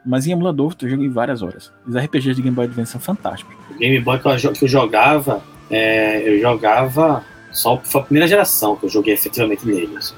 Mas 0.04 0.26
em 0.26 0.32
emulador, 0.32 0.74
eu 0.82 0.88
joguei 0.88 1.08
várias 1.08 1.42
horas. 1.42 1.72
Os 1.86 1.96
RPGs 1.96 2.34
de 2.34 2.42
Game 2.42 2.54
Boy 2.54 2.66
Advance 2.66 2.92
são 2.92 3.00
fantásticos. 3.00 3.54
O 3.70 3.78
Game 3.78 4.00
Boy 4.00 4.18
que 4.18 4.26
eu, 4.28 4.52
que 4.52 4.64
eu 4.64 4.68
jogava, 4.68 5.42
é, 5.70 6.28
eu 6.28 6.40
jogava 6.40 7.24
só 7.52 7.78
foi 7.84 8.00
a 8.00 8.04
primeira 8.04 8.26
geração 8.26 8.76
que 8.76 8.86
eu 8.86 8.88
joguei 8.88 9.14
efetivamente 9.14 9.66
nele. 9.66 9.96
assim, 9.96 10.14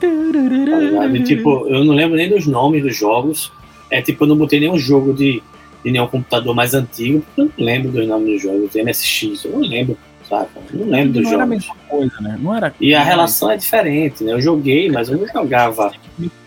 tá 0.00 1.24
tipo, 1.24 1.66
eu 1.68 1.84
não 1.84 1.94
lembro 1.94 2.16
nem 2.16 2.28
dos 2.28 2.46
nomes 2.46 2.82
dos 2.82 2.96
jogos. 2.96 3.52
É 3.90 4.00
tipo, 4.02 4.24
eu 4.24 4.28
não 4.28 4.36
botei 4.36 4.60
nenhum 4.60 4.78
jogo 4.78 5.12
de, 5.12 5.42
de 5.84 5.90
nenhum 5.90 6.06
computador 6.06 6.54
mais 6.54 6.74
antigo, 6.74 7.20
porque 7.20 7.40
eu 7.40 7.44
não 7.58 7.66
lembro 7.66 7.90
dos 7.90 8.06
nomes 8.06 8.28
dos 8.32 8.42
jogos, 8.42 8.74
MSX, 8.74 9.44
eu 9.44 9.52
não 9.52 9.60
lembro, 9.60 9.96
saca? 10.32 10.60
Não 10.72 10.86
lembro 10.86 11.12
dos 11.14 11.22
não 11.24 11.32
era 11.32 11.42
a 11.42 11.46
jogos. 11.46 11.48
mesma 11.68 11.74
coisa, 11.88 12.20
né? 12.20 12.38
Não 12.40 12.54
era. 12.56 12.74
E 12.80 12.94
a 12.94 13.02
relação 13.02 13.50
é 13.50 13.56
diferente, 13.56 14.24
né? 14.24 14.32
Eu 14.32 14.40
joguei, 14.40 14.90
mas 14.90 15.08
eu 15.08 15.18
não 15.18 15.26
jogava. 15.28 15.92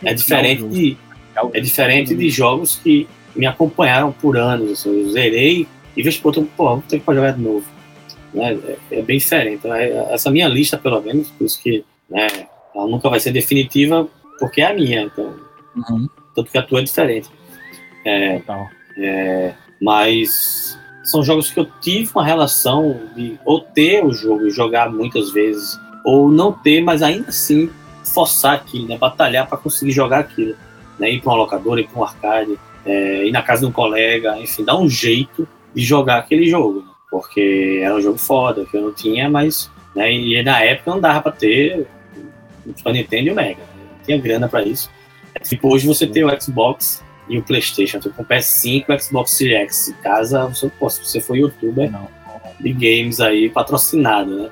É 0.03 0.13
diferente 0.13 0.63
de, 0.67 0.97
é 1.53 1.59
diferente 1.59 2.15
de 2.15 2.29
jogos 2.29 2.79
que 2.83 3.07
me 3.35 3.45
acompanharam 3.45 4.11
por 4.11 4.37
anos. 4.37 4.71
Assim, 4.79 5.01
eu 5.03 5.09
zerei 5.11 5.67
e 5.95 6.09
outra, 6.23 6.41
pô, 6.57 6.65
vou 6.69 6.83
ter 6.87 6.99
que 6.99 7.13
jogar 7.13 7.31
de 7.31 7.41
novo. 7.41 7.65
Né? 8.33 8.57
É, 8.91 8.99
é 8.99 9.01
bem 9.01 9.17
diferente. 9.17 9.67
né? 9.67 9.89
Essa 10.11 10.31
minha 10.31 10.47
lista, 10.47 10.77
pelo 10.77 11.01
menos, 11.01 11.29
por 11.29 11.45
isso 11.45 11.61
que 11.61 11.83
né, 12.09 12.27
ela 12.75 12.87
nunca 12.87 13.09
vai 13.09 13.19
ser 13.19 13.31
definitiva, 13.31 14.07
porque 14.39 14.61
é 14.61 14.71
a 14.71 14.73
minha. 14.73 15.03
Então, 15.03 15.45
Uhum, 15.75 16.07
tanto 16.33 16.49
que 16.49 16.57
a 16.57 16.63
tua 16.63 16.79
é 16.79 16.83
diferente. 16.83 17.29
É, 18.05 18.39
total. 18.39 18.69
é, 18.97 19.53
mas 19.81 20.79
são 21.05 21.23
jogos 21.23 21.51
que 21.51 21.59
eu 21.59 21.67
tive 21.79 22.09
uma 22.13 22.25
relação 22.25 22.99
de 23.15 23.39
ou 23.45 23.61
ter 23.61 24.03
o 24.03 24.11
jogo 24.11 24.47
e 24.47 24.49
jogar 24.49 24.91
muitas 24.91 25.31
vezes, 25.31 25.79
ou 26.03 26.29
não 26.29 26.51
ter, 26.51 26.81
mas 26.81 27.01
ainda 27.01 27.29
assim 27.29 27.69
forçar 28.03 28.55
aquilo, 28.55 28.87
né? 28.87 28.97
batalhar 28.97 29.47
para 29.47 29.57
conseguir 29.57 29.91
jogar 29.91 30.19
aquilo. 30.19 30.55
Né? 30.99 31.11
Ir 31.11 31.21
para 31.21 31.31
uma 31.31 31.37
locadora, 31.37 31.79
ir 31.79 31.87
para 31.87 31.99
um 31.99 32.03
arcade, 32.03 32.59
é, 32.85 33.25
ir 33.25 33.31
na 33.31 33.41
casa 33.41 33.61
de 33.61 33.67
um 33.67 33.71
colega, 33.71 34.37
enfim, 34.39 34.63
dar 34.63 34.77
um 34.77 34.89
jeito 34.89 35.47
de 35.73 35.83
jogar 35.83 36.17
aquele 36.17 36.47
jogo. 36.47 36.79
né? 36.81 36.91
Porque 37.09 37.79
era 37.83 37.95
um 37.95 38.01
jogo 38.01 38.17
foda, 38.17 38.65
que 38.65 38.75
eu 38.75 38.81
não 38.81 38.93
tinha, 38.93 39.29
mas. 39.29 39.69
Né? 39.95 40.11
E 40.11 40.43
na 40.43 40.61
época 40.61 40.91
não 40.91 40.99
dava 40.99 41.21
para 41.21 41.31
ter 41.31 41.87
o 42.65 42.77
Super 42.77 42.93
Nintendo 42.93 43.27
e 43.27 43.31
o 43.31 43.35
Mega. 43.35 43.61
Não 43.61 44.03
tinha 44.03 44.17
grana 44.17 44.47
para 44.47 44.63
isso. 44.63 44.89
É 45.33 45.39
tipo, 45.39 45.71
hoje 45.73 45.85
você 45.85 46.07
tem 46.07 46.23
o 46.23 46.41
Xbox 46.41 47.04
e 47.27 47.37
o 47.37 47.43
PlayStation. 47.43 47.99
Tu 47.99 48.09
com 48.11 48.23
o 48.23 48.25
PS5 48.25 48.85
e 48.87 48.93
o 48.93 48.99
Xbox 48.99 49.31
Series 49.31 49.57
X. 49.61 49.89
Em 49.89 49.93
casa, 50.01 50.45
você, 50.45 50.69
pô, 50.79 50.89
se 50.89 51.03
você 51.03 51.19
for 51.19 51.35
youtuber 51.35 51.91
Não. 51.91 52.07
de 52.59 52.73
games 52.73 53.19
aí, 53.19 53.49
patrocinado, 53.49 54.43
né? 54.43 54.49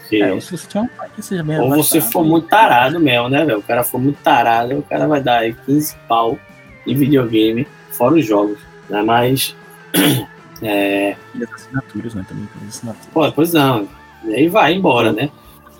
Porque, 0.00 0.16
É, 0.16 0.32
ou 0.32 0.40
se 0.40 0.56
você 0.56 0.66
tiver 0.66 0.80
um 0.80 0.88
pai 0.88 1.10
que 1.14 1.22
seja 1.22 1.42
bem 1.42 1.58
ou 1.58 1.70
você 1.70 2.00
for 2.00 2.24
muito 2.24 2.46
tarado 2.48 3.00
mesmo, 3.00 3.28
né, 3.28 3.44
velho? 3.44 3.58
O 3.58 3.62
cara 3.62 3.82
for 3.82 3.98
muito 3.98 4.18
tarado, 4.22 4.78
o 4.78 4.82
cara 4.82 5.06
vai 5.06 5.22
dar 5.22 5.38
aí 5.38 5.54
15 5.66 5.96
pau 6.06 6.38
em 6.86 6.94
videogame, 6.94 7.66
fora 7.90 8.14
os 8.14 8.26
jogos, 8.26 8.58
né? 8.88 9.02
Mas. 9.02 9.56
é, 10.62 11.16
E 11.34 11.42
as 11.44 11.52
assinaturas, 11.52 12.14
né? 12.14 12.24
Também 12.28 12.48
as 12.62 12.76
assinaturas. 12.76 13.08
pô, 13.12 13.32
pois 13.32 13.52
não. 13.52 13.88
E 14.24 14.34
aí 14.34 14.48
vai 14.48 14.74
embora, 14.74 15.12
né? 15.12 15.30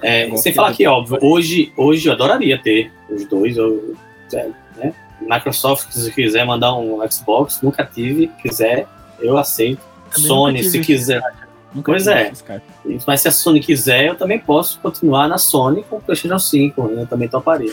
É, 0.03 0.35
sem 0.37 0.53
falar 0.53 0.74
que, 0.74 0.87
óbvio, 0.87 1.18
hoje, 1.22 1.72
hoje 1.76 2.09
eu 2.09 2.12
adoraria 2.12 2.59
ter 2.59 2.93
os 3.09 3.24
dois, 3.24 3.57
eu, 3.57 3.95
né? 4.32 4.53
Microsoft, 5.29 5.91
se 5.91 6.11
quiser 6.11 6.45
mandar 6.45 6.75
um 6.75 6.99
Xbox, 7.11 7.61
nunca 7.62 7.85
tive, 7.85 8.29
quiser, 8.43 8.87
eu 9.20 9.37
aceito. 9.37 9.81
Também 10.11 10.29
Sony, 10.29 10.64
se 10.64 10.81
quiser. 10.81 11.22
Nunca 11.75 11.91
Pois 11.91 12.07
é. 12.07 12.31
Mas 13.05 13.20
se 13.20 13.29
a 13.29 13.33
Sony 13.33 13.59
quiser, 13.59 14.07
eu 14.07 14.14
também 14.14 14.39
posso 14.39 14.79
continuar 14.79 15.29
na 15.29 15.39
Sony 15.39 15.83
com 15.83 15.97
o 15.97 16.01
PlayStation 16.01 16.39
5, 16.39 16.83
né? 16.89 17.03
eu 17.03 17.07
também 17.07 17.29
toparia. 17.29 17.72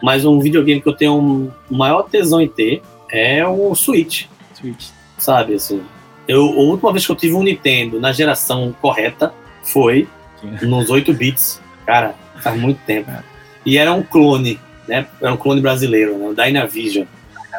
Mas 0.00 0.24
um 0.24 0.38
videogame 0.38 0.80
que 0.80 0.88
eu 0.88 0.92
tenho 0.92 1.18
um 1.18 1.50
maior 1.68 2.02
tesão 2.04 2.40
em 2.40 2.48
ter 2.48 2.80
é 3.10 3.44
o 3.44 3.74
Switch. 3.74 4.26
Switch. 4.54 4.90
sabe, 5.18 5.54
assim. 5.54 5.82
Eu, 6.28 6.44
a 6.44 6.62
última 6.62 6.92
vez 6.92 7.04
que 7.04 7.10
eu 7.10 7.16
tive 7.16 7.34
um 7.34 7.42
Nintendo 7.42 7.98
na 7.98 8.12
geração 8.12 8.74
correta 8.80 9.34
foi 9.64 10.06
Sim. 10.40 10.66
nos 10.66 10.88
8 10.88 11.12
bits. 11.12 11.60
Cara, 11.84 12.14
faz 12.40 12.58
muito 12.60 12.78
tempo. 12.86 13.10
É. 13.10 13.22
E 13.66 13.76
era 13.76 13.92
um 13.92 14.02
clone, 14.02 14.60
né? 14.90 15.06
Era 15.20 15.32
um 15.32 15.36
clone 15.36 15.60
brasileiro, 15.60 16.18
né? 16.18 16.26
O 16.26 16.34
Dynavision. 16.34 17.06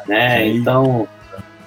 Né? 0.07 0.43
Sim. 0.43 0.57
Então, 0.57 1.07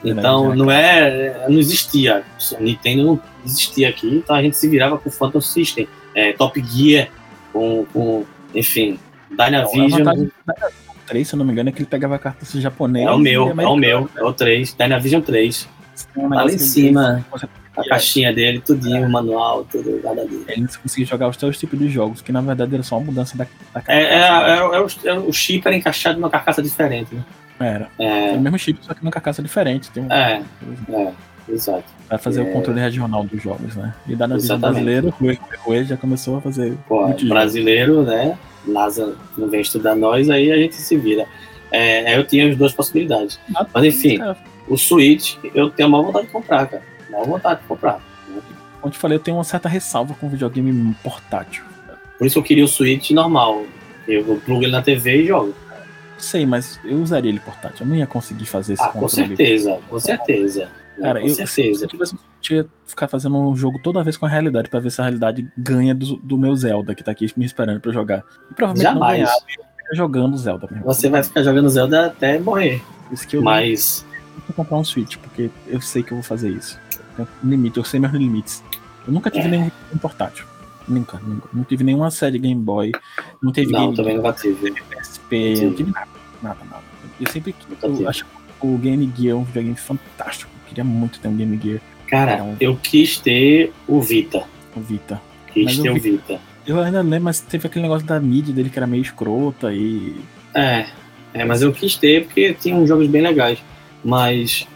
então 0.04 0.54
não 0.54 0.70
é. 0.70 1.46
Não 1.48 1.58
existia. 1.58 2.22
Nintendo 2.60 3.02
não 3.04 3.20
existia 3.44 3.88
aqui, 3.88 4.16
então 4.16 4.36
a 4.36 4.42
gente 4.42 4.56
se 4.56 4.68
virava 4.68 4.98
com 4.98 5.10
Phantom 5.10 5.40
System, 5.40 5.88
é, 6.14 6.32
Top 6.32 6.62
Gear, 6.62 7.08
com, 7.52 7.86
com 7.92 8.24
enfim, 8.54 8.98
Dynavision. 9.30 9.90
vantagem 9.90 10.30
da 10.46 10.54
3, 11.06 11.28
se 11.28 11.34
eu 11.34 11.38
não 11.38 11.44
me 11.44 11.52
engano, 11.52 11.68
é 11.68 11.72
que 11.72 11.78
ele 11.80 11.86
pegava 11.86 12.18
cartas 12.18 12.50
japonês. 12.52 13.06
É 13.06 13.10
o 13.10 13.18
meu, 13.18 13.48
é 13.60 13.66
o 13.66 13.76
meu, 13.76 14.10
é 14.16 14.22
o 14.22 14.32
3, 14.32 14.74
Dynavision 14.74 15.20
3. 15.20 15.68
Tem 16.14 16.24
um 16.24 16.30
Tá 16.30 16.42
lá 16.42 16.50
em 16.52 16.58
cima, 16.58 17.24
você- 17.30 17.46
a 17.76 17.84
caixinha 17.88 18.32
dele, 18.32 18.60
tudinho, 18.60 19.06
o 19.06 19.10
manual, 19.10 19.64
tudo, 19.64 20.00
nada 20.02 20.24
dele. 20.24 20.44
Ele 20.48 20.66
conseguia 20.82 21.06
jogar 21.06 21.28
os 21.28 21.36
seus 21.36 21.58
tipos 21.58 21.78
de 21.78 21.88
jogos, 21.88 22.20
que 22.22 22.30
na 22.32 22.40
verdade 22.40 22.74
era 22.74 22.82
só 22.82 22.96
uma 22.98 23.06
mudança 23.06 23.36
da, 23.36 23.44
da 23.72 23.82
É, 23.88 24.02
é, 24.02 24.20
carcaça. 24.20 24.46
é, 24.46 24.58
é 24.58 24.80
o, 24.80 25.16
é 25.24 25.28
o 25.28 25.32
chip 25.32 25.66
era 25.66 25.76
encaixado 25.76 26.18
numa 26.20 26.30
carcaça 26.30 26.62
diferente, 26.62 27.14
né? 27.14 27.24
Era. 27.60 27.88
É, 27.98 28.30
É 28.30 28.32
o 28.32 28.40
mesmo 28.40 28.58
chip, 28.58 28.78
só 28.82 28.94
que 28.94 29.02
numa 29.02 29.12
carcaça 29.12 29.42
diferente. 29.42 29.90
Tem 29.90 30.02
um, 30.02 30.12
É. 30.12 30.42
é, 30.92 31.12
exato. 31.48 31.84
Vai 32.08 32.18
fazer 32.18 32.40
É. 32.40 32.44
o 32.44 32.52
controle 32.52 32.80
regional 32.80 33.24
dos 33.24 33.42
jogos, 33.42 33.74
né? 33.76 33.94
E 34.08 34.14
da 34.16 34.26
Navision 34.26 34.56
Exatamente. 34.56 34.84
brasileiro, 34.84 35.14
o 35.20 35.64
Rui- 35.64 35.84
já 35.84 35.96
começou 35.96 36.36
a 36.38 36.40
fazer. 36.40 36.76
Pô, 36.88 37.02
muito 37.06 37.20
jogo. 37.22 37.32
brasileiro, 37.34 38.02
né? 38.02 38.36
NASA 38.66 39.14
não 39.36 39.48
vem 39.48 39.60
estudar 39.60 39.94
nós, 39.94 40.28
aí 40.30 40.50
a 40.50 40.56
gente 40.56 40.74
se 40.76 40.96
vira. 40.96 41.26
É, 41.70 42.06
aí 42.08 42.14
eu 42.16 42.24
tinha 42.26 42.48
as 42.50 42.56
duas 42.56 42.72
possibilidades. 42.72 43.38
Mas 43.72 43.84
enfim, 43.84 44.18
Cara, 44.18 44.36
o 44.68 44.76
Switch 44.76 45.36
eu 45.54 45.70
tenho 45.70 45.88
a 45.88 45.90
maior 45.92 46.04
vontade 46.04 46.26
de 46.26 46.32
comprar, 46.32 46.66
cara. 46.66 46.82
Maior 47.10 47.26
vontade 47.26 47.60
de 47.60 47.66
comprar. 47.66 48.00
como 48.80 48.92
te 48.92 48.98
falei, 48.98 49.16
eu 49.16 49.22
tenho 49.22 49.36
uma 49.36 49.44
certa 49.44 49.68
ressalva 49.68 50.14
com 50.14 50.28
videogame 50.28 50.94
portátil. 51.02 51.64
Por 52.18 52.26
isso 52.26 52.38
eu 52.38 52.42
queria 52.42 52.64
o 52.64 52.68
Switch 52.68 53.10
normal. 53.10 53.64
Eu 54.06 54.40
plugo 54.44 54.62
ele 54.62 54.72
na 54.72 54.82
TV 54.82 55.22
e 55.22 55.26
jogo. 55.26 55.54
Sei, 56.18 56.46
mas 56.46 56.78
eu 56.84 56.98
usaria 56.98 57.30
ele 57.30 57.40
portátil. 57.40 57.84
Eu 57.84 57.88
não 57.88 57.96
ia 57.96 58.06
conseguir 58.06 58.46
fazer 58.46 58.74
esse 58.74 58.82
Ah, 58.82 58.88
com 58.88 59.08
certeza, 59.08 59.78
com 59.88 59.98
certeza. 59.98 60.68
Cara, 61.00 61.20
com 61.20 61.26
eu, 61.26 61.34
certeza. 61.34 61.88
se 61.88 62.52
eu 62.52 62.56
eu 62.56 62.62
ia 62.62 62.68
ficar 62.86 63.08
fazendo 63.08 63.36
um 63.36 63.56
jogo 63.56 63.80
toda 63.82 64.02
vez 64.02 64.16
com 64.16 64.26
a 64.26 64.28
realidade, 64.28 64.68
pra 64.68 64.78
ver 64.78 64.90
se 64.90 65.00
a 65.00 65.04
realidade 65.04 65.50
ganha 65.56 65.94
do, 65.94 66.16
do 66.16 66.38
meu 66.38 66.54
Zelda, 66.54 66.94
que 66.94 67.02
tá 67.02 67.10
aqui 67.10 67.26
me 67.36 67.44
esperando 67.44 67.80
pra 67.80 67.90
jogar. 67.90 68.22
E 68.50 68.54
provavelmente 68.54 68.92
Jamais. 68.94 69.22
não 69.22 69.36
eu 69.36 69.42
ia 69.48 69.66
ficar 69.76 69.94
jogando 69.96 70.36
Zelda 70.38 70.68
mesmo. 70.70 70.84
Você 70.84 71.08
vai 71.08 71.22
ficar 71.22 71.42
jogando 71.42 71.68
Zelda 71.68 72.06
até 72.06 72.38
morrer. 72.38 72.80
Isso 73.10 73.26
que 73.26 73.36
eu 73.36 73.42
Mas 73.42 74.06
vou 74.46 74.54
comprar 74.54 74.76
um 74.78 74.84
Switch, 74.84 75.16
porque 75.16 75.50
eu 75.66 75.80
sei 75.80 76.02
que 76.02 76.12
eu 76.12 76.16
vou 76.16 76.24
fazer 76.24 76.50
isso. 76.50 76.78
Limite, 77.42 77.78
eu 77.78 77.84
sei 77.84 78.00
meus 78.00 78.12
limites. 78.12 78.62
Eu 79.06 79.12
nunca 79.12 79.30
tive 79.30 79.46
É. 79.46 79.50
nenhum 79.50 79.70
portátil. 80.00 80.44
Nunca, 80.86 81.18
nunca. 81.26 81.48
Não 81.52 81.64
tive 81.64 81.82
nenhuma 81.84 82.10
série 82.10 82.38
Game 82.38 82.60
Boy. 82.60 82.92
Não 83.42 83.52
teve 83.52 83.72
não, 83.72 83.80
Game 83.80 83.96
também 83.96 84.16
nunca 84.16 84.32
tive. 84.32 84.70
PSP, 84.72 85.60
não 85.64 85.74
tive 85.74 85.90
nada. 85.92 86.08
Nada, 86.42 86.58
nada. 86.70 86.82
Eu 87.20 87.30
sempre 87.30 87.54
eu 87.82 88.08
acho 88.08 88.26
o 88.60 88.76
Game 88.78 89.10
Gear 89.16 89.36
um 89.36 89.44
videogame 89.44 89.76
fantástico. 89.76 90.50
Eu 90.62 90.68
queria 90.68 90.84
muito 90.84 91.18
ter 91.20 91.28
um 91.28 91.36
Game 91.36 91.58
Gear, 91.62 91.80
Cara, 92.06 92.36
Não. 92.38 92.56
eu 92.60 92.76
quis 92.76 93.18
ter 93.18 93.72
o 93.88 94.00
Vita. 94.00 94.44
o 94.76 94.80
Vita. 94.80 95.20
Quis 95.52 95.64
Mas 95.64 95.78
ter 95.78 95.90
o 95.90 95.94
vi- 95.94 96.00
Vita. 96.12 96.38
Eu 96.66 96.80
ainda 96.80 97.00
lembro, 97.02 97.24
mas 97.24 97.40
teve 97.40 97.66
aquele 97.66 97.82
negócio 97.82 98.06
da 98.06 98.18
mídia 98.20 98.52
dele 98.54 98.68
que 98.70 98.78
era 98.78 98.86
meio 98.86 99.00
escrota 99.02 99.72
e. 99.72 100.14
É, 100.54 100.86
é, 101.32 101.44
mas 101.44 101.62
eu 101.62 101.72
quis 101.72 101.96
ter 101.96 102.24
porque 102.26 102.52
tinha 102.54 102.74
uns 102.76 102.88
jogos 102.88 103.06
bem 103.06 103.22
legais. 103.22 103.58
Mas, 104.04 104.66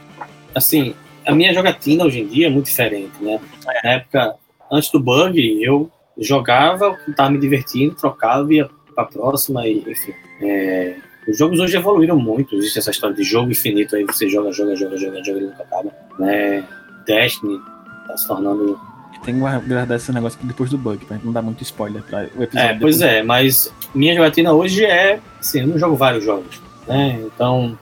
assim, 0.55 0.95
a 1.29 1.35
minha 1.35 1.53
jogatina 1.53 2.05
hoje 2.05 2.21
em 2.21 2.27
dia 2.27 2.47
é 2.47 2.51
muito 2.51 2.67
diferente, 2.67 3.13
né? 3.21 3.39
Na 3.85 3.91
época, 3.93 4.35
antes 4.73 4.91
do 4.91 4.99
bug, 4.99 5.63
eu 5.63 5.91
jogava, 6.17 6.99
tava 7.15 7.31
me 7.31 7.39
divertindo, 7.39 7.95
trocava, 7.95 8.53
ia 8.53 8.69
pra 8.95 9.05
próxima 9.05 9.67
e, 9.69 9.85
enfim. 9.87 10.15
É, 10.41 10.97
os 11.29 11.37
jogos 11.37 11.61
hoje 11.61 11.77
evoluíram 11.77 12.19
muito. 12.19 12.57
Existe 12.57 12.79
essa 12.79 12.91
história 12.91 13.15
de 13.15 13.23
jogo 13.23 13.51
infinito 13.51 13.95
aí, 13.95 14.05
você 14.05 14.27
joga, 14.27 14.51
joga, 14.53 14.75
joga, 14.75 14.97
joga, 14.97 15.23
joga 15.23 15.39
e 15.39 15.43
nunca 15.43 15.63
acaba. 15.63 15.93
Né? 16.19 16.65
Destiny 17.07 17.61
tá 18.07 18.17
se 18.17 18.27
tornando 18.27 18.81
Tem 19.23 19.35
que 19.35 19.41
guardar 19.41 19.97
esse 19.99 20.11
negócio 20.11 20.41
depois 20.43 20.71
do 20.71 20.79
bug, 20.79 21.05
pra 21.05 21.17
gente 21.17 21.27
não 21.27 21.33
dar 21.33 21.43
muito 21.43 21.63
spoiler 21.63 22.03
pra 22.05 22.27
o 22.35 22.43
episódio. 22.43 22.71
É, 22.71 22.79
pois 22.79 23.03
é, 23.03 23.23
mas 23.23 23.71
minha 23.95 24.15
jogatina 24.15 24.55
hoje 24.55 24.83
é. 24.87 25.21
Assim, 25.39 25.61
eu 25.61 25.67
não 25.67 25.79
jogo 25.79 25.95
vários 25.95 26.25
jogos. 26.25 26.59
Né? 26.87 27.21
Então, 27.27 27.79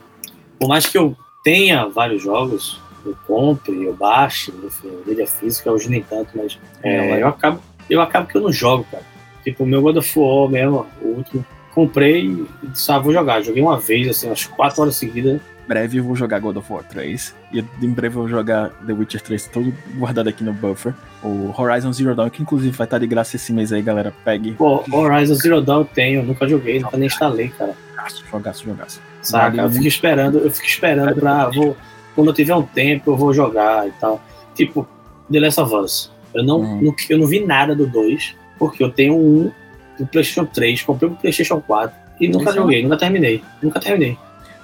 por 0.59 0.69
mais 0.69 0.85
que 0.87 0.99
eu 0.99 1.17
tenha 1.45 1.87
vários 1.87 2.25
jogos, 2.25 2.85
eu 3.09 3.17
compre, 3.27 3.85
eu 3.85 3.95
baixe, 3.95 4.53
enfim, 4.65 4.91
mídia 5.07 5.27
física, 5.27 5.71
hoje 5.71 5.89
nem 5.89 6.03
tanto, 6.03 6.31
mas 6.35 6.59
é, 6.83 7.11
É, 7.11 7.23
eu, 7.23 7.29
acabo, 7.29 7.61
eu 7.89 8.01
acabo 8.01 8.27
que 8.27 8.37
eu 8.37 8.43
não 8.43 8.53
jogo, 8.53 8.87
cara. 8.91 9.05
Tipo, 9.45 9.65
o 9.65 9.67
meu 9.67 9.81
God 9.81 9.97
of 9.97 10.19
War 10.19 10.49
mesmo, 10.51 10.87
o 11.01 11.07
último, 11.09 11.45
comprei 11.75 12.25
e 12.27 12.47
disse, 12.69 12.91
ah, 12.91 12.99
vou 12.99 13.13
jogar. 13.13 13.43
Joguei 13.43 13.63
uma 13.63 13.79
vez, 13.79 14.09
assim, 14.09 14.27
umas 14.27 14.45
4 14.45 14.83
horas 14.83 14.97
seguidas. 14.97 15.41
Em 15.65 15.69
breve 15.69 15.99
eu 15.99 16.05
vou 16.05 16.15
jogar 16.15 16.39
God 16.39 16.57
of 16.57 16.73
War 16.73 16.85
3. 16.85 17.35
E 17.53 17.59
em 17.59 17.91
breve 17.91 18.15
eu 18.17 18.21
vou 18.21 18.29
jogar 18.29 18.71
The 18.87 18.93
Witcher 18.93 19.21
3, 19.21 19.47
todo 19.49 19.75
guardado 19.97 20.29
aqui 20.29 20.45
no 20.45 20.53
buffer. 20.53 20.95
O 21.23 21.53
Horizon 21.57 21.93
Zero 21.93 22.15
Dawn, 22.15 22.31
que 22.31 22.41
inclusive 22.41 22.77
vai 22.77 22.87
estar 22.87 22.99
de 22.99 23.07
graça 23.07 23.35
esse 23.37 23.53
mês 23.53 23.73
aí, 23.73 23.83
galera. 23.83 24.13
Pegue. 24.25 24.53
Pô, 24.53 24.85
Horizon 24.91 25.35
Zero 25.35 25.61
Dawn 25.61 25.81
eu 25.81 25.85
tenho, 25.85 26.23
nunca 26.23 26.49
joguei, 26.49 26.79
nunca 26.81 26.97
nem 26.97 27.09
instalei, 27.09 27.49
cara. 27.49 27.75
Jogaço, 27.97 28.25
jogaço, 28.31 28.65
jogaço. 28.65 29.01
sabe? 29.23 29.57
Vale 29.57 29.69
Eu 29.69 29.73
fico 29.73 29.89
esperando, 29.89 30.39
eu 30.39 30.51
fico 30.51 30.67
esperando 30.67 31.17
pra. 31.17 31.49
Vou, 31.51 31.77
quando 32.17 32.29
eu 32.29 32.35
tiver 32.35 32.55
um 32.57 32.63
tempo, 32.63 33.13
eu 33.13 33.17
vou 33.17 33.33
jogar 33.33 33.87
e 33.87 33.93
tal. 33.93 34.21
Tipo, 34.55 34.85
The 35.31 35.39
Last 35.39 35.61
of 35.61 35.75
Us. 35.75 36.11
Eu 36.35 36.43
não, 36.43 36.61
Hum. 36.61 36.81
não- 36.83 36.95
eu 37.09 37.19
não 37.19 37.27
vi 37.29 37.41
nada 37.47 37.75
do 37.77 37.87
2, 37.87 38.35
porque 38.59 38.83
eu 38.83 38.91
tenho 38.91 39.15
um 39.17 39.53
do 39.99 40.07
PlayStation 40.07 40.45
3, 40.45 40.83
comprei 40.83 41.09
pro 41.11 41.19
PlayStation 41.21 41.61
4 41.61 41.97
e 42.21 42.29
nunca 42.29 42.51
é 42.51 42.53
joguei, 42.55 42.83
nunca 42.83 42.97
terminei. 42.99 43.43
Nunca 43.63 43.79
terminei. 43.81 44.19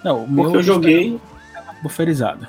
Não, 0.04 0.24
o 0.24 0.28
Porque 0.34 0.56
eu 0.56 0.62
joguei, 0.62 1.18
bufferizado. 1.82 2.46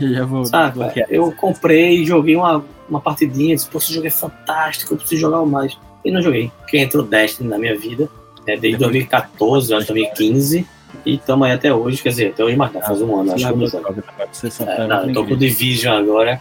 Já, 0.00 0.08
já 0.08 0.24
vou 0.24 0.44
bloquear. 0.74 1.06
Eu 1.10 1.30
comprei, 1.32 2.04
joguei 2.06 2.34
uma, 2.36 2.64
uma 2.88 3.00
partidinha, 3.00 3.54
disse, 3.54 3.68
pô, 3.68 3.78
esse 3.78 3.92
jogo 3.92 4.06
é 4.06 4.10
fantástico, 4.10 4.94
eu 4.94 4.98
preciso 4.98 5.20
jogar 5.20 5.44
mais. 5.44 5.76
E 6.04 6.10
não 6.10 6.20
joguei. 6.22 6.50
Porque 6.60 6.78
entrou 6.78 7.04
Destiny 7.04 7.48
na 7.48 7.58
minha 7.58 7.76
vida, 7.78 8.08
né, 8.46 8.56
desde 8.56 8.78
2014, 8.78 9.72
acho 9.74 9.86
2015, 9.88 10.66
e 11.04 11.14
estamos 11.14 11.46
aí 11.46 11.52
até 11.52 11.72
hoje, 11.72 12.02
quer 12.02 12.10
dizer, 12.10 12.28
até 12.28 12.44
hoje 12.44 12.56
mais 12.56 12.72
não, 12.72 12.80
faz 12.80 13.02
um 13.02 13.20
ano, 13.20 13.32
acho 13.32 13.52
que 13.52 14.50
só 14.50 14.64
É, 14.64 14.86
não, 14.86 15.08
eu 15.08 15.14
tô 15.14 15.24
com 15.26 15.34
o 15.34 15.36
Division 15.36 15.96
agora 15.96 16.40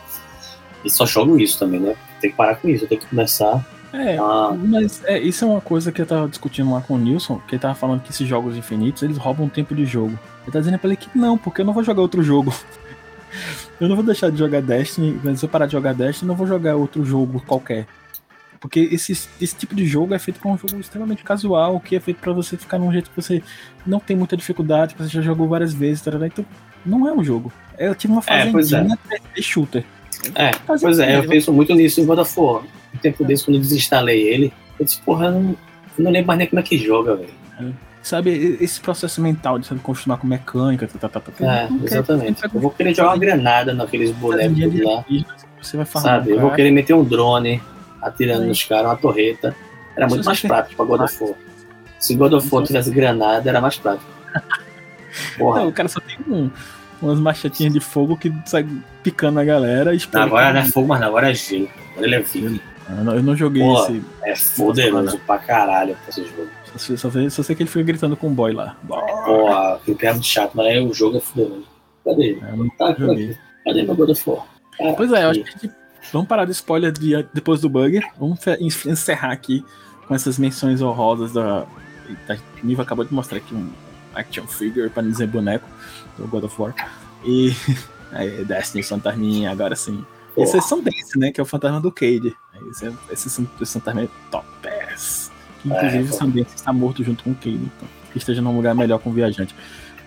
e 0.83 0.89
só 0.89 1.05
jogo 1.05 1.39
isso 1.39 1.59
também, 1.59 1.79
né? 1.79 1.95
Tem 2.19 2.31
que 2.31 2.37
parar 2.37 2.55
com 2.55 2.69
isso, 2.69 2.85
eu 2.85 2.87
tenho 2.87 3.01
que 3.01 3.07
começar 3.07 3.65
É, 3.93 4.17
a. 4.17 4.55
mas 4.57 5.03
é, 5.05 5.19
isso 5.19 5.43
é 5.45 5.47
uma 5.47 5.61
coisa 5.61 5.91
que 5.91 6.01
eu 6.01 6.05
tava 6.05 6.27
discutindo 6.27 6.71
lá 6.71 6.81
com 6.81 6.95
o 6.95 6.97
Nilson, 6.97 7.39
que 7.47 7.55
ele 7.55 7.61
tava 7.61 7.75
falando 7.75 8.01
que 8.01 8.11
esses 8.11 8.27
jogos 8.27 8.55
infinitos, 8.55 9.03
eles 9.03 9.17
roubam 9.17 9.49
tempo 9.49 9.73
de 9.73 9.85
jogo. 9.85 10.17
Ele 10.43 10.51
tá 10.51 10.59
dizendo 10.59 10.77
pra 10.79 10.89
ele 10.89 10.97
que 10.97 11.09
não, 11.15 11.37
porque 11.37 11.61
eu 11.61 11.65
não 11.65 11.73
vou 11.73 11.83
jogar 11.83 12.01
outro 12.01 12.23
jogo. 12.23 12.53
eu 13.79 13.87
não 13.87 13.95
vou 13.95 14.05
deixar 14.05 14.31
de 14.31 14.37
jogar 14.37 14.61
Destiny, 14.61 15.19
mas 15.23 15.39
se 15.39 15.45
eu 15.45 15.49
parar 15.49 15.65
de 15.65 15.73
jogar 15.73 15.93
Destiny, 15.93 16.27
eu 16.27 16.27
não 16.27 16.35
vou 16.35 16.47
jogar 16.47 16.75
outro 16.75 17.03
jogo 17.03 17.41
qualquer. 17.45 17.87
Porque 18.61 18.79
esse, 18.91 19.11
esse 19.41 19.55
tipo 19.55 19.73
de 19.73 19.87
jogo 19.87 20.13
é 20.13 20.19
feito 20.19 20.39
pra 20.39 20.51
um 20.51 20.55
jogo 20.55 20.79
extremamente 20.79 21.23
casual, 21.23 21.79
que 21.79 21.95
é 21.95 21.99
feito 21.99 22.19
pra 22.21 22.31
você 22.31 22.55
ficar 22.55 22.77
num 22.77 22.91
jeito 22.91 23.09
que 23.09 23.15
você 23.19 23.41
não 23.87 23.99
tem 23.99 24.15
muita 24.15 24.37
dificuldade, 24.37 24.93
que 24.93 25.01
você 25.01 25.09
já 25.09 25.21
jogou 25.21 25.47
várias 25.47 25.73
vezes, 25.73 25.99
tarará, 26.01 26.27
então 26.27 26.45
não 26.85 27.07
é 27.07 27.11
um 27.11 27.23
jogo. 27.23 27.51
Eu 27.77 27.95
tive 27.95 28.13
uma 28.13 28.21
É, 28.27 28.51
pois 28.51 28.71
é. 28.71 28.77
fazendinha 28.77 28.99
3D 29.09 29.41
shooter. 29.41 29.83
É, 30.35 30.51
pois 30.67 30.99
é, 30.99 31.17
eu 31.17 31.27
penso 31.27 31.51
muito 31.51 31.73
nisso 31.73 31.99
em 31.99 32.05
War. 32.05 32.17
No 32.17 32.99
tempo 33.01 33.23
desse, 33.25 33.43
quando 33.45 33.55
eu 33.55 33.61
desinstalei 33.61 34.21
ele, 34.21 34.53
eu 34.77 34.85
disse, 34.85 35.01
porra, 35.01 35.25
eu 35.25 35.31
não, 35.31 35.41
eu 35.97 36.03
não 36.03 36.11
lembro 36.11 36.27
mais 36.27 36.37
nem 36.37 36.47
como 36.47 36.59
é 36.59 36.63
que 36.63 36.77
joga, 36.77 37.15
velho. 37.15 37.73
Sabe, 38.03 38.57
esse 38.61 38.79
processo 38.79 39.19
mental 39.21 39.57
de 39.57 39.65
sabe, 39.65 39.81
continuar 39.81 40.17
com 40.17 40.27
mecânica, 40.27 40.87
tá, 40.87 41.09
tá, 41.09 41.19
tá, 41.19 41.31
tá, 41.31 41.45
É, 41.47 41.67
exatamente. 41.83 42.43
Eu 42.43 42.59
vou 42.59 42.69
querer 42.69 42.93
jogar 42.93 43.09
uma 43.09 43.17
granada 43.17 43.73
naqueles 43.73 44.11
bonecos 44.11 44.43
fazendinha 44.43 44.69
de 44.69 44.83
lá, 44.83 45.05
Você 45.59 45.77
vai 45.77 45.85
farmar 45.85 46.19
sabe? 46.19 46.31
um 46.31 46.35
Eu 46.35 46.41
vou 46.41 46.51
querer 46.51 46.69
meter 46.71 46.93
um 46.93 47.03
drone 47.03 47.59
atirando 48.01 48.43
É. 48.43 48.47
nos 48.47 48.63
caras, 48.63 48.85
uma 48.85 48.95
torreta. 48.97 49.55
Era 49.95 50.07
muito 50.07 50.23
mais 50.25 50.39
prático 50.41 50.75
pra 50.75 50.85
God 50.85 51.01
of 51.01 51.23
War. 51.23 51.33
Se 51.99 52.15
God 52.15 52.33
of 52.33 52.47
War 52.51 52.63
tivesse 52.65 52.89
granada, 52.91 53.49
era 53.49 53.59
mais 53.61 53.77
prático. 53.77 54.09
Porra, 55.37 55.59
Não, 55.61 55.67
o 55.67 55.73
cara 55.73 55.89
só 55.89 55.99
tem 55.99 56.17
um, 56.27 56.49
umas 57.01 57.19
machetinhas 57.19 57.73
de 57.73 57.79
fogo 57.79 58.15
que 58.17 58.31
sai 58.45 58.65
picando 59.03 59.39
a 59.39 59.43
galera 59.43 59.93
e 59.93 59.97
explode. 59.97 60.25
agora 60.27 60.53
não 60.53 60.61
é 60.61 60.65
fogo, 60.65 60.87
mas 60.87 60.99
não, 61.01 61.07
agora 61.07 61.29
é 61.31 61.33
gelo. 61.33 61.69
Agora 61.91 62.05
ele 62.07 62.15
é 62.15 62.19
vivo. 62.21 62.59
eu, 62.89 62.95
não, 63.03 63.15
eu 63.15 63.23
não 63.23 63.35
joguei 63.35 63.61
Porra. 63.61 63.91
esse. 64.25 64.57
É 64.57 64.63
poderoso 64.63 65.19
pra 65.19 65.37
caralho 65.37 65.97
esse 66.07 66.23
jogo. 66.25 66.47
Só, 66.77 66.95
só, 66.95 67.11
sei- 67.11 67.29
só 67.29 67.43
sei 67.43 67.55
que 67.55 67.63
ele 67.63 67.69
fica 67.69 67.83
gritando 67.83 68.15
com 68.15 68.27
o 68.27 68.31
boy 68.31 68.53
lá. 68.53 68.77
Porra, 68.87 69.79
que 69.85 69.93
de 69.93 70.23
chato, 70.25 70.51
mas 70.55 70.67
aí 70.67 70.79
o 70.79 70.93
jogo 70.93 71.17
é 71.17 71.19
poderoso. 71.21 71.65
Cadê 72.05 72.23
ele? 72.23 72.41
Eu 72.49 72.57
não 72.57 72.69
Tá 72.69 72.95
joguei. 72.97 73.31
aqui. 73.31 73.37
Cadê 73.65 73.83
meu 73.83 73.95
God 73.95 74.09
of 74.09 74.29
War? 74.29 74.45
Cara, 74.77 74.93
Pois 74.93 75.11
é, 75.11 75.23
eu 75.25 75.29
acho 75.29 75.43
que 75.43 75.49
a 75.49 75.51
gente- 75.51 75.80
vamos 76.11 76.27
parar 76.27 76.45
de 76.45 76.51
spoiler 76.51 76.91
de- 76.91 77.25
depois 77.33 77.61
do 77.61 77.69
bug. 77.69 77.99
Vamos 78.19 78.39
encerrar 78.85 79.31
aqui 79.31 79.63
com 80.07 80.15
essas 80.15 80.37
menções 80.37 80.81
honrosas 80.81 81.33
da. 81.33 81.65
da 82.27 82.37
Niva 82.63 82.83
acabou 82.83 83.05
de 83.05 83.13
mostrar 83.13 83.37
aqui 83.37 83.53
um 83.53 83.69
action 84.13 84.45
figure, 84.47 84.89
para 84.89 85.03
não 85.03 85.11
dizer 85.11 85.27
boneco, 85.27 85.67
do 86.17 86.27
God 86.27 86.43
of 86.45 86.61
War. 86.61 86.75
E 87.25 87.51
Aí, 88.11 88.43
Destiny, 88.43 88.83
Fantasminha, 88.83 89.51
agora 89.51 89.75
sim. 89.75 90.03
Esse 90.35 90.57
é 90.57 90.61
São 90.61 90.81
Dance, 90.81 91.17
né? 91.17 91.31
Que 91.31 91.39
é 91.39 91.43
o 91.43 91.45
fantasma 91.45 91.79
do 91.79 91.91
Cade. 91.91 92.35
Esse, 92.69 92.87
é, 92.87 92.93
esse, 93.11 93.27
esse 93.27 93.73
fantasma 93.73 94.03
é 94.03 94.07
top 94.29 94.47
ass. 94.91 95.31
Que, 95.61 95.69
inclusive, 95.69 95.97
é, 95.97 96.09
o 96.09 96.13
Sandence 96.13 96.55
está 96.55 96.73
morto 96.73 97.03
junto 97.03 97.23
com 97.23 97.31
o 97.31 97.35
Cade. 97.35 97.55
Então, 97.55 97.87
que 98.11 98.17
esteja 98.17 98.41
num 98.41 98.55
lugar 98.55 98.73
melhor 98.75 98.99
com 98.99 99.09
o 99.09 99.13
viajante. 99.13 99.55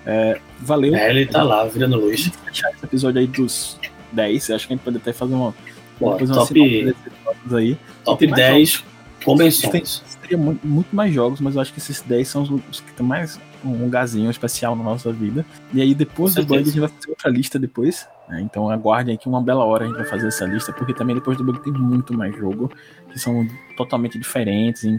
É, 0.04 0.38
valeu. 0.60 0.94
É, 0.94 1.10
ele 1.10 1.26
tá 1.26 1.42
lá, 1.42 1.64
virando 1.66 1.96
luz. 1.98 2.30
fechar 2.44 2.70
esse 2.70 2.84
episódio 2.84 3.20
aí 3.20 3.26
dos 3.26 3.78
10. 4.12 4.50
Acho 4.50 4.66
que 4.66 4.72
a 4.72 4.76
gente 4.76 4.84
pode 4.84 4.96
até 4.96 5.12
fazer 5.12 5.34
uma. 5.34 5.54
Top, 5.98 7.56
aí. 7.56 7.78
top 8.04 8.26
10 8.26 8.68
jogos. 8.70 8.84
convenções. 9.24 10.02
Teria 10.20 10.38
muito, 10.38 10.66
muito, 10.66 10.94
mais 10.94 11.12
jogos, 11.12 11.40
mas 11.40 11.54
eu 11.54 11.60
acho 11.60 11.72
que 11.72 11.78
esses 11.78 12.00
10 12.00 12.28
são 12.28 12.42
os, 12.70 12.80
que 12.80 12.92
tem 12.92 13.06
mais 13.06 13.38
um 13.64 13.82
lugarzinho 13.82 14.30
especial 14.30 14.74
na 14.74 14.82
nossa 14.82 15.12
vida. 15.12 15.44
E 15.72 15.80
aí, 15.80 15.94
depois 15.94 16.34
do 16.34 16.44
bug, 16.44 16.60
a 16.60 16.64
gente 16.64 16.80
vai 16.80 16.88
fazer 16.88 17.10
outra 17.10 17.30
lista 17.30 17.58
depois. 17.58 18.08
Né? 18.28 18.40
Então, 18.40 18.70
aguardem 18.70 19.14
aqui 19.14 19.28
uma 19.28 19.42
bela 19.42 19.64
hora 19.64 19.84
a 19.84 19.86
gente 19.86 19.96
vai 19.96 20.06
fazer 20.06 20.28
essa 20.28 20.44
lista, 20.46 20.72
porque 20.72 20.94
também 20.94 21.14
depois 21.14 21.36
do 21.36 21.44
bug 21.44 21.62
tem 21.62 21.72
muito 21.72 22.14
mais 22.14 22.34
jogo 22.36 22.70
que 23.10 23.18
são 23.18 23.46
totalmente 23.76 24.18
diferentes 24.18 24.84
em 24.84 24.98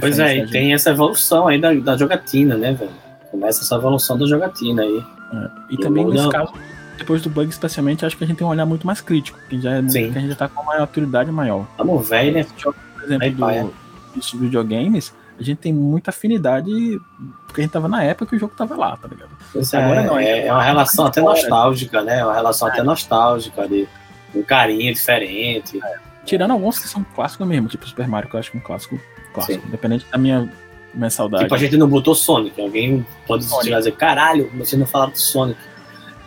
pois 0.00 0.16
diferentes. 0.16 0.16
Pois 0.16 0.18
é, 0.18 0.38
e 0.38 0.50
tem 0.50 0.72
essa 0.72 0.90
evolução 0.90 1.48
aí 1.48 1.60
da, 1.60 1.72
da 1.74 1.96
jogatina, 1.96 2.56
né, 2.56 2.72
velho? 2.72 2.90
Começa 3.30 3.62
essa 3.62 3.76
evolução 3.76 4.18
da 4.18 4.26
jogatina 4.26 4.82
aí. 4.82 5.04
É. 5.32 5.50
E, 5.70 5.74
e 5.74 5.78
também, 5.78 6.04
nesse 6.06 6.28
caso, 6.28 6.52
depois 7.00 7.22
do 7.22 7.30
bug, 7.30 7.48
especialmente, 7.50 8.06
acho 8.06 8.16
que 8.16 8.24
a 8.24 8.26
gente 8.26 8.36
tem 8.36 8.46
um 8.46 8.50
olhar 8.50 8.66
muito 8.66 8.86
mais 8.86 9.00
crítico, 9.00 9.38
que 9.48 9.60
já 9.60 9.72
é 9.72 9.80
muito, 9.80 9.92
que 9.92 10.18
a 10.18 10.20
gente 10.20 10.28
já 10.28 10.36
tá 10.36 10.48
com 10.48 10.62
uma 10.62 10.78
maturidade 10.78 11.30
maior. 11.32 11.66
Vamos 11.76 12.08
velho, 12.08 12.32
né? 12.32 12.46
Por 12.62 13.04
exemplo, 13.04 13.30
do, 13.32 13.74
dos 14.14 14.32
videogames, 14.32 15.14
a 15.38 15.42
gente 15.42 15.58
tem 15.58 15.72
muita 15.72 16.10
afinidade 16.10 17.00
porque 17.46 17.62
a 17.62 17.64
gente 17.64 17.72
tava 17.72 17.88
na 17.88 18.04
época 18.04 18.26
que 18.26 18.36
o 18.36 18.38
jogo 18.38 18.54
tava 18.56 18.76
lá, 18.76 18.96
tá 18.96 19.08
ligado? 19.08 19.30
É, 19.56 19.76
Agora 19.76 20.02
não, 20.04 20.18
é, 20.18 20.46
é 20.46 20.52
uma 20.52 20.62
relação 20.62 21.06
até 21.06 21.20
nostálgica, 21.20 22.02
né? 22.02 22.18
É 22.18 22.24
uma 22.24 22.34
relação 22.34 22.68
é. 22.68 22.70
até 22.70 22.82
nostálgica 22.82 23.66
de 23.66 23.88
um 24.34 24.42
carinho 24.42 24.92
diferente. 24.92 25.80
É. 25.82 25.98
Tirando 26.24 26.52
alguns 26.52 26.78
que 26.78 26.86
são 26.86 27.04
clássicos 27.14 27.46
mesmo, 27.46 27.68
tipo 27.68 27.88
Super 27.88 28.06
Mario, 28.06 28.28
que 28.28 28.36
eu 28.36 28.40
acho 28.40 28.50
que 28.50 28.58
é 28.58 28.60
um 28.60 28.62
clássico 28.62 29.00
clássico, 29.32 29.60
Sim. 29.60 29.66
independente 29.66 30.06
da 30.12 30.18
minha, 30.18 30.52
minha 30.94 31.10
saudade. 31.10 31.44
Tipo, 31.44 31.54
a 31.54 31.58
gente 31.58 31.76
não 31.76 31.88
botou 31.88 32.14
Sonic. 32.14 32.60
Alguém 32.60 33.04
pode 33.26 33.44
Sonic. 33.44 33.74
dizer, 33.74 33.92
caralho, 33.92 34.50
você 34.56 34.76
não 34.76 34.86
falou 34.86 35.10
de 35.10 35.18
Sonic. 35.18 35.58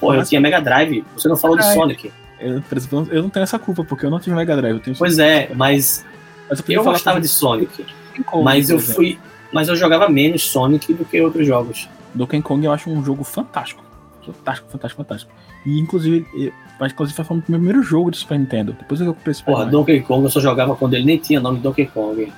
Pô, 0.04 0.14
eu 0.14 0.24
tinha 0.24 0.42
Mega 0.42 0.60
Drive, 0.60 1.04
você 1.16 1.28
não 1.28 1.38
falou 1.38 1.58
de 1.58 1.74
Sonic. 1.74 2.12
Eu, 2.40 2.62
exemplo, 2.76 3.08
eu 3.10 3.24
não 3.24 3.30
tenho 3.30 3.44
essa 3.44 3.58
culpa, 3.58 3.84
porque 3.84 4.06
eu 4.06 4.10
não 4.10 4.20
tive 4.20 4.36
Mega 4.36 4.56
Drive. 4.56 4.82
pois 4.98 5.18
é, 5.18 5.50
mas, 5.56 6.06
mas 6.50 6.60
eu, 6.60 6.76
eu 6.76 6.84
gostava 6.84 7.22
de 7.22 7.28
Sonic. 7.28 7.86
Kong, 8.26 8.44
mas 8.44 8.70
eu 8.70 8.80
fui. 8.80 9.18
Mas 9.52 9.68
eu 9.70 9.76
jogava 9.76 10.10
menos 10.10 10.44
Sonic 10.44 10.94
do 10.94 11.06
que 11.06 11.22
outros 11.22 11.48
jogos. 11.48 11.88
Donkey 12.14 12.42
Kong 12.42 12.66
eu 12.66 12.72
acho 12.72 12.90
um 12.90 13.04
jogo 13.04 13.24
fantástico. 13.24 13.84
Fantástico, 14.26 14.70
fantástico, 14.70 15.04
fantástico. 15.04 15.32
E 15.66 15.80
inclusive, 15.80 16.26
mas 16.80 16.92
inclusive 16.92 17.24
foi 17.24 17.36
o 17.36 17.44
meu 17.48 17.60
primeiro 17.60 17.82
jogo 17.82 18.12
de 18.12 18.18
Super 18.18 18.40
Nintendo. 18.40 18.74
Depois 18.74 19.00
eu 19.00 19.14
comprei 19.14 19.34
Super 19.34 19.52
Porra, 19.52 19.66
Donkey 19.66 20.02
Kong 20.02 20.24
eu 20.24 20.30
só 20.30 20.40
jogava 20.40 20.76
quando 20.76 20.94
ele 20.94 21.06
nem 21.06 21.18
tinha 21.18 21.40
nome 21.40 21.60
Donkey 21.60 21.86
Kong. 21.88 22.32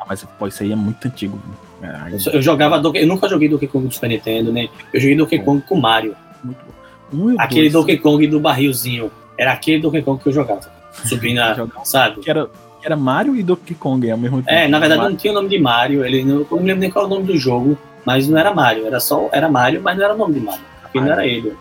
Ah, 0.00 0.04
mas 0.08 0.24
pô, 0.24 0.46
isso 0.46 0.62
aí 0.62 0.72
é 0.72 0.76
muito 0.76 1.06
antigo. 1.06 1.40
É, 1.82 2.14
eu, 2.14 2.20
só, 2.20 2.30
eu, 2.30 2.42
jogava 2.42 2.78
Donkey, 2.78 3.02
eu 3.02 3.06
nunca 3.06 3.28
joguei 3.28 3.48
Donkey 3.48 3.68
Kong 3.68 3.86
do 3.86 3.94
Super 3.94 4.08
Nintendo, 4.08 4.52
né? 4.52 4.68
Eu 4.92 5.00
joguei 5.00 5.16
Donkey 5.16 5.38
Kong 5.40 5.62
com 5.62 5.76
Mario. 5.76 6.16
Muito 6.42 6.58
bom. 6.64 6.72
Um 7.12 7.34
aquele 7.38 7.68
dois, 7.68 7.72
Donkey 7.72 7.98
Kong 7.98 8.26
do 8.26 8.40
barrilzinho. 8.40 9.10
Era 9.38 9.52
aquele 9.52 9.80
Donkey 9.80 10.02
Kong 10.02 10.22
que 10.22 10.28
eu 10.28 10.32
jogava. 10.32 10.60
Subindo, 11.04 11.40
sabe? 11.84 12.20
Que 12.20 12.30
era, 12.30 12.48
era 12.82 12.96
Mario 12.96 13.36
e 13.36 13.42
Donkey 13.42 13.74
Kong 13.74 14.10
ao 14.10 14.18
mesmo 14.18 14.38
tempo. 14.38 14.50
É, 14.50 14.68
na 14.68 14.78
verdade 14.78 15.00
Mario. 15.00 15.12
não 15.12 15.18
tinha 15.18 15.32
o 15.32 15.36
nome 15.36 15.48
de 15.48 15.58
Mario. 15.58 16.04
Ele 16.04 16.24
não, 16.24 16.40
eu 16.40 16.46
não 16.50 16.58
lembro 16.58 16.80
nem 16.80 16.90
qual 16.90 17.06
era 17.06 17.14
o 17.14 17.16
nome 17.16 17.32
do 17.32 17.36
jogo, 17.38 17.78
mas 18.04 18.28
não 18.28 18.38
era 18.38 18.54
Mario. 18.54 18.86
Era 18.86 19.00
só 19.00 19.28
era 19.32 19.48
Mario, 19.48 19.80
mas 19.82 19.96
não 19.96 20.04
era 20.04 20.14
o 20.14 20.18
nome 20.18 20.34
de 20.34 20.40
Mario. 20.40 20.64
Porque 20.82 21.00
não 21.00 21.12
era 21.12 21.26
ele. 21.26 21.56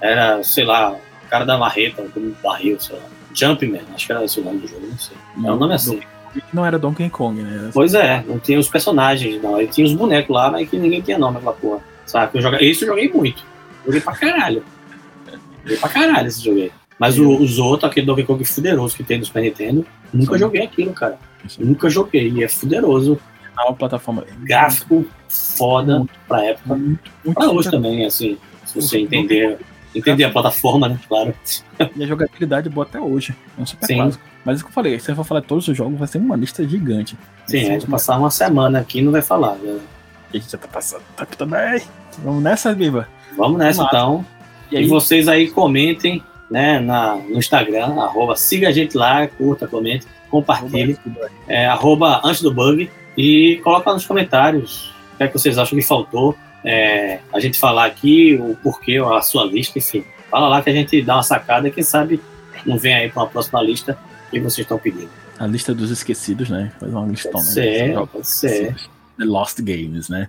Era, 0.00 0.42
sei 0.42 0.64
lá, 0.64 0.92
o 0.92 1.28
cara 1.28 1.44
da 1.44 1.58
marreta, 1.58 2.02
do 2.02 2.36
barril, 2.42 2.80
sei 2.80 2.96
lá. 2.96 3.02
Jumpman, 3.34 3.80
acho 3.94 4.06
que 4.06 4.12
era 4.12 4.24
esse 4.24 4.40
o 4.40 4.44
nome 4.44 4.60
do 4.60 4.68
jogo, 4.68 4.86
não 4.86 4.98
sei. 4.98 5.16
Não, 5.36 5.50
é 5.50 5.52
um 5.52 5.56
nome 5.56 5.74
assim. 5.74 6.00
Não 6.52 6.64
era 6.64 6.78
Donkey 6.78 7.10
Kong, 7.10 7.40
né? 7.42 7.70
Pois 7.72 7.94
é, 7.94 8.24
não 8.26 8.38
tinha 8.38 8.58
os 8.58 8.68
personagens, 8.68 9.42
não. 9.42 9.58
Ele 9.58 9.68
tinha 9.68 9.86
os 9.86 9.92
bonecos 9.92 10.34
lá, 10.34 10.50
mas 10.50 10.68
que 10.68 10.78
ninguém 10.78 11.00
tinha 11.00 11.18
nome 11.18 11.38
aquela 11.38 11.52
porra. 11.52 11.80
Sabe? 12.06 12.38
Eu 12.38 12.42
joguei, 12.42 12.70
isso 12.70 12.84
eu 12.84 12.88
joguei 12.88 13.10
muito. 13.12 13.44
Joguei 13.84 14.00
pra 14.00 14.14
caralho. 14.14 14.64
Joguei 15.62 15.76
pra 15.76 15.88
caralho 15.88 16.28
esse 16.28 16.44
jogo 16.44 16.60
aí. 16.60 16.72
Mas 16.98 17.18
o, 17.18 17.28
os 17.36 17.58
outros, 17.58 17.90
aquele 17.90 18.06
Donkey 18.06 18.24
Kong 18.24 18.44
fuderoso 18.44 18.96
que 18.96 19.02
tem 19.02 19.18
no 19.18 19.24
Super 19.24 19.42
Nintendo, 19.42 19.86
nunca 20.12 20.34
Sim. 20.34 20.38
joguei 20.38 20.62
aquilo, 20.62 20.92
cara. 20.92 21.18
Sim. 21.48 21.64
Nunca 21.64 21.88
joguei. 21.88 22.30
E 22.30 22.44
é 22.44 22.48
fuderoso. 22.48 23.18
É 23.58 23.62
uma 23.62 23.74
plataforma. 23.74 24.24
Gráfico 24.40 25.04
foda 25.28 25.98
muito, 25.98 26.12
pra 26.28 26.44
época. 26.44 26.74
Muito, 26.74 27.10
muito 27.24 27.36
pra 27.36 27.50
hoje 27.50 27.70
também, 27.70 28.06
assim. 28.06 28.38
Se 28.64 28.80
você 28.80 29.00
entender. 29.00 29.58
Entender 29.94 30.24
a 30.24 30.30
plataforma, 30.30 30.88
né? 30.88 30.98
Claro. 31.06 31.34
E 31.94 32.02
a 32.02 32.06
jogabilidade 32.06 32.68
boa 32.70 32.86
até 32.86 32.98
hoje. 32.98 33.34
É 33.58 33.60
um 33.60 33.66
super 33.66 33.86
Sim. 33.86 33.96
clássico. 33.96 34.24
Mas 34.44 34.58
é 34.58 34.60
o 34.60 34.64
que 34.64 34.70
eu 34.70 34.74
falei, 34.74 34.98
se 34.98 35.06
você 35.06 35.14
for 35.14 35.24
falar 35.24 35.40
de 35.40 35.46
todos 35.46 35.68
os 35.68 35.76
jogos, 35.76 35.98
vai 35.98 36.08
ser 36.08 36.18
uma 36.18 36.34
lista 36.34 36.66
gigante. 36.66 37.16
Sim, 37.46 37.58
a 37.58 37.64
gente 37.64 37.86
passar 37.86 38.18
uma 38.18 38.30
semana 38.30 38.80
aqui 38.80 38.98
e 38.98 39.02
não 39.02 39.12
vai 39.12 39.22
falar, 39.22 39.54
né? 39.56 39.78
A 40.32 40.36
gente 40.36 40.50
já 40.50 40.58
tá 40.58 40.66
passando 40.66 41.02
tempo 41.16 41.36
também. 41.36 41.82
Vamos 42.24 42.42
nessa, 42.42 42.74
Viva. 42.74 43.06
Vamos 43.36 43.58
nessa, 43.58 43.82
então. 43.82 44.24
E, 44.72 44.78
aí, 44.78 44.84
e 44.84 44.88
vocês 44.88 45.28
aí 45.28 45.50
comentem 45.50 46.22
né, 46.50 46.80
na, 46.80 47.16
no 47.16 47.38
Instagram, 47.38 48.00
arroba, 48.00 48.36
siga 48.36 48.68
a 48.68 48.72
gente 48.72 48.96
lá, 48.96 49.26
curta, 49.26 49.68
comente, 49.68 50.06
compartilhe, 50.30 50.98
é, 51.46 51.66
arroba 51.66 52.20
antes 52.24 52.42
do 52.42 52.52
bug 52.52 52.90
e 53.16 53.60
coloca 53.62 53.92
nos 53.92 54.06
comentários 54.06 54.92
o 55.14 55.16
que, 55.18 55.24
é 55.24 55.28
que 55.28 55.34
vocês 55.34 55.58
acham 55.58 55.78
que 55.78 55.84
faltou 55.84 56.36
é, 56.64 57.20
a 57.32 57.40
gente 57.40 57.58
falar 57.58 57.86
aqui, 57.86 58.34
o 58.40 58.56
porquê, 58.62 58.98
a 58.98 59.20
sua 59.20 59.44
lista, 59.44 59.78
enfim. 59.78 60.04
Fala 60.30 60.48
lá 60.48 60.62
que 60.62 60.70
a 60.70 60.72
gente 60.72 61.02
dá 61.02 61.16
uma 61.16 61.22
sacada, 61.22 61.70
quem 61.70 61.82
sabe 61.82 62.20
não 62.64 62.78
vem 62.78 62.94
aí 62.94 63.10
para 63.10 63.22
uma 63.22 63.28
próxima 63.28 63.60
lista 63.62 63.98
que 64.30 64.40
vocês 64.40 64.64
estão 64.64 64.78
pedindo. 64.78 65.10
A 65.38 65.46
lista 65.46 65.74
dos 65.74 65.90
esquecidos, 65.90 66.48
né? 66.48 66.72
Faz 66.78 66.92
uma 66.92 67.06
listona. 67.06 67.32
Pode 67.34 67.46
ser, 67.46 67.88
né? 67.88 68.06
pode 68.12 68.26
ser. 68.26 68.76
The 69.18 69.24
Lost 69.24 69.60
Games, 69.60 70.08
né? 70.08 70.28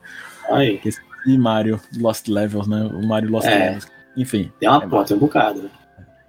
Aí. 0.49 0.81
E 1.25 1.37
Mario 1.37 1.79
Lost 1.97 2.27
Levels, 2.27 2.67
né? 2.67 2.89
O 2.91 3.05
Mario 3.05 3.29
Lost 3.29 3.47
é. 3.47 3.55
Levels. 3.55 3.92
Enfim. 4.15 4.51
Tem 4.59 4.69
uma 4.69 4.83
é 4.83 4.87
porta, 4.87 5.09
tem 5.09 5.17
um 5.17 5.19
bocado, 5.19 5.63
né? 5.63 5.69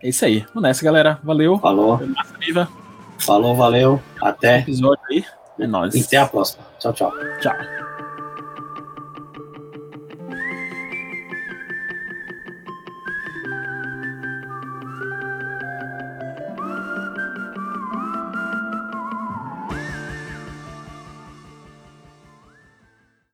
É 0.03 0.09
isso 0.09 0.24
aí. 0.24 0.41
Vamos 0.49 0.62
nessa, 0.62 0.85
galera. 0.85 1.18
Valeu. 1.22 1.59
Falou. 1.59 2.01
viva. 2.39 2.68
Falou, 3.18 3.55
valeu. 3.55 4.01
Até. 4.20 4.61
episódio 4.61 5.03
aí. 5.11 5.24
É 5.59 5.66
nóis. 5.66 5.95
E 5.95 6.03
até 6.03 6.16
a 6.16 6.26
próxima. 6.26 6.64
Tchau, 6.78 6.93
tchau. 6.93 7.12
Tchau. 7.41 7.84